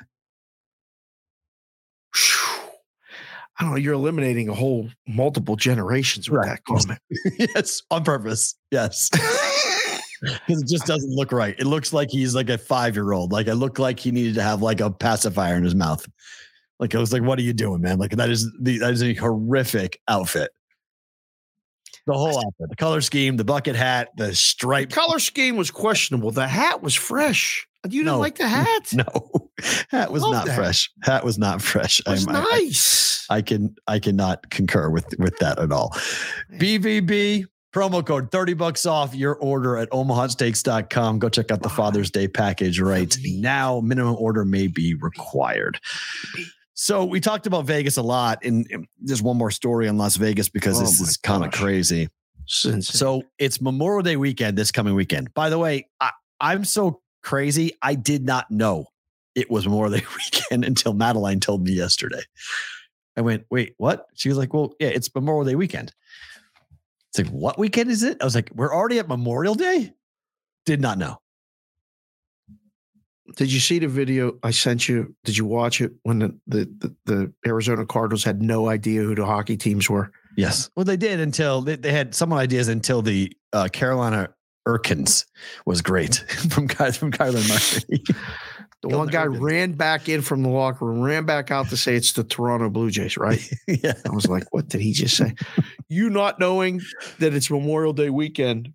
I 2.14 3.64
don't 3.64 3.72
know. 3.72 3.78
You're 3.78 3.94
eliminating 3.94 4.50
a 4.50 4.54
whole 4.54 4.90
multiple 5.08 5.56
generations 5.56 6.30
with 6.30 6.40
Right. 6.40 6.48
that 6.50 6.66
comment. 6.66 7.00
yes, 7.56 7.84
on 7.92 8.04
purpose. 8.04 8.56
Yes. 8.72 9.10
Because 10.24 10.62
it 10.62 10.68
just 10.68 10.86
doesn't 10.86 11.10
look 11.10 11.32
right. 11.32 11.56
It 11.58 11.66
looks 11.66 11.94
like 11.94 12.12
he's 12.12 12.36
like 12.36 12.48
a 12.52 12.58
five 12.60 12.96
year 12.96 13.12
old. 13.12 13.32
Like 13.32 13.48
it 13.48 13.56
looked 13.56 13.80
like 13.80 14.00
he 14.00 14.12
needed 14.12 14.36
to 14.36 14.44
have 14.44 14.62
like 14.62 14.80
a 14.80 14.92
pacifier 14.92 15.56
in 15.56 15.64
his 15.64 15.74
mouth. 15.74 16.08
Like 16.80 16.94
I 16.94 17.00
was 17.00 17.12
like, 17.12 17.24
what 17.24 17.40
are 17.40 17.42
you 17.42 17.54
doing, 17.54 17.82
man? 17.82 17.98
Like 17.98 18.12
that 18.12 18.30
is 18.30 18.48
the 18.62 18.78
that 18.78 18.92
is 18.94 19.02
a 19.02 19.16
horrific 19.16 20.00
outfit. 20.08 20.52
The 22.06 22.14
whole 22.14 22.38
outfit, 22.38 22.70
the 22.70 22.76
color 22.76 23.02
scheme, 23.02 23.36
the 23.36 23.44
bucket 23.44 23.76
hat, 23.76 24.10
the 24.16 24.36
stripe. 24.36 24.90
The 24.90 24.96
Color 24.96 25.18
scheme 25.18 25.56
was 25.58 25.72
questionable. 25.72 26.30
The 26.30 26.48
hat 26.48 26.84
was 26.84 26.94
fresh. 26.94 27.68
You 27.86 28.02
didn't 28.02 28.06
No. 28.06 28.20
like 28.20 28.38
the 28.38 28.48
hat? 28.48 28.90
No, 28.94 29.06
hat 29.90 30.12
was 30.12 30.22
Love 30.24 30.34
not 30.34 30.46
that. 30.48 30.56
fresh. 30.56 30.92
Hat 31.04 31.24
was 31.26 31.38
not 31.38 31.62
fresh. 31.62 32.00
It 32.00 32.08
was 32.08 32.28
I- 32.28 32.32
I- 32.34 32.44
nice. 32.60 33.26
I 33.30 33.42
can 33.42 33.76
I 33.88 34.00
cannot 34.00 34.50
concur 34.50 34.90
with 34.90 35.06
with 35.18 35.38
that 35.40 35.58
at 35.60 35.72
all. 35.72 35.96
BVB 36.58 37.46
promo 37.74 38.06
code 38.06 38.30
30 38.32 38.54
bucks 38.56 38.86
off 38.86 39.16
your 39.16 39.36
order 39.36 39.78
at 39.78 39.90
omahasteaks.com. 39.92 41.20
Go 41.20 41.30
check 41.30 41.50
out 41.52 41.62
the 41.62 41.70
Father's 41.70 42.12
Day 42.12 42.28
package 42.28 42.80
right 42.82 43.16
now. 43.24 43.80
Minimum 43.80 44.16
order 44.20 44.44
may 44.44 44.68
be 44.68 44.94
required. 44.96 45.80
So 46.74 47.06
we 47.06 47.20
talked 47.20 47.48
about 47.48 47.66
Vegas 47.66 47.98
a 47.98 48.02
lot, 48.02 48.44
and 48.44 48.68
and 48.72 48.86
there's 49.00 49.22
one 49.22 49.38
more 49.38 49.52
story 49.52 49.88
on 49.88 49.98
Las 49.98 50.18
Vegas 50.18 50.50
because 50.50 50.78
Oh 50.78 50.82
this 50.82 51.00
is 51.00 51.18
kind 51.18 51.46
of 51.46 51.52
crazy. 51.52 52.10
Since 52.48 52.90
So 52.90 53.24
it's 53.40 53.62
Memorial 53.62 54.02
Day 54.02 54.18
weekend 54.18 54.58
this 54.58 54.72
coming 54.72 54.94
weekend. 54.96 55.34
By 55.34 55.50
the 55.50 55.58
way, 55.60 55.88
I, 56.02 56.12
I'm 56.42 56.66
so 56.66 57.02
crazy. 57.22 57.74
I 57.82 57.96
did 57.96 58.26
not 58.26 58.50
know 58.52 58.88
it 59.36 59.50
was 59.50 59.66
Memorial 59.66 59.98
Day 59.98 60.06
weekend 60.18 60.66
until 60.66 60.94
Madeline 60.94 61.40
told 61.40 61.64
me 61.64 61.74
yesterday. 61.74 62.22
I 63.18 63.22
went, 63.22 63.46
wait, 63.50 63.74
what? 63.78 64.06
She 64.16 64.30
was 64.30 64.38
like, 64.38 64.54
well, 64.54 64.74
yeah, 64.80 64.90
it's 64.90 65.14
Memorial 65.14 65.46
Day 65.46 65.56
weekend. 65.56 65.94
It's 67.10 67.20
like, 67.20 67.28
what 67.28 67.60
weekend 67.60 67.92
is 67.92 68.04
it? 68.04 68.22
I 68.22 68.26
was 68.26 68.36
like, 68.36 68.50
we're 68.56 68.74
already 68.74 69.00
at 69.00 69.08
Memorial 69.08 69.56
Day? 69.56 69.94
Did 70.66 70.80
not 70.80 70.98
know. 70.98 71.18
Did 73.36 73.52
you 73.52 73.60
see 73.60 73.80
the 73.80 73.88
video 73.88 74.38
I 74.44 74.52
sent 74.52 74.88
you? 74.88 75.16
Did 75.24 75.38
you 75.38 75.46
watch 75.46 75.82
it 75.82 75.94
when 76.04 76.20
the, 76.20 76.40
the, 76.48 76.66
the, 76.80 76.96
the 77.06 77.34
Arizona 77.46 77.86
Cardinals 77.86 78.24
had 78.24 78.42
no 78.42 78.70
idea 78.70 79.02
who 79.02 79.16
the 79.16 79.26
hockey 79.26 79.58
teams 79.58 79.90
were? 79.90 80.12
Yes. 80.38 80.70
Well, 80.76 80.86
they 80.86 80.98
did 80.98 81.20
until 81.20 81.62
they, 81.62 81.76
they 81.76 81.92
had 81.92 82.16
some 82.16 82.34
ideas 82.34 82.68
until 82.68 83.02
the 83.02 83.32
uh, 83.54 83.68
Carolina 83.72 84.30
Erkins 84.68 85.26
was 85.66 85.82
great 85.82 86.16
from 86.50 86.68
Ky- 86.68 86.92
from 86.92 87.12
Kyler 87.12 87.48
Murray. 87.48 88.04
The 88.82 88.90
one 88.90 89.08
guy 89.08 89.26
ran 89.26 89.74
back 89.74 90.10
in 90.10 90.22
from 90.22 90.42
the 90.42 90.50
locker 90.50 90.86
room, 90.86 91.02
ran 91.02 91.26
back 91.26 91.52
out 91.52 91.70
to 91.70 91.78
say 91.78 91.96
it's 91.96 92.14
the 92.14 92.24
Toronto 92.24 92.68
Blue 92.70 92.90
Jays, 92.90 93.16
right? 93.16 93.40
yeah. 93.68 93.94
I 94.06 94.10
was 94.10 94.28
like, 94.28 94.52
what 94.52 94.70
did 94.70 94.82
he 94.82 94.92
just 94.92 95.16
say? 95.16 95.36
you 95.88 96.10
not 96.10 96.40
knowing 96.40 96.82
that 97.20 97.36
it's 97.36 97.52
Memorial 97.52 97.94
Day 97.94 98.10
weekend, 98.10 98.74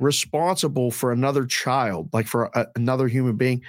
responsible 0.00 0.90
for 0.90 1.12
another 1.12 1.46
child, 1.46 2.08
like 2.12 2.26
for 2.26 2.50
a, 2.54 2.66
another 2.74 3.06
human 3.06 3.36
being, 3.36 3.62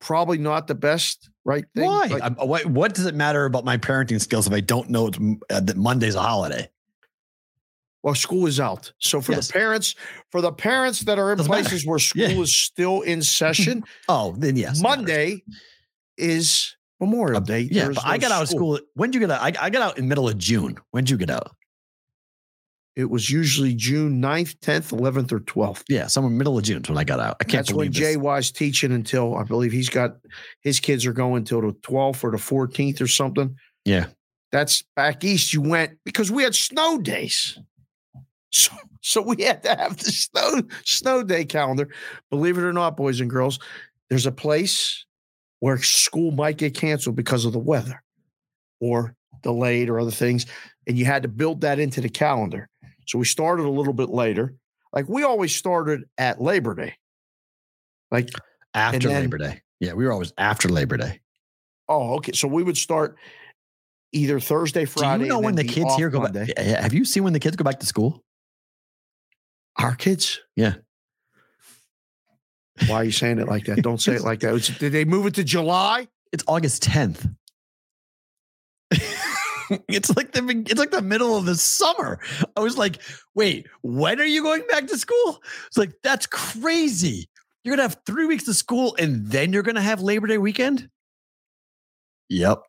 probably 0.00 0.38
not 0.38 0.68
the 0.68 0.74
best, 0.74 1.28
right? 1.44 1.66
Thing. 1.74 1.84
Why? 1.84 2.06
Like, 2.06 2.42
what, 2.42 2.64
what 2.64 2.94
does 2.94 3.04
it 3.04 3.14
matter 3.14 3.44
about 3.44 3.66
my 3.66 3.76
parenting 3.76 4.20
skills 4.20 4.46
if 4.46 4.54
I 4.54 4.60
don't 4.60 4.88
know 4.88 5.08
it's, 5.08 5.18
uh, 5.50 5.60
that 5.60 5.76
Monday's 5.76 6.14
a 6.14 6.22
holiday? 6.22 6.66
Well, 8.06 8.14
school 8.14 8.46
is 8.46 8.60
out. 8.60 8.92
So 9.00 9.20
for 9.20 9.32
Yes. 9.32 9.48
the 9.48 9.52
parents, 9.52 9.94
for 10.30 10.40
the 10.40 10.52
parents 10.52 11.00
that 11.00 11.18
are 11.18 11.32
in 11.32 11.38
Doesn't 11.38 11.50
matter. 11.50 11.64
places 11.64 11.84
where 11.84 11.98
school 11.98 12.22
Yeah. 12.22 12.40
is 12.40 12.54
still 12.56 13.00
in 13.00 13.20
session, 13.20 13.82
Oh, 14.08 14.32
then 14.38 14.54
yes. 14.56 14.80
Monday 14.80 15.42
is 16.16 16.76
Memorial 17.00 17.38
uh, 17.38 17.40
Day. 17.40 17.62
Yeah, 17.68 17.84
There's 17.86 17.96
but 17.96 18.06
I 18.06 18.16
no 18.16 18.20
got 18.20 18.30
out 18.30 18.42
of 18.44 18.48
school. 18.48 18.78
When 18.94 19.10
did 19.10 19.20
you 19.20 19.26
get 19.26 19.32
out? 19.36 19.42
I, 19.42 19.66
I 19.66 19.70
got 19.70 19.82
out 19.82 19.98
in 19.98 20.06
middle 20.08 20.28
of 20.28 20.38
June. 20.38 20.76
When 20.92 21.02
did 21.02 21.10
you 21.10 21.16
get 21.16 21.30
out? 21.30 21.50
It 22.94 23.10
was 23.10 23.28
usually 23.28 23.74
June 23.74 24.22
9th, 24.22 24.54
10th, 24.60 24.92
11th, 24.96 25.30
or 25.32 25.40
12th. 25.40 25.82
Yeah, 25.88 26.06
somewhere 26.06 26.30
middle 26.32 26.56
of 26.56 26.64
June 26.64 26.82
is 26.82 26.88
when 26.88 26.96
I 26.96 27.04
got 27.04 27.18
out. 27.20 27.36
I 27.40 27.44
can't 27.44 27.66
That's 27.66 27.70
when 27.72 27.88
believe 27.88 27.90
Jay 27.92 28.14
this. 28.14 28.22
Y's 28.22 28.50
teaching 28.52 28.92
until 28.92 29.34
I 29.36 29.42
believe 29.42 29.72
he's 29.72 29.90
got 29.90 30.12
his 30.62 30.78
kids 30.80 31.04
are 31.04 31.12
going 31.12 31.38
until 31.38 31.60
the 31.60 31.72
12th 31.82 32.22
or 32.24 32.30
the 32.30 32.38
14th 32.38 33.00
or 33.02 33.08
something. 33.08 33.56
Yeah. 33.84 34.06
That's 34.52 34.82
back 34.94 35.24
east. 35.24 35.52
You 35.52 35.60
went 35.60 35.98
because 36.06 36.30
we 36.30 36.44
had 36.44 36.54
snow 36.54 36.98
days. 36.98 37.58
So, 38.52 38.72
so 39.02 39.22
we 39.22 39.42
had 39.42 39.62
to 39.64 39.74
have 39.74 39.96
the 39.96 40.10
snow 40.10 40.62
snow 40.84 41.22
day 41.22 41.44
calendar. 41.44 41.88
Believe 42.30 42.56
it 42.58 42.62
or 42.62 42.72
not, 42.72 42.96
boys 42.96 43.20
and 43.20 43.28
girls, 43.28 43.58
there's 44.08 44.26
a 44.26 44.32
place 44.32 45.04
where 45.60 45.78
school 45.78 46.30
might 46.30 46.56
get 46.56 46.74
canceled 46.74 47.16
because 47.16 47.44
of 47.44 47.52
the 47.52 47.58
weather 47.58 48.02
or 48.80 49.14
delayed 49.42 49.88
or 49.88 49.98
other 49.98 50.10
things. 50.10 50.46
And 50.86 50.96
you 50.98 51.04
had 51.04 51.22
to 51.22 51.28
build 51.28 51.62
that 51.62 51.78
into 51.78 52.00
the 52.00 52.08
calendar. 52.08 52.68
So 53.06 53.18
we 53.18 53.24
started 53.24 53.66
a 53.66 53.70
little 53.70 53.92
bit 53.92 54.08
later. 54.10 54.54
Like 54.92 55.08
we 55.08 55.22
always 55.24 55.54
started 55.54 56.04
at 56.18 56.40
Labor 56.40 56.74
Day. 56.74 56.94
Like 58.10 58.30
After 58.74 59.08
then- 59.08 59.22
Labor 59.22 59.38
Day. 59.38 59.62
Yeah, 59.80 59.92
we 59.92 60.06
were 60.06 60.12
always 60.12 60.32
after 60.38 60.68
Labor 60.70 60.96
Day. 60.96 61.20
Oh, 61.88 62.14
okay. 62.16 62.32
So 62.32 62.48
we 62.48 62.62
would 62.62 62.78
start 62.78 63.16
either 64.12 64.40
Thursday, 64.40 64.86
Friday. 64.86 65.18
Do 65.18 65.24
you 65.24 65.28
know 65.30 65.38
when 65.40 65.54
the 65.54 65.64
kids 65.64 65.94
here 65.96 66.08
go 66.08 66.20
Monday. 66.20 66.46
back? 66.46 66.64
Have 66.64 66.94
you 66.94 67.04
seen 67.04 67.24
when 67.24 67.32
the 67.34 67.40
kids 67.40 67.56
go 67.56 67.64
back 67.64 67.80
to 67.80 67.86
school? 67.86 68.24
Our 69.78 69.94
kids? 69.94 70.40
Yeah. 70.54 70.74
Why 72.88 72.96
are 72.96 73.04
you 73.04 73.12
saying 73.12 73.38
it 73.38 73.46
like 73.48 73.64
that? 73.66 73.82
Don't 73.82 74.00
say 74.00 74.14
it 74.14 74.22
like 74.22 74.40
that. 74.40 74.54
It's- 74.54 74.78
did 74.78 74.92
they 74.92 75.04
move 75.04 75.26
it 75.26 75.34
to 75.34 75.44
July? 75.44 76.08
It's 76.32 76.44
August 76.46 76.82
10th. 76.84 77.34
it's 79.88 80.14
like 80.16 80.32
the 80.32 80.64
it's 80.68 80.78
like 80.78 80.90
the 80.90 81.02
middle 81.02 81.36
of 81.36 81.44
the 81.44 81.54
summer. 81.56 82.20
I 82.56 82.60
was 82.60 82.76
like, 82.78 83.00
wait, 83.34 83.66
when 83.82 84.20
are 84.20 84.24
you 84.26 84.42
going 84.42 84.62
back 84.68 84.86
to 84.88 84.98
school? 84.98 85.42
It's 85.66 85.76
like 85.78 85.92
that's 86.02 86.26
crazy. 86.26 87.28
You're 87.64 87.74
gonna 87.74 87.88
have 87.88 87.98
three 88.06 88.26
weeks 88.26 88.46
of 88.46 88.54
school 88.56 88.94
and 88.98 89.26
then 89.26 89.52
you're 89.52 89.62
gonna 89.64 89.80
have 89.82 90.00
Labor 90.02 90.26
Day 90.28 90.38
weekend. 90.38 90.88
Yep, 92.28 92.62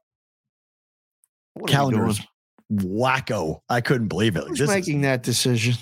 What 1.54 1.70
calendars 1.70 2.20
wacko. 2.72 3.62
I 3.70 3.82
couldn't 3.82 4.08
believe 4.08 4.36
it. 4.36 4.44
Who's 4.48 4.60
this 4.60 4.70
is- 4.70 4.76
making 4.76 5.02
that 5.02 5.22
decision? 5.24 5.76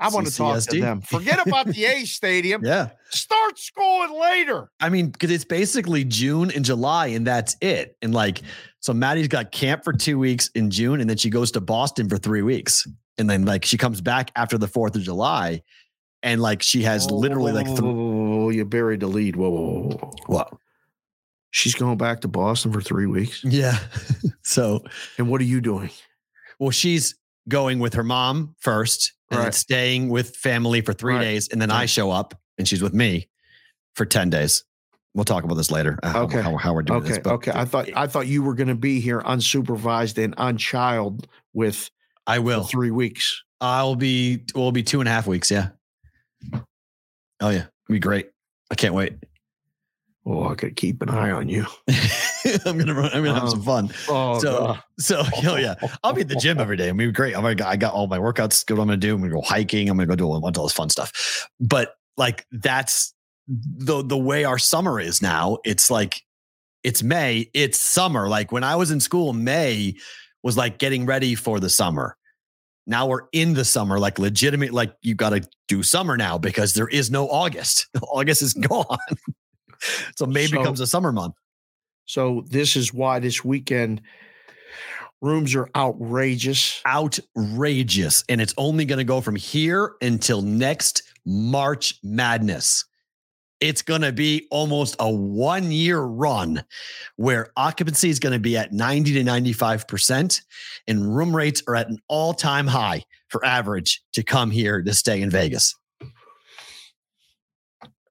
I 0.00 0.08
want 0.08 0.26
to 0.26 0.34
talk 0.34 0.60
to 0.62 0.80
them. 0.80 1.02
Forget 1.02 1.46
about 1.46 1.66
the 1.66 1.84
A 1.84 2.04
stadium. 2.04 2.62
yeah. 2.64 2.88
Start 3.10 3.58
schooling 3.58 4.18
later. 4.18 4.70
I 4.80 4.88
mean, 4.88 5.10
because 5.10 5.30
it's 5.30 5.44
basically 5.44 6.04
June 6.04 6.50
and 6.50 6.64
July, 6.64 7.08
and 7.08 7.26
that's 7.26 7.56
it. 7.60 7.96
And 8.00 8.14
like, 8.14 8.40
so 8.80 8.94
Maddie's 8.94 9.28
got 9.28 9.52
camp 9.52 9.84
for 9.84 9.92
two 9.92 10.18
weeks 10.18 10.48
in 10.54 10.70
June, 10.70 11.00
and 11.00 11.08
then 11.08 11.18
she 11.18 11.28
goes 11.28 11.52
to 11.52 11.60
Boston 11.60 12.08
for 12.08 12.16
three 12.16 12.42
weeks, 12.42 12.88
and 13.18 13.28
then 13.28 13.44
like 13.44 13.64
she 13.64 13.76
comes 13.76 14.00
back 14.00 14.30
after 14.36 14.56
the 14.56 14.68
Fourth 14.68 14.96
of 14.96 15.02
July, 15.02 15.62
and 16.22 16.40
like 16.40 16.62
she 16.62 16.82
has 16.82 17.10
literally 17.10 17.52
like 17.52 17.66
whoa, 17.66 17.76
three. 17.76 17.88
whoa, 17.88 17.94
oh, 17.94 18.28
whoa, 18.28 18.36
whoa, 18.36 18.50
you 18.50 18.64
buried 18.64 19.00
the 19.00 19.06
lead. 19.06 19.36
Whoa, 19.36 19.50
whoa, 19.50 19.60
whoa, 19.60 19.96
whoa. 19.96 20.12
What? 20.26 20.54
She's 21.52 21.74
going 21.74 21.98
back 21.98 22.20
to 22.20 22.28
Boston 22.28 22.72
for 22.72 22.80
three 22.80 23.06
weeks. 23.06 23.42
Yeah. 23.44 23.78
so, 24.42 24.84
And 25.18 25.28
what 25.28 25.40
are 25.40 25.44
you 25.44 25.60
doing? 25.60 25.90
well, 26.60 26.70
she's 26.70 27.16
going 27.48 27.80
with 27.80 27.94
her 27.94 28.04
mom 28.04 28.54
first, 28.60 29.14
and 29.30 29.38
then 29.38 29.46
Right. 29.46 29.54
staying 29.54 30.08
with 30.08 30.36
family 30.36 30.80
for 30.80 30.92
three 30.92 31.14
Right. 31.14 31.20
days, 31.22 31.48
and 31.48 31.60
then 31.60 31.70
I 31.70 31.86
show 31.86 32.10
up, 32.10 32.38
and 32.58 32.66
she's 32.66 32.82
with 32.82 32.94
me 32.94 33.28
for 33.94 34.04
ten 34.04 34.30
days. 34.30 34.64
We'll 35.14 35.24
talk 35.24 35.42
about 35.44 35.54
this 35.56 35.70
later. 35.70 35.98
uh, 36.02 36.10
how- 36.12 36.22
Okay. 36.22 36.40
How, 36.40 36.56
how 36.56 36.72
we're 36.72 36.82
doing 36.82 37.00
Okay, 37.00 37.08
this. 37.10 37.18
but 37.18 37.32
okay. 37.34 37.52
I 37.54 37.64
thought 37.64 37.88
I 37.96 38.06
thought 38.06 38.26
you 38.28 38.42
were 38.42 38.54
going 38.54 38.68
to 38.68 38.74
be 38.76 39.00
here 39.00 39.20
unsupervised 39.22 40.22
and 40.22 40.34
unchild 40.38 41.26
with 41.52 41.90
I 42.26 42.38
will. 42.38 42.62
three 42.64 42.90
weeks. 42.92 43.42
I'll 43.60 43.96
be 43.96 44.44
we'll 44.54 44.70
be 44.72 44.82
two 44.84 45.00
and 45.00 45.08
a 45.08 45.12
half 45.12 45.26
weeks. 45.26 45.50
Yeah. 45.50 45.70
Oh 47.40 47.50
yeah, 47.50 47.66
it'll 47.66 47.92
be 47.92 47.98
great. 47.98 48.30
I 48.70 48.74
can't 48.74 48.94
wait. 48.94 49.14
Oh, 50.32 50.48
I 50.48 50.54
could 50.54 50.76
keep 50.76 51.02
an 51.02 51.08
eye 51.10 51.32
on 51.32 51.48
you. 51.48 51.66
I'm 52.64 52.78
gonna 52.78 52.94
run. 52.94 53.10
I'm 53.12 53.24
gonna 53.24 53.40
have 53.40 53.50
some 53.50 53.62
fun. 53.62 53.90
Oh, 54.08 54.34
oh 54.36 54.38
So 54.38 54.58
God. 54.58 54.82
so 54.98 55.22
oh 55.44 55.56
yeah, 55.56 55.74
I'll 56.04 56.12
be 56.12 56.20
at 56.20 56.28
the 56.28 56.36
gym 56.36 56.60
every 56.60 56.76
day. 56.76 56.88
I 56.88 56.92
mean, 56.92 57.12
great. 57.12 57.34
I'm 57.36 57.42
gonna, 57.42 57.66
I 57.68 57.76
got 57.76 57.94
all 57.94 58.06
my 58.06 58.18
workouts. 58.18 58.64
Good. 58.64 58.78
What 58.78 58.82
I'm 58.84 58.88
gonna 58.88 58.96
do. 58.98 59.14
I'm 59.14 59.20
gonna 59.20 59.32
go 59.32 59.40
hiking. 59.40 59.88
I'm 59.88 59.96
gonna 59.96 60.06
go 60.06 60.14
do 60.14 60.26
all, 60.26 60.40
bunch 60.40 60.56
of 60.56 60.64
this 60.64 60.72
fun 60.72 60.88
stuff. 60.88 61.48
But 61.58 61.96
like 62.16 62.46
that's 62.52 63.12
the 63.48 64.04
the 64.04 64.16
way 64.16 64.44
our 64.44 64.58
summer 64.58 65.00
is 65.00 65.20
now. 65.20 65.58
It's 65.64 65.90
like 65.90 66.22
it's 66.84 67.02
May. 67.02 67.50
It's 67.52 67.80
summer. 67.80 68.28
Like 68.28 68.52
when 68.52 68.62
I 68.62 68.76
was 68.76 68.92
in 68.92 69.00
school, 69.00 69.32
May 69.32 69.96
was 70.44 70.56
like 70.56 70.78
getting 70.78 71.06
ready 71.06 71.34
for 71.34 71.58
the 71.58 71.68
summer. 71.68 72.16
Now 72.86 73.06
we're 73.06 73.26
in 73.32 73.54
the 73.54 73.64
summer, 73.64 73.98
like 73.98 74.18
legitimate. 74.18 74.72
Like 74.72 74.94
you 75.02 75.14
got 75.14 75.30
to 75.30 75.42
do 75.68 75.82
summer 75.82 76.16
now 76.16 76.38
because 76.38 76.72
there 76.74 76.88
is 76.88 77.10
no 77.10 77.28
August. 77.28 77.88
August 78.02 78.42
is 78.42 78.54
gone. 78.54 78.98
so 80.16 80.26
May 80.26 80.46
So- 80.46 80.58
becomes 80.58 80.80
a 80.80 80.86
summer 80.86 81.12
month. 81.12 81.34
So 82.06 82.44
this 82.48 82.74
is 82.74 82.92
why 82.92 83.20
this 83.20 83.44
weekend 83.44 84.02
rooms 85.20 85.54
are 85.54 85.68
outrageous. 85.76 86.80
outrageous. 86.86 88.24
And 88.28 88.40
it's 88.40 88.54
only 88.56 88.84
going 88.84 88.98
to 88.98 89.04
go 89.04 89.20
from 89.20 89.36
here 89.36 89.92
until 90.02 90.42
next 90.42 91.02
March 91.24 91.98
Madness. 92.02 92.84
It's 93.60 93.82
going 93.82 94.00
to 94.00 94.10
be 94.10 94.48
almost 94.50 94.96
a 94.98 95.10
one 95.10 95.70
year 95.70 96.00
run 96.00 96.64
where 97.16 97.52
occupancy 97.56 98.08
is 98.08 98.18
going 98.18 98.32
to 98.32 98.38
be 98.38 98.56
at 98.56 98.72
90 98.72 99.12
to 99.12 99.22
95%, 99.22 100.40
and 100.88 101.14
room 101.14 101.36
rates 101.36 101.62
are 101.68 101.76
at 101.76 101.88
an 101.88 101.98
all 102.08 102.32
time 102.32 102.66
high 102.66 103.04
for 103.28 103.44
average 103.44 104.02
to 104.14 104.22
come 104.22 104.50
here 104.50 104.82
to 104.82 104.94
stay 104.94 105.20
in 105.20 105.28
Vegas. 105.28 105.76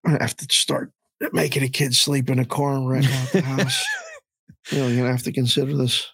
I 0.06 0.12
have 0.22 0.38
to 0.38 0.46
start 0.52 0.92
making 1.34 1.64
a 1.64 1.68
kid 1.70 1.94
sleep 1.96 2.30
in 2.30 2.40
a 2.40 2.46
car 2.46 2.74
and 2.76 2.90
rent 2.90 3.06
out 3.06 3.32
the 3.32 3.42
house. 3.42 3.84
you 4.72 4.80
know, 4.80 4.88
you're 4.88 4.98
gonna 4.98 5.12
have 5.12 5.24
to 5.24 5.32
consider 5.32 5.76
this. 5.76 6.08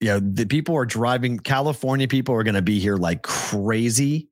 Yeah, 0.00 0.20
the 0.22 0.46
people 0.46 0.76
are 0.76 0.86
driving, 0.86 1.38
California 1.40 2.06
people 2.06 2.34
are 2.36 2.44
going 2.44 2.54
to 2.54 2.62
be 2.62 2.78
here 2.78 2.94
like 2.94 3.22
crazy. 3.22 4.28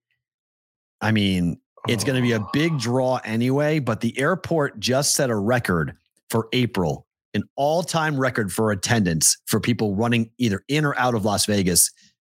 I 1.01 1.11
mean, 1.11 1.61
It's 1.88 2.05
going 2.05 2.14
to 2.14 2.22
be 2.22 2.32
a 2.32 2.40
Oh. 2.40 2.49
big 2.53 2.78
draw 2.78 3.16
anyway, 3.24 3.80
but 3.80 4.01
the 4.01 4.16
airport 4.16 4.78
just 4.78 5.16
set 5.16 5.28
a 5.28 5.34
record 5.34 5.97
for 6.30 6.47
April, 6.53 7.05
an 7.34 7.42
all 7.57 7.82
time 7.82 8.16
record 8.16 8.53
for 8.53 8.70
attendance 8.70 9.36
for 9.47 9.59
people 9.59 9.97
running 9.97 10.30
either 10.38 10.62
in 10.68 10.84
or 10.84 10.97
out 11.01 11.16
of 11.16 11.24
Las 11.24 11.47
Vegas 11.47 11.90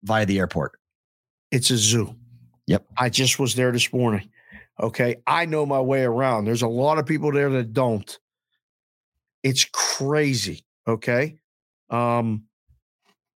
via 0.03 0.25
the 0.25 0.39
airport. 0.39 0.79
It's 1.51 1.69
a 1.69 1.75
zoo. 1.77 2.15
Yep. 2.67 2.85
I 2.97 3.09
just 3.09 3.39
was 3.39 3.55
there 3.55 3.73
this 3.73 3.91
morning. 3.91 4.29
Okay. 4.79 5.17
I 5.25 5.45
know 5.45 5.65
my 5.65 5.81
way 5.81 6.03
around. 6.03 6.45
There's 6.45 6.61
a 6.61 6.67
lot 6.67 6.97
of 6.99 7.05
people 7.05 7.31
there 7.31 7.49
that 7.49 7.73
don't. 7.73 8.17
It's 9.43 9.65
crazy. 9.71 10.65
Okay. 10.87 11.37
Um, 11.89 12.43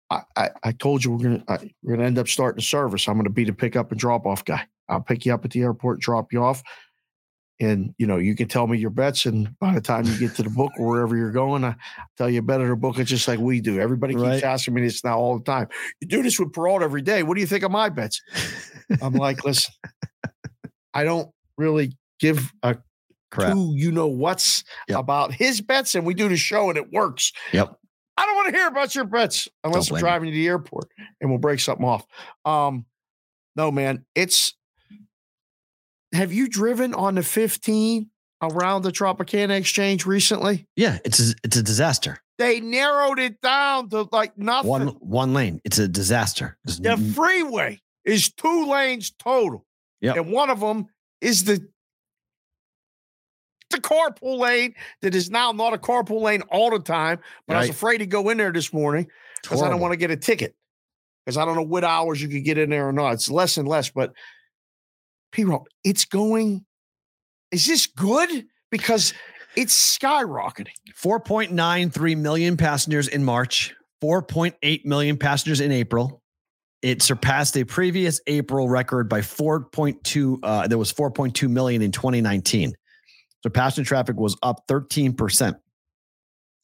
I, 0.09 0.21
I, 0.35 0.49
I 0.63 0.71
told 0.73 1.03
you 1.03 1.11
we're 1.11 1.23
gonna 1.23 1.43
I, 1.47 1.71
we're 1.81 1.95
gonna 1.95 2.07
end 2.07 2.17
up 2.19 2.27
starting 2.27 2.59
a 2.59 2.63
service. 2.63 3.07
I'm 3.07 3.15
gonna 3.17 3.29
be 3.29 3.45
the 3.45 3.53
pick 3.53 3.75
up 3.75 3.91
and 3.91 3.99
drop 3.99 4.25
off 4.25 4.43
guy. 4.43 4.63
I'll 4.89 4.99
pick 5.01 5.25
you 5.25 5.33
up 5.33 5.45
at 5.45 5.51
the 5.51 5.61
airport, 5.61 6.01
drop 6.01 6.33
you 6.33 6.43
off, 6.43 6.61
and 7.61 7.95
you 7.97 8.07
know 8.07 8.17
you 8.17 8.35
can 8.35 8.49
tell 8.49 8.67
me 8.67 8.77
your 8.77 8.89
bets. 8.89 9.25
And 9.25 9.57
by 9.59 9.73
the 9.73 9.79
time 9.79 10.05
you 10.05 10.17
get 10.19 10.35
to 10.35 10.43
the 10.43 10.49
book 10.49 10.73
or 10.77 10.89
wherever 10.89 11.15
you're 11.15 11.31
going, 11.31 11.63
I 11.63 11.75
tell 12.17 12.29
you 12.29 12.41
better 12.41 12.67
to 12.67 12.75
book 12.75 12.99
it 12.99 13.05
just 13.05 13.25
like 13.29 13.39
we 13.39 13.61
do. 13.61 13.79
Everybody 13.79 14.13
keeps 14.13 14.21
Right. 14.23 14.43
asking 14.43 14.73
me 14.73 14.81
this 14.81 15.01
now 15.03 15.17
all 15.17 15.37
the 15.37 15.45
time. 15.45 15.69
You 16.01 16.07
do 16.07 16.21
this 16.23 16.37
with 16.37 16.51
Peralta 16.51 16.83
every 16.83 17.01
day. 17.01 17.23
What 17.23 17.35
do 17.35 17.41
you 17.41 17.47
think 17.47 17.63
of 17.63 17.71
my 17.71 17.87
bets? 17.87 18.21
I'm 19.01 19.13
like, 19.13 19.45
listen, 19.45 19.73
I 20.93 21.03
don't 21.03 21.29
really 21.57 21.97
give 22.19 22.51
a 22.63 22.77
Crap. 23.31 23.53
two 23.53 23.73
you 23.75 23.91
know 23.91 24.07
what's 24.07 24.63
Yep. 24.89 24.99
about 24.99 25.33
his 25.33 25.61
bets, 25.61 25.95
and 25.95 26.05
we 26.05 26.13
do 26.13 26.27
the 26.29 26.37
show 26.37 26.69
and 26.69 26.77
it 26.77 26.91
works. 26.91 27.31
Yep. 27.53 27.77
I 28.17 28.25
don't 28.25 28.35
want 28.35 28.49
to 28.53 28.57
hear 28.57 28.67
about 28.67 28.93
your 28.93 29.05
bets 29.05 29.47
unless 29.63 29.89
blame 29.89 30.01
driving 30.01 30.29
to 30.29 30.35
the 30.35 30.47
airport 30.47 30.89
and 31.19 31.29
we'll 31.29 31.39
break 31.39 31.59
something 31.59 31.85
off. 31.85 32.05
Um, 32.45 32.85
no, 33.55 33.71
man, 33.71 34.05
it's. 34.15 34.53
Have 36.13 36.33
you 36.33 36.49
driven 36.49 36.93
on 36.93 37.15
the 37.15 37.23
15 37.23 38.09
around 38.41 38.81
the 38.81 38.91
Tropicana 38.91 39.57
Exchange 39.57 40.05
recently? 40.05 40.67
Yeah, 40.75 40.99
it's 41.05 41.19
a, 41.31 41.33
it's 41.43 41.55
a 41.55 41.63
disaster. 41.63 42.17
They 42.37 42.59
narrowed 42.59 43.19
it 43.19 43.39
down 43.39 43.89
to 43.91 44.07
like 44.11 44.37
nothing. 44.37 44.69
One 44.69 44.87
one 44.99 45.33
lane. 45.33 45.61
It's 45.63 45.77
a 45.77 45.87
disaster. 45.87 46.57
There's 46.65 46.79
the 46.79 46.97
freeway 47.15 47.79
is 48.03 48.31
two 48.33 48.65
lanes 48.65 49.11
total. 49.11 49.65
Yep. 50.01 50.17
And 50.17 50.31
one 50.31 50.49
of 50.49 50.59
them 50.59 50.87
is 51.21 51.43
the 51.43 51.65
the 53.71 53.79
carpool 53.79 54.37
lane 54.37 54.75
that 55.01 55.15
is 55.15 55.29
now 55.29 55.51
not 55.51 55.73
a 55.73 55.77
carpool 55.77 56.21
lane 56.21 56.41
all 56.51 56.69
the 56.69 56.79
time. 56.79 57.19
But 57.47 57.57
I 57.57 57.61
was 57.61 57.69
afraid 57.69 57.99
to 57.99 58.05
go 58.05 58.29
in 58.29 58.37
there 58.37 58.51
this 58.51 58.71
morning 58.71 59.07
because 59.41 59.61
I 59.61 59.69
don't 59.69 59.79
want 59.79 59.93
to 59.93 59.97
get 59.97 60.11
a 60.11 60.17
ticket. 60.17 60.55
Because 61.25 61.37
I 61.37 61.45
don't 61.45 61.55
know 61.55 61.61
what 61.61 61.83
hours 61.83 62.21
you 62.21 62.27
could 62.27 62.43
get 62.43 62.57
in 62.57 62.71
there 62.71 62.87
or 62.87 62.91
not. 62.91 63.13
It's 63.13 63.29
less 63.29 63.57
and 63.57 63.67
less. 63.67 63.89
But 63.89 64.13
P-Rob, 65.31 65.65
it's 65.83 66.05
going. 66.05 66.65
Is 67.51 67.65
this 67.65 67.85
good? 67.85 68.45
Because 68.71 69.13
it's 69.55 69.97
skyrocketing. 69.97 70.73
4.93 70.99 72.17
million 72.17 72.57
passengers 72.57 73.07
in 73.07 73.23
March, 73.23 73.75
4.8 74.01 74.85
million 74.85 75.17
passengers 75.17 75.59
in 75.59 75.71
April. 75.71 76.20
It 76.81 77.01
surpassed 77.01 77.55
a 77.57 77.63
previous 77.63 78.21
April 78.27 78.67
record 78.67 79.07
by 79.07 79.21
4.2. 79.21 80.39
Uh, 80.41 80.67
there 80.67 80.77
was 80.77 80.91
4.2 80.91 81.49
million 81.49 81.81
in 81.81 81.91
2019. 81.91 82.73
So 83.43 83.49
passenger 83.49 83.87
traffic 83.87 84.17
was 84.17 84.37
up 84.41 84.67
13% 84.67 85.55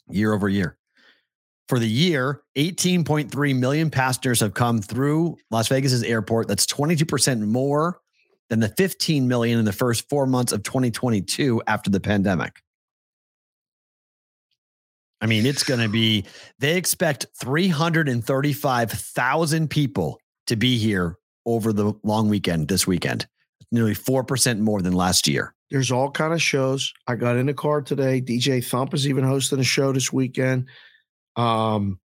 year 0.09 0.33
over 0.33 0.49
year. 0.49 0.77
For 1.69 1.79
the 1.79 1.87
year, 1.87 2.43
18.3 2.55 3.59
million 3.59 3.89
passengers 3.89 4.39
have 4.39 4.53
come 4.53 4.81
through 4.81 5.37
Las 5.51 5.67
Vegas's 5.67 6.03
airport. 6.03 6.47
That's 6.47 6.65
22% 6.65 7.41
more 7.41 7.99
than 8.49 8.61
the 8.61 8.69
15 8.69 9.27
million 9.27 9.59
in 9.59 9.65
the 9.65 9.73
first 9.73 10.07
four 10.09 10.25
months 10.25 10.53
of 10.53 10.63
2022 10.63 11.61
after 11.67 11.89
the 11.89 11.99
pandemic. 11.99 12.61
I 15.21 15.25
mean, 15.25 15.45
it's 15.45 15.63
going 15.63 15.79
to 15.79 15.89
be, 15.89 16.25
they 16.59 16.77
expect 16.77 17.25
335,000 17.41 19.69
people 19.69 20.19
to 20.47 20.55
be 20.55 20.77
here 20.77 21.17
over 21.45 21.73
the 21.73 21.93
long 22.03 22.29
weekend 22.29 22.67
this 22.67 22.85
weekend, 22.85 23.27
nearly 23.71 23.95
4% 23.95 24.59
more 24.59 24.81
than 24.81 24.93
last 24.93 25.27
year. 25.27 25.53
There's 25.71 25.91
all 25.91 26.11
kind 26.11 26.33
of 26.33 26.41
shows. 26.41 26.93
I 27.07 27.15
got 27.15 27.35
in 27.35 27.47
the 27.47 27.53
car 27.53 27.81
today. 27.81 28.21
DJ 28.21 28.65
Thump 28.65 28.93
is 28.93 29.07
even 29.07 29.23
hosting 29.23 29.59
a 29.59 29.63
show 29.63 29.91
this 29.91 30.13
weekend. 30.13 30.67
Um, 31.35 31.99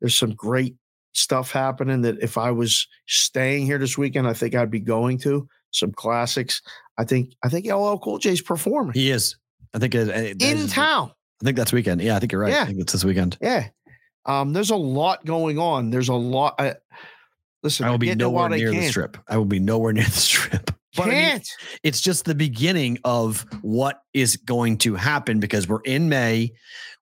there's 0.00 0.16
some 0.16 0.34
great 0.34 0.76
stuff 1.14 1.50
happening 1.50 2.02
that 2.02 2.22
if 2.22 2.38
I 2.38 2.52
was 2.52 2.86
staying 3.06 3.66
here 3.66 3.78
this 3.78 3.98
weekend, 3.98 4.28
I 4.28 4.34
think 4.34 4.54
I'd 4.54 4.70
be 4.70 4.80
going 4.80 5.18
to 5.18 5.48
some 5.72 5.92
classics. 5.92 6.62
I 6.96 7.04
think 7.04 7.34
I 7.42 7.48
think 7.48 7.66
LL 7.66 7.96
Cool 7.96 8.18
J's 8.18 8.40
performing. 8.40 8.94
He 8.94 9.10
is. 9.10 9.36
I 9.74 9.78
think 9.78 9.94
it, 9.94 10.08
it, 10.08 10.42
in 10.42 10.58
is, 10.58 10.72
town. 10.72 11.12
I 11.40 11.44
think 11.44 11.56
that's 11.56 11.72
weekend. 11.72 12.00
Yeah, 12.00 12.16
I 12.16 12.18
think 12.18 12.32
you're 12.32 12.40
right. 12.40 12.52
Yeah. 12.52 12.62
I 12.62 12.66
think 12.66 12.80
it's 12.80 12.92
this 12.92 13.04
weekend. 13.04 13.38
Yeah. 13.40 13.68
Um, 14.26 14.52
there's 14.52 14.70
a 14.70 14.76
lot 14.76 15.24
going 15.24 15.58
on. 15.58 15.90
There's 15.90 16.08
a 16.08 16.14
lot. 16.14 16.54
I, 16.58 16.74
listen, 17.62 17.86
I 17.86 17.90
will 17.90 17.98
be 17.98 18.14
nowhere 18.14 18.48
near 18.48 18.70
the 18.70 18.88
strip. 18.88 19.16
I 19.28 19.36
will 19.38 19.44
be 19.44 19.60
nowhere 19.60 19.92
near 19.92 20.04
the 20.04 20.10
strip. 20.10 20.70
But 20.96 21.02
I 21.02 21.10
mean, 21.10 21.14
Can't. 21.14 21.48
it's 21.82 22.00
just 22.00 22.24
the 22.24 22.34
beginning 22.34 22.98
of 23.04 23.46
what 23.62 24.02
is 24.14 24.36
going 24.36 24.78
to 24.78 24.96
happen 24.96 25.38
because 25.38 25.68
we're 25.68 25.82
in 25.82 26.08
May. 26.08 26.52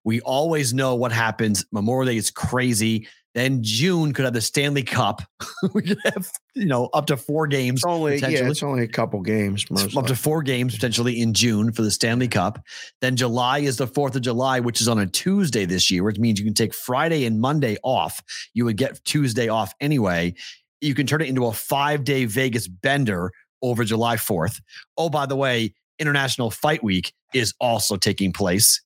We 0.03 0.21
always 0.21 0.73
know 0.73 0.95
what 0.95 1.11
happens. 1.11 1.65
Memorial 1.71 2.11
Day 2.11 2.17
is 2.17 2.29
crazy. 2.29 3.07
Then 3.35 3.61
June 3.61 4.13
could 4.13 4.25
have 4.25 4.33
the 4.33 4.41
Stanley 4.41 4.83
Cup. 4.83 5.21
we 5.73 5.83
could 5.83 5.99
have, 6.05 6.31
you 6.55 6.65
know, 6.65 6.85
up 6.93 7.05
to 7.07 7.17
four 7.17 7.45
games. 7.45 7.79
it's 7.79 7.85
only 7.85 8.17
yeah, 8.17 8.49
it's 8.49 8.63
only 8.63 8.83
a 8.83 8.87
couple 8.87 9.21
games. 9.21 9.65
Up 9.95 10.07
to 10.07 10.15
four 10.15 10.41
games 10.41 10.73
potentially 10.73 11.21
in 11.21 11.33
June 11.33 11.71
for 11.71 11.83
the 11.83 11.91
Stanley 11.91 12.27
Cup. 12.27 12.59
Then 13.01 13.15
July 13.15 13.59
is 13.59 13.77
the 13.77 13.87
4th 13.87 14.15
of 14.15 14.21
July, 14.21 14.59
which 14.59 14.81
is 14.81 14.87
on 14.87 14.97
a 14.97 15.05
Tuesday 15.05 15.65
this 15.65 15.91
year, 15.91 16.03
which 16.03 16.17
means 16.17 16.39
you 16.39 16.45
can 16.45 16.55
take 16.55 16.73
Friday 16.73 17.25
and 17.25 17.39
Monday 17.39 17.77
off. 17.83 18.23
You 18.53 18.65
would 18.65 18.77
get 18.77 19.03
Tuesday 19.05 19.49
off 19.49 19.71
anyway. 19.79 20.33
You 20.81 20.95
can 20.95 21.05
turn 21.05 21.21
it 21.21 21.27
into 21.27 21.45
a 21.45 21.53
five 21.53 22.03
day 22.03 22.25
Vegas 22.25 22.67
bender 22.67 23.31
over 23.61 23.83
July 23.83 24.15
4th. 24.15 24.61
Oh, 24.97 25.09
by 25.09 25.25
the 25.25 25.35
way, 25.35 25.73
International 25.99 26.51
Fight 26.51 26.83
Week 26.83 27.13
is 27.33 27.53
also 27.59 27.97
taking 27.97 28.33
place. 28.33 28.81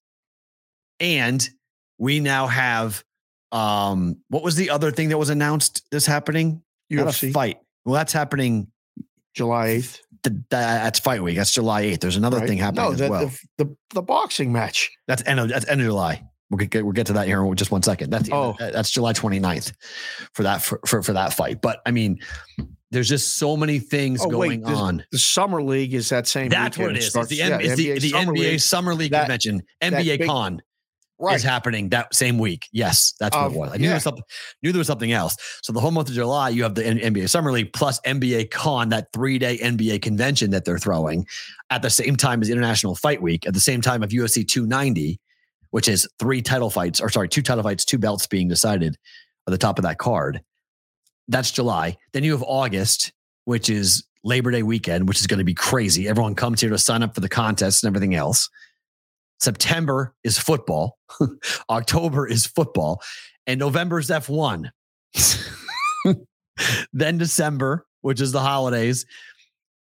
And 1.00 1.48
we 1.98 2.20
now 2.20 2.48
have 2.48 3.04
um 3.52 4.18
what 4.30 4.44
was 4.44 4.56
the 4.56 4.70
other 4.70 4.92
thing 4.92 5.10
that 5.10 5.18
was 5.18 5.30
announced 5.30 5.86
this 5.92 6.06
happening? 6.06 6.62
Not 6.90 7.08
a 7.08 7.10
UFC 7.12 7.32
fight. 7.34 7.58
Well, 7.86 7.96
that's 7.96 8.14
happening 8.14 8.68
July 9.34 9.68
eighth. 9.68 10.02
th- 10.24 10.36
that's 10.50 11.00
fight 11.00 11.24
week. 11.24 11.38
That's 11.38 11.54
July 11.54 11.84
8th. 11.84 12.00
There's 12.02 12.18
another 12.18 12.46
thing 12.46 12.58
happening 12.58 12.86
No, 12.86 12.92
as 12.92 13.00
that, 13.00 13.10
well. 13.10 13.28
the, 13.58 13.64
the 13.66 13.76
the 13.96 14.02
boxing 14.02 14.52
match. 14.52 14.92
that's 15.08 15.24
end 15.26 15.40
of 15.40 15.50
that's 15.50 15.68
end 15.68 15.82
of 15.82 15.88
July. 15.88 16.24
We'll 16.50 16.66
get 16.68 16.84
we'll 16.84 16.92
get 16.92 17.08
to 17.08 17.14
that 17.14 17.28
here 17.28 17.44
in 17.46 17.56
just 17.56 17.72
one 17.72 17.82
second. 17.82 18.10
That's 18.10 18.30
Oh. 18.32 18.56
that's 18.60 18.92
July 18.92 19.14
29th 19.14 19.72
for 20.34 20.44
that 20.44 20.62
for, 20.62 20.80
for 20.86 21.02
for 21.02 21.14
that 21.14 21.34
fight. 21.34 21.62
But 21.62 21.80
I 21.86 21.92
mean, 21.92 22.20
there's 22.92 23.08
just 23.08 23.38
so 23.38 23.56
many 23.56 23.80
things 23.80 24.22
Oh, 24.22 24.28
wait, 24.28 24.34
going 24.34 24.62
this- 24.64 24.78
on. 24.78 25.06
The 25.14 25.18
summer 25.18 25.64
league 25.64 25.94
is 25.94 26.10
that 26.10 26.28
same. 26.28 26.50
That's 26.50 26.78
what 26.78 26.92
it 26.92 26.98
is. 26.98 27.06
It's 27.06 27.12
starts- 27.12 27.30
the, 27.30 27.38
yeah, 27.38 27.58
it's 27.62 27.76
the, 27.78 27.98
the 28.00 28.10
Summer 28.10 28.34
NBA 28.34 28.38
League. 28.38 28.60
Summer 28.60 28.94
League 28.96 29.12
That- 29.12 29.22
convention, 29.24 29.62
NBA 29.82 30.18
big- 30.20 30.28
Con 30.28 30.62
Right. 31.22 31.36
is 31.36 31.44
happening 31.44 31.90
that 31.90 32.14
same 32.16 32.40
week. 32.40 32.68
Yes, 32.72 33.14
that's 33.20 33.36
what 33.36 33.52
it 33.52 33.58
was. 33.58 33.72
I 33.74 33.78
knew 33.78 33.86
there 33.88 33.94
was 33.96 34.04
something. 34.04 34.24
Knew 34.64 34.72
there 34.72 34.80
was 34.80 34.88
something 34.88 35.12
else. 35.12 35.38
So 35.62 35.72
the 35.72 35.80
whole 35.80 35.92
month 35.92 36.10
of 36.10 36.16
July, 36.16 36.50
you 36.50 36.64
have 36.64 36.74
the 36.74 36.82
NBA 36.82 37.30
Summer 37.30 37.52
League 37.52 37.74
plus 37.74 38.00
NBA 38.02 38.50
Con, 38.50 38.90
that 38.90 39.14
three 39.14 39.38
day 39.38 39.58
NBA 39.60 40.02
convention 40.02 40.50
that 40.52 40.66
they're 40.66 40.80
throwing 40.80 41.28
at 41.70 41.82
the 41.84 41.90
same 41.90 42.16
time 42.16 42.42
as 42.42 42.50
International 42.50 42.96
Fight 42.96 43.22
Week, 43.22 43.46
at 43.46 43.54
the 43.54 43.60
same 43.60 43.82
time 43.82 44.02
of 44.02 44.10
UFC 44.10 44.48
290, 44.48 45.20
which 45.70 45.88
is 45.88 46.08
three 46.18 46.42
title 46.42 46.70
fights, 46.70 47.00
or 47.00 47.10
sorry, 47.10 47.30
two 47.30 47.42
title 47.42 47.64
fights, 47.64 47.86
two 47.86 48.00
belts 48.00 48.26
being 48.26 48.48
decided 48.48 48.98
at 49.48 49.52
the 49.52 49.58
top 49.58 49.78
of 49.78 49.84
that 49.84 50.00
card. 50.00 50.42
That's 51.28 51.52
July. 51.52 51.98
Then 52.14 52.24
you 52.24 52.32
have 52.32 52.44
August, 52.44 53.14
which 53.46 53.70
is 53.70 54.04
Labor 54.24 54.52
Day 54.52 54.64
weekend, 54.64 55.08
which 55.08 55.20
is 55.20 55.28
going 55.28 55.38
to 55.40 55.44
be 55.44 55.54
crazy. 55.54 56.08
Everyone 56.08 56.36
comes 56.36 56.62
here 56.62 56.70
to 56.70 56.78
sign 56.78 57.04
up 57.04 57.16
for 57.16 57.22
the 57.22 57.30
contests 57.30 57.84
and 57.84 57.96
everything 57.96 58.16
else. 58.16 58.50
September 59.42 60.14
is 60.24 60.38
football. 60.38 61.00
October 61.70 62.28
is 62.28 62.46
football. 62.46 63.02
And 63.48 63.60
November 63.60 64.00
is 64.00 64.10
F1. 64.10 64.70
then 66.94 67.18
December, 67.18 67.88
which 68.02 68.22
is 68.22 68.32
the 68.32 68.40
holidays. 68.40 69.06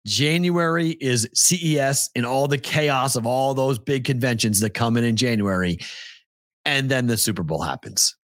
January 0.06 0.90
is 0.90 1.28
CES 1.34 2.10
and 2.16 2.24
all 2.24 2.48
the 2.48 2.58
chaos 2.58 3.14
of 3.14 3.26
all 3.26 3.52
those 3.54 3.78
big 3.78 4.04
conventions 4.04 4.60
that 4.60 4.70
come 4.70 4.96
in 4.96 5.04
in 5.04 5.16
January. 5.16 5.78
And 6.64 6.90
then 6.90 7.06
the 7.06 7.16
Super 7.16 7.42
Bowl 7.42 7.60
happens. 7.60 8.16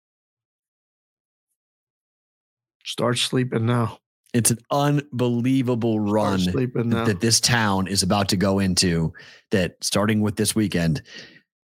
Start 2.85 3.19
sleeping 3.19 3.67
now. 3.67 3.99
It's 4.35 4.51
an 4.51 4.59
unbelievable 4.71 6.01
run 6.01 6.39
Start 6.41 6.73
that 6.75 7.19
this 7.21 7.41
town 7.41 7.87
is 7.87 8.03
about 8.03 8.29
to 8.29 8.37
go 8.37 8.59
into. 8.59 9.13
That 9.51 9.77
starting 9.81 10.21
with 10.21 10.37
this 10.37 10.55
weekend, 10.55 11.03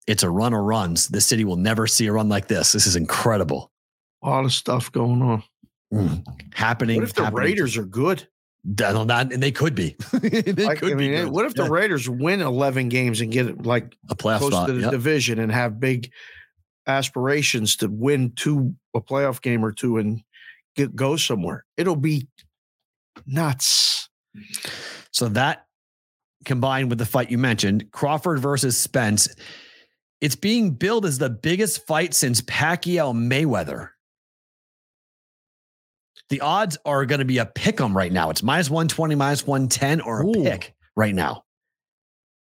it's 0.07 0.23
a 0.23 0.29
run 0.29 0.53
of 0.53 0.61
runs. 0.61 1.07
The 1.09 1.21
city 1.21 1.45
will 1.45 1.57
never 1.57 1.85
see 1.85 2.07
a 2.07 2.11
run 2.11 2.27
like 2.29 2.47
this. 2.47 2.71
This 2.71 2.87
is 2.87 2.95
incredible. 2.95 3.71
A 4.23 4.29
lot 4.29 4.45
of 4.45 4.51
stuff 4.53 4.91
going 4.91 5.21
on. 5.21 5.43
Mm. 5.93 6.23
Happening. 6.53 6.97
What 6.97 7.03
if 7.03 7.13
the 7.13 7.25
happening. 7.25 7.43
Raiders 7.43 7.77
are 7.77 7.85
good? 7.85 8.27
That- 8.65 9.07
that- 9.07 9.31
and 9.31 9.41
they 9.43 9.51
could 9.51 9.75
be. 9.75 9.95
they 10.13 10.51
Like, 10.53 10.79
could 10.79 10.91
I 10.93 10.95
mean, 10.95 11.11
be. 11.11 11.17
good. 11.17 11.29
what 11.29 11.45
if 11.45 11.53
the 11.53 11.69
Raiders 11.69 12.09
win 12.09 12.41
11 12.41 12.89
games 12.89 13.21
and 13.21 13.31
get 13.31 13.63
like 13.65 13.95
a 14.09 14.15
playoff 14.15 14.39
close 14.39 14.51
spot? 14.53 14.67
to 14.67 14.73
the 14.73 14.81
Yep. 14.81 14.91
division 14.91 15.39
and 15.39 15.51
have 15.51 15.79
big 15.79 16.11
aspirations 16.87 17.75
to 17.77 17.87
win 17.87 18.31
two 18.35 18.73
a 18.95 19.01
playoff 19.01 19.41
game 19.41 19.63
or 19.63 19.71
two 19.71 19.97
and 19.97 20.17
get, 20.17 20.23
go 20.87 21.15
somewhere? 21.15 21.65
It'll 21.77 21.95
be 21.95 22.27
nuts. 23.25 24.09
So 25.11 25.29
that 25.29 25.65
combined 26.45 26.89
with 26.89 26.99
the 26.99 27.05
fight 27.05 27.31
you 27.31 27.37
mentioned, 27.37 27.91
Crawford 27.91 28.39
versus 28.39 28.77
Spence, 28.77 29.27
it's 30.21 30.35
being 30.35 30.71
billed 30.71 31.05
as 31.05 31.17
the 31.17 31.29
biggest 31.29 31.85
fight 31.87 32.13
since 32.13 32.41
Pacquiao 32.41 33.13
Mayweather. 33.13 33.89
The 36.29 36.41
odds 36.41 36.77
are 36.85 37.05
going 37.05 37.19
to 37.19 37.25
be 37.25 37.39
a 37.39 37.45
pick 37.45 37.81
'em 37.81 37.95
right 37.97 38.11
now. 38.11 38.29
It's 38.29 38.43
minus 38.43 38.69
120, 38.69 39.15
minus 39.15 39.47
110, 39.47 40.01
or 40.01 40.21
a 40.21 40.27
Ooh. 40.27 40.43
pick 40.43 40.75
right 40.95 41.15
now. 41.15 41.43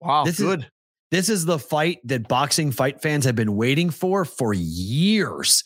Wow, 0.01 0.25
This 0.25 0.39
is- 0.39 0.45
good. 0.45 0.71
This 1.09 1.29
is 1.29 1.45
the 1.45 1.57
fight 1.57 1.99
that 2.03 2.27
boxing 2.27 2.73
fight 2.73 3.01
fans 3.01 3.23
have 3.23 3.35
been 3.35 3.55
waiting 3.55 3.89
for 3.91 4.25
for 4.25 4.53
years. 4.53 5.63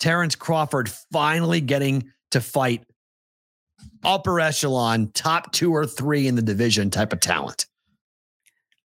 Terrence 0.00 0.34
Crawford 0.34 0.90
finally 1.12 1.60
getting 1.60 2.10
to 2.30 2.40
fight 2.40 2.84
upper 4.04 4.40
echelon, 4.40 5.10
top 5.12 5.52
two 5.52 5.72
or 5.74 5.86
three 5.86 6.26
in 6.26 6.34
the 6.34 6.42
division 6.42 6.90
type 6.90 7.12
of 7.12 7.20
talent. 7.20 7.66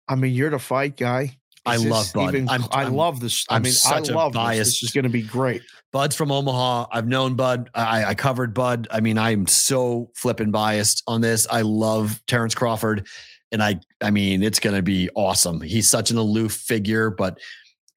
I 0.07 0.15
mean, 0.15 0.33
you're 0.33 0.49
the 0.49 0.59
fight 0.59 0.97
guy. 0.97 1.37
I 1.65 1.75
love 1.77 2.03
this 2.05 2.13
Bud. 2.13 2.33
even- 2.35 2.49
I'm- 2.49 2.65
I 2.71 2.83
I'm- 2.83 2.95
love 2.95 3.19
this. 3.19 3.45
I 3.49 3.59
mean, 3.59 3.73
I 3.85 3.99
love 3.99 4.33
this. 4.33 4.37
biased- 4.37 4.81
This 4.81 4.83
is 4.83 4.91
going 4.91 5.03
to 5.03 5.09
be 5.09 5.21
great. 5.21 5.61
Bud's 5.91 6.15
from 6.15 6.31
Omaha. 6.31 6.87
I've 6.91 7.07
known 7.07 7.35
Bud. 7.35 7.69
I, 7.75 8.05
I 8.05 8.15
covered 8.15 8.53
Bud. 8.53 8.87
I 8.89 8.99
mean, 9.01 9.17
I'm 9.17 9.45
so 9.45 10.09
flipping 10.15 10.49
biased 10.51 11.03
on 11.05 11.21
this. 11.21 11.45
I 11.51 11.61
love 11.61 12.21
Terrence 12.27 12.55
Crawford. 12.55 13.07
And 13.51 13.61
I, 13.61 13.79
I 14.01 14.09
mean, 14.11 14.41
it's 14.41 14.59
going 14.59 14.75
to 14.75 14.81
be 14.81 15.09
awesome. 15.15 15.59
He's 15.61 15.89
such 15.89 16.09
an 16.09 16.17
aloof 16.17 16.53
figure, 16.53 17.09
but 17.09 17.37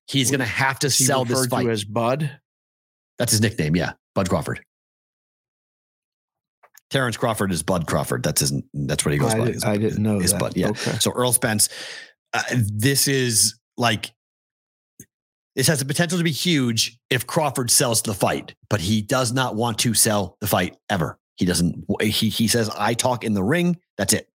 he's 0.08 0.30
going 0.30 0.40
to 0.40 0.44
have 0.46 0.78
to 0.80 0.88
Is 0.88 1.06
sell 1.06 1.24
this 1.24 1.46
fight. 1.46 1.62
to 1.64 1.70
as 1.70 1.84
Bud. 1.84 2.38
That's 3.18 3.32
his 3.32 3.40
nickname. 3.40 3.76
Yeah. 3.76 3.92
Bud 4.14 4.28
Crawford. 4.28 4.60
Terrence 6.90 7.16
Crawford 7.16 7.50
is 7.50 7.62
Bud 7.62 7.86
Crawford. 7.86 8.22
That's 8.22 8.40
his, 8.40 8.52
that's 8.72 9.04
what 9.04 9.12
he 9.12 9.18
goes 9.18 9.34
I, 9.34 9.38
by. 9.38 9.44
did, 9.46 9.56
is- 9.56 9.64
I 9.64 9.76
didn't 9.76 10.02
know 10.02 10.20
is 10.20 10.32
that. 10.32 10.40
Bud. 10.40 10.56
Yeah. 10.56 10.68
Okay. 10.68 10.92
So 11.00 11.10
Errol 11.12 11.32
Spence, 11.32 11.68
uh, 12.32 12.42
this 12.52 13.08
is 13.08 13.58
like 13.76 14.12
this 15.56 15.66
has 15.68 15.78
the 15.78 15.84
potential 15.84 16.18
to 16.18 16.24
be 16.24 16.32
huge 16.32 16.98
if 17.10 17.26
Crawford 17.26 17.70
sells 17.70 18.02
the 18.02 18.14
fight, 18.14 18.54
but 18.68 18.80
he 18.80 19.02
does 19.02 19.32
not 19.32 19.54
want 19.54 19.78
to 19.80 19.94
sell 19.94 20.36
the 20.40 20.46
fight 20.46 20.76
ever. 20.90 21.18
He 21.36 21.44
doesn't. 21.46 21.84
He 22.00 22.28
he 22.28 22.46
says, 22.48 22.70
"I 22.70 22.94
talk 22.94 23.24
in 23.24 23.34
the 23.34 23.42
ring. 23.42 23.76
That's 23.98 24.12
it. 24.12 24.28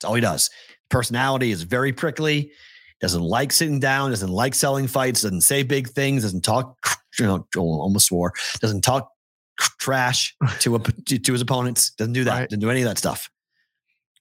That's 0.00 0.08
all 0.08 0.14
he 0.14 0.20
does." 0.20 0.50
Personality 0.90 1.50
is 1.52 1.62
very 1.62 1.92
prickly. 1.92 2.52
Doesn't 3.00 3.22
like 3.22 3.52
sitting 3.52 3.80
down. 3.80 4.10
Doesn't 4.10 4.30
like 4.30 4.54
selling 4.54 4.86
fights. 4.86 5.22
Doesn't 5.22 5.40
say 5.42 5.62
big 5.62 5.88
things. 5.88 6.22
Doesn't 6.22 6.42
talk. 6.42 6.76
You 7.18 7.26
know, 7.26 7.46
Joel 7.52 7.80
almost 7.80 8.06
swore. 8.06 8.32
Doesn't 8.60 8.82
talk 8.82 9.10
trash 9.58 10.34
to 10.60 10.76
a 10.76 10.78
to, 11.06 11.18
to 11.18 11.32
his 11.32 11.40
opponents. 11.40 11.90
Doesn't 11.90 12.14
do 12.14 12.24
that. 12.24 12.32
Right. 12.32 12.48
Doesn't 12.48 12.60
do 12.60 12.70
any 12.70 12.82
of 12.82 12.88
that 12.88 12.98
stuff. 12.98 13.30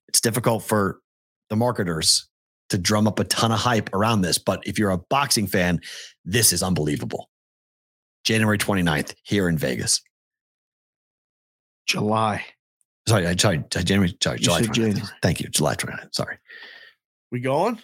It's 0.07 0.19
difficult 0.21 0.63
for 0.63 0.99
the 1.49 1.55
marketers 1.55 2.27
to 2.69 2.77
drum 2.77 3.07
up 3.07 3.19
a 3.19 3.23
ton 3.23 3.51
of 3.51 3.59
hype 3.59 3.93
around 3.93 4.21
this. 4.21 4.37
But 4.37 4.61
if 4.65 4.79
you're 4.79 4.91
a 4.91 4.97
boxing 4.97 5.47
fan, 5.47 5.81
this 6.25 6.53
is 6.53 6.63
unbelievable. 6.63 7.29
January 8.23 8.57
29th 8.57 9.13
here 9.23 9.49
in 9.49 9.57
Vegas. 9.57 10.01
July. 11.85 12.45
Sorry, 13.07 13.27
I 13.27 13.35
sorry, 13.35 13.57
uh, 13.57 13.81
January, 13.81 14.15
sorry, 14.21 14.37
You 14.37 14.43
July 14.43 14.61
said 14.61 14.69
29th. 14.69 14.73
January. 14.75 15.07
Thank 15.21 15.39
you, 15.41 15.49
July 15.49 15.75
29th. 15.75 16.13
Sorry. 16.13 16.37
We 17.31 17.39
going? 17.39 17.79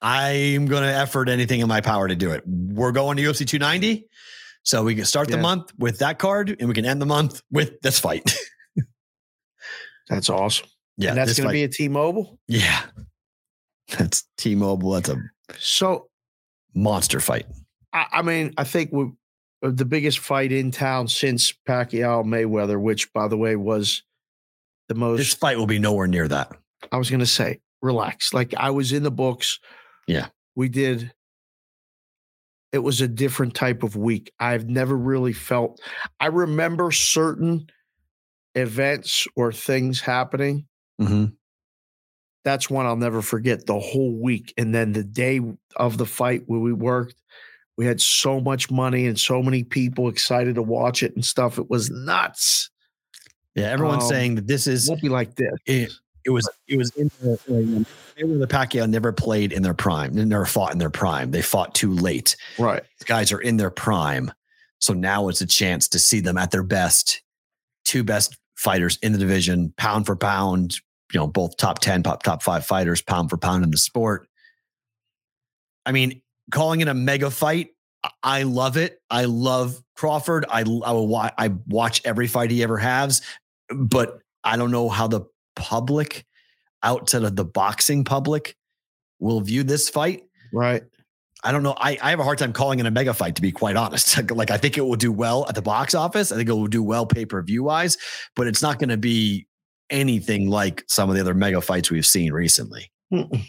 I'm 0.00 0.66
going 0.66 0.82
to 0.82 0.92
effort 0.92 1.28
anything 1.28 1.60
in 1.60 1.68
my 1.68 1.80
power 1.80 2.08
to 2.08 2.16
do 2.16 2.30
it. 2.30 2.42
We're 2.46 2.92
going 2.92 3.16
to 3.16 3.22
UFC 3.22 3.46
290. 3.46 4.06
So 4.66 4.82
we 4.82 4.96
can 4.96 5.04
start 5.04 5.28
the 5.30 5.38
month 5.38 5.72
with 5.78 6.00
that 6.00 6.18
card 6.18 6.56
and 6.58 6.68
we 6.68 6.74
can 6.74 6.84
end 6.84 7.00
the 7.00 7.06
month 7.06 7.40
with 7.52 7.80
this 7.82 8.00
fight. 8.00 8.36
That's 10.08 10.28
awesome. 10.28 10.66
yeah. 10.96 11.10
and 11.10 11.18
that's 11.18 11.36
going 11.36 11.48
to 11.48 11.52
be 11.52 11.62
a 11.62 11.68
T-Mobile. 11.68 12.38
Yeah. 12.48 12.82
That's 13.98 14.24
T 14.36 14.56
Mobile. 14.56 14.90
That's 14.90 15.08
a 15.08 15.16
So 15.56 16.08
monster 16.74 17.20
fight. 17.20 17.46
I, 17.92 18.06
I 18.12 18.22
mean, 18.22 18.54
I 18.58 18.64
think 18.64 18.90
we, 18.92 19.04
uh, 19.62 19.70
the 19.72 19.84
biggest 19.84 20.18
fight 20.18 20.50
in 20.50 20.72
town 20.72 21.06
since 21.06 21.52
Pacquiao 21.68 22.24
Mayweather, 22.24 22.80
which 22.80 23.12
by 23.12 23.28
the 23.28 23.36
way 23.36 23.54
was 23.54 24.02
the 24.88 24.96
most. 24.96 25.18
This 25.18 25.34
fight 25.34 25.58
will 25.58 25.66
be 25.68 25.78
nowhere 25.78 26.08
near 26.08 26.26
that. 26.26 26.50
I 26.90 26.96
was 26.96 27.08
going 27.08 27.20
to 27.20 27.26
say, 27.26 27.60
relax. 27.82 28.34
Like 28.34 28.52
I 28.56 28.70
was 28.70 28.90
in 28.92 29.04
the 29.04 29.12
books. 29.12 29.60
Yeah. 30.08 30.26
We 30.56 30.68
did. 30.68 31.12
It 32.76 32.82
was 32.82 33.00
a 33.00 33.08
different 33.08 33.54
type 33.54 33.82
of 33.82 33.96
week. 33.96 34.30
I've 34.38 34.68
never 34.68 34.94
really 34.94 35.32
felt. 35.32 35.80
I 36.20 36.26
remember 36.26 36.92
certain 36.92 37.70
events 38.54 39.26
or 39.34 39.50
things 39.50 39.98
happening. 40.00 40.66
Mm-hmm. 41.00 41.26
That's 42.44 42.68
one 42.68 42.84
I'll 42.84 42.96
never 42.96 43.22
forget 43.22 43.64
the 43.64 43.78
whole 43.80 44.12
week. 44.22 44.52
And 44.58 44.74
then 44.74 44.92
the 44.92 45.02
day 45.02 45.40
of 45.76 45.96
the 45.96 46.04
fight 46.04 46.42
where 46.46 46.60
we 46.60 46.74
worked, 46.74 47.14
we 47.78 47.86
had 47.86 47.98
so 47.98 48.40
much 48.40 48.70
money 48.70 49.06
and 49.06 49.18
so 49.18 49.42
many 49.42 49.64
people 49.64 50.08
excited 50.10 50.56
to 50.56 50.62
watch 50.62 51.02
it 51.02 51.14
and 51.14 51.24
stuff. 51.24 51.58
It 51.58 51.70
was 51.70 51.90
nuts. 51.90 52.70
Yeah. 53.54 53.70
Everyone's 53.70 54.04
Um, 54.04 54.10
saying 54.10 54.34
that 54.34 54.46
this 54.46 54.66
is. 54.66 54.86
Won't 54.86 55.00
be 55.00 55.08
like 55.08 55.34
this. 55.34 55.50
it, 55.64 55.92
it 56.26 56.30
was 56.30 56.48
it 56.66 56.76
was 56.76 56.90
in 56.96 57.10
the 57.20 57.34
uh, 57.34 57.36
like, 57.46 57.86
Mayweather 58.18 58.40
the 58.40 58.46
Pacquiao 58.46 58.88
never 58.88 59.12
played 59.12 59.52
in 59.52 59.62
their 59.62 59.74
prime. 59.74 60.12
They 60.12 60.24
never 60.24 60.44
fought 60.44 60.72
in 60.72 60.78
their 60.78 60.90
prime. 60.90 61.30
They 61.30 61.42
fought 61.42 61.74
too 61.74 61.92
late. 61.92 62.36
Right. 62.58 62.82
These 62.98 63.06
guys 63.06 63.32
are 63.32 63.40
in 63.40 63.56
their 63.56 63.70
prime. 63.70 64.32
So 64.80 64.92
now 64.92 65.28
it's 65.28 65.40
a 65.40 65.46
chance 65.46 65.88
to 65.88 65.98
see 65.98 66.20
them 66.20 66.36
at 66.36 66.50
their 66.50 66.64
best. 66.64 67.22
Two 67.84 68.02
best 68.02 68.36
fighters 68.56 68.98
in 69.02 69.12
the 69.12 69.18
division, 69.18 69.72
pound 69.76 70.06
for 70.06 70.16
pound, 70.16 70.76
you 71.12 71.20
know, 71.20 71.26
both 71.26 71.56
top 71.56 71.78
10, 71.78 72.02
top, 72.02 72.22
top 72.22 72.42
five 72.42 72.66
fighters, 72.66 73.00
pound 73.00 73.30
for 73.30 73.36
pound 73.36 73.62
in 73.62 73.70
the 73.70 73.78
sport. 73.78 74.26
I 75.84 75.92
mean, 75.92 76.20
calling 76.50 76.80
it 76.80 76.88
a 76.88 76.94
mega 76.94 77.30
fight, 77.30 77.68
I- 78.22 78.42
love 78.42 78.76
it. 78.76 79.00
I 79.08 79.26
love 79.26 79.80
Crawford. 79.94 80.46
I, 80.48 80.60
I 80.60 80.92
will 80.92 81.14
I 81.14 81.52
watch 81.66 82.02
every 82.04 82.26
fight 82.26 82.50
he 82.50 82.62
ever 82.62 82.78
has, 82.78 83.22
but 83.72 84.18
I 84.42 84.56
don't 84.56 84.70
know 84.70 84.88
how 84.88 85.06
the 85.06 85.22
public 85.56 86.24
outside 86.82 87.24
of 87.24 87.34
the 87.36 87.44
boxing 87.44 88.04
public 88.04 88.56
will 89.18 89.40
view 89.40 89.62
this 89.64 89.88
fight. 89.88 90.22
Right. 90.52 90.82
I 91.42 91.52
don't 91.52 91.62
know. 91.62 91.74
I, 91.76 91.98
I 92.02 92.10
have 92.10 92.18
a 92.20 92.24
hard 92.24 92.38
time 92.38 92.52
calling 92.52 92.78
it 92.78 92.86
a 92.86 92.90
mega 92.90 93.14
fight, 93.14 93.36
to 93.36 93.42
be 93.42 93.52
quite 93.52 93.76
honest. 93.76 94.16
Like, 94.30 94.50
I 94.50 94.56
think 94.56 94.78
it 94.78 94.82
will 94.82 94.96
do 94.96 95.12
well 95.12 95.46
at 95.48 95.54
the 95.54 95.62
box 95.62 95.94
office. 95.94 96.32
I 96.32 96.36
think 96.36 96.48
it 96.48 96.52
will 96.52 96.66
do 96.66 96.82
well 96.82 97.06
pay 97.06 97.24
per 97.26 97.42
view 97.42 97.64
wise, 97.64 97.96
but 98.34 98.46
it's 98.46 98.62
not 98.62 98.78
going 98.78 98.88
to 98.90 98.96
be 98.96 99.46
anything 99.90 100.48
like 100.50 100.82
some 100.88 101.08
of 101.08 101.14
the 101.14 101.20
other 101.20 101.34
mega 101.34 101.60
fights 101.60 101.90
we've 101.90 102.06
seen 102.06 102.32
recently. 102.32 102.90
Mm-mm. 103.12 103.44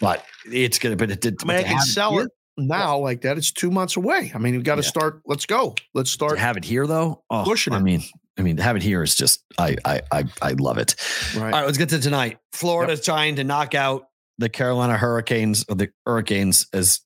But 0.00 0.24
it's 0.46 0.78
going 0.78 0.96
to, 0.96 0.96
but 0.96 1.10
it 1.10 1.20
did. 1.20 1.36
I 1.42 1.46
mean, 1.46 1.56
I 1.58 1.62
can 1.64 1.80
sell 1.80 2.18
it 2.20 2.30
now 2.56 2.98
like 2.98 3.20
that. 3.22 3.36
It's 3.36 3.52
two 3.52 3.70
months 3.70 3.96
away. 3.96 4.32
I 4.34 4.38
mean, 4.38 4.54
we've 4.54 4.64
got 4.64 4.76
to 4.76 4.82
Yeah. 4.82 4.88
start. 4.88 5.20
Let's 5.26 5.44
go. 5.44 5.74
Let's 5.94 6.10
To 6.10 6.14
start. 6.14 6.38
have 6.38 6.56
it 6.56 6.64
here 6.64 6.86
though. 6.86 7.22
Oh, 7.30 7.42
pushing 7.44 7.72
I 7.74 7.80
mean, 7.80 8.02
I 8.38 8.42
mean, 8.42 8.56
having 8.56 8.80
here 8.80 9.02
is 9.02 9.16
just, 9.16 9.42
I, 9.58 9.76
I, 9.84 10.00
I, 10.12 10.24
I 10.40 10.52
love 10.52 10.78
it. 10.78 10.94
Right. 11.34 11.46
All 11.46 11.50
right, 11.50 11.66
let's 11.66 11.78
get 11.78 11.88
to 11.90 11.98
tonight. 11.98 12.38
Florida's 12.52 13.04
trying 13.04 13.36
to 13.36 13.44
knock 13.44 13.74
out 13.74 14.06
the 14.38 14.48
Carolina 14.48 14.96
Hurricanes, 14.96 15.64
or 15.68 15.74
the 15.74 15.90
Hurricanes, 16.06 16.68
as 16.72 17.00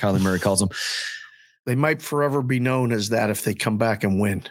Kyler 0.00 0.20
Murray 0.20 0.38
calls 0.38 0.60
them. 0.60 0.68
They 1.66 1.74
might 1.74 2.00
forever 2.00 2.42
be 2.42 2.60
known 2.60 2.92
as 2.92 3.10
that 3.10 3.30
if 3.30 3.42
they 3.42 3.54
come 3.54 3.76
back 3.76 4.04
and 4.04 4.20
win. 4.20 4.44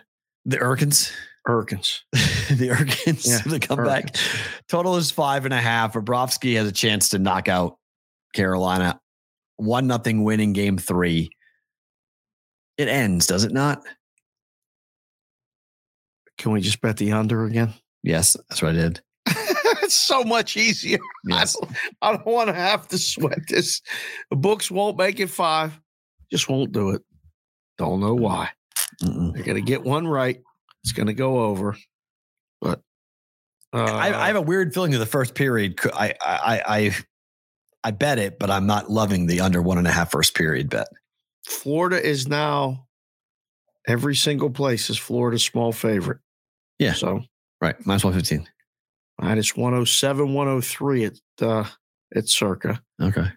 The 0.46 0.58
Hurricanes. 0.58 1.12
Hurricanes. 1.46 2.04
the 2.12 2.68
Hurricanes 2.68 3.26
Yeah, 3.26 3.40
to 3.40 3.60
come 3.60 3.78
back. 3.78 4.16
Hurricanes. 4.16 4.28
Total 4.68 4.96
is 4.98 5.12
five 5.12 5.46
and 5.46 5.54
a 5.54 5.62
half. 5.62 5.94
Bobrovsky 5.94 6.56
has 6.58 6.68
a 6.68 6.74
chance 6.74 7.10
to 7.10 7.20
knock 7.20 7.48
out 7.48 7.78
Carolina. 8.34 9.00
One 9.56 9.88
nothing 9.88 10.24
win 10.24 10.40
in 10.40 10.54
game 10.54 10.78
three. 10.78 11.32
It 12.78 12.88
ends, 12.88 13.28
does 13.28 13.44
it 13.44 13.52
not? 13.52 13.84
Can 16.40 16.54
we 16.54 16.62
just 16.62 16.82
bet 16.82 16.98
the 16.98 17.12
under 17.12 17.44
again? 17.46 17.74
Yes, 18.02 18.36
that's 18.50 18.62
what 18.62 18.72
I 18.72 18.76
did. 18.76 19.02
it's 19.28 19.94
so 19.94 20.24
much 20.24 20.56
easier. 20.56 20.98
Yes. 21.26 21.56
I 21.56 21.60
don't, 21.60 21.78
I 22.02 22.12
don't 22.14 22.26
want 22.26 22.48
to 22.48 22.54
have 22.54 22.88
to 22.88 22.98
sweat 22.98 23.40
this. 23.50 23.82
The 24.30 24.38
books 24.38 24.72
won't 24.72 24.98
make 24.98 25.20
it 25.20 25.30
five. 25.30 25.80
Just 26.32 26.50
won't 26.50 26.72
do 26.72 26.92
it. 26.92 27.02
Don't 27.78 28.00
know 28.00 28.16
why. 28.16 28.50
Mm-mm. 29.04 29.34
They're 29.34 29.44
gonna 29.44 29.62
get 29.62 29.84
one 29.84 30.08
right. 30.08 30.42
It's 30.84 30.94
gonna 30.94 31.14
go 31.14 31.40
over. 31.42 31.76
But 32.62 32.82
uh, 33.74 33.84
I, 33.84 34.24
I 34.24 34.28
have 34.28 34.36
a 34.38 34.42
weird 34.42 34.74
feeling 34.74 34.92
that 34.92 34.98
the 34.98 35.06
first 35.06 35.36
period. 35.36 35.80
I, 35.94 36.14
I, 36.22 36.62
I, 36.66 36.96
I 37.84 37.92
bet 37.92 38.18
it, 38.18 38.40
but 38.40 38.50
I'm 38.50 38.66
not 38.66 38.90
loving 38.90 39.28
the 39.28 39.42
under 39.42 39.62
one 39.62 39.78
and 39.78 39.88
a 39.88 39.92
half 39.92 40.12
first 40.12 40.36
period 40.36 40.70
bet. 40.70 40.88
Florida 41.46 42.02
is 42.02 42.28
now 42.28 42.88
every 43.88 44.16
single 44.16 44.50
place 44.50 44.90
is 44.90 44.98
Florida's 44.98 45.44
small 45.44 45.72
favorite. 45.72 46.20
Yeah. 46.80 46.94
So 46.94 47.22
Right, 47.62 47.76
minus 47.86 48.06
one 48.06 48.14
fifteen. 48.14 48.48
minus 49.20 49.56
107, 49.56 50.34
103 50.34 51.04
at 51.06 51.14
uh 51.42 51.66
at 52.16 52.28
circa. 52.30 52.82
Okay. 53.02 53.28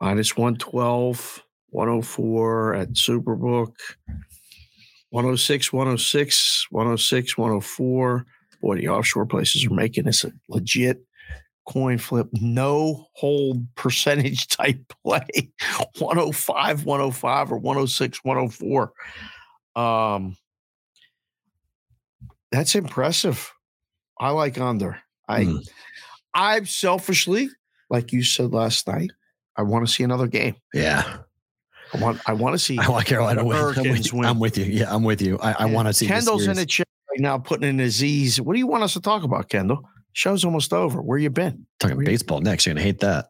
Minus 0.00 0.36
112, 0.36 1.42
104 1.70 2.74
at 2.74 2.90
Superbook. 2.92 3.72
106, 5.10 5.72
106, 5.72 6.66
106, 6.70 7.36
104. 7.38 8.26
Boy, 8.60 8.76
the 8.76 8.88
offshore 8.88 9.26
places 9.26 9.66
are 9.66 9.74
making 9.74 10.04
this 10.04 10.22
a 10.24 10.32
legit 10.48 11.00
coin 11.66 11.98
flip, 11.98 12.28
no 12.32 13.06
hold 13.14 13.66
percentage 13.74 14.46
type 14.48 14.80
play. 15.04 15.50
105, 15.98 16.84
105, 16.84 17.52
or 17.52 17.58
106, 17.58 18.24
104. 18.24 18.92
Um, 19.76 20.36
that's 22.50 22.74
impressive. 22.74 23.52
I 24.18 24.30
like 24.30 24.58
under. 24.58 25.00
I 25.28 25.44
Hmm. 25.44 25.58
I 26.34 26.62
selfishly, 26.64 27.48
like 27.90 28.12
you 28.12 28.22
said 28.22 28.52
last 28.52 28.86
night, 28.86 29.10
I 29.56 29.62
want 29.62 29.86
to 29.86 29.92
see 29.92 30.04
another 30.04 30.26
game. 30.26 30.56
Yeah, 30.72 31.18
I 31.92 31.98
want 31.98 32.20
I 32.26 32.32
want 32.32 32.54
to 32.54 32.58
see 32.58 32.78
I 32.78 32.88
want 32.88 33.06
Carolina 33.06 33.44
win. 33.44 33.56
I'm 33.76 33.90
with, 33.90 34.12
you. 34.12 34.18
win. 34.18 34.28
I'm 34.28 34.38
with 34.38 34.58
you. 34.58 34.64
Yeah, 34.64 34.94
I'm 34.94 35.04
with 35.04 35.20
you. 35.22 35.38
I, 35.38 35.52
I 35.60 35.64
want 35.66 35.88
to 35.88 35.94
see. 35.94 36.06
this 36.06 36.14
Kendall's 36.14 36.46
in 36.46 36.56
the 36.56 36.66
chat 36.66 36.86
right 37.10 37.20
now 37.20 37.38
putting 37.38 37.68
in 37.68 37.80
Aziz. 37.80 38.40
What 38.40 38.54
do 38.54 38.58
you 38.58 38.66
want 38.66 38.84
us 38.84 38.92
to 38.94 39.00
talk 39.00 39.22
about, 39.22 39.48
Kendall? 39.48 39.82
Show's 40.12 40.44
almost 40.44 40.72
over. 40.72 41.00
Where 41.00 41.18
you 41.18 41.30
been? 41.30 41.66
Talking 41.78 42.04
baseball 42.04 42.40
next. 42.40 42.66
You're 42.66 42.74
gonna 42.74 42.84
hate 42.84 43.00
that. 43.00 43.26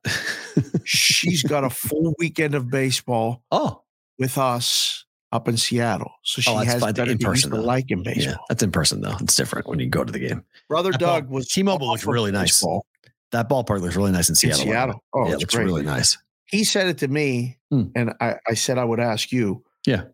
She's 0.85 1.43
got 1.43 1.65
a 1.65 1.71
full 1.71 2.15
weekend 2.19 2.55
of 2.55 2.71
baseball 2.71 3.43
oh, 3.51 3.83
with 4.19 4.39
us 4.39 5.05
up 5.33 5.47
in 5.49 5.57
Seattle. 5.57 6.11
So 6.23 6.41
she 6.41 6.51
Oh, 6.51 6.59
that's 6.59 6.73
has 6.73 6.81
fine. 6.81 6.95
better 6.95 7.11
In 7.13 7.19
get 7.19 7.27
person, 7.27 7.49
used 7.51 7.55
to 7.57 7.61
though. 7.61 7.67
liking 7.67 8.03
baseball. 8.03 8.33
yeah, 8.33 8.37
that's 8.49 8.63
in 8.63 8.73
person 8.73 9.01
though. 9.03 9.17
It's 9.21 9.37
different 9.37 9.67
when 9.69 9.79
you 9.79 9.87
go 9.89 10.05
to 10.05 10.13
the 10.13 10.19
game. 10.19 10.45
Brother 10.69 10.91
That 10.93 11.01
ball- 11.01 11.21
Doug 11.21 11.31
was 11.31 11.49
T-Mobile 11.49 11.89
looks 11.89 12.07
really 12.07 12.33
nice. 12.33 12.53
baseball 12.53 12.87
That 13.33 13.49
ballpark 13.49 13.81
looks 13.83 13.95
really 13.97 14.13
nice 14.13 14.29
in 14.29 14.33
in 14.33 14.37
Seattle. 14.37 14.59
by 14.59 14.65
the 14.65 14.71
way. 14.71 14.75
Seattle. 14.75 15.05
Oh, 15.15 15.27
yeah, 15.29 15.33
it 15.35 15.39
looks 15.41 15.55
great. 15.55 15.65
really 15.65 15.83
nice. 15.83 16.17
he 16.47 16.65
said 16.65 16.87
it 16.89 16.97
to 16.99 17.09
me, 17.09 17.59
Hmm. 17.71 17.85
and 17.95 18.15
I, 18.23 18.37
I 18.49 18.55
said 18.55 18.79
I 18.79 18.85
would 18.85 19.01
ask 19.01 19.31
you. 19.33 19.63
Yeah. 19.87 20.05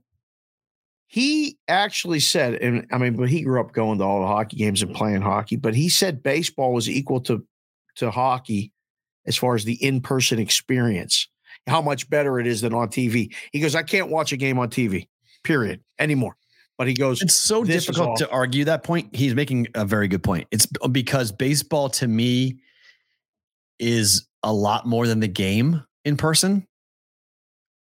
He 1.06 1.58
actually 1.68 2.18
said, 2.18 2.54
and 2.54 2.86
I 2.90 2.98
mean, 2.98 3.14
but 3.16 3.28
he 3.28 3.42
grew 3.42 3.60
up 3.60 3.72
going 3.72 3.98
to 3.98 4.04
all 4.04 4.20
the 4.20 4.26
hockey 4.26 4.56
games 4.56 4.82
and 4.82 4.92
playing 4.94 5.22
hockey, 5.22 5.54
but 5.54 5.74
he 5.74 5.88
said 5.88 6.22
baseball 6.24 6.72
was 6.72 6.88
equal 6.88 7.20
to 7.22 7.46
to 7.96 8.10
hockey 8.10 8.72
as 9.26 9.36
far 9.36 9.54
as 9.54 9.62
the 9.64 9.74
in-person 9.82 10.40
experience, 10.40 11.28
how 11.66 11.80
much 11.80 12.08
better 12.10 12.38
it 12.38 12.46
is 12.46 12.60
than 12.60 12.74
on 12.74 12.88
TV. 12.88 13.34
He 13.52 13.60
goes, 13.60 13.74
I 13.74 13.82
can't 13.82 14.08
watch 14.08 14.32
a 14.32 14.36
game 14.36 14.58
on 14.58 14.68
TV, 14.68 15.08
period, 15.42 15.80
anymore. 15.98 16.36
But 16.76 16.88
he 16.88 16.94
goes, 16.94 17.22
It's 17.22 17.34
so 17.34 17.64
difficult 17.64 18.18
to 18.18 18.28
argue 18.30 18.64
that 18.64 18.82
point. 18.82 19.14
He's 19.14 19.34
making 19.34 19.68
a 19.74 19.84
very 19.84 20.08
good 20.08 20.22
point. 20.22 20.48
It's 20.50 20.66
because 20.90 21.30
baseball 21.30 21.88
to 21.90 22.08
me 22.08 22.58
is 23.78 24.26
a 24.42 24.52
lot 24.52 24.86
more 24.86 25.06
than 25.06 25.20
the 25.20 25.28
game 25.28 25.82
in 26.04 26.16
person. 26.16 26.66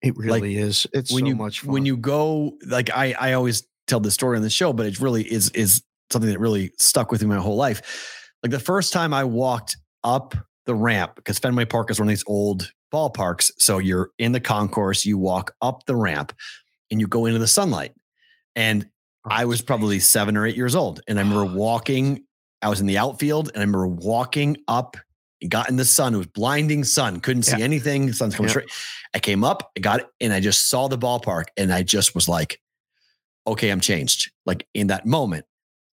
it 0.02 0.16
really 0.16 0.56
is. 0.56 0.86
It's 0.92 1.12
when 1.12 1.24
so 1.24 1.28
you 1.28 1.36
much 1.36 1.60
fun. 1.60 1.72
when 1.72 1.86
you 1.86 1.96
go 1.96 2.56
like 2.66 2.90
I 2.90 3.14
I 3.20 3.32
always 3.34 3.64
tell 3.86 4.00
this 4.00 4.14
story 4.14 4.36
on 4.36 4.42
the 4.42 4.50
show, 4.50 4.72
but 4.72 4.86
it 4.86 4.98
really 4.98 5.30
is 5.30 5.50
is 5.50 5.82
something 6.10 6.30
that 6.30 6.40
really 6.40 6.72
stuck 6.78 7.12
with 7.12 7.20
me 7.20 7.28
my 7.28 7.36
whole 7.36 7.56
life. 7.56 8.16
Like 8.42 8.50
the 8.50 8.58
first 8.58 8.92
time 8.94 9.12
I 9.12 9.24
walked 9.24 9.76
up 10.04 10.34
the 10.64 10.74
ramp 10.74 11.16
because 11.16 11.38
Fenway 11.38 11.66
Park 11.66 11.90
is 11.90 12.00
one 12.00 12.08
of 12.08 12.10
these 12.10 12.24
old 12.26 12.72
ballparks, 12.92 13.50
so 13.58 13.78
you're 13.78 14.10
in 14.18 14.32
the 14.32 14.40
concourse, 14.40 15.04
you 15.04 15.18
walk 15.18 15.54
up 15.62 15.84
the 15.86 15.96
ramp, 15.96 16.32
and 16.90 17.00
you 17.00 17.06
go 17.06 17.26
into 17.26 17.38
the 17.38 17.46
sunlight. 17.46 17.92
And 18.56 18.88
oh, 19.24 19.28
I 19.30 19.44
was 19.44 19.62
probably 19.62 20.00
seven 20.00 20.36
or 20.36 20.46
eight 20.46 20.56
years 20.56 20.74
old. 20.74 21.00
And 21.06 21.18
I 21.18 21.22
remember 21.22 21.44
walking, 21.56 22.24
I 22.62 22.68
was 22.68 22.80
in 22.80 22.86
the 22.86 22.98
outfield 22.98 23.48
and 23.48 23.58
I 23.58 23.60
remember 23.60 23.86
walking 23.86 24.58
up 24.68 24.96
and 25.40 25.50
got 25.50 25.70
in 25.70 25.76
the 25.76 25.84
sun. 25.84 26.14
It 26.14 26.18
was 26.18 26.26
blinding 26.26 26.84
sun, 26.84 27.20
couldn't 27.20 27.44
see 27.44 27.58
Yeah. 27.58 27.64
anything. 27.64 28.06
The 28.06 28.12
sun's 28.12 28.34
coming 28.34 28.48
Yeah. 28.48 28.52
straight. 28.54 28.70
I 29.14 29.18
came 29.20 29.44
up, 29.44 29.70
I 29.76 29.80
got 29.80 30.00
it, 30.00 30.06
and 30.20 30.32
I 30.32 30.40
just 30.40 30.68
saw 30.68 30.88
the 30.88 30.98
ballpark 30.98 31.44
and 31.56 31.72
I 31.72 31.82
just 31.82 32.14
was 32.14 32.28
like, 32.28 32.60
okay, 33.46 33.70
I'm 33.70 33.80
changed. 33.80 34.30
Like 34.44 34.66
in 34.74 34.88
that 34.88 35.06
moment, 35.06 35.46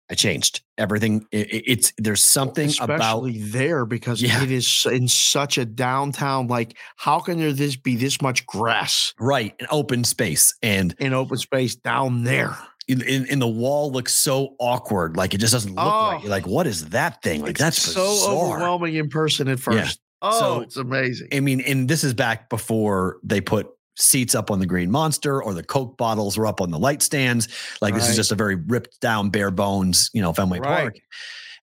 I 0.09 0.15
changed 0.15 0.61
everything. 0.77 1.25
It- 1.31 1.51
it- 1.53 1.63
it's 1.67 1.93
there's 1.97 2.23
something 2.23 2.71
about 2.79 2.99
especially 3.25 3.39
there 3.51 3.85
because 3.85 4.21
Yeah. 4.21 4.41
it 4.43 4.51
is 4.51 4.85
in 4.89 5.07
such 5.07 5.57
a 5.57 5.65
downtown. 5.65 6.47
Like, 6.47 6.77
how 6.95 7.19
can 7.19 7.39
there 7.39 7.51
this 7.53 7.75
be 7.75 7.95
this 7.95 8.21
much 8.21 8.45
grass 8.45 9.13
right 9.19 9.53
an 9.59 9.67
open 9.69 10.03
space 10.05 10.53
and 10.61 10.95
in 10.99 11.13
open 11.13 11.38
space 11.38 11.75
down 11.75 12.23
there? 12.23 12.57
in, 12.89 13.01
in, 13.01 13.25
in 13.25 13.39
the 13.39 13.47
wall 13.47 13.91
looks 13.91 14.13
so 14.13 14.55
awkward. 14.59 15.17
Like 15.17 15.34
it 15.34 15.39
just 15.39 15.51
doesn't 15.51 15.75
look 15.75 15.84
right. 15.85 16.15
Oh. 16.19 16.21
You're 16.21 16.29
like, 16.29 16.47
what 16.47 16.65
is 16.67 16.85
that 16.91 17.21
thing? 17.21 17.41
Like 17.41 17.57
that's 17.57 17.77
so 17.77 18.01
bizarre. 18.01 18.34
overwhelming 18.53 18.95
in 18.95 19.09
person 19.09 19.49
at 19.49 19.57
Yeah. 19.59 19.81
first. 19.84 19.99
Oh, 20.21 20.39
So- 20.39 20.61
it's 20.61 20.77
amazing. 20.77 21.27
I 21.34 21.41
mean, 21.41 21.59
and 21.59 21.89
this 21.89 22.05
is 22.05 22.13
back 22.13 22.49
before 22.49 23.17
they 23.23 23.41
put 23.41 23.67
seats 23.97 24.35
up 24.35 24.51
on 24.51 24.59
the 24.59 24.65
Green 24.65 24.91
Monster 24.91 25.43
or 25.43 25.53
the 25.53 25.63
Coke 25.63 25.97
bottles 25.97 26.37
were 26.37 26.47
up 26.47 26.61
on 26.61 26.71
the 26.71 26.79
light 26.79 27.01
stands. 27.01 27.47
Like 27.81 27.93
this 27.93 28.09
is 28.09 28.15
just 28.15 28.31
a 28.31 28.35
very 28.35 28.55
ripped 28.55 28.99
down, 29.01 29.29
bare 29.29 29.51
bones, 29.51 30.09
you 30.13 30.21
know, 30.21 30.33
Fenway 30.33 30.59
Right. 30.59 30.81
Park. 30.83 30.99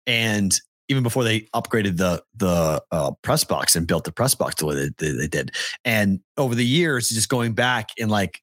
And 0.07 0.53
even 0.89 1.03
before 1.03 1.25
they 1.25 1.41
upgraded 1.55 1.97
the 1.97 2.23
the 2.37 2.83
uh, 2.91 3.13
press 3.23 3.45
box 3.45 3.75
and 3.75 3.87
built 3.87 4.05
the 4.05 4.13
press 4.13 4.35
box 4.35 4.57
the 4.57 4.67
way 4.67 4.75
they, 4.75 4.91
they, 4.99 5.13
they 5.13 5.29
did, 5.29 5.53
and 5.85 6.21
over 6.37 6.55
the 6.55 6.65
years, 6.65 7.09
just 7.09 7.29
going 7.29 7.55
back 7.55 7.89
and 7.99 8.11
like 8.11 8.41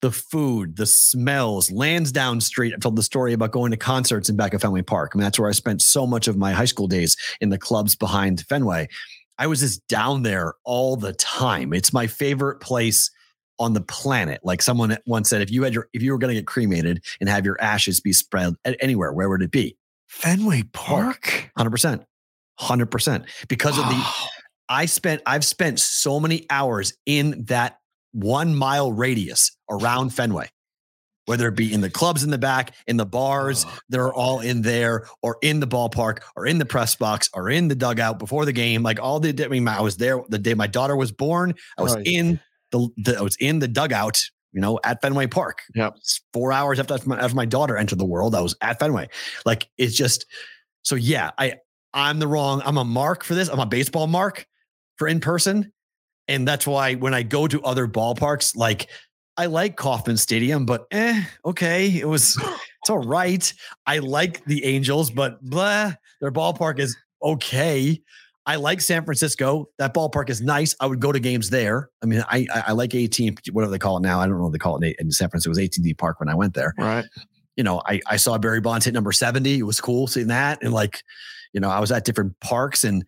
the 0.00 0.10
food, 0.10 0.76
the 0.76 0.86
smells, 0.86 1.70
Lansdowne 1.70 2.40
Street. 2.40 2.74
I've 2.74 2.80
told 2.80 2.96
the 2.96 3.02
story 3.02 3.32
about 3.32 3.52
going 3.52 3.70
to 3.70 3.76
concerts 3.76 4.28
in 4.28 4.36
back 4.36 4.52
of 4.52 4.60
Fenway 4.60 4.82
Park. 4.82 5.12
I 5.14 5.16
mean, 5.16 5.24
that's 5.24 5.38
where 5.38 5.48
I 5.48 5.52
spent 5.52 5.80
so 5.80 6.06
much 6.06 6.28
of 6.28 6.36
my 6.36 6.52
high 6.52 6.66
school 6.66 6.86
days 6.86 7.16
in 7.40 7.48
the 7.48 7.58
clubs 7.58 7.96
behind 7.96 8.44
Fenway. 8.46 8.88
I 9.38 9.46
was 9.46 9.60
just 9.60 9.86
down 9.88 10.22
there 10.22 10.54
all 10.64 10.96
the 10.96 11.14
time. 11.14 11.72
It's 11.72 11.92
my 11.92 12.06
favorite 12.06 12.60
place 12.60 13.10
on 13.58 13.72
the 13.72 13.80
planet. 13.80 14.40
Like 14.42 14.62
someone 14.62 14.96
once 15.06 15.30
said, 15.30 15.42
if 15.42 15.50
you 15.50 15.62
had 15.62 15.74
your 15.74 15.88
if 15.92 16.02
you 16.02 16.12
were 16.12 16.18
going 16.18 16.34
to 16.34 16.40
get 16.40 16.46
cremated 16.46 17.04
and 17.20 17.28
have 17.28 17.44
your 17.44 17.60
ashes 17.60 18.00
be 18.00 18.12
spread 18.12 18.54
anywhere, 18.80 19.12
where 19.12 19.28
would 19.28 19.42
it 19.42 19.50
be? 19.50 19.76
Fenway 20.08 20.62
Park. 20.72 21.50
Hundred 21.56 21.70
percent, 21.70 22.04
hundred 22.58 22.86
percent. 22.86 23.24
Because 23.48 23.78
of 23.78 23.84
the. 23.86 24.04
I 24.68 24.86
spent 24.86 25.22
I've 25.26 25.44
spent 25.44 25.78
so 25.80 26.18
many 26.18 26.46
hours 26.50 26.94
in 27.04 27.44
that 27.48 27.78
one 28.12 28.54
mile 28.54 28.92
radius 28.92 29.56
around 29.70 30.10
Fenway. 30.10 30.48
Whether 31.26 31.48
it 31.48 31.56
be 31.56 31.72
in 31.72 31.80
the 31.80 31.88
clubs 31.88 32.22
in 32.22 32.30
the 32.30 32.36
back, 32.38 32.74
in 32.86 32.98
the 32.98 33.06
bars, 33.06 33.64
they're 33.88 34.12
all 34.12 34.40
in 34.40 34.60
there, 34.60 35.06
or 35.22 35.38
in 35.40 35.58
the 35.58 35.66
ballpark, 35.66 36.18
or 36.36 36.44
in 36.46 36.58
the 36.58 36.66
press 36.66 36.96
box, 36.96 37.30
or 37.32 37.48
in 37.48 37.68
the 37.68 37.74
dugout 37.74 38.18
before 38.18 38.44
the 38.44 38.52
game. 38.52 38.82
Like 38.82 39.00
all 39.00 39.20
the, 39.20 39.34
I 39.42 39.48
mean, 39.48 39.66
I 39.66 39.80
was 39.80 39.96
there 39.96 40.22
the 40.28 40.38
day 40.38 40.52
my 40.52 40.66
daughter 40.66 40.94
was 40.94 41.12
born. 41.12 41.54
I 41.78 41.82
was 41.82 41.94
Right. 41.94 42.06
in 42.06 42.40
the, 42.74 42.88
the, 43.12 43.18
I 43.18 43.22
was 43.22 43.36
in 43.36 43.60
the 43.60 43.68
dugout, 43.68 44.20
you 44.52 44.60
know, 44.60 44.78
at 44.84 45.00
Fenway 45.00 45.28
Park. 45.28 45.62
It's 45.96 46.20
four 46.32 46.52
hours 46.52 46.78
after 46.80 46.96
my, 47.06 47.18
after 47.18 47.36
my 47.36 47.46
daughter 47.46 47.76
entered 47.76 47.98
the 47.98 48.04
world, 48.04 48.34
I 48.34 48.40
was 48.40 48.56
at 48.60 48.78
Fenway. 48.78 49.08
Like 49.46 49.68
it's 49.78 49.94
just, 49.94 50.26
so 50.82 50.96
yeah, 50.96 51.30
I, 51.38 51.54
I'm 51.92 52.18
the 52.18 52.26
wrong, 52.26 52.60
I'm 52.64 52.76
a 52.76 52.84
mark 52.84 53.24
for 53.24 53.34
this. 53.34 53.48
I'm 53.48 53.60
a 53.60 53.66
baseball 53.66 54.06
mark 54.06 54.46
for 54.96 55.08
in 55.08 55.20
person. 55.20 55.72
And 56.26 56.48
that's 56.48 56.66
why 56.66 56.94
when 56.94 57.14
I 57.14 57.22
go 57.22 57.46
to 57.46 57.62
other 57.62 57.86
ballparks, 57.86 58.56
like 58.56 58.88
I 59.36 59.46
like 59.46 59.76
Kauffman 59.76 60.16
Stadium, 60.16 60.64
but 60.66 60.86
eh, 60.90 61.22
okay, 61.44 61.88
it 61.88 62.08
was 62.08 62.36
it's 62.82 62.90
all 62.90 63.04
right. 63.04 63.52
I 63.86 63.98
like 63.98 64.44
the 64.44 64.64
Angels, 64.64 65.10
but 65.10 65.42
blah, 65.42 65.92
their 66.20 66.32
ballpark 66.32 66.78
is 66.78 66.96
okay. 67.22 68.00
I 68.46 68.56
like 68.56 68.80
San 68.80 69.04
Francisco. 69.04 69.68
That 69.78 69.94
ballpark 69.94 70.28
is 70.28 70.40
nice. 70.42 70.74
I 70.78 70.86
would 70.86 71.00
go 71.00 71.12
to 71.12 71.18
games 71.20 71.48
there. 71.50 71.88
I 72.02 72.06
mean, 72.06 72.22
I 72.28 72.46
I, 72.54 72.64
I 72.68 72.72
like 72.72 72.94
18, 72.94 73.36
whatever 73.52 73.70
they 73.70 73.78
call 73.78 73.96
it 73.96 74.02
now. 74.02 74.20
I 74.20 74.26
don't 74.26 74.36
know 74.36 74.44
what 74.44 74.52
they 74.52 74.58
call 74.58 74.76
it 74.82 74.96
in 74.98 75.10
San 75.10 75.30
Francisco. 75.30 75.48
It 75.50 75.56
was 75.56 75.58
AT&T 75.78 75.94
Park 75.94 76.20
when 76.20 76.28
I 76.28 76.34
went 76.34 76.54
there 76.54 76.74
Right. 76.76 77.04
you 77.56 77.64
know, 77.64 77.80
I, 77.86 78.00
I 78.06 78.16
saw 78.16 78.36
Barry 78.36 78.60
Bonds 78.60 78.84
hit 78.84 78.94
number 78.94 79.12
70. 79.12 79.58
It 79.58 79.62
was 79.62 79.80
cool 79.80 80.06
seeing 80.06 80.26
that. 80.26 80.62
And 80.62 80.72
like, 80.72 81.02
you 81.52 81.60
know, 81.60 81.70
I 81.70 81.80
was 81.80 81.90
at 81.92 82.04
different 82.04 82.38
parks 82.40 82.84
and 82.84 83.04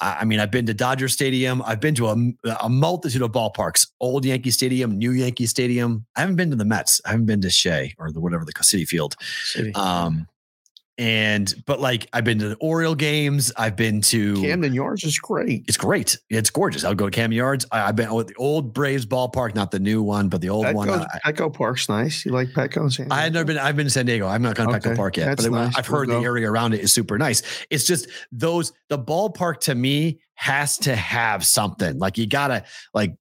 I, 0.00 0.20
I 0.20 0.24
mean, 0.24 0.40
I've 0.40 0.50
been 0.50 0.66
to 0.66 0.74
Dodger 0.74 1.08
Stadium. 1.08 1.62
I've 1.64 1.78
been 1.80 1.94
to 1.96 2.08
a, 2.08 2.16
a 2.62 2.68
multitude 2.68 3.22
of 3.22 3.32
ballparks, 3.32 3.86
old 4.00 4.24
Yankee 4.24 4.50
Stadium, 4.50 4.96
new 4.98 5.12
Yankee 5.12 5.46
Stadium. 5.46 6.06
I 6.16 6.20
haven't 6.20 6.36
been 6.36 6.50
to 6.50 6.56
the 6.56 6.64
Mets. 6.64 7.00
I 7.04 7.10
haven't 7.10 7.26
been 7.26 7.42
to 7.42 7.50
Shea 7.50 7.94
or 7.98 8.10
the, 8.10 8.20
whatever 8.20 8.44
the 8.44 8.52
Citi 8.54 8.86
Field. 8.86 9.14
Citi. 9.44 9.76
Um, 9.76 10.26
and, 11.00 11.52
but 11.66 11.80
like, 11.80 12.06
I've 12.12 12.24
been 12.24 12.38
to 12.40 12.50
the 12.50 12.56
Oriole 12.56 12.94
games. 12.94 13.50
I've 13.56 13.74
been 13.74 14.02
to, 14.02 14.34
Camden 14.42 14.74
Yards 14.74 15.02
is 15.02 15.18
great. 15.18 15.64
it's 15.66 15.78
great. 15.78 16.18
It's 16.28 16.50
gorgeous. 16.50 16.84
I'll 16.84 16.94
go 16.94 17.06
to 17.06 17.10
Camden 17.10 17.36
Yards. 17.38 17.64
I, 17.72 17.88
I've 17.88 17.96
been 17.96 18.12
with 18.12 18.28
the 18.28 18.34
old 18.34 18.74
Braves 18.74 19.06
ballpark, 19.06 19.54
not 19.54 19.70
the 19.70 19.78
new 19.80 20.02
one, 20.02 20.28
but 20.28 20.42
the 20.42 20.50
old 20.50 20.72
one. 20.74 20.90
Uh, 20.90 20.98
Petco, 21.06 21.18
I- 21.24 21.32
Petco 21.32 21.54
Park's 21.54 21.88
nice. 21.88 22.26
You 22.26 22.32
like 22.32 22.48
Petco? 22.48 22.82
in 22.82 22.90
San 22.90 23.10
I 23.10 23.22
had 23.22 23.32
never 23.32 23.46
been. 23.46 23.56
I've 23.58 23.76
been 23.76 23.86
to 23.86 23.90
San 23.90 24.04
Diego. 24.06 24.26
I'm 24.28 24.42
not 24.42 24.54
going 24.56 24.68
to 24.68 24.74
Petco 24.78 24.86
Okay, 24.88 24.96
Park 24.96 25.16
yet, 25.16 25.24
that's 25.26 25.46
but 25.48 25.52
nice. 25.52 25.74
I've 25.78 25.88
We'll 25.88 26.00
heard 26.00 26.08
go. 26.08 26.20
the 26.20 26.24
area 26.26 26.50
around 26.50 26.74
it 26.74 26.80
is 26.80 26.92
super 26.92 27.16
nice. 27.16 27.42
It's 27.70 27.86
just 27.86 28.06
those 28.30 28.72
the 28.90 28.98
ballpark 28.98 29.60
to 29.60 29.74
me 29.74 30.20
has 30.34 30.76
to 30.78 30.94
have 30.94 31.44
something. 31.46 31.98
Like 31.98 32.18
you 32.18 32.26
gotta 32.26 32.64
like 32.92 33.14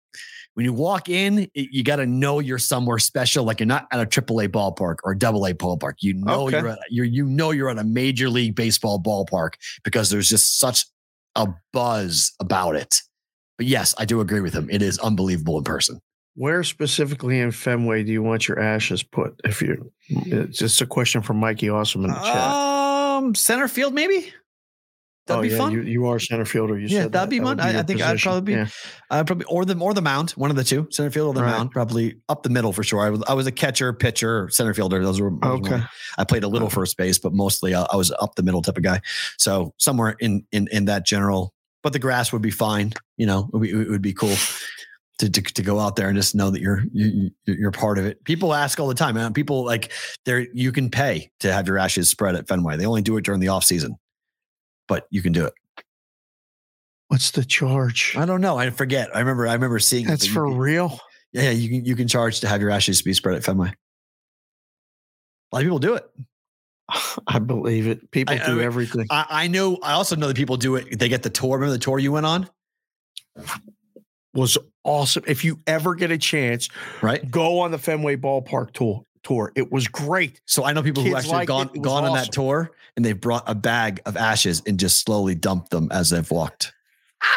when 0.60 0.66
you 0.66 0.74
walk 0.74 1.08
in, 1.08 1.50
it- 1.56 1.70
you 1.72 1.84
got 1.86 1.96
to 1.96 2.06
know 2.06 2.40
you're 2.40 2.58
somewhere 2.60 3.00
special. 3.00 3.46
Like 3.46 3.62
you're 3.62 3.66
not 3.68 3.88
at 3.94 4.02
a 4.02 4.06
AAA 4.06 4.50
ballpark 4.50 4.98
or 5.06 5.14
a 5.14 5.18
Double 5.18 5.46
A 5.46 5.54
ballpark. 5.54 5.94
You 6.02 6.16
know 6.16 6.48
Okay. 6.48 6.60
you're 6.60 6.68
at, 6.68 6.80
you're 6.90 7.06
you 7.06 7.24
know 7.24 7.52
you're 7.52 7.70
at 7.70 7.78
a 7.78 7.84
major 7.86 8.30
league 8.30 8.56
baseball 8.56 9.02
ballpark 9.02 9.52
because 9.86 10.10
there's 10.10 10.28
just 10.28 10.60
such 10.60 10.86
a 11.36 11.48
buzz 11.72 12.34
about 12.42 12.76
it. 12.76 12.98
But 13.58 13.68
yes, 13.68 13.96
I 13.98 14.04
do 14.04 14.20
agree 14.20 14.42
with 14.42 14.54
him. 14.54 14.68
It 14.70 14.82
is 14.82 15.00
unbelievable 15.00 15.58
in 15.60 15.64
person. 15.64 16.02
Where 16.36 16.62
specifically 16.66 17.40
in 17.40 17.52
Fenway 17.52 18.04
do 18.04 18.12
you 18.12 18.22
want 18.22 18.50
your 18.50 18.60
ashes 18.60 19.02
put? 19.02 19.40
If 19.46 19.62
you, 19.62 19.94
it's 20.10 20.58
just 20.58 20.82
a 20.82 20.86
question 20.86 21.22
from 21.22 21.38
Mikey 21.38 21.70
Awesome 21.70 22.04
in 22.04 22.12
the 22.12 22.18
chat. 22.20 22.52
Um, 22.52 23.34
center 23.34 23.70
field 23.70 23.94
maybe. 23.94 24.34
That'd 25.30 25.40
oh, 25.40 25.42
be 25.44 25.50
yeah, 25.50 25.58
fun. 25.58 25.72
You, 25.72 25.82
you 25.84 26.06
are 26.08 26.20
center 26.20 26.44
fielder. 26.44 26.78
You 26.78 26.88
Yeah, 26.88 27.00
that'd 27.08 27.14
that. 27.14 27.30
be 27.30 27.40
That 27.40 27.62
I- 27.62 27.80
I 27.80 27.84
think 27.84 28.02
I'd 28.02 28.20
probably 28.20 28.42
be- 28.42 28.52
Yeah. 28.54 28.68
Uh, 29.10 29.24
probably 29.24 29.46
or 29.46 29.64
the 29.64 29.78
or 29.78 29.94
the 29.94 30.02
mound, 30.02 30.32
one 30.32 30.50
of 30.50 30.56
the 30.58 30.64
two, 30.64 30.88
center 30.92 31.10
field 31.12 31.30
or 31.30 31.34
the 31.40 31.44
Right. 31.44 31.52
mound, 31.58 31.72
probably 31.72 32.18
up 32.28 32.44
the 32.44 32.50
middle 32.50 32.74
for 32.74 32.84
sure. 32.84 33.00
I 33.00 33.10
was 33.10 33.24
I 33.28 33.34
was 33.34 33.48
a 33.48 33.52
catcher, 33.52 33.94
pitcher, 33.94 34.50
center 34.52 34.74
fielder. 34.74 35.02
Those 35.04 35.22
were 35.22 35.32
those 35.42 35.60
Okay. 35.62 35.82
I 36.18 36.24
played 36.26 36.44
a 36.44 36.48
little 36.48 36.70
first 36.70 36.98
base, 36.98 37.18
but 37.18 37.32
mostly 37.34 37.74
uh, 37.74 37.86
I 37.92 37.96
was 37.96 38.12
up 38.20 38.36
the 38.36 38.44
middle 38.44 38.62
type 38.62 38.76
of 38.78 38.84
guy. 38.84 39.00
So 39.38 39.74
somewhere 39.78 40.16
in 40.20 40.46
in 40.52 40.68
in 40.72 40.86
that 40.86 41.06
general. 41.06 41.54
But 41.82 41.94
the 41.94 42.00
grass 42.00 42.34
would 42.34 42.42
be 42.42 42.52
fine. 42.52 42.92
You 43.16 43.26
know, 43.26 43.50
it 43.54 43.58
would 43.58 43.62
be, 43.62 43.70
it 43.72 43.90
would 43.90 44.02
be 44.02 44.14
cool. 44.14 44.36
To, 45.20 45.30
to, 45.30 45.42
to 45.42 45.62
go 45.62 45.80
out 45.80 45.98
there 45.98 46.08
and 46.08 46.16
just 46.16 46.34
know 46.34 46.50
that 46.50 46.62
you're 46.62 46.82
you, 46.94 47.30
you- 47.46 47.54
you're 47.56 47.72
part 47.72 47.98
of 47.98 48.06
it. 48.06 48.24
People 48.24 48.54
ask 48.54 48.80
all 48.80 48.88
the 48.88 48.94
time, 48.96 49.16
man. 49.16 49.34
People 49.34 49.66
like 49.66 49.92
there 50.24 50.48
you 50.54 50.72
can 50.72 50.90
pay 50.90 51.30
to 51.42 51.52
have 51.52 51.68
your 51.68 51.78
ashes 51.78 52.10
spread 52.10 52.36
at 52.36 52.48
Fenway. 52.48 52.78
They 52.78 52.86
only 52.86 53.02
do 53.02 53.18
it 53.18 53.26
during 53.26 53.42
the 53.42 53.50
off 53.50 53.66
season, 53.66 53.98
but 54.90 55.08
you 55.10 55.22
can 55.22 55.32
do 55.32 55.46
it. 55.46 55.54
What's 57.08 57.32
the 57.32 57.46
charge? 57.46 58.16
I 58.18 58.26
don't 58.26 58.42
know. 58.42 58.58
I 58.58 58.70
forget. 58.72 59.16
I 59.16 59.20
remember. 59.20 59.48
I 59.48 59.54
remember 59.54 59.80
seeing. 59.80 60.06
That's 60.06 60.28
for 60.28 60.46
can- 60.46 60.58
real. 60.58 61.00
Yeah, 61.32 61.52
you 61.52 61.70
can 61.70 61.86
you 61.86 61.96
can 61.96 62.08
charge 62.08 62.42
to 62.42 62.48
have 62.48 62.60
your 62.60 62.72
ashes 62.72 63.02
be 63.02 63.14
spread 63.14 63.36
at 63.36 63.44
Fenway. 63.44 63.70
A 63.70 65.56
lot 65.56 65.60
of 65.60 65.66
people 65.66 65.80
do 65.80 65.94
it. 65.96 66.10
I 67.28 67.40
believe 67.40 67.88
it. 67.88 68.12
People 68.12 68.36
I- 68.36 68.40
I 68.44 68.46
do 68.46 68.56
mean, 68.56 68.64
everything. 68.66 69.08
I, 69.10 69.26
I 69.30 69.48
know. 69.48 69.78
I 69.82 69.94
also 69.94 70.16
know 70.16 70.28
that 70.28 70.36
people 70.38 70.58
do 70.58 70.76
it. 70.76 71.00
They 71.00 71.08
get 71.10 71.24
the 71.24 71.30
tour. 71.30 71.56
Remember 71.58 71.72
the 71.74 71.80
tour 71.80 71.98
you 72.00 72.12
went 72.12 72.26
on, 72.26 72.50
was 74.34 74.58
awesome. 74.84 75.24
If 75.28 75.44
you 75.44 75.60
ever 75.68 75.96
get 75.96 76.12
a 76.12 76.18
chance, 76.18 76.70
right? 77.02 77.30
go 77.30 77.60
on 77.60 77.72
the 77.72 77.78
Fenway 77.80 78.18
Ballpark 78.18 78.72
tour. 78.74 79.04
Tour. 79.24 79.52
It 79.56 79.72
was 79.72 79.88
great. 79.88 80.42
So 80.46 80.64
I 80.66 80.74
know 80.74 80.82
people 80.84 81.04
who 81.04 81.16
actually 81.16 81.46
gone 81.46 81.68
it. 81.74 81.76
It 81.78 81.82
gone 81.82 82.06
on 82.06 82.16
that 82.16 82.32
tour 82.32 82.72
and 82.96 83.04
they've 83.06 83.20
brought 83.20 83.44
a 83.48 83.56
bag 83.56 84.02
of 84.06 84.16
ashes 84.18 84.62
and 84.66 84.80
just 84.80 85.02
slowly 85.04 85.36
dumped 85.36 85.70
them 85.72 85.90
as 85.92 86.10
they've 86.10 86.30
walked. 86.32 86.74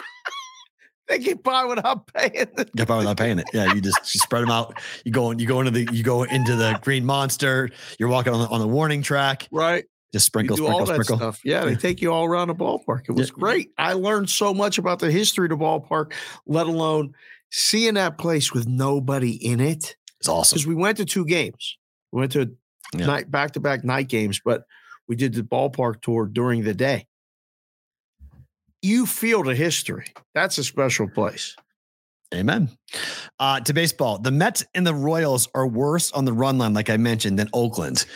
They 1.08 1.18
get 1.18 1.42
by 1.42 1.64
without 1.66 2.06
paying. 2.14 2.46
The- 2.56 2.70
Get 2.76 2.88
by 2.88 2.96
without 2.96 3.18
paying 3.18 3.38
it. 3.38 3.46
Yeah, 3.52 3.74
you 3.74 3.80
just 3.82 4.14
you 4.14 4.20
spread 4.20 4.42
them 4.42 4.50
out. 4.50 4.80
You 5.04 5.12
go 5.12 5.32
you 5.32 5.46
go 5.46 5.60
into 5.60 5.72
the 5.72 5.86
you 5.92 6.02
go 6.02 6.22
into 6.22 6.56
the 6.56 6.78
green 6.82 7.04
monster. 7.04 7.68
You're 7.98 8.08
walking 8.08 8.32
on 8.32 8.40
the 8.40 8.48
on 8.48 8.60
the 8.60 8.68
warning 8.68 9.02
track. 9.02 9.46
right. 9.50 9.84
Just 10.14 10.26
sprinkle, 10.26 10.56
sprinkle, 10.58 10.86
sprinkle. 10.86 11.16
stuff. 11.16 11.40
Yeah, 11.44 11.64
they 11.64 11.74
take 11.74 12.00
you 12.02 12.12
all 12.12 12.24
around 12.26 12.48
the 12.48 12.54
ballpark. 12.54 13.08
It 13.08 13.12
was 13.12 13.28
Yeah. 13.28 13.34
great. 13.40 13.70
I 13.78 13.94
learned 13.94 14.28
so 14.30 14.52
much 14.54 14.76
about 14.78 14.98
the 15.00 15.10
history 15.10 15.46
of 15.46 15.50
the 15.50 15.56
ballpark, 15.56 16.12
let 16.46 16.66
alone 16.66 17.14
seeing 17.50 17.94
that 17.94 18.16
place 18.18 18.52
with 18.52 18.66
nobody 18.68 19.32
in 19.32 19.58
it. 19.60 19.96
It's 20.22 20.28
awesome. 20.28 20.54
Because 20.54 20.66
we 20.68 20.76
went 20.76 20.98
to 20.98 21.04
two 21.04 21.24
games. 21.24 21.78
We 22.12 22.20
went 22.20 22.30
to 22.32 22.54
Yeah. 22.94 23.06
night 23.06 23.28
back 23.28 23.50
to 23.52 23.60
back 23.60 23.82
night 23.82 24.06
games, 24.08 24.40
but 24.44 24.62
we 25.08 25.16
did 25.16 25.34
the 25.34 25.42
ballpark 25.42 26.00
tour 26.00 26.26
during 26.26 26.62
the 26.62 26.74
day. 26.74 27.08
You 28.82 29.04
feel 29.04 29.42
the 29.42 29.56
history. 29.56 30.06
That's 30.32 30.58
a 30.58 30.64
special 30.64 31.08
place. 31.08 31.56
Amen. 32.32 32.70
Uh, 33.40 33.58
to 33.60 33.74
baseball, 33.74 34.18
the 34.18 34.30
Mets 34.30 34.64
and 34.74 34.86
the 34.86 34.94
Royals 34.94 35.48
are 35.56 35.66
worse 35.66 36.12
on 36.12 36.24
the 36.24 36.32
run 36.32 36.56
line, 36.56 36.72
like 36.72 36.88
I 36.88 36.96
mentioned, 36.98 37.36
than 37.40 37.48
Oakland. 37.52 38.06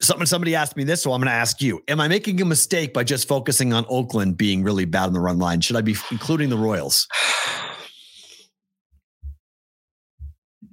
Something 0.00 0.26
somebody 0.26 0.54
asked 0.54 0.76
me 0.76 0.84
this, 0.84 1.02
so 1.02 1.12
I'm 1.12 1.20
going 1.20 1.26
to 1.26 1.32
ask 1.32 1.60
you: 1.60 1.82
Am 1.88 2.00
I 2.00 2.06
making 2.06 2.40
a 2.40 2.44
mistake 2.44 2.94
by 2.94 3.02
just 3.02 3.26
focusing 3.26 3.72
on 3.72 3.84
Oakland 3.88 4.36
being 4.38 4.62
really 4.62 4.84
bad 4.84 5.06
on 5.06 5.12
the 5.12 5.20
run 5.20 5.38
line? 5.40 5.60
Should 5.60 5.76
I 5.76 5.80
be 5.82 5.96
including 6.12 6.50
the 6.50 6.56
Royals? 6.56 7.08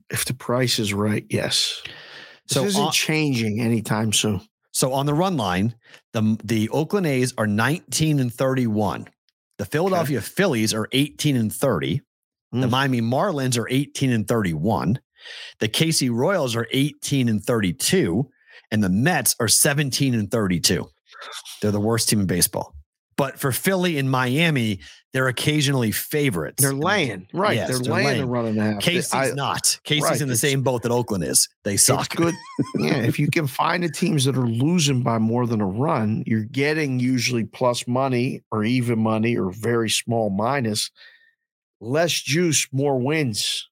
If 0.09 0.25
the 0.25 0.34
price 0.34 0.79
is 0.79 0.93
right, 0.93 1.25
yes. 1.29 1.81
This 2.47 2.55
So 2.55 2.63
isn't 2.65 2.81
on- 2.81 2.91
changing 2.91 3.59
anytime 3.61 4.13
soon. 4.13 4.41
So 4.71 4.93
on 4.93 5.05
the 5.05 5.13
run 5.13 5.38
line, 5.38 5.75
the 6.13 6.38
the 6.43 6.69
Oakland 6.69 7.07
A's 7.07 7.34
are 7.38 7.47
19 7.47 8.19
and 8.19 8.34
31. 8.34 9.07
The 9.57 9.65
Philadelphia 9.65 10.21
Phillies 10.21 10.73
are 10.73 10.88
18 10.91 11.35
and 11.35 11.51
30. 11.51 12.01
The 12.51 12.67
Mm. 12.67 12.69
Miami 12.69 13.01
Marlins 13.01 13.57
are 13.57 13.67
18 13.69 14.11
and 14.11 14.27
31. 14.27 14.99
The 15.59 15.67
KC 15.67 16.09
Royals 16.09 16.55
are 16.55 16.67
18 16.71 17.27
and 17.27 17.43
32. 17.43 18.29
And 18.71 18.84
the 18.84 18.89
Mets 18.89 19.35
are 19.39 19.47
17 19.47 20.13
and 20.13 20.29
32. 20.29 20.88
They're 21.61 21.71
the 21.71 21.79
worst 21.79 22.07
team 22.07 22.19
in 22.21 22.27
baseball. 22.27 22.73
But 23.18 23.39
for 23.39 23.52
Philly 23.52 23.98
and 23.98 24.11
Miami, 24.11 24.80
they're 25.11 25.27
occasionally 25.27 25.91
favorites. 25.91 26.61
They're 26.61 26.72
laying, 26.72 27.27
right? 27.34 27.56
Yes, 27.56 27.69
they're, 27.69 27.80
they're 27.80 27.94
laying, 27.94 28.06
laying. 28.07 28.22
the 28.22 28.27
run 28.27 28.45
and 28.45 28.57
a 28.60 28.61
half. 28.73 28.80
Casey's 28.81 29.14
I- 29.14 29.31
not. 29.31 29.80
Casey's 29.84 30.03
right, 30.03 30.22
in 30.22 30.27
the 30.27 30.34
it's- 30.34 30.39
same 30.41 30.61
boat 30.61 30.84
that 30.84 30.91
Oakland 30.91 31.23
is. 31.23 31.49
They 31.64 31.77
suck. 31.77 32.15
Good. 32.15 32.35
yeah, 32.77 32.98
if 32.98 33.18
you 33.18 33.27
can 33.27 33.48
find 33.64 33.81
the 33.84 33.89
teams 33.89 34.26
that 34.26 34.38
are 34.38 34.45
losing 34.48 35.02
by 35.02 35.18
more 35.18 35.48
than 35.48 35.61
a 35.61 35.65
run, 35.65 36.23
you're 36.27 36.44
getting 36.44 36.99
usually 36.99 37.44
plus 37.45 37.88
money 37.88 38.44
or 38.52 38.64
even 38.64 38.99
money 38.99 39.35
or 39.35 39.49
very 39.52 39.89
small 39.89 40.30
minus. 40.30 40.91
Less 41.81 42.11
juice, 42.22 42.68
more 42.72 42.99
wins. 42.99 43.68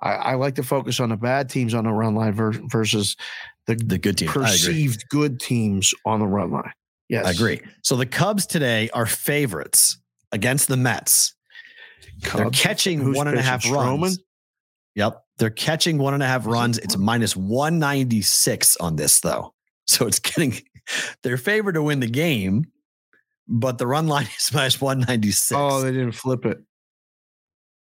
I, 0.00 0.10
I 0.12 0.34
like 0.34 0.54
to 0.56 0.62
focus 0.62 1.00
on 1.00 1.08
the 1.08 1.16
bad 1.16 1.48
teams 1.48 1.74
on 1.74 1.84
the 1.84 1.92
run 1.92 2.14
line 2.14 2.34
ver- 2.34 2.52
versus 2.68 3.16
the, 3.66 3.74
The 3.74 3.98
good 3.98 4.18
team. 4.18 4.28
Perceived 4.28 5.08
good 5.08 5.40
teams 5.40 5.92
on 6.04 6.20
the 6.20 6.26
run 6.26 6.50
line. 6.52 6.72
Yes, 7.14 7.26
I 7.26 7.30
agree. 7.30 7.60
So 7.82 7.96
the 7.96 8.06
Cubs 8.06 8.46
today 8.46 8.90
are 8.90 9.06
favorites 9.06 9.98
against 10.32 10.68
the 10.68 10.76
Mets. 10.76 11.34
They're 12.34 12.50
catching 12.50 13.00
who's 13.00 13.16
one 13.16 13.28
and 13.28 13.38
a 13.38 13.42
half 13.42 13.62
Stroman? 13.64 14.00
runs. 14.02 14.18
Yep. 14.94 15.20
They're 15.38 15.50
catching 15.50 15.98
one 15.98 16.14
and 16.14 16.22
a 16.22 16.26
half 16.26 16.46
runs. 16.46 16.78
It's 16.78 16.96
minus 16.96 17.36
196 17.36 18.76
on 18.78 18.96
this, 18.96 19.20
though. 19.20 19.52
So 19.86 20.06
it's 20.06 20.18
getting, 20.18 20.54
they're 21.22 21.36
favored 21.36 21.74
to 21.74 21.82
win 21.82 22.00
the 22.00 22.06
game, 22.06 22.64
but 23.46 23.76
the 23.76 23.86
run 23.86 24.06
line 24.06 24.26
is 24.38 24.50
minus 24.54 24.80
196. 24.80 25.52
Oh, 25.54 25.82
they 25.82 25.92
didn't 25.92 26.12
flip 26.12 26.46
it. 26.46 26.56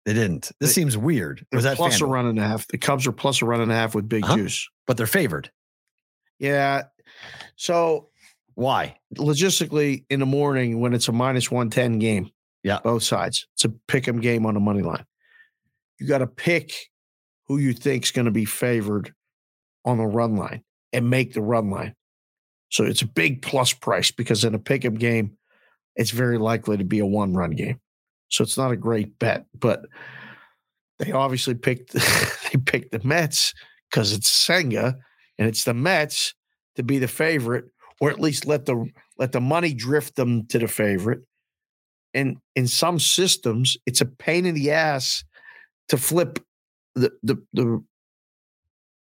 they 0.04 0.12
didn't. 0.14 0.50
This 0.58 0.70
they- 0.70 0.80
seems 0.80 0.98
weird. 0.98 1.46
Was 1.52 1.62
that 1.62 1.76
plus 1.76 2.00
a 2.00 2.06
run 2.06 2.26
and 2.26 2.40
a 2.40 2.42
half. 2.42 2.66
The 2.66 2.76
Cubs 2.78 3.06
are 3.06 3.12
plus 3.12 3.40
a 3.40 3.44
run 3.44 3.60
and 3.60 3.70
a 3.70 3.74
half 3.76 3.94
with 3.94 4.08
big 4.08 4.24
Uh-huh. 4.24 4.34
juice. 4.36 4.68
But 4.88 4.96
they're 4.96 5.06
favored. 5.06 5.52
Yeah. 6.40 6.82
So 7.54 8.08
Why? 8.54 8.96
logistically 9.16 10.04
in 10.10 10.20
the 10.20 10.26
morning 10.26 10.80
when 10.80 10.94
it's 10.94 11.08
a 11.08 11.12
minus 11.12 11.50
110 11.50 11.98
game. 11.98 12.30
Yeah. 12.62 12.78
Both 12.82 13.02
sides. 13.02 13.46
It's 13.54 13.64
a 13.64 13.70
pick 13.88 14.06
'em 14.06 14.20
game 14.20 14.46
on 14.46 14.54
the 14.54 14.60
money 14.60 14.82
line. 14.82 15.04
You 15.98 16.06
got 16.06 16.18
to 16.18 16.26
pick 16.26 16.72
who 17.46 17.58
you 17.58 17.72
think's 17.72 18.10
going 18.10 18.24
to 18.26 18.30
be 18.30 18.44
favored 18.44 19.12
on 19.84 19.98
the 19.98 20.06
run 20.06 20.36
line 20.36 20.62
and 20.92 21.10
make 21.10 21.34
the 21.34 21.42
run 21.42 21.70
line. 21.70 21.94
So 22.70 22.84
it's 22.84 23.02
a 23.02 23.06
big 23.06 23.42
plus 23.42 23.72
price 23.72 24.10
because 24.10 24.44
in 24.44 24.54
a 24.54 24.58
pick 24.58 24.84
'em 24.84 24.94
game, 24.94 25.36
it's 25.96 26.10
very 26.10 26.38
likely 26.38 26.76
to 26.78 26.84
be 26.84 27.00
a 27.00 27.06
one 27.06 27.34
run 27.34 27.50
game. 27.50 27.80
So 28.28 28.42
it's 28.42 28.56
not 28.56 28.72
a 28.72 28.76
great 28.76 29.18
bet, 29.18 29.44
but 29.58 29.84
they 30.98 31.12
obviously 31.12 31.54
picked 31.54 31.92
they 32.52 32.58
picked 32.64 32.92
the 32.92 33.06
Mets 33.06 33.52
because 33.90 34.12
it's 34.12 34.30
Senga 34.30 34.96
and 35.38 35.48
it's 35.48 35.64
the 35.64 35.74
Mets 35.74 36.34
to 36.76 36.82
be 36.82 36.98
the 36.98 37.08
favorite 37.08 37.66
or 38.02 38.10
at 38.10 38.18
least 38.18 38.46
let 38.46 38.66
the 38.66 38.90
let 39.16 39.30
the 39.30 39.40
money 39.40 39.72
drift 39.72 40.16
them 40.16 40.44
to 40.48 40.58
the 40.58 40.66
favorite. 40.66 41.20
And 42.12 42.36
in 42.56 42.66
some 42.66 42.98
systems, 42.98 43.76
it's 43.86 44.00
a 44.00 44.06
pain 44.06 44.44
in 44.44 44.56
the 44.56 44.72
ass 44.72 45.24
to 45.88 45.96
flip 45.96 46.40
the 46.96 47.12
the 47.22 47.36
the, 47.52 47.82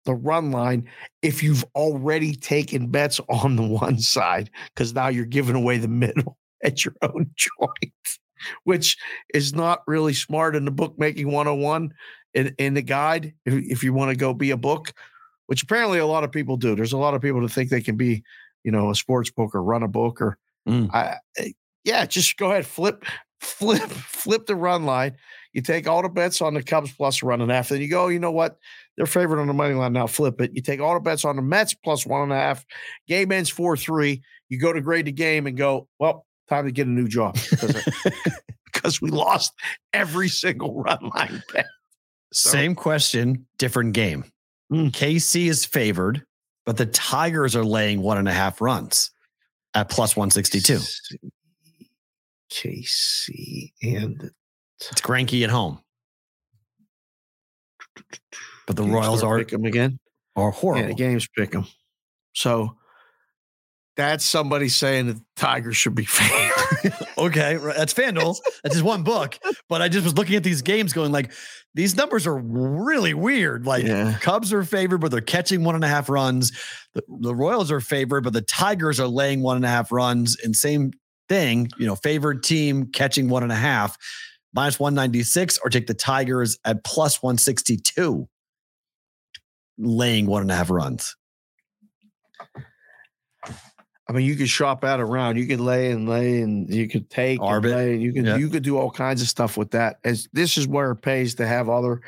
the 0.07 0.15
run 0.15 0.51
line 0.51 0.89
if 1.23 1.41
you've 1.41 1.65
already 1.77 2.35
taken 2.35 2.89
bets 2.89 3.21
on 3.29 3.55
the 3.55 3.63
one 3.63 4.01
side, 4.01 4.51
because 4.75 4.93
now 4.93 5.07
you're 5.07 5.25
giving 5.25 5.55
away 5.55 5.79
the 5.79 5.87
middle 5.87 6.37
at 6.65 6.85
your 6.85 6.95
own 7.03 7.31
joint, 7.37 8.19
which 8.65 8.99
is 9.33 9.55
not 9.55 9.83
really 9.87 10.15
smart 10.15 10.57
in 10.57 10.65
the 10.65 10.73
bookmaking 10.73 11.31
101 11.31 11.95
in, 12.35 12.55
in 12.59 12.75
the 12.75 12.83
guide. 12.83 13.35
If, 13.47 13.55
if 13.55 13.85
you 13.85 13.95
want 13.95 14.11
to 14.11 14.17
go 14.17 14.35
be 14.35 14.51
a 14.51 14.57
book, 14.57 14.93
which 15.47 15.63
apparently 15.63 16.01
a 16.01 16.07
lot 16.07 16.25
of 16.25 16.33
people 16.33 16.57
do. 16.57 16.75
There's 16.75 16.93
a 16.93 16.99
lot 16.99 17.15
of 17.15 17.23
people 17.23 17.41
that 17.43 17.53
think 17.53 17.71
they 17.71 17.83
can 17.83 17.97
be 17.97 18.25
you 18.65 18.73
know, 18.73 18.91
a 18.91 18.95
sports 18.95 19.31
book 19.31 19.55
or 19.55 19.63
run 19.63 19.83
a 19.83 19.89
book 19.89 20.21
or 20.21 20.39
Mm. 20.69 20.91
I, 20.93 21.17
I- 21.39 21.55
yeah, 21.85 22.05
just 22.05 22.37
go 22.37 22.51
ahead, 22.51 22.67
flip, 22.67 23.05
flip, 23.41 23.81
flip 23.91 24.45
the 24.47 24.55
run 24.55 24.85
line. 24.85 25.17
You 25.55 25.63
take 25.63 25.89
all 25.89 26.03
the 26.03 26.11
bets 26.11 26.43
on 26.43 26.53
the 26.55 26.63
Cubs 26.63 26.93
plus 26.93 27.23
run 27.23 27.41
and 27.41 27.51
a 27.51 27.55
half. 27.55 27.71
Then 27.71 27.81
you 27.81 27.89
go, 27.89 28.09
you 28.09 28.19
know 28.19 28.31
what? 28.31 28.59
They're 28.97 29.07
favored 29.07 29.41
on 29.41 29.47
the 29.47 29.55
money 29.55 29.75
line 29.75 29.95
now. 29.95 30.07
Flip 30.07 30.39
it. 30.43 30.53
You 30.55 30.61
take 30.61 30.81
all 30.81 30.93
the 30.95 31.01
bets 31.01 31.25
on 31.25 31.37
the 31.37 31.43
Mets 31.43 31.73
plus 31.73 32.07
one 32.07 32.23
and 32.23 32.33
a 32.33 32.37
half. 32.37 32.65
Game 33.09 33.33
ends 33.33 33.49
four 33.49 33.77
three. 33.77 34.23
You 34.51 34.59
go 34.59 34.73
to 34.73 34.81
grade 34.83 35.07
the 35.07 35.13
game 35.13 35.47
and 35.47 35.57
go, 35.57 35.89
well, 35.99 36.27
time 36.49 36.67
to 36.67 36.71
get 36.73 36.87
a 36.87 36.91
new 36.91 37.09
job 37.09 37.37
because, 37.51 37.83
because 38.67 39.01
we 39.03 39.11
lost 39.11 39.55
every 39.95 40.29
single 40.29 40.83
run 40.83 41.11
line 41.15 41.43
bet. 41.53 41.67
Same 42.33 42.75
question, 42.75 43.47
different 43.59 43.95
game. 43.95 44.25
Mm. 44.71 44.91
KC 44.93 45.47
is 45.49 45.65
favored, 45.65 46.25
but 46.71 46.77
the 46.77 46.87
Tigers 46.87 47.57
are 47.57 47.65
laying 47.65 48.01
one 48.01 48.17
and 48.17 48.29
a 48.29 48.33
half 48.33 48.61
runs 48.61 49.11
at 49.75 49.89
plus 49.91 50.15
162. 50.15 50.79
KC 52.49 53.73
and 53.83 54.31
It's 54.79 55.01
Greinke 55.01 55.43
at 55.43 55.51
home. 55.51 55.81
But 58.69 58.77
the 58.77 58.85
Games 58.85 58.95
Royals 58.95 59.25
are, 59.25 59.43
them 59.43 59.65
again. 59.65 59.99
are 60.37 60.45
Yeah, 60.45 60.51
horrible. 60.53 60.87
the 60.87 60.95
games 60.95 61.27
pick 61.37 61.51
them. 61.51 61.67
So 62.35 62.77
that's 63.97 64.25
somebody 64.25 64.69
saying 64.69 65.09
that 65.09 65.15
the 65.15 65.25
Tigers 65.37 65.77
should 65.77 65.95
be 65.95 66.05
favored. 66.07 66.95
okay, 67.19 67.57
right, 67.57 67.77
that's 67.77 67.93
FanDuel. 67.93 68.39
That's 68.63 68.75
just 68.77 68.85
one 68.85 69.03
book. 69.03 69.39
But 69.69 69.83
I 69.83 69.89
just 69.89 70.05
was 70.05 70.17
looking 70.17 70.37
at 70.37 70.43
these 70.45 70.63
games 70.63 70.93
going 70.93 71.13
like, 71.13 71.33
these 71.75 71.97
numbers 71.97 72.27
are 72.27 72.37
really 72.37 73.15
weird. 73.15 73.67
Like 73.67 73.85
Yeah. 73.85 74.17
Cubs 74.21 74.53
are 74.53 74.65
favored, 74.65 74.99
but 74.99 75.11
they're 75.11 75.21
catching 75.21 75.63
one 75.63 75.75
and 75.75 75.85
a 75.85 75.89
half 75.89 76.09
runs. 76.09 76.51
The, 76.95 77.03
the 77.21 77.35
Royals 77.35 77.71
are 77.71 77.81
favored, 77.81 78.25
but 78.25 78.33
the 78.33 78.43
Tigers 78.43 78.99
are 78.99 79.07
laying 79.07 79.43
one 79.43 79.57
and 79.57 79.65
a 79.65 79.69
half 79.69 79.93
runs. 79.93 80.37
And 80.43 80.57
same 80.57 80.93
thing, 81.29 81.69
you 81.79 81.87
know, 81.87 81.95
favored 81.95 82.43
team 82.43 82.87
catching 82.93 83.29
one 83.29 83.45
and 83.45 83.53
a 83.53 83.57
half, 83.57 83.97
minus 84.53 84.81
196, 84.81 85.59
or 85.63 85.71
take 85.71 85.87
the 85.87 85.95
Tigers 85.95 86.59
at 86.65 86.83
plus 86.83 87.23
162, 87.23 88.29
laying 89.79 90.27
one 90.27 90.43
and 90.43 90.51
a 90.51 90.57
half 90.57 90.71
runs. 90.71 91.15
I 94.11 94.13
mean, 94.13 94.27
you 94.27 94.35
could 94.35 94.49
shop 94.49 94.81
that 94.81 94.99
around. 94.99 95.37
You 95.37 95.47
could 95.47 95.61
lay 95.61 95.93
and 95.93 96.09
lay, 96.09 96.41
and 96.41 96.69
you 96.69 96.89
could 96.89 97.09
take 97.11 97.39
and 97.39 97.49
Arbit. 97.49 97.73
lay. 97.73 97.97
You 97.97 98.13
could 98.13 98.25
Yeah. 98.27 98.37
you 98.39 98.49
could 98.49 98.65
do 98.65 98.77
all 98.77 98.91
kinds 98.91 99.23
of 99.23 99.29
stuff 99.29 99.57
with 99.57 99.71
that. 99.71 99.99
As 100.03 100.27
this 100.33 100.59
is 100.59 100.67
where 100.67 100.91
it 100.91 100.97
pays 100.97 101.37
to 101.37 101.47
have 101.47 101.69
other 101.69 102.01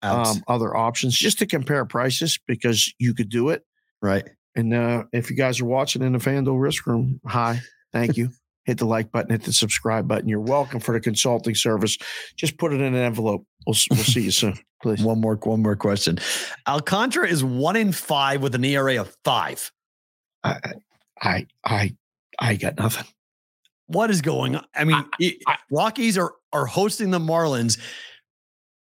Outs, 0.00 0.36
um, 0.36 0.44
other 0.46 0.76
options, 0.76 1.18
just 1.18 1.40
to 1.40 1.46
compare 1.46 1.84
prices 1.84 2.38
because 2.46 2.94
you 3.00 3.12
could 3.12 3.28
do 3.28 3.48
it. 3.48 3.64
right. 4.00 4.24
And 4.54 4.72
uh, 4.72 5.04
if 5.12 5.30
you 5.30 5.36
guys 5.36 5.60
are 5.60 5.64
watching 5.64 6.00
in 6.02 6.12
the 6.12 6.18
FanDuel 6.20 6.60
Risk 6.60 6.86
Room, 6.86 7.20
hi, 7.26 7.60
thank 7.92 8.16
you. 8.16 8.30
hit 8.64 8.78
the 8.78 8.86
like 8.86 9.10
button, 9.10 9.30
hit 9.32 9.42
the 9.42 9.52
subscribe 9.52 10.06
button. 10.06 10.28
You're 10.28 10.40
welcome 10.40 10.78
for 10.78 10.92
the 10.92 11.00
consulting 11.00 11.54
service. 11.56 11.98
Just 12.36 12.56
put 12.58 12.72
it 12.72 12.80
in 12.80 12.94
an 12.94 13.02
envelope. 13.02 13.44
We'll, 13.66 13.76
we'll 13.90 13.98
see 14.04 14.22
you 14.22 14.30
soon, 14.30 14.56
please. 14.82 15.02
One 15.02 15.20
more, 15.20 15.34
one 15.36 15.62
more 15.62 15.74
question. 15.74 16.18
Alcantara 16.68 17.28
is 17.28 17.42
one 17.42 17.74
in 17.76 17.90
five 17.92 18.42
with 18.42 18.54
an 18.54 18.64
ERA 18.64 19.00
of 19.00 19.16
five. 19.24 19.72
I, 20.44 20.58
I, 21.22 21.46
I, 21.64 21.94
I 22.38 22.54
got 22.56 22.76
nothing. 22.78 23.04
What 23.86 24.10
is 24.10 24.20
going 24.20 24.54
on? 24.56 24.64
I 24.74 24.84
mean, 24.84 25.04
i- 25.20 25.36
I- 25.46 25.56
Rockies 25.70 26.18
are 26.18 26.34
are 26.52 26.66
hosting 26.66 27.10
the 27.10 27.18
Marlins. 27.18 27.78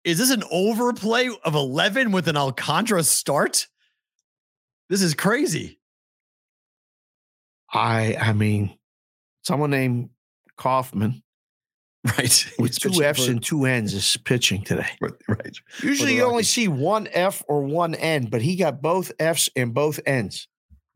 Is 0.05 0.19
this 0.19 0.31
an 0.31 0.43
overplay 0.51 1.29
of 1.45 1.55
11 1.55 2.13
with 2.13 2.29
an 2.29 2.37
Alcantara 2.37 3.03
start? 3.03 3.67
This 4.89 5.03
is 5.03 5.15
crazy. 5.15 5.79
I, 7.73 8.17
I 8.19 8.33
mean, 8.33 8.79
someone 9.43 9.71
named 9.71 10.11
Kauffmann 10.57 11.23
Right. 12.17 12.53
with 12.59 12.79
two 12.79 13.03
F's 13.03 13.27
for- 13.27 13.31
and 13.33 13.43
two 13.43 13.67
N's 13.67 13.93
is 13.93 14.17
pitching 14.25 14.63
today. 14.63 14.89
Right. 15.01 15.57
Usually 15.83 16.15
you 16.15 16.23
only 16.25 16.45
see 16.45 16.69
one 16.69 17.09
F 17.13 17.43
or 17.49 17.63
one 17.65 17.95
N, 17.95 18.27
but 18.31 18.41
he 18.41 18.57
got 18.57 18.81
both 18.81 19.13
F's 19.19 19.51
and 19.57 19.75
both 19.75 20.01
N's. 20.07 20.49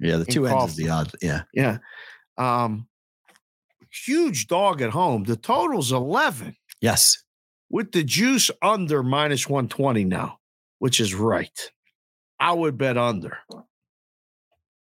Yeah, 0.03 0.17
the 0.17 0.25
two 0.25 0.47
ends 0.47 0.73
is 0.73 0.77
the 0.77 0.89
odd. 0.91 1.13
Yeah. 1.23 1.43
Yeah. 1.55 1.79
Um, 2.39 2.89
huge 4.05 4.47
dog 4.49 4.83
at 4.83 4.91
home. 4.91 5.25
The 5.25 5.37
total's 5.37 5.93
11. 5.93 6.57
Yes. 6.81 7.23
with 7.71 7.93
the 7.93 8.03
juice 8.05 8.51
under 8.61 9.03
minus 9.03 9.49
120 9.49 10.05
now, 10.05 10.39
which 10.81 10.99
is 11.01 11.15
right. 11.15 11.71
I 12.41 12.53
would 12.53 12.77
bet 12.77 12.99
under. 12.99 13.39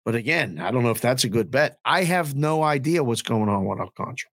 But 0.05 0.17
again, 0.17 0.59
I 0.59 0.73
don't 0.73 0.83
know 0.83 0.91
if 0.91 1.01
that's 1.01 1.23
a 1.25 1.29
good 1.29 1.51
bet. 1.51 1.79
I 1.85 2.03
have 2.05 2.35
no 2.35 2.63
idea 2.65 3.05
what's 3.05 3.23
going 3.23 3.49
on 3.49 3.65
with 3.65 3.79
Alcantara. 3.79 4.31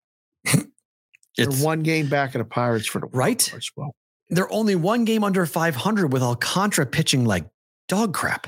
They're 0.44 1.48
It's 1.48 1.60
one 1.62 1.82
game 1.82 2.08
back 2.08 2.34
at 2.34 2.38
the 2.38 2.44
Pirates 2.44 2.86
for 2.86 3.00
the 3.00 3.06
Right? 3.06 3.48
card 3.50 3.62
spot. 3.64 3.90
they're 4.28 4.52
only 4.52 4.74
one 4.76 5.04
game 5.06 5.24
under 5.24 5.46
500 5.46 6.12
with 6.12 6.22
Alcantara 6.22 6.84
pitching 6.86 7.24
like 7.24 7.46
dog 7.88 8.12
crap. 8.12 8.42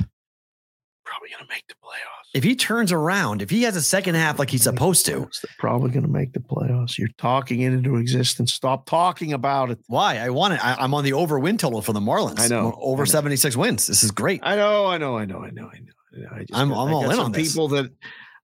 Probably 1.05 1.31
going 1.31 1.43
to 1.43 1.49
make 1.49 1.67
the 1.69 1.75
playoffs. 1.83 2.16
If 2.37 2.45
he 2.45 2.55
turns 2.55 2.93
around, 2.93 3.41
if 3.43 3.49
he 3.51 3.63
has 3.63 3.77
a 3.77 3.83
second 3.83 4.15
half 4.15 4.39
like 4.39 4.51
he's 4.51 4.63
supposed 4.65 5.07
to, 5.07 5.13
They're 5.43 5.51
probably 5.59 5.91
going 5.91 6.03
to 6.05 6.11
make 6.11 6.33
the 6.33 6.41
playoffs. 6.41 6.99
You're 6.99 7.09
talking 7.19 7.63
it 7.63 7.73
into 7.73 7.97
existence. 7.97 8.53
Stop 8.53 8.87
talking 8.87 9.33
about 9.33 9.71
it. 9.71 9.79
why? 9.87 10.19
I 10.19 10.29
want 10.31 10.55
it. 10.55 10.65
I, 10.65 10.75
I'm 10.75 10.93
on 10.95 11.03
the 11.05 11.15
over 11.15 11.39
win 11.39 11.57
total 11.57 11.81
for 11.83 11.93
the 11.95 12.01
Marlins. 12.01 12.41
I 12.41 12.49
know. 12.49 12.69
I'm 12.73 12.79
over 12.81 13.03
I 13.03 13.07
know. 13.07 13.11
76 13.11 13.57
wins. 13.57 13.87
This 13.87 14.03
is 14.05 14.11
great. 14.11 14.41
I 14.43 14.55
know, 14.57 14.87
I 14.87 14.99
know, 14.99 15.17
I 15.17 15.25
know, 15.25 15.39
I 15.43 15.51
know, 15.51 15.71
I 15.73 15.79
know. 15.79 16.29
I 16.33 16.41
just 16.45 16.55
I'm- 16.55 16.73
I'm 16.73 16.89
I 16.89 16.93
all 16.93 17.03
got 17.03 17.11
in 17.11 17.17
some 17.17 17.25
on 17.27 17.33
this. 17.33 17.53
People 17.53 17.69
that 17.69 17.91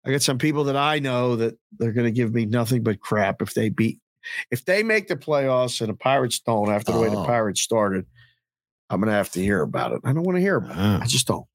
I 0.04 0.10
got 0.10 0.22
some 0.22 0.38
people 0.38 0.64
that 0.64 0.76
I 0.76 0.98
know 0.98 1.36
that 1.36 1.58
they're 1.78 1.92
going 1.92 2.06
to 2.06 2.10
give 2.12 2.34
me 2.34 2.44
nothing 2.46 2.82
but 2.82 2.98
crap 3.00 3.40
if 3.42 3.54
they 3.54 3.68
beat, 3.68 4.00
if 4.50 4.64
they 4.64 4.82
make 4.82 5.06
the 5.08 5.16
playoffs 5.16 5.80
and 5.80 5.88
the 5.90 5.94
Pirates 5.96 6.40
don't 6.40 6.70
after 6.70 6.92
the 6.92 6.98
way 6.98 7.08
the 7.08 7.16
Oh. 7.18 7.24
Pirates 7.24 7.60
started. 7.62 8.06
I'm 8.90 9.00
going 9.00 9.10
to 9.10 9.14
have 9.16 9.30
to 9.32 9.40
hear 9.40 9.62
about 9.62 9.92
it. 9.92 10.00
I 10.04 10.12
don't 10.12 10.22
want 10.24 10.36
to 10.36 10.40
hear 10.42 10.56
about 10.56 10.72
it. 10.72 10.80
Oh, 10.80 10.98
I 11.02 11.06
just 11.06 11.26
don't. 11.26 11.46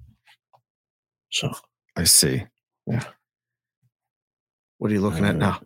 So, 1.30 1.51
I 1.98 2.03
see. 2.06 2.44
Yeah. 2.86 3.03
What 4.78 4.91
are 4.91 4.94
you 4.94 5.02
looking 5.02 5.26
at 5.26 5.36
now? 5.36 5.60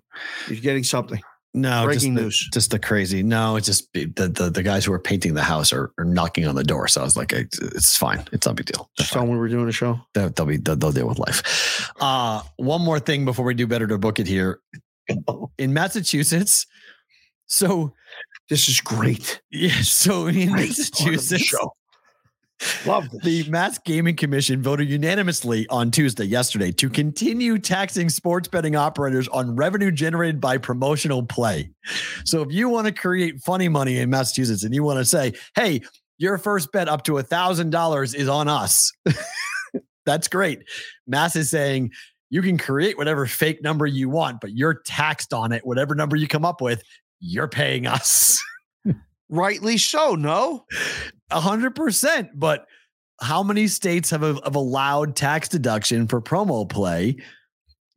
You're 0.48 0.60
getting 0.62 0.84
something. 0.84 1.22
No, 1.54 1.84
Breaking 1.84 2.16
just 2.16 2.16
the, 2.16 2.22
news. 2.24 2.50
just 2.54 2.72
the 2.72 2.80
crazy. 2.80 3.24
No, 3.24 3.58
it's 3.58 3.66
just 3.68 3.92
the, 3.92 4.06
the 4.06 4.50
the 4.50 4.64
guys 4.64 4.86
who 4.86 4.94
are 4.94 5.00
painting 5.00 5.34
the 5.34 5.44
house 5.44 5.74
are, 5.74 5.92
are 5.98 6.06
knocking 6.06 6.48
on 6.48 6.56
the 6.56 6.64
door. 6.64 6.88
So 6.88 7.02
I 7.02 7.04
was 7.04 7.18
like, 7.18 7.34
it's, 7.34 7.98
fine. 7.98 8.24
It's 8.32 8.46
not 8.46 8.54
a 8.54 8.56
big 8.56 8.68
deal. 8.68 8.90
They're 8.98 9.04
Just 9.04 9.12
tell 9.12 9.24
fine. 9.24 9.34
me 9.34 9.38
we're 9.38 9.50
doing 9.50 9.68
a 9.68 9.72
show. 9.74 10.00
They'll, 10.14 10.30
they'll 10.30 10.46
be 10.46 10.56
they'll, 10.58 10.78
they'll 10.78 10.94
deal 10.94 11.10
with 11.10 11.20
life. 11.20 11.92
Uh, 12.00 12.42
one 12.56 12.82
more 12.82 13.00
thing 13.02 13.26
before 13.26 13.44
we 13.44 13.54
do 13.54 13.68
better 13.68 13.86
to 13.88 13.98
book 13.98 14.18
it 14.20 14.28
here 14.28 14.62
in 15.58 15.74
Massachusetts. 15.74 16.66
So 17.48 17.94
This 18.50 18.70
is 18.70 18.80
great. 18.80 19.42
yeah, 19.52 19.82
so 19.82 20.28
in 20.28 20.34
Great 20.36 20.48
part 20.48 20.70
of 20.70 20.76
the 20.78 21.12
Massachusetts. 21.12 21.54
Love 22.86 23.10
this. 23.12 23.24
The 23.24 23.50
Mass 23.50 23.78
Gaming 23.80 24.16
Commission 24.16 24.62
voted 24.62 24.90
unanimously 24.90 25.68
on 25.70 25.92
Tuesday, 25.92 26.26
yesterday, 26.26 26.72
to 26.74 26.90
continue 26.90 27.58
taxing 27.58 28.10
sports 28.10 28.48
betting 28.48 28.76
operators 28.76 29.28
on 29.30 29.56
revenue 29.56 29.92
generated 29.92 30.40
by 30.40 30.58
promotional 30.58 31.24
play. 31.24 31.72
So 32.26 32.42
if 32.42 32.52
you 32.52 32.70
want 32.70 32.88
to 32.88 32.94
create 32.94 33.42
funny 33.42 33.70
money 33.70 33.98
in 33.98 34.10
Massachusetts 34.10 34.64
and 34.64 34.74
you 34.74 34.84
want 34.84 35.00
to 35.00 35.06
say, 35.06 35.34
hey, 35.56 35.82
your 36.18 36.38
first 36.38 36.72
bet 36.72 36.88
up 36.88 37.04
to 37.06 37.18
a 37.18 37.24
$1,000 37.24 38.16
is 38.16 38.28
on 38.28 38.48
us, 38.48 38.92
that's 40.06 40.28
great. 40.28 40.60
Mass 41.08 41.36
is 41.36 41.50
saying, 41.50 41.92
you 42.30 42.42
can 42.42 42.58
create 42.58 42.98
whatever 42.98 43.26
fake 43.26 43.62
number 43.62 43.86
you 43.86 44.10
want, 44.10 44.40
but 44.40 44.52
you're 44.52 44.82
taxed 44.86 45.34
on 45.34 45.52
it. 45.52 45.66
Whatever 45.66 45.96
number 45.96 46.16
you 46.16 46.28
come 46.28 46.46
up 46.46 46.62
with, 46.62 46.82
you're 47.20 47.50
paying 47.50 47.86
us. 47.88 48.42
Rightly 49.32 49.78
so. 49.78 50.16
No. 50.16 50.66
A 51.32 51.40
hundred 51.40 51.76
percent. 51.76 52.30
But 52.36 52.68
how 53.22 53.42
many 53.42 53.68
states 53.68 54.10
have, 54.10 54.22
have 54.22 54.56
allowed 54.56 55.16
tax 55.16 55.48
deduction 55.48 56.08
for 56.08 56.22
promo 56.22 56.70
play? 56.70 57.16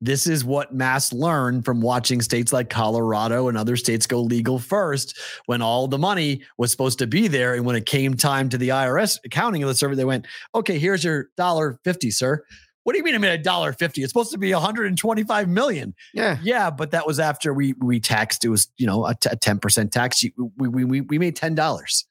This 0.00 0.26
is 0.26 0.44
what 0.44 0.74
Mass 0.74 1.12
learned 1.12 1.64
from 1.64 1.80
watching 1.80 2.20
states 2.20 2.52
like 2.52 2.68
Colorado 2.68 3.48
and 3.48 3.56
other 3.56 3.74
states 3.74 4.06
go 4.06 4.20
legal 4.20 4.58
first 4.58 5.18
when 5.46 5.62
all 5.62 5.88
the 5.88 5.98
money 5.98 6.42
was 6.58 6.70
supposed 6.70 6.98
to 6.98 7.06
be 7.06 7.26
there. 7.26 7.54
And 7.54 7.64
when 7.64 7.74
it 7.74 7.86
came 7.86 8.14
time 8.14 8.48
to 8.50 8.58
the 8.58 8.68
IRS 8.68 9.18
accounting 9.24 9.62
of 9.62 9.68
the 9.68 9.74
server, 9.74 9.96
they 9.96 10.04
went, 10.04 10.26
okay, 10.54 10.78
here's 10.78 11.04
your 11.04 11.28
dollar 11.36 11.78
fifty, 11.84 12.10
sir. 12.10 12.44
What 12.84 12.92
do 12.92 12.98
you 12.98 13.04
mean 13.04 13.14
I 13.14 13.18
made 13.18 13.32
a 13.32 13.42
dollar 13.42 13.72
fifty? 13.72 14.02
It's 14.02 14.10
supposed 14.10 14.30
to 14.32 14.38
be 14.38 14.52
125 14.52 15.48
million. 15.48 15.94
Yeah. 16.12 16.38
Yeah, 16.42 16.70
but 16.70 16.90
that 16.92 17.06
was 17.06 17.18
after 17.18 17.52
we 17.52 17.72
we 17.74 17.98
taxed. 17.98 18.44
It 18.44 18.50
was 18.50 18.68
you 18.76 18.86
know 18.86 19.06
a 19.06 19.14
ten 19.14 19.58
percent 19.58 19.92
tax. 19.92 20.22
We 20.56 20.68
we 20.68 20.84
we 20.84 21.00
we 21.00 21.18
made 21.18 21.34
ten 21.34 21.54
dollars. 21.54 22.06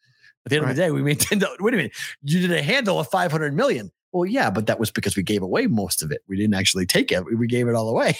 At 0.46 0.50
the 0.50 0.58
end 0.58 0.64
of 0.70 0.76
the 0.76 0.82
day, 0.82 0.92
we 0.92 1.02
made 1.02 1.20
ten 1.22 1.40
dollars. 1.40 1.58
Wait 1.60 1.74
a 1.74 1.78
minute, 1.78 1.94
you 2.24 2.46
did 2.46 2.52
a 2.52 2.62
handle 2.62 3.00
of 3.00 3.08
five 3.08 3.32
hundred 3.32 3.56
million. 3.56 3.92
Well, 4.12 4.26
yeah, 4.26 4.50
but 4.50 4.68
that 4.68 4.80
was 4.80 4.92
because 4.92 5.16
we 5.16 5.24
gave 5.24 5.42
away 5.42 5.66
most 5.68 6.04
of 6.04 6.12
it. 6.12 6.22
We 6.28 6.38
didn't 6.38 6.54
actually 6.54 6.86
take 6.86 7.12
it. 7.12 7.26
We 7.26 7.48
gave 7.48 7.68
it 7.68 7.74
all 7.74 7.90
away. 7.90 8.16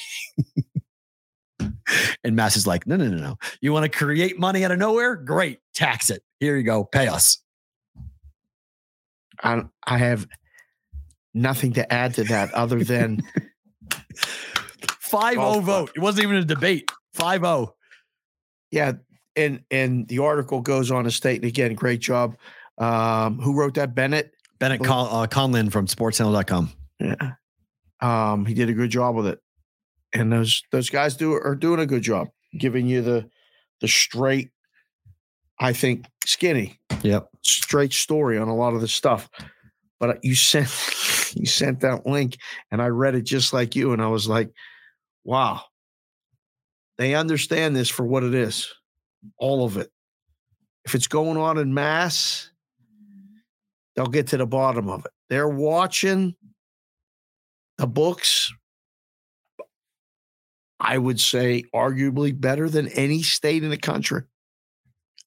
and 2.24 2.36
Mass 2.36 2.56
is 2.56 2.66
like, 2.66 2.88
no, 2.88 2.96
no, 2.96 3.08
no, 3.10 3.18
no. 3.18 3.38
You 3.62 3.74
want 3.74 3.84
to 3.84 3.96
create 3.96 4.40
money 4.40 4.66
out 4.66 4.72
of 4.72 4.80
nowhere? 4.80 5.16
Great, 5.16 5.60
tax 5.76 6.10
it. 6.10 6.24
Here 6.40 6.58
you 6.58 6.64
go, 6.64 6.84
pay 6.84 7.08
us. 7.08 7.38
I, 9.44 9.64
I 9.86 9.98
have 10.00 10.28
nothing 11.34 11.74
to 11.74 11.94
add 11.94 12.16
to 12.16 12.24
that 12.26 12.54
other 12.54 12.84
than 12.84 13.22
5 15.00 15.34
0 15.34 15.60
vote. 15.60 15.92
It 15.96 16.00
wasn't 16.00 16.24
even 16.24 16.38
a 16.38 16.46
debate. 16.46 16.90
Five 17.14 17.44
oh. 17.44 17.58
zero. 17.58 17.76
yeah, 18.72 18.94
and 19.36 19.62
and 19.70 20.08
the 20.08 20.20
article 20.20 20.62
goes 20.62 20.90
on 20.92 21.04
to 21.04 21.12
state 21.12 21.42
and 21.42 21.46
again, 21.46 21.76
great 21.76 22.00
job. 22.00 22.36
Um, 22.78 23.40
who 23.40 23.56
wrote 23.56 23.76
that? 23.76 23.94
Bennett. 23.94 24.32
Bennett 24.60 24.84
Con- 24.84 25.08
uh, 25.12 25.28
Conlin 25.28 25.70
from 25.70 25.88
SportsHandle.com. 25.88 26.72
Yeah. 27.00 27.34
Um, 28.02 28.46
he 28.46 28.54
did 28.54 28.70
a 28.70 28.74
good 28.74 28.90
job 28.90 29.16
with 29.16 29.28
it. 29.28 29.40
And 30.14 30.32
those 30.32 30.64
those 30.72 30.90
guys 30.90 31.16
do 31.16 31.34
are 31.34 31.56
doing 31.56 31.80
a 31.80 31.86
good 31.86 32.04
job 32.04 32.30
giving 32.58 32.88
you 32.88 33.02
the 33.02 33.30
the 33.82 33.88
straight, 33.88 34.52
I 35.60 35.74
think, 35.74 36.06
skinny, 36.26 36.80
Yep. 37.02 37.28
straight 37.44 37.94
story 37.94 38.38
on 38.38 38.48
a 38.48 38.56
lot 38.56 38.74
of 38.74 38.82
the 38.82 38.88
stuff. 38.88 39.30
But 40.00 40.24
you 40.24 40.36
sent 40.36 40.70
you 41.36 41.46
sent 41.46 41.82
that 41.82 42.06
link 42.06 42.38
and 42.72 42.82
I 42.82 42.88
read 42.88 43.16
it 43.16 43.24
just 43.24 43.54
like 43.54 43.76
you, 43.76 43.94
and 43.94 44.02
I 44.02 44.08
was 44.08 44.28
like, 44.28 44.52
wow. 45.24 45.62
They 46.98 47.16
understand 47.16 47.76
this 47.76 47.90
for 47.90 48.06
what 48.06 48.24
it 48.24 48.36
is. 48.36 48.72
All 49.38 49.66
of 49.66 49.78
it. 49.78 49.90
If 50.86 50.94
it's 50.96 51.08
going 51.08 51.38
on 51.38 51.58
in 51.58 51.74
mass, 51.74 52.52
they'll 53.96 54.06
get 54.06 54.28
to 54.28 54.38
the 54.38 54.46
bottom 54.46 54.90
of 54.90 55.06
it. 55.06 55.12
They're 55.30 55.50
watching 55.50 56.36
the 57.78 57.88
books, 57.88 58.54
I 60.80 60.98
would 60.98 61.20
say, 61.20 61.64
arguably 61.74 62.40
better 62.40 62.70
than 62.70 62.90
any 62.90 63.24
state 63.24 63.64
in 63.64 63.72
the 63.72 63.78
country. 63.78 64.24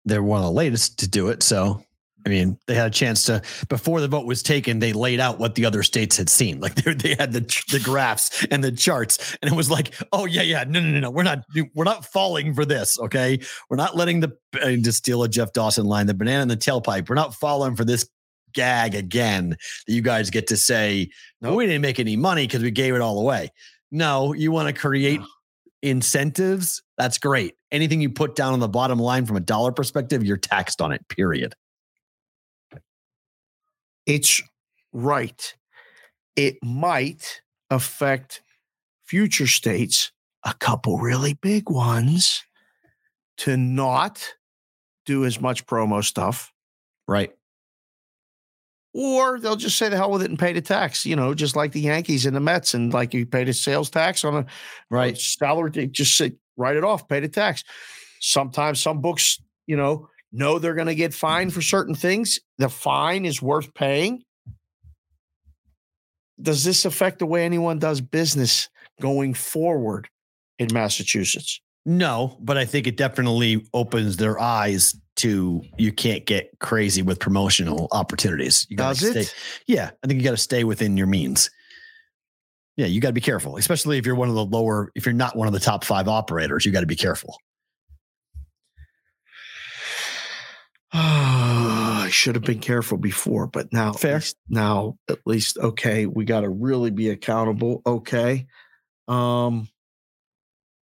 they're 0.06 0.22
one 0.22 0.38
of 0.38 0.44
the 0.44 0.52
latest 0.52 1.00
to 1.00 1.08
do 1.08 1.28
it. 1.28 1.42
So, 1.42 1.82
I 2.26 2.28
mean, 2.28 2.58
they 2.66 2.74
had 2.74 2.88
a 2.88 2.90
chance 2.90 3.24
to 3.26 3.40
before 3.68 4.00
the 4.00 4.08
vote 4.08 4.26
was 4.26 4.42
taken. 4.42 4.80
They 4.80 4.92
laid 4.92 5.20
out 5.20 5.38
what 5.38 5.54
the 5.54 5.64
other 5.64 5.84
states 5.84 6.16
had 6.16 6.28
seen. 6.28 6.60
Like 6.60 6.74
they 6.82 6.92
they 6.92 7.14
had 7.14 7.32
the 7.32 7.40
the 7.70 7.80
graphs 7.82 8.44
and 8.50 8.64
the 8.64 8.72
charts, 8.72 9.36
and 9.40 9.50
it 9.50 9.54
was 9.54 9.70
like, 9.70 9.94
oh 10.12 10.24
yeah, 10.24 10.42
yeah, 10.42 10.64
no, 10.64 10.80
no, 10.80 10.90
no, 10.90 11.00
no, 11.00 11.10
we're 11.10 11.22
not 11.22 11.44
we're 11.74 11.84
not 11.84 12.04
falling 12.04 12.52
for 12.52 12.64
this. 12.64 12.98
Okay, 12.98 13.38
we're 13.70 13.76
not 13.76 13.96
letting 13.96 14.20
the 14.20 14.36
uh, 14.60 14.72
to 14.82 14.92
steal 14.92 15.22
a 15.22 15.28
Jeff 15.28 15.52
Dawson 15.52 15.86
line, 15.86 16.06
the 16.06 16.14
banana 16.14 16.42
in 16.42 16.48
the 16.48 16.56
tailpipe. 16.56 17.08
We're 17.08 17.14
not 17.14 17.32
falling 17.32 17.76
for 17.76 17.84
this 17.84 18.08
gag 18.54 18.94
again 18.96 19.50
that 19.50 19.92
you 19.92 20.02
guys 20.02 20.30
get 20.30 20.48
to 20.48 20.56
say 20.56 21.08
no, 21.40 21.54
we 21.54 21.66
didn't 21.66 21.82
make 21.82 22.00
any 22.00 22.16
money 22.16 22.44
because 22.44 22.62
we 22.62 22.72
gave 22.72 22.94
it 22.94 23.00
all 23.00 23.20
away. 23.20 23.52
No, 23.92 24.32
you 24.32 24.50
want 24.50 24.66
to 24.66 24.74
create 24.74 25.20
incentives. 25.80 26.82
That's 26.98 27.18
great. 27.18 27.54
Anything 27.70 28.00
you 28.00 28.10
put 28.10 28.34
down 28.34 28.52
on 28.52 28.58
the 28.58 28.68
bottom 28.68 28.98
line 28.98 29.26
from 29.26 29.36
a 29.36 29.40
dollar 29.40 29.70
perspective, 29.70 30.24
you're 30.24 30.36
taxed 30.36 30.80
on 30.80 30.90
it, 30.90 31.06
period. 31.08 31.54
It's 34.06 34.40
right. 34.92 35.54
It 36.36 36.56
might 36.62 37.42
affect 37.70 38.42
future 39.04 39.46
states, 39.46 40.12
a 40.44 40.54
couple 40.54 40.98
really 40.98 41.34
big 41.34 41.68
ones, 41.68 42.44
to 43.38 43.56
not 43.56 44.34
do 45.04 45.24
as 45.24 45.40
much 45.40 45.66
promo 45.66 46.04
stuff. 46.04 46.52
Right. 47.06 47.32
Or 48.92 49.38
they'll 49.38 49.56
just 49.56 49.76
say 49.76 49.88
the 49.90 49.96
hell 49.96 50.10
with 50.10 50.22
it 50.22 50.30
and 50.30 50.38
pay 50.38 50.54
the 50.54 50.62
tax, 50.62 51.04
you 51.04 51.16
know, 51.16 51.34
just 51.34 51.54
like 51.54 51.72
the 51.72 51.80
Yankees 51.80 52.24
and 52.24 52.34
the 52.34 52.40
Mets. 52.40 52.72
And 52.72 52.92
like 52.94 53.12
you 53.12 53.26
paid 53.26 53.48
a 53.48 53.52
sales 53.52 53.90
tax 53.90 54.24
on 54.24 54.34
a 54.34 54.46
Right. 54.90 55.18
salary, 55.18 55.70
just 55.88 56.16
say, 56.16 56.32
write 56.56 56.76
it 56.76 56.84
off, 56.84 57.06
pay 57.06 57.20
the 57.20 57.28
tax. 57.28 57.62
Sometimes 58.20 58.80
some 58.80 59.02
books, 59.02 59.38
you 59.66 59.76
know, 59.76 60.08
know 60.32 60.58
they're 60.58 60.74
going 60.74 60.86
to 60.86 60.94
get 60.94 61.14
fined 61.14 61.52
for 61.52 61.62
certain 61.62 61.94
things. 61.94 62.38
The 62.58 62.68
fine 62.68 63.24
is 63.24 63.40
worth 63.40 63.72
paying. 63.74 64.22
Does 66.40 66.64
this 66.64 66.84
affect 66.84 67.18
the 67.18 67.26
way 67.26 67.44
anyone 67.44 67.78
does 67.78 68.00
business 68.00 68.68
going 69.00 69.34
forward 69.34 70.08
in 70.58 70.68
Massachusetts? 70.72 71.60
No, 71.86 72.36
but 72.40 72.58
I 72.58 72.64
think 72.64 72.86
it 72.86 72.96
definitely 72.96 73.64
opens 73.72 74.16
their 74.16 74.38
eyes 74.40 74.94
to 75.16 75.62
you 75.78 75.92
can't 75.92 76.26
get 76.26 76.50
crazy 76.58 77.00
with 77.00 77.18
promotional 77.18 77.88
opportunities. 77.92 78.66
You 78.68 78.76
gotta 78.76 79.00
Does 79.00 79.10
stay, 79.10 79.20
it? 79.20 79.34
Yeah, 79.66 79.90
I 80.02 80.06
think 80.06 80.20
you 80.20 80.24
got 80.24 80.32
to 80.32 80.36
stay 80.36 80.64
within 80.64 80.96
your 80.96 81.06
means. 81.06 81.50
Yeah, 82.76 82.86
you 82.86 83.00
got 83.00 83.08
to 83.08 83.14
be 83.14 83.22
careful, 83.22 83.56
especially 83.56 83.96
if 83.96 84.04
you're 84.04 84.14
one 84.14 84.28
of 84.28 84.34
the 84.34 84.44
lower, 84.44 84.92
if 84.94 85.06
you're 85.06 85.14
not 85.14 85.36
one 85.36 85.46
of 85.46 85.54
the 85.54 85.60
top 85.60 85.82
five 85.84 86.08
operators, 86.08 86.66
you 86.66 86.72
got 86.72 86.80
to 86.80 86.86
be 86.86 86.96
careful. 86.96 87.38
I 90.92 92.08
should 92.10 92.34
have 92.36 92.44
been 92.44 92.60
careful 92.60 92.98
before, 92.98 93.46
but 93.46 93.72
now, 93.72 93.90
at 93.90 94.04
least- 94.04 94.36
now 94.48 94.96
at 95.08 95.18
least 95.26 95.58
okay, 95.58 96.06
we 96.06 96.24
got 96.24 96.40
to 96.42 96.48
really 96.48 96.90
be 96.90 97.10
accountable. 97.10 97.82
Okay, 97.86 98.46
um, 99.08 99.68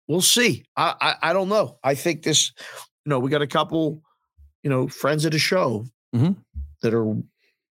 we'll 0.08 0.22
see. 0.22 0.66
I, 0.76 0.96
I 1.02 1.30
I 1.30 1.34
don't 1.34 1.50
know. 1.50 1.80
I 1.84 1.96
think 1.96 2.24
this, 2.24 2.52
you 3.06 3.10
know, 3.10 3.20
we 3.20 3.30
got 3.32 3.42
a 3.42 3.48
couple, 3.48 4.02
you 4.64 4.70
know, 4.70 4.88
friends 4.88 5.26
at 5.26 5.32
the 5.32 5.40
show 5.40 5.86
Mhm. 6.16 6.38
that 6.84 6.94
are 6.94 7.16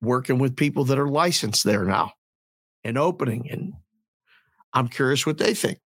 working 0.01 0.39
with 0.39 0.55
people 0.55 0.85
that 0.85 0.99
are 0.99 1.07
licensed 1.07 1.63
there 1.63 1.85
now 1.85 2.11
and 2.83 2.97
opening, 2.97 3.49
and 3.51 3.73
I'm 4.73 4.87
curious 4.87 5.25
what 5.25 5.37
they 5.37 5.53
think. 5.53 5.79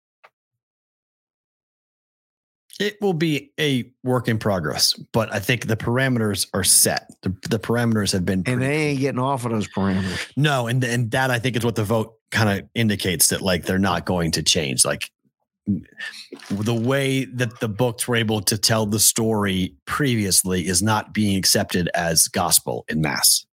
It 2.79 3.01
will 3.01 3.13
be 3.13 3.51
a 3.59 3.91
work 4.03 4.29
in 4.29 4.39
progress, 4.39 4.93
but 5.11 5.33
I 5.33 5.39
think 5.39 5.67
the 5.67 5.75
parameters 5.75 6.47
are 6.53 6.63
set. 6.63 7.11
The, 7.21 7.29
the 7.49 7.59
parameters 7.59 8.13
have 8.13 8.25
been 8.25 8.43
And 8.45 8.61
they 8.61 8.87
ain't 8.87 8.99
getting 9.01 9.19
off 9.19 9.45
of 9.45 9.51
those 9.51 9.67
parameters. 9.67 10.31
No, 10.37 10.67
and 10.67 10.81
and 10.83 11.11
that 11.11 11.29
I 11.29 11.39
think 11.39 11.57
is 11.57 11.65
what 11.65 11.75
the 11.75 11.83
vote 11.83 12.13
kind 12.31 12.59
of 12.59 12.69
indicates 12.75 13.27
that 13.27 13.41
like 13.41 13.65
they're 13.65 13.79
not 13.79 14.05
going 14.05 14.31
to 14.31 14.43
change. 14.43 14.85
Like 14.85 15.11
the 16.49 16.73
way 16.73 17.25
that 17.25 17.59
the 17.59 17.67
books 17.67 18.07
were 18.07 18.15
able 18.15 18.41
to 18.41 18.57
tell 18.57 18.85
the 18.85 18.99
story 18.99 19.75
previously 19.85 20.67
is 20.67 20.81
not 20.81 21.13
being 21.13 21.37
accepted 21.37 21.89
as 21.93 22.27
gospel 22.27 22.85
in 22.87 23.01
mass. 23.01 23.45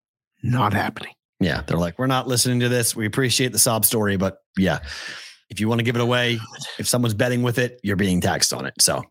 Not 0.43 0.75
happening. 0.75 1.15
Yeah, 1.41 1.63
they're 1.67 1.79
like, 1.79 1.99
we're 1.99 2.07
not 2.07 2.29
listening 2.29 2.61
to 2.61 2.69
this. 2.69 2.95
We 2.95 3.07
appreciate 3.07 3.53
the 3.53 3.59
sob 3.59 3.85
story, 3.85 4.17
but 4.17 4.39
yeah, 4.57 4.81
if 5.51 5.61
you 5.61 5.69
want 5.69 5.81
to 5.81 5.85
give 5.85 5.97
it 5.97 6.03
away, 6.03 6.39
if 6.79 6.87
someone's 6.87 7.15
betting 7.15 7.43
with 7.43 7.59
it, 7.59 7.81
you're 7.83 7.97
being 7.97 8.21
taxed 8.21 8.53
on 8.53 8.67
it. 8.67 8.75
So 8.81 9.03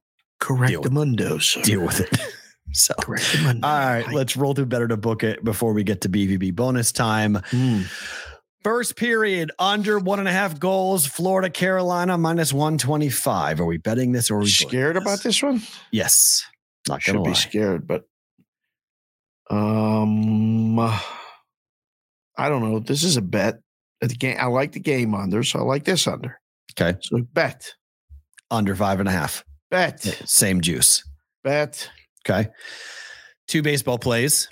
Correct 0.44 0.74
the 0.74 0.80
with- 0.82 0.92
mundo, 0.92 1.40
deal 1.64 1.82
with 1.82 2.02
it. 2.02 2.10
So. 2.76 2.96
Correct 2.96 3.32
the 3.34 3.42
mundo. 3.44 3.68
All 3.68 3.78
right, 3.78 4.12
let's 4.14 4.36
roll 4.36 4.56
through 4.56 4.66
Bet 4.66 4.82
it 4.82 4.92
or 4.92 4.98
Book 4.98 5.22
it 5.24 5.44
before 5.44 5.74
we 5.74 5.84
get 5.84 6.02
to 6.02 6.10
BVB 6.10 6.56
bonus 6.56 6.92
time. 6.92 7.36
Mm. 7.52 7.86
First 8.64 8.96
period, 8.96 9.52
under 9.60 10.00
one 10.00 10.18
and 10.18 10.28
a 10.28 10.32
half 10.32 10.60
goals. 10.60 11.06
Florida, 11.06 11.52
Carolina, 11.52 12.18
minus 12.18 12.52
125. 12.52 13.60
Are 13.60 13.66
we 13.66 13.78
betting 13.78 14.12
this 14.12 14.32
or 14.32 14.38
are 14.38 14.40
we 14.40 14.46
joining 14.48 14.70
scared 14.70 14.98
about 14.98 15.22
this 15.22 15.44
one? 15.44 15.62
Yes. 15.92 16.44
Not 16.88 17.04
Should 17.04 17.12
gonna 17.14 17.26
be 17.26 17.30
lie. 17.32 17.36
scared, 17.36 17.86
but 17.86 18.06
um, 19.52 20.80
uh, 20.80 21.00
I 22.38 22.50
don't 22.50 22.62
know. 22.64 22.80
This 22.80 23.04
is 23.04 23.18
a 23.18 23.22
bet. 23.22 23.60
The 24.02 24.08
game. 24.08 24.38
I 24.40 24.46
like 24.48 24.72
the 24.72 24.80
game 24.80 25.14
under, 25.14 25.44
so 25.44 25.60
I 25.60 25.62
like 25.64 25.84
this 25.84 26.08
under. 26.08 26.40
Okay. 26.72 26.98
So 27.02 27.20
bet, 27.34 27.72
Under 28.50 28.76
five 28.76 29.00
and 29.00 29.08
a 29.08 29.12
half. 29.12 29.44
Bet, 29.74 30.02
Same 30.26 30.62
juice. 30.62 31.04
bet. 31.44 31.90
Okay. 32.30 32.50
Two 33.48 33.62
baseball 33.62 33.98
plays. 34.00 34.48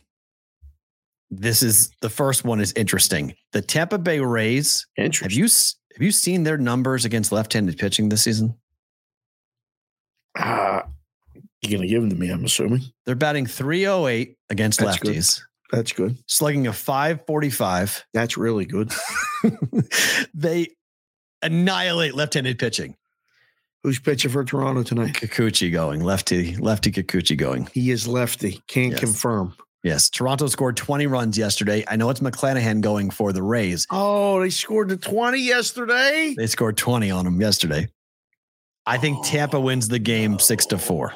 This 1.30 1.64
is 1.64 1.90
the 2.02 2.10
first 2.10 2.44
one 2.44 2.60
is 2.60 2.74
interesting. 2.76 3.34
The 3.54 3.62
Tampa 3.62 3.98
Bay 3.98 4.20
Rays. 4.20 4.86
Have 4.98 5.06
Interesting. 5.06 5.38
you 5.40 5.46
have 5.46 6.02
you 6.04 6.12
seen 6.12 6.44
their 6.44 6.58
numbers 6.58 7.06
against 7.06 7.32
left-handed 7.32 7.78
pitching 7.78 8.10
this 8.10 8.24
season? 8.24 8.56
Uh, 10.38 10.82
you're 11.62 11.78
gonna 11.78 11.88
give 11.88 12.02
them 12.02 12.10
to 12.10 12.16
me. 12.18 12.30
I'm 12.30 12.44
assuming 12.44 12.82
They're 13.06 13.16
batting 13.16 13.46
308 13.46 14.36
against 14.50 14.80
That's 14.80 14.98
good. 15.00 15.16
lefties, 15.16 15.42
that's 15.72 15.92
good. 15.94 16.18
slugging 16.28 16.68
a 16.68 16.74
545. 16.74 18.06
That's 18.14 18.36
really 18.38 18.66
good. 18.66 18.92
they 20.34 20.68
annihilate 21.42 22.14
left-handed 22.16 22.60
pitching. 22.60 22.96
Who's 23.84 24.00
pitching 24.00 24.30
for 24.32 24.44
Toronto 24.44 24.84
tonight? 24.84 25.14
Kikuchi 25.16 25.72
going, 25.72 26.02
lefty, 26.04 26.56
lefty 26.58 26.92
Kikuchi 26.92 27.36
going. 27.36 27.68
He 27.74 27.90
is 27.90 28.08
lefty. 28.08 28.62
Can't 28.68 28.92
Yes. 28.92 29.00
confirm. 29.00 29.56
Yes. 29.84 30.10
Toronto 30.12 30.46
scored 30.48 30.78
20 30.78 31.08
runs 31.08 31.36
yesterday. 31.38 31.84
I 31.88 31.96
know 31.96 32.12
it's 32.12 32.20
McClanahan 32.20 32.82
going 32.82 33.10
for 33.10 33.34
the 33.34 33.42
Rays. 33.42 33.88
Oh, 33.90 34.40
they 34.40 34.52
scored 34.52 34.90
the 34.90 34.98
20 34.98 35.40
yesterday. 35.40 36.36
They 36.38 36.46
scored 36.46 36.78
20 36.78 37.10
on 37.10 37.26
them 37.26 37.42
yesterday. 37.42 37.88
I 38.86 39.00
think 39.00 39.26
Tampa 39.26 39.60
wins 39.60 39.88
the 39.88 39.98
game 40.00 40.38
six 40.38 40.68
to 40.68 40.78
four. 40.78 41.14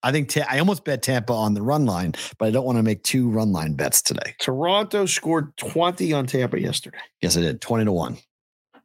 I 0.00 0.12
think 0.12 0.28
Ta- 0.28 0.46
I 0.48 0.60
almost 0.60 0.84
bet 0.84 1.02
Tampa 1.02 1.32
on 1.32 1.54
the 1.54 1.62
run 1.62 1.84
line, 1.84 2.14
but 2.38 2.46
I 2.46 2.50
don't 2.52 2.64
want 2.64 2.76
to 2.78 2.84
make 2.84 3.02
two 3.02 3.28
run 3.28 3.50
line 3.52 3.74
bets 3.74 4.00
today. 4.02 4.36
Toronto 4.38 5.06
scored 5.06 5.56
20 5.56 6.12
on 6.12 6.26
Tampa 6.26 6.60
yesterday. 6.60 6.98
Yes, 7.20 7.36
I 7.36 7.40
did. 7.40 7.60
20 7.60 7.86
to 7.86 7.92
one. 7.92 8.18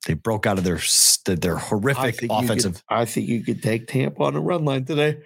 They 0.06 0.16
broke 0.16 0.46
out 0.46 0.58
of 0.58 0.64
their 0.66 0.80
their 1.26 1.56
horrific 1.56 2.20
think 2.20 2.22
you 2.24 2.28
could- 2.28 2.44
offensive. 2.44 2.84
I 2.90 3.06
think 3.06 3.30
you 3.30 3.42
could 3.44 3.64
take 3.64 3.88
Tampa 3.88 4.22
on 4.24 4.34
the 4.34 4.42
run 4.42 4.66
line 4.66 4.84
today. 4.86 5.20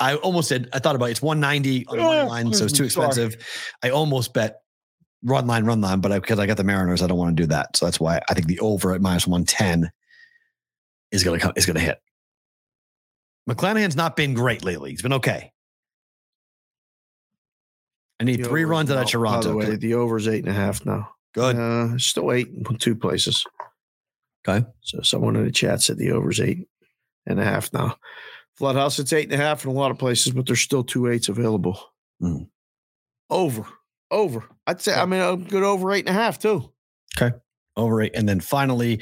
I 0.00 0.14
almost 0.16 0.48
said 0.48 0.68
I 0.72 0.78
thought 0.78 0.94
about 0.94 1.06
it. 1.06 1.12
it's 1.12 1.22
190 1.22 1.86
on 1.86 1.96
the 1.96 2.02
Oh, 2.04 2.26
line, 2.28 2.52
so 2.52 2.64
it's 2.64 2.72
too 2.72 2.88
sorry. 2.88 3.08
expensive. 3.08 3.44
I 3.82 3.90
almost 3.90 4.32
bet 4.32 4.60
run 5.24 5.46
line, 5.48 5.64
run 5.64 5.80
line, 5.80 6.00
but 6.00 6.12
because 6.22 6.38
I, 6.38 6.46
got 6.46 6.56
the 6.56 6.64
Mariners, 6.64 7.02
I 7.02 7.06
don't 7.08 7.18
want 7.18 7.36
to 7.36 7.42
do 7.42 7.46
that. 7.48 7.76
So 7.76 7.86
that's 7.86 7.98
why 7.98 8.20
I 8.28 8.34
think 8.34 8.46
the 8.46 8.60
over 8.60 8.92
at 8.94 9.00
minus 9.00 9.26
110 9.26 9.90
is 11.10 11.24
gonna 11.24 11.40
come 11.40 11.52
is 11.56 11.66
gonna 11.66 11.80
hit. 11.80 12.00
McClanahan's 13.50 13.96
not 13.96 14.14
been 14.14 14.34
great 14.34 14.62
lately. 14.64 14.90
He's 14.90 15.02
been 15.02 15.14
okay. 15.14 15.52
I 18.20 18.24
need 18.24 18.38
The 18.44 18.48
three 18.48 18.64
runs 18.64 18.88
out 18.90 18.98
of 19.02 19.10
Toronto. 19.10 19.58
By 19.58 19.64
the 19.64 19.70
way, 19.72 19.76
the 19.76 19.94
over's 19.94 20.28
eight 20.28 20.44
and 20.44 20.48
a 20.48 20.52
half 20.52 20.86
now. 20.86 21.10
Good. 21.34 21.56
Uh, 21.56 21.98
still 21.98 22.30
eight 22.30 22.48
in 22.48 22.64
two 22.76 22.94
places. 22.94 23.44
Okay. 24.46 24.66
So 24.80 25.00
someone 25.02 25.36
in 25.36 25.44
the 25.44 25.52
chat 25.52 25.82
said 25.82 25.98
the 25.98 26.12
over's 26.12 26.40
eight 26.40 26.68
and 27.26 27.40
a 27.40 27.44
half 27.44 27.72
now. 27.72 27.96
Floodhouse, 28.56 28.98
it's 28.98 29.12
eight 29.12 29.30
and 29.32 29.40
a 29.40 29.44
half 29.44 29.64
in 29.64 29.70
a 29.70 29.74
lot 29.74 29.90
of 29.90 29.98
places, 29.98 30.32
but 30.32 30.46
there's 30.46 30.60
still 30.60 30.84
two 30.84 31.08
eights 31.08 31.28
available. 31.28 31.80
Mm. 32.22 32.48
Over. 33.30 33.64
Over. 34.10 34.44
I'd 34.66 34.80
say, 34.80 34.94
I 34.94 35.06
mean, 35.06 35.20
a 35.20 35.36
good 35.36 35.62
over 35.62 35.90
eight 35.92 36.06
and 36.06 36.16
a 36.16 36.20
half, 36.20 36.38
too. 36.38 36.70
Okay. 37.16 37.34
Over 37.76 38.02
eight. 38.02 38.12
And 38.14 38.28
then 38.28 38.40
finally, 38.40 39.00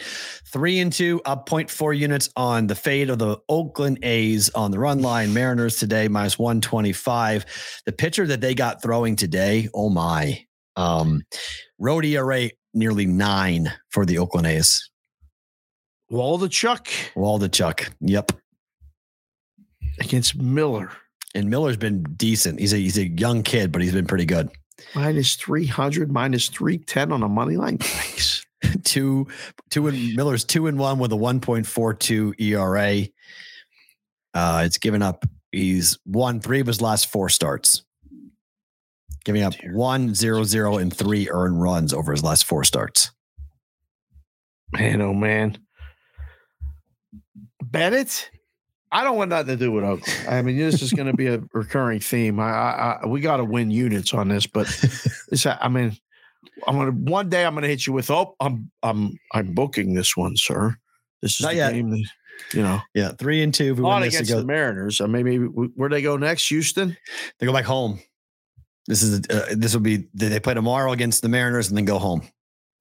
three 0.53 0.79
and 0.79 0.93
two, 0.93 1.21
up 1.25 1.49
0.4 1.49 1.99
units 1.99 2.31
on 2.37 2.69
the 2.69 2.77
fade 2.77 3.11
of 3.11 3.19
the 3.19 3.39
Oakland 3.49 3.99
A's 4.03 4.51
on 4.51 4.71
the 4.71 4.79
run 4.79 5.03
line. 5.03 5.35
Mariners 5.35 5.77
today, 5.79 6.07
minus 6.07 6.39
125. 6.39 7.45
The 7.87 7.93
pitcher 7.93 8.29
that 8.29 8.41
they 8.41 8.55
got 8.55 8.81
throwing 8.81 9.17
today, 9.17 9.69
oh 9.75 9.91
my. 9.91 10.47
Um, 10.77 11.23
road 11.81 12.05
ERA 12.05 12.51
nearly 12.73 13.07
nine 13.07 13.73
for 13.91 14.07
the 14.07 14.19
Oakland 14.19 14.47
A's. 14.47 14.90
Wall 16.11 16.39
the 16.39 16.49
Chuck 16.49 16.89
Wall 17.15 17.39
to 17.39 17.49
Chuck. 17.49 17.91
Yep. 18.01 18.33
against 20.01 20.37
Miller. 20.37 20.91
And 21.35 21.49
Miller's 21.49 21.77
been 21.77 22.03
decent. 22.17 22.59
He's 22.59 22.73
a 22.73 22.77
he's 22.77 22.99
a 22.99 23.09
young 23.09 23.43
kid, 23.43 23.71
but 23.71 23.83
he's 23.83 23.93
been 23.93 24.07
pretty 24.07 24.25
good. 24.27 24.51
Minus 24.95 25.37
300, 25.37 26.11
minus 26.11 26.49
310 26.49 27.13
on 27.13 27.23
a 27.23 27.29
money 27.29 27.57
line. 27.57 27.79
Thanks. 27.79 28.45
two 28.85 29.27
two 29.71 29.87
and 29.87 30.15
Miller's 30.15 30.45
two 30.45 30.67
and 30.67 30.79
one 30.79 30.99
with 30.99 31.13
a 31.13 31.17
1.42 31.17 32.41
ERA. 32.41 33.07
Uh 34.35 34.63
it's 34.67 34.79
given 34.79 35.03
up 35.03 35.25
he's 35.53 35.99
won 36.05 36.41
three 36.41 36.61
of 36.61 36.67
his 36.67 36.81
last 36.81 37.07
four 37.07 37.29
starts. 37.29 37.85
Giving 39.25 39.43
up 39.43 39.55
one, 39.71 40.15
zero, 40.15 40.45
zero, 40.45 40.79
and 40.79 40.95
three 40.95 41.29
earned 41.31 41.61
runs 41.61 41.93
over 41.93 42.11
his 42.11 42.25
last 42.25 42.45
four 42.45 42.65
starts. 42.65 43.11
Man, 44.73 45.01
oh 45.03 45.13
man. 45.15 45.59
Bennett? 47.71 48.31
I 48.93 49.05
don't 49.05 49.17
want 49.17 49.31
nothing 49.31 49.47
to 49.47 49.57
do 49.57 49.71
with 49.71 49.85
Oakland. 49.85 50.29
I 50.29 50.43
mean, 50.43 50.57
this 50.59 50.83
is 50.83 50.93
going 50.93 51.07
to 51.07 51.17
be 51.17 51.29
a 51.29 51.41
recurring 51.53 52.01
theme. 52.01 52.41
I, 52.41 52.51
I, 52.51 52.99
I 53.03 53.07
we 53.07 53.21
got 53.21 53.37
to 53.37 53.45
win 53.45 53.71
units 53.71 54.13
on 54.13 54.29
this, 54.29 54.47
but 54.47 54.67
this, 55.31 55.47
I 55.47 55.69
mean, 55.69 55.97
I'm 56.67 56.77
gonna 56.77 56.91
one 56.91 57.29
day 57.29 57.45
I'm 57.45 57.55
gonna 57.55 57.69
hit 57.69 57.87
you 57.87 57.93
with, 57.93 58.11
oh, 58.11 58.35
I'm 58.41 58.71
I'm 58.83 59.19
I'm 59.33 59.55
booking 59.55 59.95
this 59.95 60.17
one, 60.17 60.37
sir. 60.37 60.77
This 61.23 61.35
is 61.35 61.43
Not 61.43 61.51
the 61.51 61.57
yet. 61.57 61.73
game 61.73 61.91
that 61.91 62.05
you 62.53 62.63
know. 62.63 62.81
Yeah, 62.95 63.13
three 63.13 63.43
and 63.43 63.53
two. 63.55 63.73
If 63.73 63.79
we 63.79 63.85
On 63.85 64.01
this, 64.03 64.15
against 64.15 64.33
it 64.33 64.37
the 64.37 64.45
Mariners. 64.45 65.01
I 65.01 65.07
mean, 65.07 65.25
maybe 65.25 65.45
where 65.45 65.89
they 65.89 66.03
go 66.03 66.17
next? 66.17 66.49
Houston. 66.49 66.97
they 67.39 67.47
go 67.47 67.53
back 67.53 67.65
home. 67.67 68.01
This 68.87 69.03
is 69.03 69.21
uh, 69.31 69.55
this 69.57 69.75
will 69.75 69.83
be 69.83 70.09
they 70.15 70.29
they 70.29 70.41
play 70.41 70.55
tomorrow 70.55 70.93
against 70.93 71.23
the 71.23 71.29
Mariners 71.29 71.69
and 71.69 71.77
then 71.77 71.85
go 71.85 71.99
home 71.99 72.23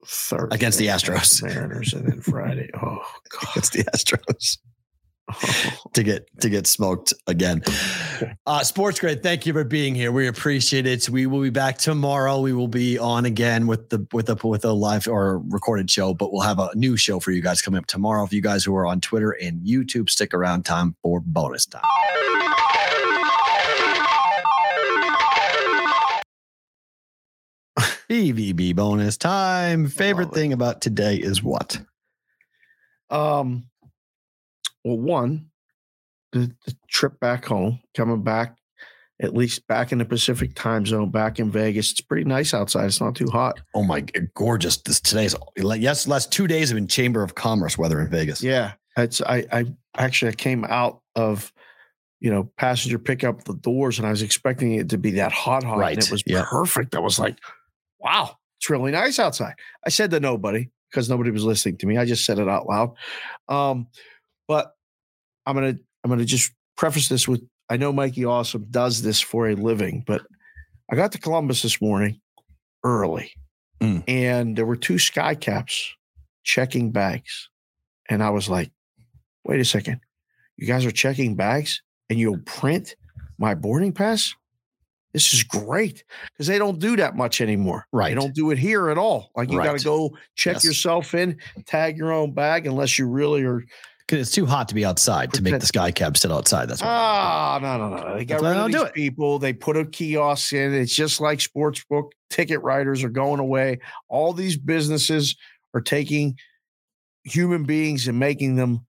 Thursday 0.06 0.54
Against 0.54 0.78
the 0.78 0.86
Astros. 0.86 1.42
Mariners, 1.42 1.92
and 1.92 2.06
then 2.10 2.20
Friday. 2.20 2.70
Oh 2.82 2.98
God. 3.28 3.50
against 3.52 3.72
the 3.74 3.84
Astros. 3.84 4.58
to 5.94 6.02
get 6.02 6.28
to 6.40 6.48
get 6.48 6.66
smoked 6.66 7.12
again. 7.26 7.62
Uh, 8.46 8.62
Sports 8.62 9.00
Grid, 9.00 9.22
thank 9.22 9.46
you 9.46 9.52
for 9.54 9.64
being 9.64 9.94
here. 9.94 10.12
We 10.12 10.26
appreciate 10.26 10.86
it. 10.86 11.08
We 11.08 11.26
will 11.26 11.40
be 11.40 11.48
back 11.50 11.78
tomorrow. 11.78 12.40
We 12.40 12.52
will 12.52 12.68
be 12.68 12.98
on 12.98 13.24
again 13.24 13.66
with 13.66 13.88
the 13.88 14.06
with 14.12 14.28
a 14.28 14.34
with 14.46 14.64
a 14.64 14.72
live 14.72 15.08
or 15.08 15.38
recorded 15.38 15.90
show, 15.90 16.12
but 16.12 16.30
we'll 16.30 16.42
have 16.42 16.58
a 16.58 16.68
new 16.74 16.98
show 16.98 17.18
for 17.18 17.30
you 17.30 17.40
guys 17.40 17.62
coming 17.62 17.78
up 17.78 17.86
tomorrow. 17.86 18.26
For 18.26 18.34
you 18.34 18.42
guys 18.42 18.62
who 18.62 18.74
are 18.76 18.84
on 18.86 19.00
Twitter 19.00 19.30
and 19.30 19.60
YouTube, 19.62 20.10
stick 20.10 20.34
around 20.34 20.64
time 20.64 20.96
for 21.02 21.20
bonus 21.20 21.64
time. 21.64 21.82
BVB 28.10 28.76
bonus 28.76 29.16
time. 29.16 29.88
Favorite 29.88 30.32
thing 30.32 30.52
about 30.52 30.82
today 30.82 31.16
is 31.16 31.42
what? 31.42 31.80
Um, 33.08 33.69
well, 34.84 34.98
one, 34.98 35.46
the, 36.32 36.54
the 36.66 36.76
trip 36.88 37.18
back 37.20 37.44
home, 37.44 37.80
coming 37.96 38.22
back 38.22 38.56
at 39.22 39.34
least 39.34 39.66
back 39.66 39.92
in 39.92 39.98
the 39.98 40.04
Pacific 40.04 40.54
time 40.54 40.86
zone, 40.86 41.10
back 41.10 41.38
in 41.38 41.50
Vegas. 41.50 41.90
It's 41.90 42.00
pretty 42.00 42.24
nice 42.24 42.54
outside. 42.54 42.86
It's 42.86 43.00
not 43.00 43.14
too 43.14 43.28
hot. 43.28 43.60
Oh 43.74 43.82
my, 43.82 44.00
gorgeous! 44.34 44.78
This 44.78 45.00
today's 45.00 45.34
yes, 45.56 46.08
last 46.08 46.32
two 46.32 46.46
days 46.46 46.70
have 46.70 46.76
been 46.76 46.88
Chamber 46.88 47.22
of 47.22 47.34
Commerce 47.34 47.76
weather 47.76 48.00
in 48.00 48.08
Vegas. 48.10 48.42
Yeah, 48.42 48.72
it's 48.96 49.20
I 49.20 49.44
I 49.52 49.66
actually 49.98 50.30
I 50.32 50.34
came 50.36 50.64
out 50.64 51.02
of 51.16 51.52
you 52.20 52.30
know 52.30 52.50
passenger 52.56 52.98
pickup 52.98 53.44
the 53.44 53.54
doors 53.54 53.98
and 53.98 54.06
I 54.06 54.10
was 54.10 54.22
expecting 54.22 54.72
it 54.74 54.88
to 54.90 54.98
be 54.98 55.10
that 55.12 55.32
hot 55.32 55.64
hot. 55.64 55.78
Right. 55.78 55.96
And 55.96 56.02
it 56.06 56.10
was 56.10 56.22
Yeah. 56.26 56.44
perfect. 56.48 56.94
I 56.94 57.00
was 57.00 57.18
like, 57.18 57.36
wow, 57.98 58.36
it's 58.58 58.70
really 58.70 58.92
nice 58.92 59.18
outside. 59.18 59.54
I 59.86 59.90
said 59.90 60.10
to 60.12 60.20
nobody 60.20 60.70
because 60.90 61.10
nobody 61.10 61.30
was 61.30 61.44
listening 61.44 61.76
to 61.78 61.86
me. 61.86 61.98
I 61.98 62.04
just 62.06 62.24
said 62.24 62.38
it 62.38 62.48
out 62.48 62.66
loud. 62.66 62.94
Um, 63.48 63.86
but 64.50 64.72
I'm 65.46 65.54
gonna 65.54 65.76
I'm 66.02 66.10
gonna 66.10 66.24
just 66.24 66.50
preface 66.76 67.08
this 67.08 67.28
with 67.28 67.40
I 67.70 67.76
know 67.76 67.92
Mikey 67.92 68.24
Awesome 68.24 68.66
does 68.68 69.00
this 69.00 69.20
for 69.20 69.48
a 69.48 69.54
living, 69.54 70.02
but 70.08 70.22
I 70.90 70.96
got 70.96 71.12
to 71.12 71.18
Columbus 71.18 71.62
this 71.62 71.80
morning 71.80 72.20
early, 72.82 73.30
Mm. 73.80 74.02
and 74.08 74.56
there 74.56 74.66
were 74.66 74.74
two 74.76 74.98
sky 74.98 75.36
caps 75.36 75.94
checking 76.42 76.90
bags, 76.90 77.48
and 78.08 78.24
I 78.24 78.30
was 78.30 78.48
like, 78.48 78.72
wait 79.44 79.60
a 79.60 79.64
second, 79.64 80.00
you 80.56 80.66
guys 80.66 80.84
are 80.84 80.90
checking 80.90 81.36
bags, 81.36 81.80
and 82.10 82.18
you'll 82.18 82.42
print 82.44 82.96
my 83.38 83.54
boarding 83.54 83.92
pass. 83.92 84.34
This 85.12 85.32
is 85.32 85.44
great 85.44 86.02
because 86.32 86.46
they 86.48 86.58
don't 86.58 86.78
do 86.80 86.96
that 86.96 87.16
much 87.16 87.40
anymore. 87.40 87.86
Right. 87.92 88.08
They 88.08 88.14
don't 88.20 88.34
do 88.34 88.50
it 88.50 88.58
here 88.58 88.90
at 88.90 88.98
all. 88.98 89.30
Like 89.36 89.50
you 89.50 89.58
got 89.62 89.78
to 89.78 89.84
go 89.84 90.16
check 90.34 90.54
Yes. 90.56 90.64
yourself 90.64 91.14
in, 91.14 91.38
tag 91.66 91.96
your 91.96 92.12
own 92.12 92.32
bag, 92.34 92.66
unless 92.66 92.98
you 92.98 93.06
really 93.06 93.42
are 93.44 93.64
'Cause 94.10 94.18
it's 94.18 94.30
too 94.32 94.44
hot 94.44 94.68
to 94.70 94.74
be 94.74 94.84
outside 94.84 95.32
to 95.34 95.42
make 95.42 95.60
the 95.60 95.66
sky 95.66 95.92
cap 95.92 96.16
sit 96.16 96.32
outside. 96.32 96.68
That's 96.68 96.82
why. 96.82 96.88
Ah, 96.90 97.58
no, 97.62 97.78
no, 97.78 97.96
no. 97.96 98.16
They 98.16 98.24
got 98.24 98.42
That's 98.42 98.56
rid 98.56 98.64
of 98.64 98.72
these 98.72 98.82
it. 98.88 98.92
people. 98.94 99.38
They 99.38 99.52
put 99.52 99.76
a 99.76 99.84
kiosk 99.84 100.52
in. 100.52 100.74
It's 100.74 100.92
just 100.92 101.20
like 101.20 101.38
sportsbook 101.38 102.10
ticket 102.28 102.60
writers 102.62 103.04
are 103.04 103.08
going 103.08 103.38
away. 103.38 103.78
All 104.08 104.32
these 104.32 104.56
businesses 104.58 105.36
are 105.74 105.80
taking 105.80 106.36
human 107.22 107.62
beings 107.62 108.08
and 108.08 108.18
making 108.18 108.56
them, 108.56 108.84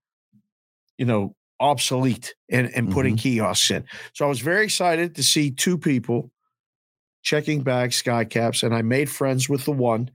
you 0.98 1.04
know, 1.04 1.36
obsolete 1.60 2.34
and, 2.50 2.68
and 2.74 2.90
putting 2.90 3.16
kiosks 3.16 3.70
in. 3.70 3.84
So 4.14 4.24
I 4.24 4.28
was 4.28 4.40
very 4.40 4.64
excited 4.64 5.14
to 5.14 5.22
see 5.22 5.52
two 5.52 5.78
people 5.78 6.32
checking 7.22 7.62
bags, 7.62 7.94
sky 7.94 8.24
caps, 8.24 8.64
and 8.64 8.74
I 8.74 8.82
made 8.82 9.08
friends 9.08 9.48
with 9.48 9.64
the 9.66 9.70
one. 9.72 10.10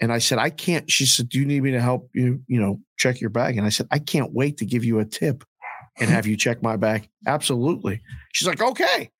And 0.00 0.12
I 0.12 0.18
said, 0.18 0.38
I 0.38 0.50
can't. 0.50 0.90
She 0.90 1.06
said, 1.06 1.28
Do 1.28 1.38
you 1.38 1.46
need 1.46 1.62
me 1.62 1.72
to 1.72 1.80
help 1.80 2.10
you, 2.14 2.42
you 2.46 2.60
know, 2.60 2.80
check 2.96 3.20
your 3.20 3.30
bag? 3.30 3.56
And 3.56 3.66
I 3.66 3.70
said, 3.70 3.88
I 3.90 3.98
can't 3.98 4.32
wait 4.32 4.58
to 4.58 4.66
give 4.66 4.84
you 4.84 5.00
a 5.00 5.04
tip 5.04 5.44
and 6.00 6.10
have 6.10 6.26
you 6.26 6.36
check 6.36 6.62
my 6.62 6.76
bag. 6.76 7.08
Absolutely. 7.26 8.00
She's 8.32 8.46
like, 8.46 8.62
okay. 8.62 9.10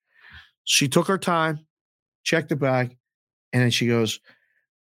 She 0.64 0.88
took 0.88 1.08
her 1.08 1.18
time, 1.18 1.60
checked 2.24 2.50
the 2.50 2.56
bag, 2.56 2.96
and 3.52 3.62
then 3.62 3.70
she 3.70 3.86
goes, 3.86 4.20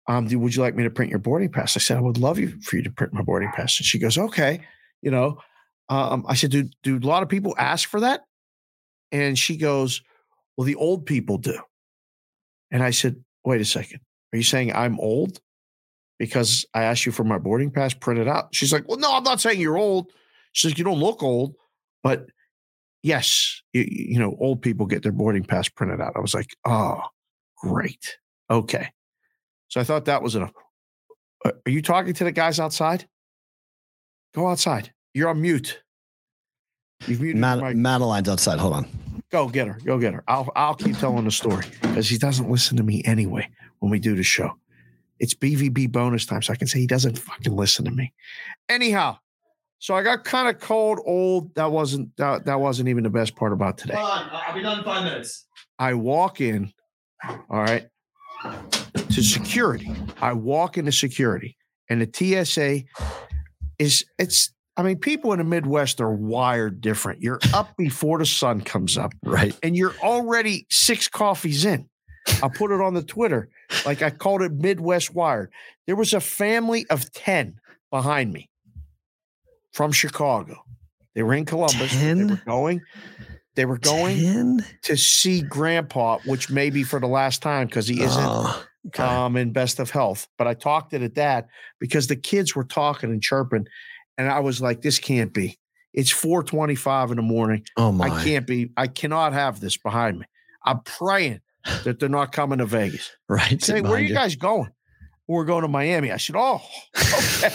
um, 0.08 0.26
would 0.26 0.54
you 0.54 0.62
like 0.62 0.74
me 0.74 0.84
to 0.84 0.90
print 0.90 1.10
your 1.10 1.18
boarding 1.18 1.50
pass? 1.50 1.76
I 1.76 1.80
said, 1.80 1.96
I 1.96 2.00
would 2.00 2.18
love 2.18 2.38
you 2.38 2.60
for 2.62 2.76
you 2.76 2.82
to 2.82 2.90
print 2.90 3.12
my 3.12 3.22
boarding 3.22 3.50
pass. 3.54 3.78
And 3.78 3.86
she 3.86 3.98
goes, 3.98 4.18
okay. 4.18 4.60
You 5.02 5.10
know, 5.10 5.38
um, 5.88 6.24
I 6.28 6.34
said, 6.34 6.50
do, 6.50 6.68
do 6.82 6.98
a 6.98 7.06
lot 7.06 7.22
of 7.22 7.28
people 7.28 7.54
ask 7.58 7.88
for 7.88 8.00
that? 8.00 8.22
And 9.12 9.38
she 9.38 9.56
goes, 9.56 10.02
well, 10.56 10.66
the 10.66 10.74
old 10.74 11.06
people 11.06 11.38
do. 11.38 11.58
And 12.70 12.82
I 12.82 12.90
said, 12.90 13.22
wait 13.44 13.60
a 13.60 13.64
second. 13.64 14.00
Are 14.32 14.36
you 14.36 14.42
saying 14.42 14.74
I'm 14.74 14.98
old 14.98 15.40
because 16.18 16.64
I 16.74 16.84
asked 16.84 17.06
you 17.06 17.12
for 17.12 17.24
my 17.24 17.38
boarding 17.38 17.70
pass 17.70 17.94
printed 17.94 18.28
out? 18.28 18.54
She's 18.54 18.72
like, 18.72 18.88
well, 18.88 18.98
no, 18.98 19.14
I'm 19.14 19.24
not 19.24 19.40
saying 19.40 19.60
you're 19.60 19.78
old. 19.78 20.12
She's 20.52 20.70
like, 20.72 20.78
you 20.78 20.84
don't 20.84 21.00
look 21.00 21.22
old, 21.22 21.54
but 22.02 22.26
yes, 23.02 23.62
you, 23.72 23.86
you 23.88 24.18
know, 24.18 24.36
old 24.38 24.62
people 24.62 24.86
get 24.86 25.02
their 25.02 25.12
boarding 25.12 25.44
pass 25.44 25.68
printed 25.68 26.00
out. 26.00 26.12
I 26.16 26.20
was 26.20 26.34
like, 26.34 26.54
oh, 26.64 27.00
great. 27.58 28.18
Okay. 28.50 28.88
So 29.68 29.80
I 29.80 29.84
thought 29.84 30.04
that 30.04 30.22
was 30.22 30.36
enough. 30.36 30.52
Are 31.44 31.52
you 31.70 31.82
talking 31.82 32.14
to 32.14 32.24
the 32.24 32.32
guys 32.32 32.60
outside? 32.60 33.06
Go 34.34 34.48
outside. 34.48 34.92
You're 35.12 35.28
on 35.28 35.40
mute. 35.40 35.82
You've 37.06 37.20
muted 37.20 37.40
Mad- 37.40 37.60
mic. 37.60 37.76
Madeline's 37.76 38.28
outside. 38.28 38.58
Hold 38.58 38.74
on. 38.74 38.86
Go 39.30 39.48
get 39.48 39.66
her. 39.66 39.78
Go 39.84 39.98
get 39.98 40.14
her. 40.14 40.22
I'll 40.28 40.48
I'll 40.54 40.74
keep 40.74 40.96
telling 40.98 41.24
the 41.24 41.30
story 41.30 41.64
because 41.82 42.08
he 42.08 42.18
doesn't 42.18 42.48
listen 42.48 42.76
to 42.76 42.82
me 42.84 43.02
anyway 43.04 43.48
when 43.80 43.90
we 43.90 43.98
do 43.98 44.14
the 44.14 44.22
show. 44.22 44.56
It's 45.24 45.32
BVB 45.34 45.90
bonus 45.90 46.26
time, 46.26 46.42
so 46.42 46.52
I 46.52 46.56
can 46.56 46.66
say 46.68 46.78
he 46.80 46.86
doesn't 46.86 47.18
fucking 47.18 47.56
listen 47.56 47.86
to 47.86 47.90
me. 47.90 48.12
Anyhow, 48.68 49.16
so 49.78 49.94
I 49.94 50.02
got 50.02 50.22
kind 50.24 50.54
of 50.54 50.60
cold, 50.60 51.00
old. 51.06 51.54
That 51.54 51.72
wasn't 51.72 52.14
that, 52.18 52.44
that 52.44 52.60
wasn't 52.60 52.90
even 52.90 53.04
the 53.04 53.10
best 53.10 53.34
part 53.34 53.54
about 53.54 53.78
today. 53.78 53.94
on. 53.94 54.28
I'll 54.30 54.54
be 54.54 54.60
done 54.60 54.80
in 54.80 54.84
five 54.84 55.02
minutes. 55.04 55.46
I 55.78 55.94
walk 55.94 56.42
in, 56.42 56.70
all 57.26 57.38
right, 57.62 57.86
to 58.94 59.22
security. 59.22 59.90
I 60.20 60.34
walk 60.34 60.76
into 60.76 60.92
security, 60.92 61.56
and 61.88 62.02
the 62.02 62.44
TSA 62.44 62.82
is 63.78 64.04
it's. 64.18 64.52
I 64.76 64.82
mean, 64.82 64.98
people 64.98 65.32
in 65.32 65.38
the 65.38 65.44
Midwest 65.44 66.00
are 66.02 66.12
wired 66.12 66.80
different. 66.82 67.22
You're 67.22 67.38
up 67.54 67.76
before 67.78 68.18
the 68.18 68.26
sun 68.26 68.60
comes 68.60 68.98
up 68.98 69.14
Right. 69.24 69.56
and 69.62 69.74
you're 69.76 69.94
already 70.02 70.66
six 70.68 71.06
coffees 71.08 71.64
in. 71.64 71.88
I'll 72.42 72.50
put 72.50 72.70
it 72.70 72.80
on 72.80 72.94
the 72.94 73.02
Twitter. 73.02 73.48
Like 73.86 74.02
I 74.02 74.10
called 74.10 74.42
it 74.42 74.52
Midwest 74.52 75.14
Wired. 75.14 75.50
There 75.86 75.96
was 75.96 76.12
a 76.14 76.20
family 76.20 76.86
of 76.90 77.10
10 77.12 77.58
behind 77.90 78.32
me 78.32 78.50
from 79.72 79.92
Chicago. 79.92 80.56
They 81.14 81.22
were 81.22 81.34
in 81.34 81.44
Columbus. 81.44 81.92
but 81.94 82.00
They 82.14 82.24
were 82.24 82.40
going, 82.44 82.82
they 83.54 83.64
were 83.64 83.78
going 83.78 84.18
Ten? 84.18 84.66
to 84.82 84.96
see 84.96 85.42
grandpa, 85.42 86.18
which 86.24 86.50
may 86.50 86.70
be 86.70 86.82
for 86.82 86.98
the 87.00 87.06
last 87.06 87.40
time 87.42 87.66
because 87.66 87.86
he 87.86 88.02
isn't 88.02 88.24
Oh, 88.24 88.64
okay. 88.88 89.02
um, 89.02 89.36
in 89.36 89.52
best 89.52 89.78
of 89.78 89.90
health. 89.90 90.26
But 90.38 90.46
I 90.48 90.54
talked 90.54 90.92
it 90.92 91.02
at 91.02 91.14
that 91.14 91.46
because 91.78 92.08
the 92.08 92.16
kids 92.16 92.54
were 92.56 92.64
talking 92.64 93.10
and 93.10 93.22
chirping. 93.22 93.66
And 94.18 94.28
I 94.28 94.40
was 94.40 94.60
like, 94.60 94.80
this 94.82 94.98
can't 94.98 95.32
be. 95.32 95.58
It's 95.92 96.10
425 96.10 97.10
in 97.12 97.16
the 97.16 97.22
morning. 97.22 97.64
oh 97.76 97.92
my. 97.92 98.06
I 98.08 98.24
can't 98.24 98.46
be, 98.46 98.70
I 98.76 98.88
cannot 98.88 99.32
have 99.32 99.60
this 99.60 99.76
behind 99.76 100.18
me. 100.18 100.26
I'm 100.64 100.80
praying 100.80 101.40
that 101.84 101.98
they're 101.98 102.08
not 102.08 102.32
coming 102.32 102.58
to 102.58 102.66
Vegas. 102.66 103.10
Right. 103.28 103.62
Say, 103.62 103.80
where 103.80 103.92
are 103.94 104.00
you 104.00 104.14
guys 104.14 104.36
going? 104.36 104.70
We're 105.26 105.44
going 105.44 105.62
to 105.62 105.68
Miami. 105.68 106.12
I 106.12 106.18
said, 106.18 106.36
Oh, 106.38 106.60
okay. 106.96 107.50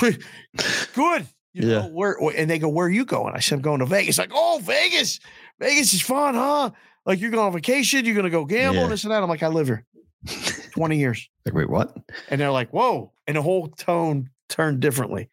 good. 0.00 0.24
Good. 0.94 1.26
You 1.54 1.68
Yeah. 1.68 1.78
know, 1.82 1.86
where 1.88 2.16
and 2.36 2.50
they 2.50 2.58
go, 2.58 2.68
Where 2.68 2.86
are 2.86 2.90
you 2.90 3.04
going? 3.04 3.34
I 3.34 3.40
said, 3.40 3.56
I'm 3.56 3.62
going 3.62 3.78
to 3.80 3.86
Vegas. 3.86 4.18
Like, 4.18 4.32
oh, 4.34 4.60
Vegas. 4.62 5.20
Vegas 5.60 5.92
is 5.94 6.02
fun, 6.02 6.34
huh? 6.34 6.70
Like 7.06 7.20
you're 7.20 7.30
going 7.30 7.46
on 7.46 7.52
vacation, 7.52 8.04
you're 8.04 8.14
gonna 8.14 8.28
go 8.30 8.44
gamble, 8.44 8.82
Yeah. 8.82 8.88
this 8.88 9.04
and 9.04 9.12
that. 9.12 9.22
I'm 9.22 9.28
like, 9.30 9.42
I 9.42 9.48
live 9.48 9.66
here 9.68 9.84
20 10.72 10.98
years. 10.98 11.28
Like, 11.46 11.54
wait, 11.54 11.70
what? 11.70 11.96
And 12.28 12.40
they're 12.40 12.50
like, 12.50 12.70
whoa. 12.70 13.12
And 13.26 13.36
the 13.36 13.42
whole 13.42 13.68
tone 13.68 14.28
turned 14.48 14.80
differently. 14.80 15.30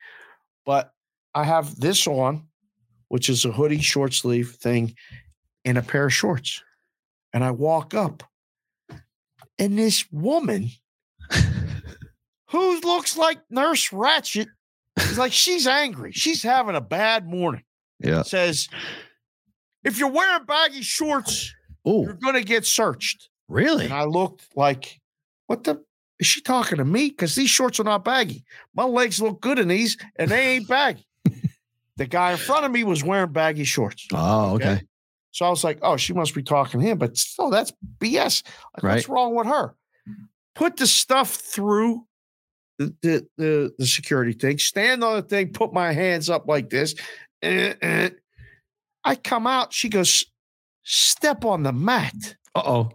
But 0.65 0.91
I 1.33 1.43
have 1.43 1.77
this 1.79 2.07
on, 2.07 2.47
which 3.09 3.29
is 3.29 3.43
a 3.45 3.51
hoodie, 3.51 3.81
short 3.81 4.13
sleeve 4.13 4.51
thing, 4.61 4.95
and 5.65 5.77
a 5.77 5.81
pair 5.81 6.05
of 6.05 6.13
shorts. 6.13 6.63
And 7.35 7.43
I 7.43 7.51
walk 7.51 7.93
up, 7.93 8.23
and 9.59 9.77
this 9.77 10.05
woman 10.09 10.69
who 12.51 12.79
looks 12.79 13.17
like 13.17 13.39
Nurse 13.49 13.89
Ratched 13.89 14.47
is 14.97 15.17
like, 15.17 15.33
she's 15.33 15.67
angry. 15.67 16.13
She's 16.13 16.41
having 16.41 16.75
a 16.77 16.81
bad 16.81 17.27
morning. 17.27 17.63
Yeah. 17.99 18.21
Says, 18.21 18.69
if 19.83 19.99
you're 19.99 20.09
wearing 20.11 20.45
baggy 20.45 20.81
shorts, 20.81 21.53
you're 21.83 22.11
Oh, 22.11 22.13
going 22.13 22.35
to 22.35 22.43
get 22.43 22.65
searched. 22.65 23.27
really? 23.49 23.83
And 23.85 23.93
I 23.93 24.05
looked 24.05 24.47
like, 24.55 25.01
what 25.47 25.65
the? 25.65 25.83
Is 26.21 26.27
she 26.27 26.39
talking 26.39 26.77
to 26.77 26.85
me? 26.85 27.09
Because 27.09 27.35
these 27.35 27.49
shorts 27.49 27.81
are 27.81 27.83
not 27.83 28.05
baggy. 28.05 28.45
My 28.73 28.85
legs 28.85 29.21
look 29.21 29.41
good 29.41 29.59
in 29.59 29.67
these, 29.67 29.97
and 30.17 30.31
they 30.31 30.55
ain't 30.55 30.69
baggy. 30.69 31.05
the 31.97 32.05
guy 32.05 32.31
in 32.31 32.37
front 32.37 32.63
of 32.65 32.71
me 32.71 32.85
was 32.85 33.03
wearing 33.03 33.33
baggy 33.33 33.65
shorts. 33.65 34.07
Oh, 34.13 34.55
okay. 34.55 34.81
So 35.35 35.45
I 35.45 35.49
was 35.49 35.65
like, 35.65 35.79
oh, 35.81 35.97
she 35.97 36.13
must 36.13 36.33
be 36.33 36.41
talking 36.41 36.79
to 36.79 36.85
him. 36.85 36.97
But 36.97 37.17
still, 37.17 37.49
that's 37.49 37.73
BS. 37.99 38.41
Like, 38.81 38.95
What's 38.95 39.09
wrong 39.09 39.35
with 39.35 39.47
her? 39.47 39.75
Put 40.55 40.77
the 40.77 40.87
stuff 40.87 41.31
through 41.35 42.07
the, 42.79 42.95
the, 43.01 43.27
the, 43.37 43.71
the 43.77 43.85
security 43.85 44.31
thing, 44.31 44.59
stand 44.59 45.03
on 45.03 45.17
the 45.17 45.21
thing, 45.23 45.51
put 45.51 45.73
my 45.73 45.91
hands 45.91 46.29
up 46.29 46.47
like 46.47 46.69
this. 46.69 46.95
Eh, 47.41 47.73
eh. 47.81 48.09
I 49.03 49.15
come 49.15 49.45
out. 49.45 49.73
She 49.73 49.89
goes, 49.89 50.23
step 50.83 51.43
on 51.43 51.63
the 51.63 51.73
mat 51.73 52.37
Uh 52.55 52.63
oh. 52.65 52.89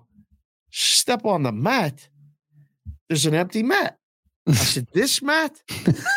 step 0.70 1.26
on 1.26 1.42
the 1.42 1.52
mat. 1.52 2.08
There's 3.10 3.26
an 3.26 3.34
empty 3.34 3.62
mat. 3.62 3.98
I 4.46 4.52
said, 4.52 4.86
This 4.94 5.20
mat? 5.20 5.60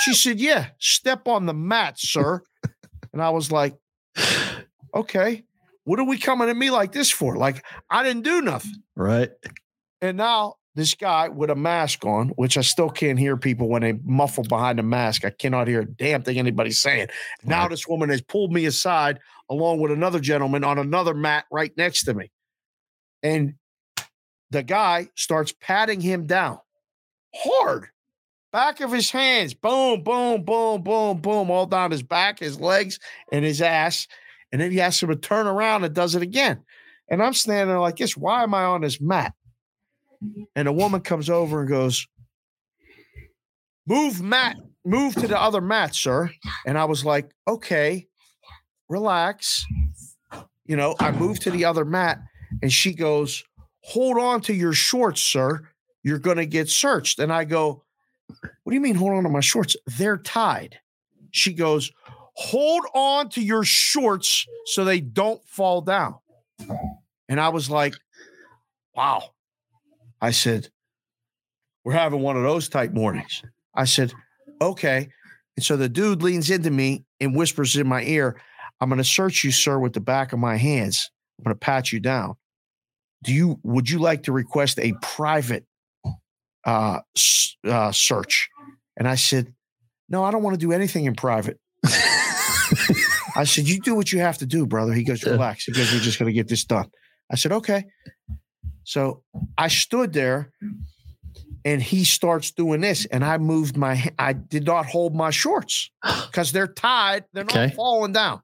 She 0.04 0.14
said, 0.14 0.40
Yeah, 0.40 0.68
step 0.80 1.28
on 1.28 1.48
the 1.48 1.54
mat, 1.54 2.00
sir. 2.00 2.42
And 3.12 3.22
I 3.22 3.32
was 3.32 3.52
like, 3.52 3.76
Okay, 4.96 5.44
what 5.86 6.00
are 6.00 6.06
we 6.06 6.18
coming 6.18 6.50
at 6.50 6.58
me 6.58 6.72
like 6.72 6.92
this 6.92 7.12
for? 7.12 7.36
Like, 7.36 7.66
I 7.90 8.04
didn't 8.04 8.24
do 8.24 8.42
nothing. 8.42 8.84
Right. 8.96 9.32
And 10.02 10.18
now 10.18 10.56
this 10.76 10.96
guy 10.96 11.30
with 11.30 11.50
a 11.50 11.56
mask 11.56 12.06
on, 12.06 12.30
which 12.30 12.58
I 12.58 12.62
still 12.62 12.90
can't 12.90 13.20
hear 13.20 13.38
people 13.38 13.70
when 13.70 13.82
they 13.84 13.94
muffle 14.04 14.44
behind 14.44 14.80
a 14.80 14.84
mask. 14.84 15.24
I 15.24 15.30
cannot 15.30 15.68
hear 15.68 15.82
a 15.82 15.86
damn 15.86 16.24
thing 16.24 16.40
anybody's 16.40 16.80
saying. 16.80 17.08
Now 17.44 17.68
this 17.68 17.88
woman 17.88 18.10
has 18.10 18.22
pulled 18.22 18.52
me 18.52 18.66
aside 18.66 19.20
along 19.50 19.82
with 19.82 19.92
another 19.92 20.20
gentleman 20.20 20.64
on 20.64 20.80
another 20.80 21.14
mat 21.14 21.46
right 21.52 21.72
next 21.78 22.04
to 22.06 22.14
me. 22.14 22.32
And 23.22 23.54
the 24.50 24.64
guy 24.64 25.10
starts 25.16 25.54
patting 25.60 26.02
him 26.02 26.26
down 26.26 26.60
hard. 27.36 27.88
Back 28.52 28.82
of 28.82 28.92
his 28.92 29.10
hands, 29.10 29.56
boom, 29.56 30.04
boom, 30.04 30.44
boom, 30.44 30.84
boom, 30.84 31.18
boom, 31.18 31.50
all 31.50 31.66
down 31.66 31.90
his 31.90 32.04
back, 32.04 32.38
his 32.38 32.60
legs, 32.60 33.00
and 33.32 33.44
his 33.44 33.64
ass. 33.64 34.08
And 34.54 34.62
then 34.62 34.72
he 34.72 34.78
him 34.78 35.10
to 35.10 35.16
turn 35.16 35.48
around 35.48 35.84
and 35.84 35.96
does 35.96 36.14
it 36.14 36.22
again. 36.22 36.64
And 37.10 37.24
I'm 37.24 37.34
standing 37.34 37.70
there 37.70 37.80
like 37.80 37.98
this. 37.98 38.16
Why 38.16 38.44
am 38.44 38.54
I 38.54 38.66
on 38.66 38.82
this 38.82 39.02
mat? 39.02 39.34
And 40.56 40.68
a 40.68 40.72
woman 40.72 41.02
comes 41.02 41.28
over 41.28 41.62
and 41.62 41.68
goes, 41.68 42.08
Move 43.88 44.22
mat, 44.22 44.56
move 44.86 45.16
to 45.16 45.28
the 45.28 45.42
other 45.42 45.60
mat, 45.60 45.96
sir. 45.96 46.32
And 46.68 46.78
I 46.78 46.86
was 46.86 47.04
like, 47.04 47.32
okay, 47.48 48.08
relax. 48.88 49.66
You 50.66 50.78
know, 50.78 50.96
I 51.00 51.12
moved 51.12 51.42
to 51.42 51.52
the 51.52 51.66
other 51.66 51.84
mat 51.84 52.20
and 52.62 52.72
she 52.72 52.94
goes, 52.94 53.44
Hold 53.82 54.20
on 54.20 54.40
to 54.42 54.54
your 54.54 54.74
shorts, 54.74 55.22
sir. 55.22 55.68
You're 56.04 56.20
going 56.20 56.38
to 56.38 56.46
get 56.46 56.70
searched. 56.70 57.18
And 57.18 57.34
I 57.34 57.44
go, 57.44 57.84
What 58.30 58.70
do 58.70 58.76
you 58.76 58.82
mean, 58.82 58.96
hold 58.96 59.14
on 59.14 59.24
to 59.24 59.30
my 59.30 59.42
shorts? 59.42 59.76
They're 59.98 60.18
tied. 60.18 60.80
She 61.32 61.54
goes, 61.54 61.92
Hold 62.36 62.84
on 62.94 63.30
to 63.30 63.42
your 63.42 63.64
shorts 63.64 64.46
so 64.66 64.84
they 64.84 65.00
don't 65.00 65.44
fall 65.46 65.82
down. 65.82 66.16
And 67.30 67.40
I 67.40 67.50
was 67.50 67.70
like, 67.70 67.96
Wow. 68.96 69.32
I 70.22 70.32
said, 70.32 70.70
We're 71.84 71.94
having 71.94 72.22
one 72.22 72.38
of 72.38 72.44
those 72.44 72.70
type 72.70 72.92
mornings. 72.92 73.44
I 73.76 73.86
said, 73.86 74.14
Okay. 74.62 75.10
And 75.56 75.64
so 75.64 75.78
the 75.78 75.90
dude 75.90 76.24
leans 76.24 76.50
into 76.50 76.72
me 76.72 77.06
and 77.20 77.36
whispers 77.36 77.76
in 77.76 77.88
my 77.88 78.04
ear, 78.04 78.42
I'm 78.82 78.90
going 78.90 78.98
to 78.98 79.04
search 79.04 79.44
you, 79.44 79.52
sir, 79.52 79.78
with 79.78 79.94
the 79.94 80.02
back 80.02 80.34
of 80.34 80.40
my 80.40 80.58
hands. 80.58 81.12
I'm 81.38 81.44
going 81.44 81.56
to 81.56 81.60
pat 81.60 81.92
you 81.92 82.00
down. 82.00 82.36
Do 83.24 83.32
you, 83.32 83.60
would 83.64 83.90
you 83.90 84.00
like 84.00 84.24
to 84.24 84.32
request 84.32 84.80
a 84.80 84.94
private 85.02 85.66
uh, 86.66 87.00
uh, 87.66 87.92
search? 87.92 88.50
And 88.98 89.08
I 89.08 89.16
said, 89.16 89.54
No, 90.10 90.24
I 90.24 90.32
don't 90.32 90.44
want 90.44 90.56
to 90.56 90.60
do 90.60 90.72
anything 90.72 91.06
in 91.06 91.16
private. 91.16 91.60
I 93.36 93.44
said, 93.46 93.68
You 93.68 93.80
do 93.80 93.96
what 93.96 94.12
you 94.12 94.20
have 94.20 94.38
to 94.40 94.46
do, 94.46 94.66
brother. 94.66 94.94
He 94.94 95.04
goes, 95.04 95.24
Relax. 95.24 95.66
He 95.66 95.72
goes, 95.72 95.92
We're 95.92 96.00
just 96.00 96.20
going 96.20 96.28
to 96.28 96.34
get 96.34 96.48
this 96.48 96.64
done. 96.66 96.90
I 97.32 97.36
said, 97.36 97.52
Okay. 97.52 97.86
So 98.84 99.24
I 99.58 99.70
stood 99.70 100.12
there 100.14 100.52
and 101.66 101.82
he 101.82 102.04
starts 102.04 102.52
doing 102.52 102.82
this. 102.82 103.06
And 103.06 103.24
I 103.24 103.38
moved 103.38 103.78
my, 103.78 104.10
I 104.20 104.34
did 104.34 104.66
not 104.66 104.86
hold 104.86 105.16
my 105.16 105.32
shorts 105.32 105.90
because 106.28 106.52
they're 106.52 106.68
tied. 106.68 107.26
They're 107.34 107.44
Okay. 107.46 107.68
not 107.68 107.76
falling 107.76 108.12
down. 108.12 108.42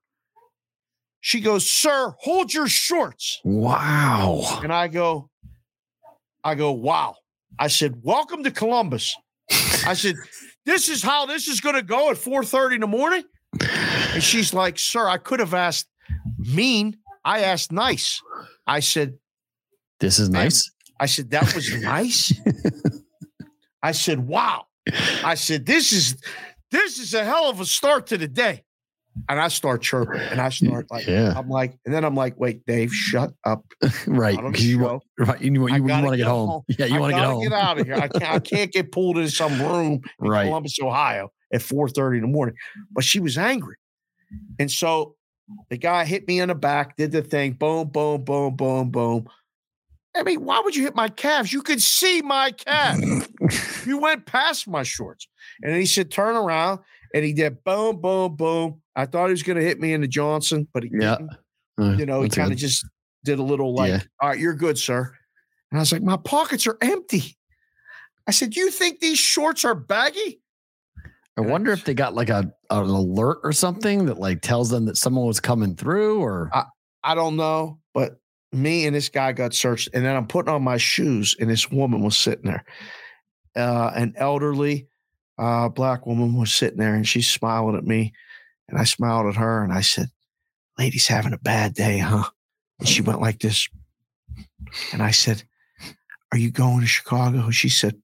She 1.21 1.41
goes, 1.41 1.67
Sir, 1.67 2.13
hold 2.19 2.53
your 2.53 2.67
shorts. 2.67 3.39
Wow. 3.43 4.59
And 4.63 4.71
I 4.73 4.87
go, 4.87 5.29
I 6.43 6.55
go, 6.55 6.71
wow. 6.71 7.15
I 7.59 7.67
said, 7.67 7.95
welcome 8.03 8.43
to 8.45 8.51
Columbus. 8.51 9.13
I 9.85 9.93
said, 9.93 10.15
this 10.65 10.87
is 10.87 11.03
how 11.03 11.25
this 11.25 11.47
is 11.49 11.59
going 11.59 11.75
to 11.75 11.81
go 11.81 12.09
at 12.11 12.15
4.30 12.15 12.75
in 12.75 12.81
the 12.81 12.87
morning. 12.87 13.23
And 14.13 14.23
she's 14.23 14.53
like, 14.53 14.79
sir, 14.79 15.07
I 15.07 15.17
could 15.17 15.39
have 15.39 15.53
asked 15.53 15.87
mean. 16.37 16.97
I 17.25 17.41
asked 17.41 17.71
nice. 17.71 18.21
I 18.65 18.79
said, 18.79 19.17
This 19.99 20.19
is 20.19 20.29
nice. 20.29 20.69
I 20.99 21.05
said, 21.05 21.29
that 21.31 21.53
was 21.55 21.73
nice. 21.81 22.33
I 23.81 23.91
said, 23.93 24.19
wow. 24.27 24.65
I 25.23 25.35
said, 25.35 25.65
this 25.65 25.93
is, 25.93 26.17
this 26.71 26.99
is 26.99 27.13
a 27.13 27.23
hell 27.23 27.49
of 27.49 27.59
a 27.61 27.65
start 27.65 28.07
to 28.07 28.17
the 28.17 28.27
day. 28.27 28.63
And 29.27 29.39
I 29.39 29.47
start 29.49 29.81
chirping 29.81 30.21
and 30.21 30.39
I 30.39 30.49
start 30.49 30.87
like, 30.89 31.05
Yeah. 31.07 31.33
I'm 31.35 31.49
like, 31.49 31.77
and 31.85 31.93
then 31.93 32.05
I'm 32.05 32.15
like, 32.15 32.39
wait, 32.39 32.65
Dave, 32.65 32.91
shut 32.93 33.31
up. 33.43 33.63
Right. 34.07 34.37
Out 34.37 34.45
on 34.45 34.51
the 34.51 34.57
'cause 34.57 34.65
you, 34.65 34.77
show. 34.79 34.83
wa- 35.19 35.25
right. 35.25 35.41
You, 35.41 35.51
you, 35.53 35.67
you, 35.75 35.83
want 35.83 36.11
to 36.11 36.17
get 36.17 36.27
home. 36.27 36.49
home. 36.49 36.61
Yeah. 36.69 36.85
You 36.85 36.99
want 36.99 37.11
to 37.13 37.19
get 37.19 37.25
home. 37.25 37.43
Get 37.43 37.53
out 37.53 37.79
of 37.79 37.85
here. 37.85 37.95
I 37.95 38.07
can't. 38.19 38.23
I 38.35 38.39
can't 38.39 38.71
get 38.71 38.91
pulled 38.91 39.17
into 39.17 39.31
some 39.31 39.61
room 39.61 40.01
in 40.21 40.27
Right. 40.29 40.45
Columbus, 40.45 40.77
Ohio, 40.81 41.29
at 41.53 41.61
four 41.61 41.89
thirty 41.89 42.17
in 42.17 42.21
the 42.23 42.27
morning. 42.29 42.55
But 42.91 43.03
she 43.03 43.19
was 43.19 43.37
angry, 43.37 43.75
and 44.59 44.71
so 44.71 45.15
the 45.69 45.77
guy 45.77 46.05
hit 46.05 46.27
me 46.27 46.39
in 46.39 46.49
the 46.49 46.55
back, 46.55 46.95
did 46.95 47.11
the 47.11 47.21
thing, 47.21 47.53
boom, 47.53 47.87
boom, 47.89 48.23
boom, 48.23 48.55
boom, 48.55 48.91
boom. 48.91 49.27
I 50.15 50.23
mean, 50.23 50.43
why 50.43 50.61
would 50.63 50.75
you 50.75 50.83
hit 50.83 50.95
my 50.95 51.07
calves? 51.09 51.53
You 51.53 51.61
could 51.61 51.81
see 51.81 52.21
my 52.21 52.51
calves. 52.51 53.29
you 53.85 53.97
went 53.99 54.25
past 54.25 54.67
my 54.67 54.83
shorts, 54.83 55.27
and 55.61 55.71
then 55.71 55.79
he 55.79 55.85
said, 55.85 56.11
"Turn 56.11 56.35
around," 56.35 56.79
and 57.13 57.23
he 57.23 57.33
did 57.33 57.63
boom, 57.63 58.01
boom, 58.01 58.35
boom. 58.35 58.81
I 58.95 59.05
thought 59.05 59.27
he 59.27 59.31
was 59.31 59.43
going 59.43 59.57
to 59.57 59.63
hit 59.63 59.79
me 59.79 59.93
in 59.93 60.01
the 60.01 60.07
Johnson, 60.07 60.67
but 60.73 60.83
he 60.83 60.89
Yeah. 60.91 61.17
didn't 61.17 61.29
Uh, 61.77 61.95
you 61.97 62.05
know, 62.05 62.21
he 62.21 62.27
kind 62.29 62.51
of 62.51 62.57
just 62.57 62.85
did 63.23 63.39
a 63.39 63.43
little 63.43 63.73
like, 63.73 63.89
Yeah. 63.89 64.01
all 64.19 64.29
right, 64.29 64.39
you're 64.39 64.53
good, 64.53 64.77
sir. 64.77 65.15
And 65.71 65.79
I 65.79 65.81
was 65.81 65.91
like, 65.93 66.01
my 66.01 66.17
pockets 66.17 66.67
are 66.67 66.77
empty. 66.81 67.37
I 68.27 68.31
said, 68.31 68.55
you 68.55 68.69
think 68.69 68.99
these 68.99 69.17
shorts 69.17 69.63
are 69.63 69.75
baggy? 69.75 70.41
I 71.37 71.41
wonder 71.41 71.71
if 71.71 71.85
they 71.85 71.93
got 71.93 72.13
like 72.15 72.29
a 72.29 72.51
an 72.69 72.89
alert 72.89 73.39
or 73.43 73.51
something 73.51 74.05
that 74.05 74.19
like 74.19 74.41
tells 74.41 74.69
them 74.69 74.85
that 74.85 74.97
someone 74.97 75.25
was 75.25 75.39
coming 75.39 75.75
through 75.75 76.21
or 76.21 76.49
I 77.03 77.15
don't 77.15 77.35
know, 77.35 77.79
but 77.93 78.19
me 78.51 78.85
and 78.85 78.95
this 78.95 79.09
guy 79.09 79.31
got 79.31 79.53
searched. 79.53 79.89
And 79.93 80.05
then 80.05 80.15
I'm 80.15 80.27
putting 80.27 80.53
on 80.53 80.63
my 80.63 80.77
shoes, 80.77 81.35
and 81.39 81.49
this 81.49 81.71
woman 81.71 82.01
was 82.01 82.17
sitting 82.17 82.45
there. 82.45 82.65
Uh, 83.55 83.91
an 83.95 84.13
elderly 84.17 84.87
uh, 85.37 85.69
black 85.69 86.05
woman 86.05 86.37
was 86.37 86.53
sitting 86.53 86.77
there, 86.77 86.95
and 86.95 87.07
she's 87.07 87.29
smiling 87.29 87.77
at 87.77 87.85
me. 87.85 88.13
And 88.67 88.77
I 88.77 88.83
smiled 88.83 89.27
at 89.27 89.35
her, 89.35 89.63
and 89.63 89.73
I 89.73 89.81
said, 89.81 90.07
Lady's 90.77 91.07
having 91.07 91.33
a 91.33 91.37
bad 91.37 91.73
day, 91.73 91.99
huh? 91.99 92.29
And 92.79 92.87
she 92.87 93.01
went 93.01 93.21
like 93.21 93.39
this. 93.39 93.67
And 94.93 95.01
I 95.01 95.11
said, 95.11 95.43
Are 96.31 96.37
you 96.37 96.51
going 96.51 96.81
to 96.81 96.87
Chicago? 96.87 97.49
She 97.49 97.69
said, 97.69 97.95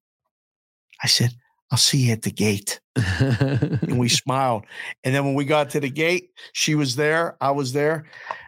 I 1.03 1.07
said, 1.07 1.31
I'll 1.71 1.77
see 1.77 1.97
you 1.97 2.11
at 2.13 2.21
the 2.21 2.31
gate. 2.31 2.79
And 2.95 3.97
we 3.97 4.07
smiled. 4.23 4.65
And 5.03 5.13
then 5.13 5.25
when 5.25 5.33
we 5.33 5.45
got 5.45 5.71
to 5.71 5.79
the 5.79 5.89
gate, 5.89 6.29
she 6.53 6.75
was 6.75 6.95
there. 6.95 7.35
I 7.41 7.51
was 7.51 7.73
there. 7.73 8.05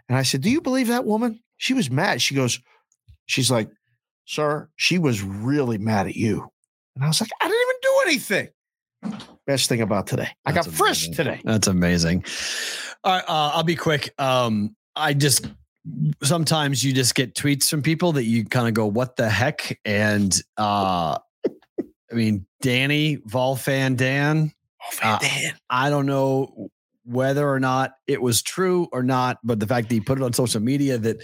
And 0.08 0.18
I 0.18 0.24
said, 0.24 0.42
Do 0.42 0.50
you 0.50 0.62
believe 0.62 0.88
that 0.88 1.06
woman? 1.06 1.40
She 1.58 1.74
was 1.74 1.90
mad. 1.90 2.22
She 2.22 2.36
goes, 2.36 2.60
She's 3.26 3.50
like, 3.50 3.70
Sir, 4.26 4.70
she 4.76 5.00
was 5.00 5.22
really 5.24 5.78
mad 5.78 6.08
at 6.08 6.16
you. 6.16 6.48
And 6.96 7.04
I 7.04 7.08
was 7.08 7.22
like, 7.22 7.30
I 7.42 7.48
didn't 7.48 7.62
even 7.62 7.76
do 7.82 8.02
anything. 8.06 8.50
Best 9.46 9.70
thing 9.70 9.82
about 9.82 10.08
today. 10.08 10.30
I 10.46 10.52
got 10.52 10.66
That's 10.66 10.78
frisked 10.78 11.14
today. 11.14 11.42
That's 11.44 11.68
amazing. 11.68 12.26
All 13.04 13.14
right, 13.14 13.24
uh, 13.24 13.52
I'll 13.54 13.64
be 13.64 13.76
quick. 13.76 14.14
Um, 14.18 14.76
I 14.96 15.14
just 15.14 15.48
sometimes 16.24 16.84
you 16.84 16.92
just 16.94 17.16
get 17.16 17.36
tweets 17.36 17.70
from 17.70 17.82
people 17.82 18.14
that 18.14 18.24
you 18.24 18.44
kind 18.46 18.68
of 18.68 18.74
go, 18.74 18.86
"What 18.88 19.16
the 19.16 19.30
heck?" 19.30 19.80
And 19.86 20.38
uh, 20.58 21.20
I 22.12 22.16
mean, 22.16 22.46
Danny 22.62 23.18
Volfan 23.18 23.98
Dan. 23.98 24.52
Oh, 24.82 24.98
Uh, 25.04 25.20
Dan. 25.20 25.54
I 25.70 25.90
don't 25.90 26.06
know 26.06 26.70
whether 27.06 27.50
or 27.50 27.60
not 27.60 27.94
it 28.06 28.22
was 28.22 28.42
true 28.42 28.88
or 28.92 29.02
not, 29.04 29.40
but 29.44 29.60
the 29.60 29.68
fact 29.68 29.90
that 29.90 29.96
he 29.96 30.02
put 30.02 30.20
it 30.20 30.24
on 30.24 30.34
social 30.34 30.62
media 30.62 30.98
that 30.98 31.24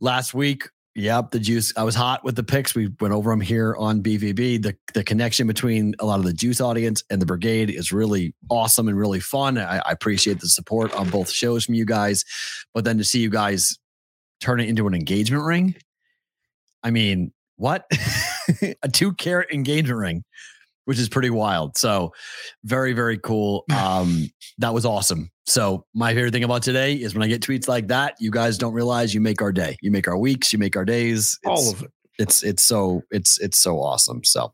last 0.00 0.34
week, 0.34 0.68
yep, 0.94 1.30
the 1.32 1.40
juice. 1.40 1.72
I 1.76 1.82
was 1.82 1.94
hot 1.94 2.24
with 2.24 2.36
the 2.36 2.44
picks. 2.44 2.74
We 2.74 2.90
went 3.00 3.12
over 3.12 3.30
them 3.30 3.40
here 3.40 3.74
on 3.76 4.02
BVB. 4.02 4.62
The 4.62 4.76
the 4.94 5.04
connection 5.04 5.46
between 5.46 5.94
a 5.98 6.06
lot 6.06 6.18
of 6.20 6.24
the 6.24 6.32
juice 6.32 6.60
audience 6.60 7.02
and 7.10 7.20
the 7.20 7.26
brigade 7.26 7.70
is 7.70 7.92
really 7.92 8.34
awesome 8.48 8.88
and 8.88 8.96
really 8.96 9.20
fun. 9.20 9.58
I, 9.58 9.78
I 9.78 9.90
appreciate 9.92 10.40
the 10.40 10.48
support 10.48 10.94
on 10.94 11.10
both 11.10 11.30
shows 11.30 11.64
from 11.64 11.74
you 11.74 11.84
guys, 11.84 12.24
but 12.72 12.84
then 12.84 12.98
to 12.98 13.04
see 13.04 13.20
you 13.20 13.30
guys 13.30 13.78
turn 14.40 14.60
it 14.60 14.68
into 14.68 14.86
an 14.86 14.94
engagement 14.94 15.44
ring. 15.44 15.74
I 16.82 16.90
mean, 16.90 17.32
what? 17.56 17.86
a 18.82 18.88
two 18.88 19.12
carat 19.14 19.50
engagement 19.52 19.98
ring, 19.98 20.24
which 20.84 20.98
is 20.98 21.08
pretty 21.08 21.30
wild. 21.30 21.76
So 21.76 22.12
very, 22.64 22.92
very 22.92 23.18
cool. 23.18 23.64
Um, 23.76 24.28
that 24.58 24.72
was 24.72 24.86
awesome. 24.86 25.30
So 25.46 25.84
my 25.94 26.14
favorite 26.14 26.32
thing 26.32 26.42
about 26.44 26.62
today 26.62 26.94
is 26.94 27.14
when 27.14 27.22
I 27.22 27.28
get 27.28 27.42
tweets 27.42 27.68
like 27.68 27.88
that, 27.88 28.14
you 28.18 28.30
guys 28.30 28.56
don't 28.58 28.72
realize 28.72 29.14
you 29.14 29.20
make 29.20 29.42
our 29.42 29.52
day. 29.52 29.76
You 29.82 29.90
make 29.90 30.08
our 30.08 30.16
weeks, 30.16 30.52
you 30.52 30.58
make 30.58 30.76
our 30.76 30.84
days. 30.84 31.38
All 31.44 31.58
It's- 31.58 31.72
of 31.74 31.82
it. 31.82 31.90
it's 32.18 32.42
it's 32.42 32.62
so 32.62 33.02
it's 33.10 33.38
it's 33.40 33.58
so 33.58 33.78
awesome. 33.80 34.24
So, 34.24 34.50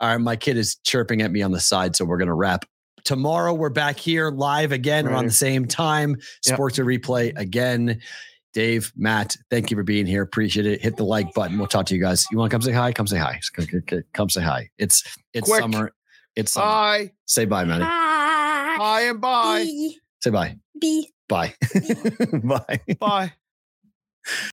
all 0.00 0.08
right, 0.08 0.16
my 0.18 0.34
kid 0.34 0.56
is 0.56 0.74
chirping 0.84 1.22
at 1.22 1.30
me 1.30 1.40
on 1.42 1.52
the 1.52 1.60
side, 1.60 1.94
so 1.94 2.04
we're 2.04 2.18
gonna 2.18 2.34
wrap. 2.34 2.64
Tomorrow 3.04 3.54
we're 3.54 3.70
back 3.70 3.96
here 3.98 4.30
live 4.30 4.72
again 4.72 5.06
around 5.06 5.26
the 5.26 5.30
same 5.32 5.64
time. 5.66 6.10
Yep. 6.46 6.54
Sports 6.56 6.76
to 6.76 6.82
replay 6.82 7.32
again. 7.38 8.00
Dave, 8.58 8.92
Matt, 8.96 9.36
thank 9.50 9.70
you 9.70 9.76
for 9.76 9.84
being 9.84 10.04
here. 10.04 10.20
Appreciate 10.20 10.66
it. 10.66 10.82
Hit 10.82 10.96
the 10.96 11.04
like 11.04 11.32
button. 11.32 11.58
We'll 11.58 11.68
talk 11.68 11.86
to 11.86 11.94
you 11.94 12.00
guys. 12.00 12.26
You 12.32 12.38
want 12.38 12.50
to 12.50 12.54
come 12.56 12.60
say 12.60 12.72
hi? 12.72 12.92
Come 12.92 13.06
say 13.06 13.16
hi. 13.16 13.38
Come- 13.52 13.82
come- 13.86 14.02
Come 14.12 14.28
say 14.28 14.42
hi. 14.42 14.68
It's 14.78 15.04
it's 15.32 15.48
Quick. 15.48 15.60
summer. 15.60 15.92
It's 16.34 16.50
summer. 16.54 16.66
Bye. 16.66 17.12
say 17.24 17.44
bye, 17.44 17.64
Maddie. 17.64 17.84
Bye. 17.84 18.76
Bye 18.76 19.00
and 19.02 19.20
bye. 19.20 19.62
B. 19.62 19.98
Say 20.20 20.30
bye. 20.30 20.56
B. 20.80 21.08
Bye. 21.28 21.54
bye. 22.42 22.80
Bye. 22.98 23.32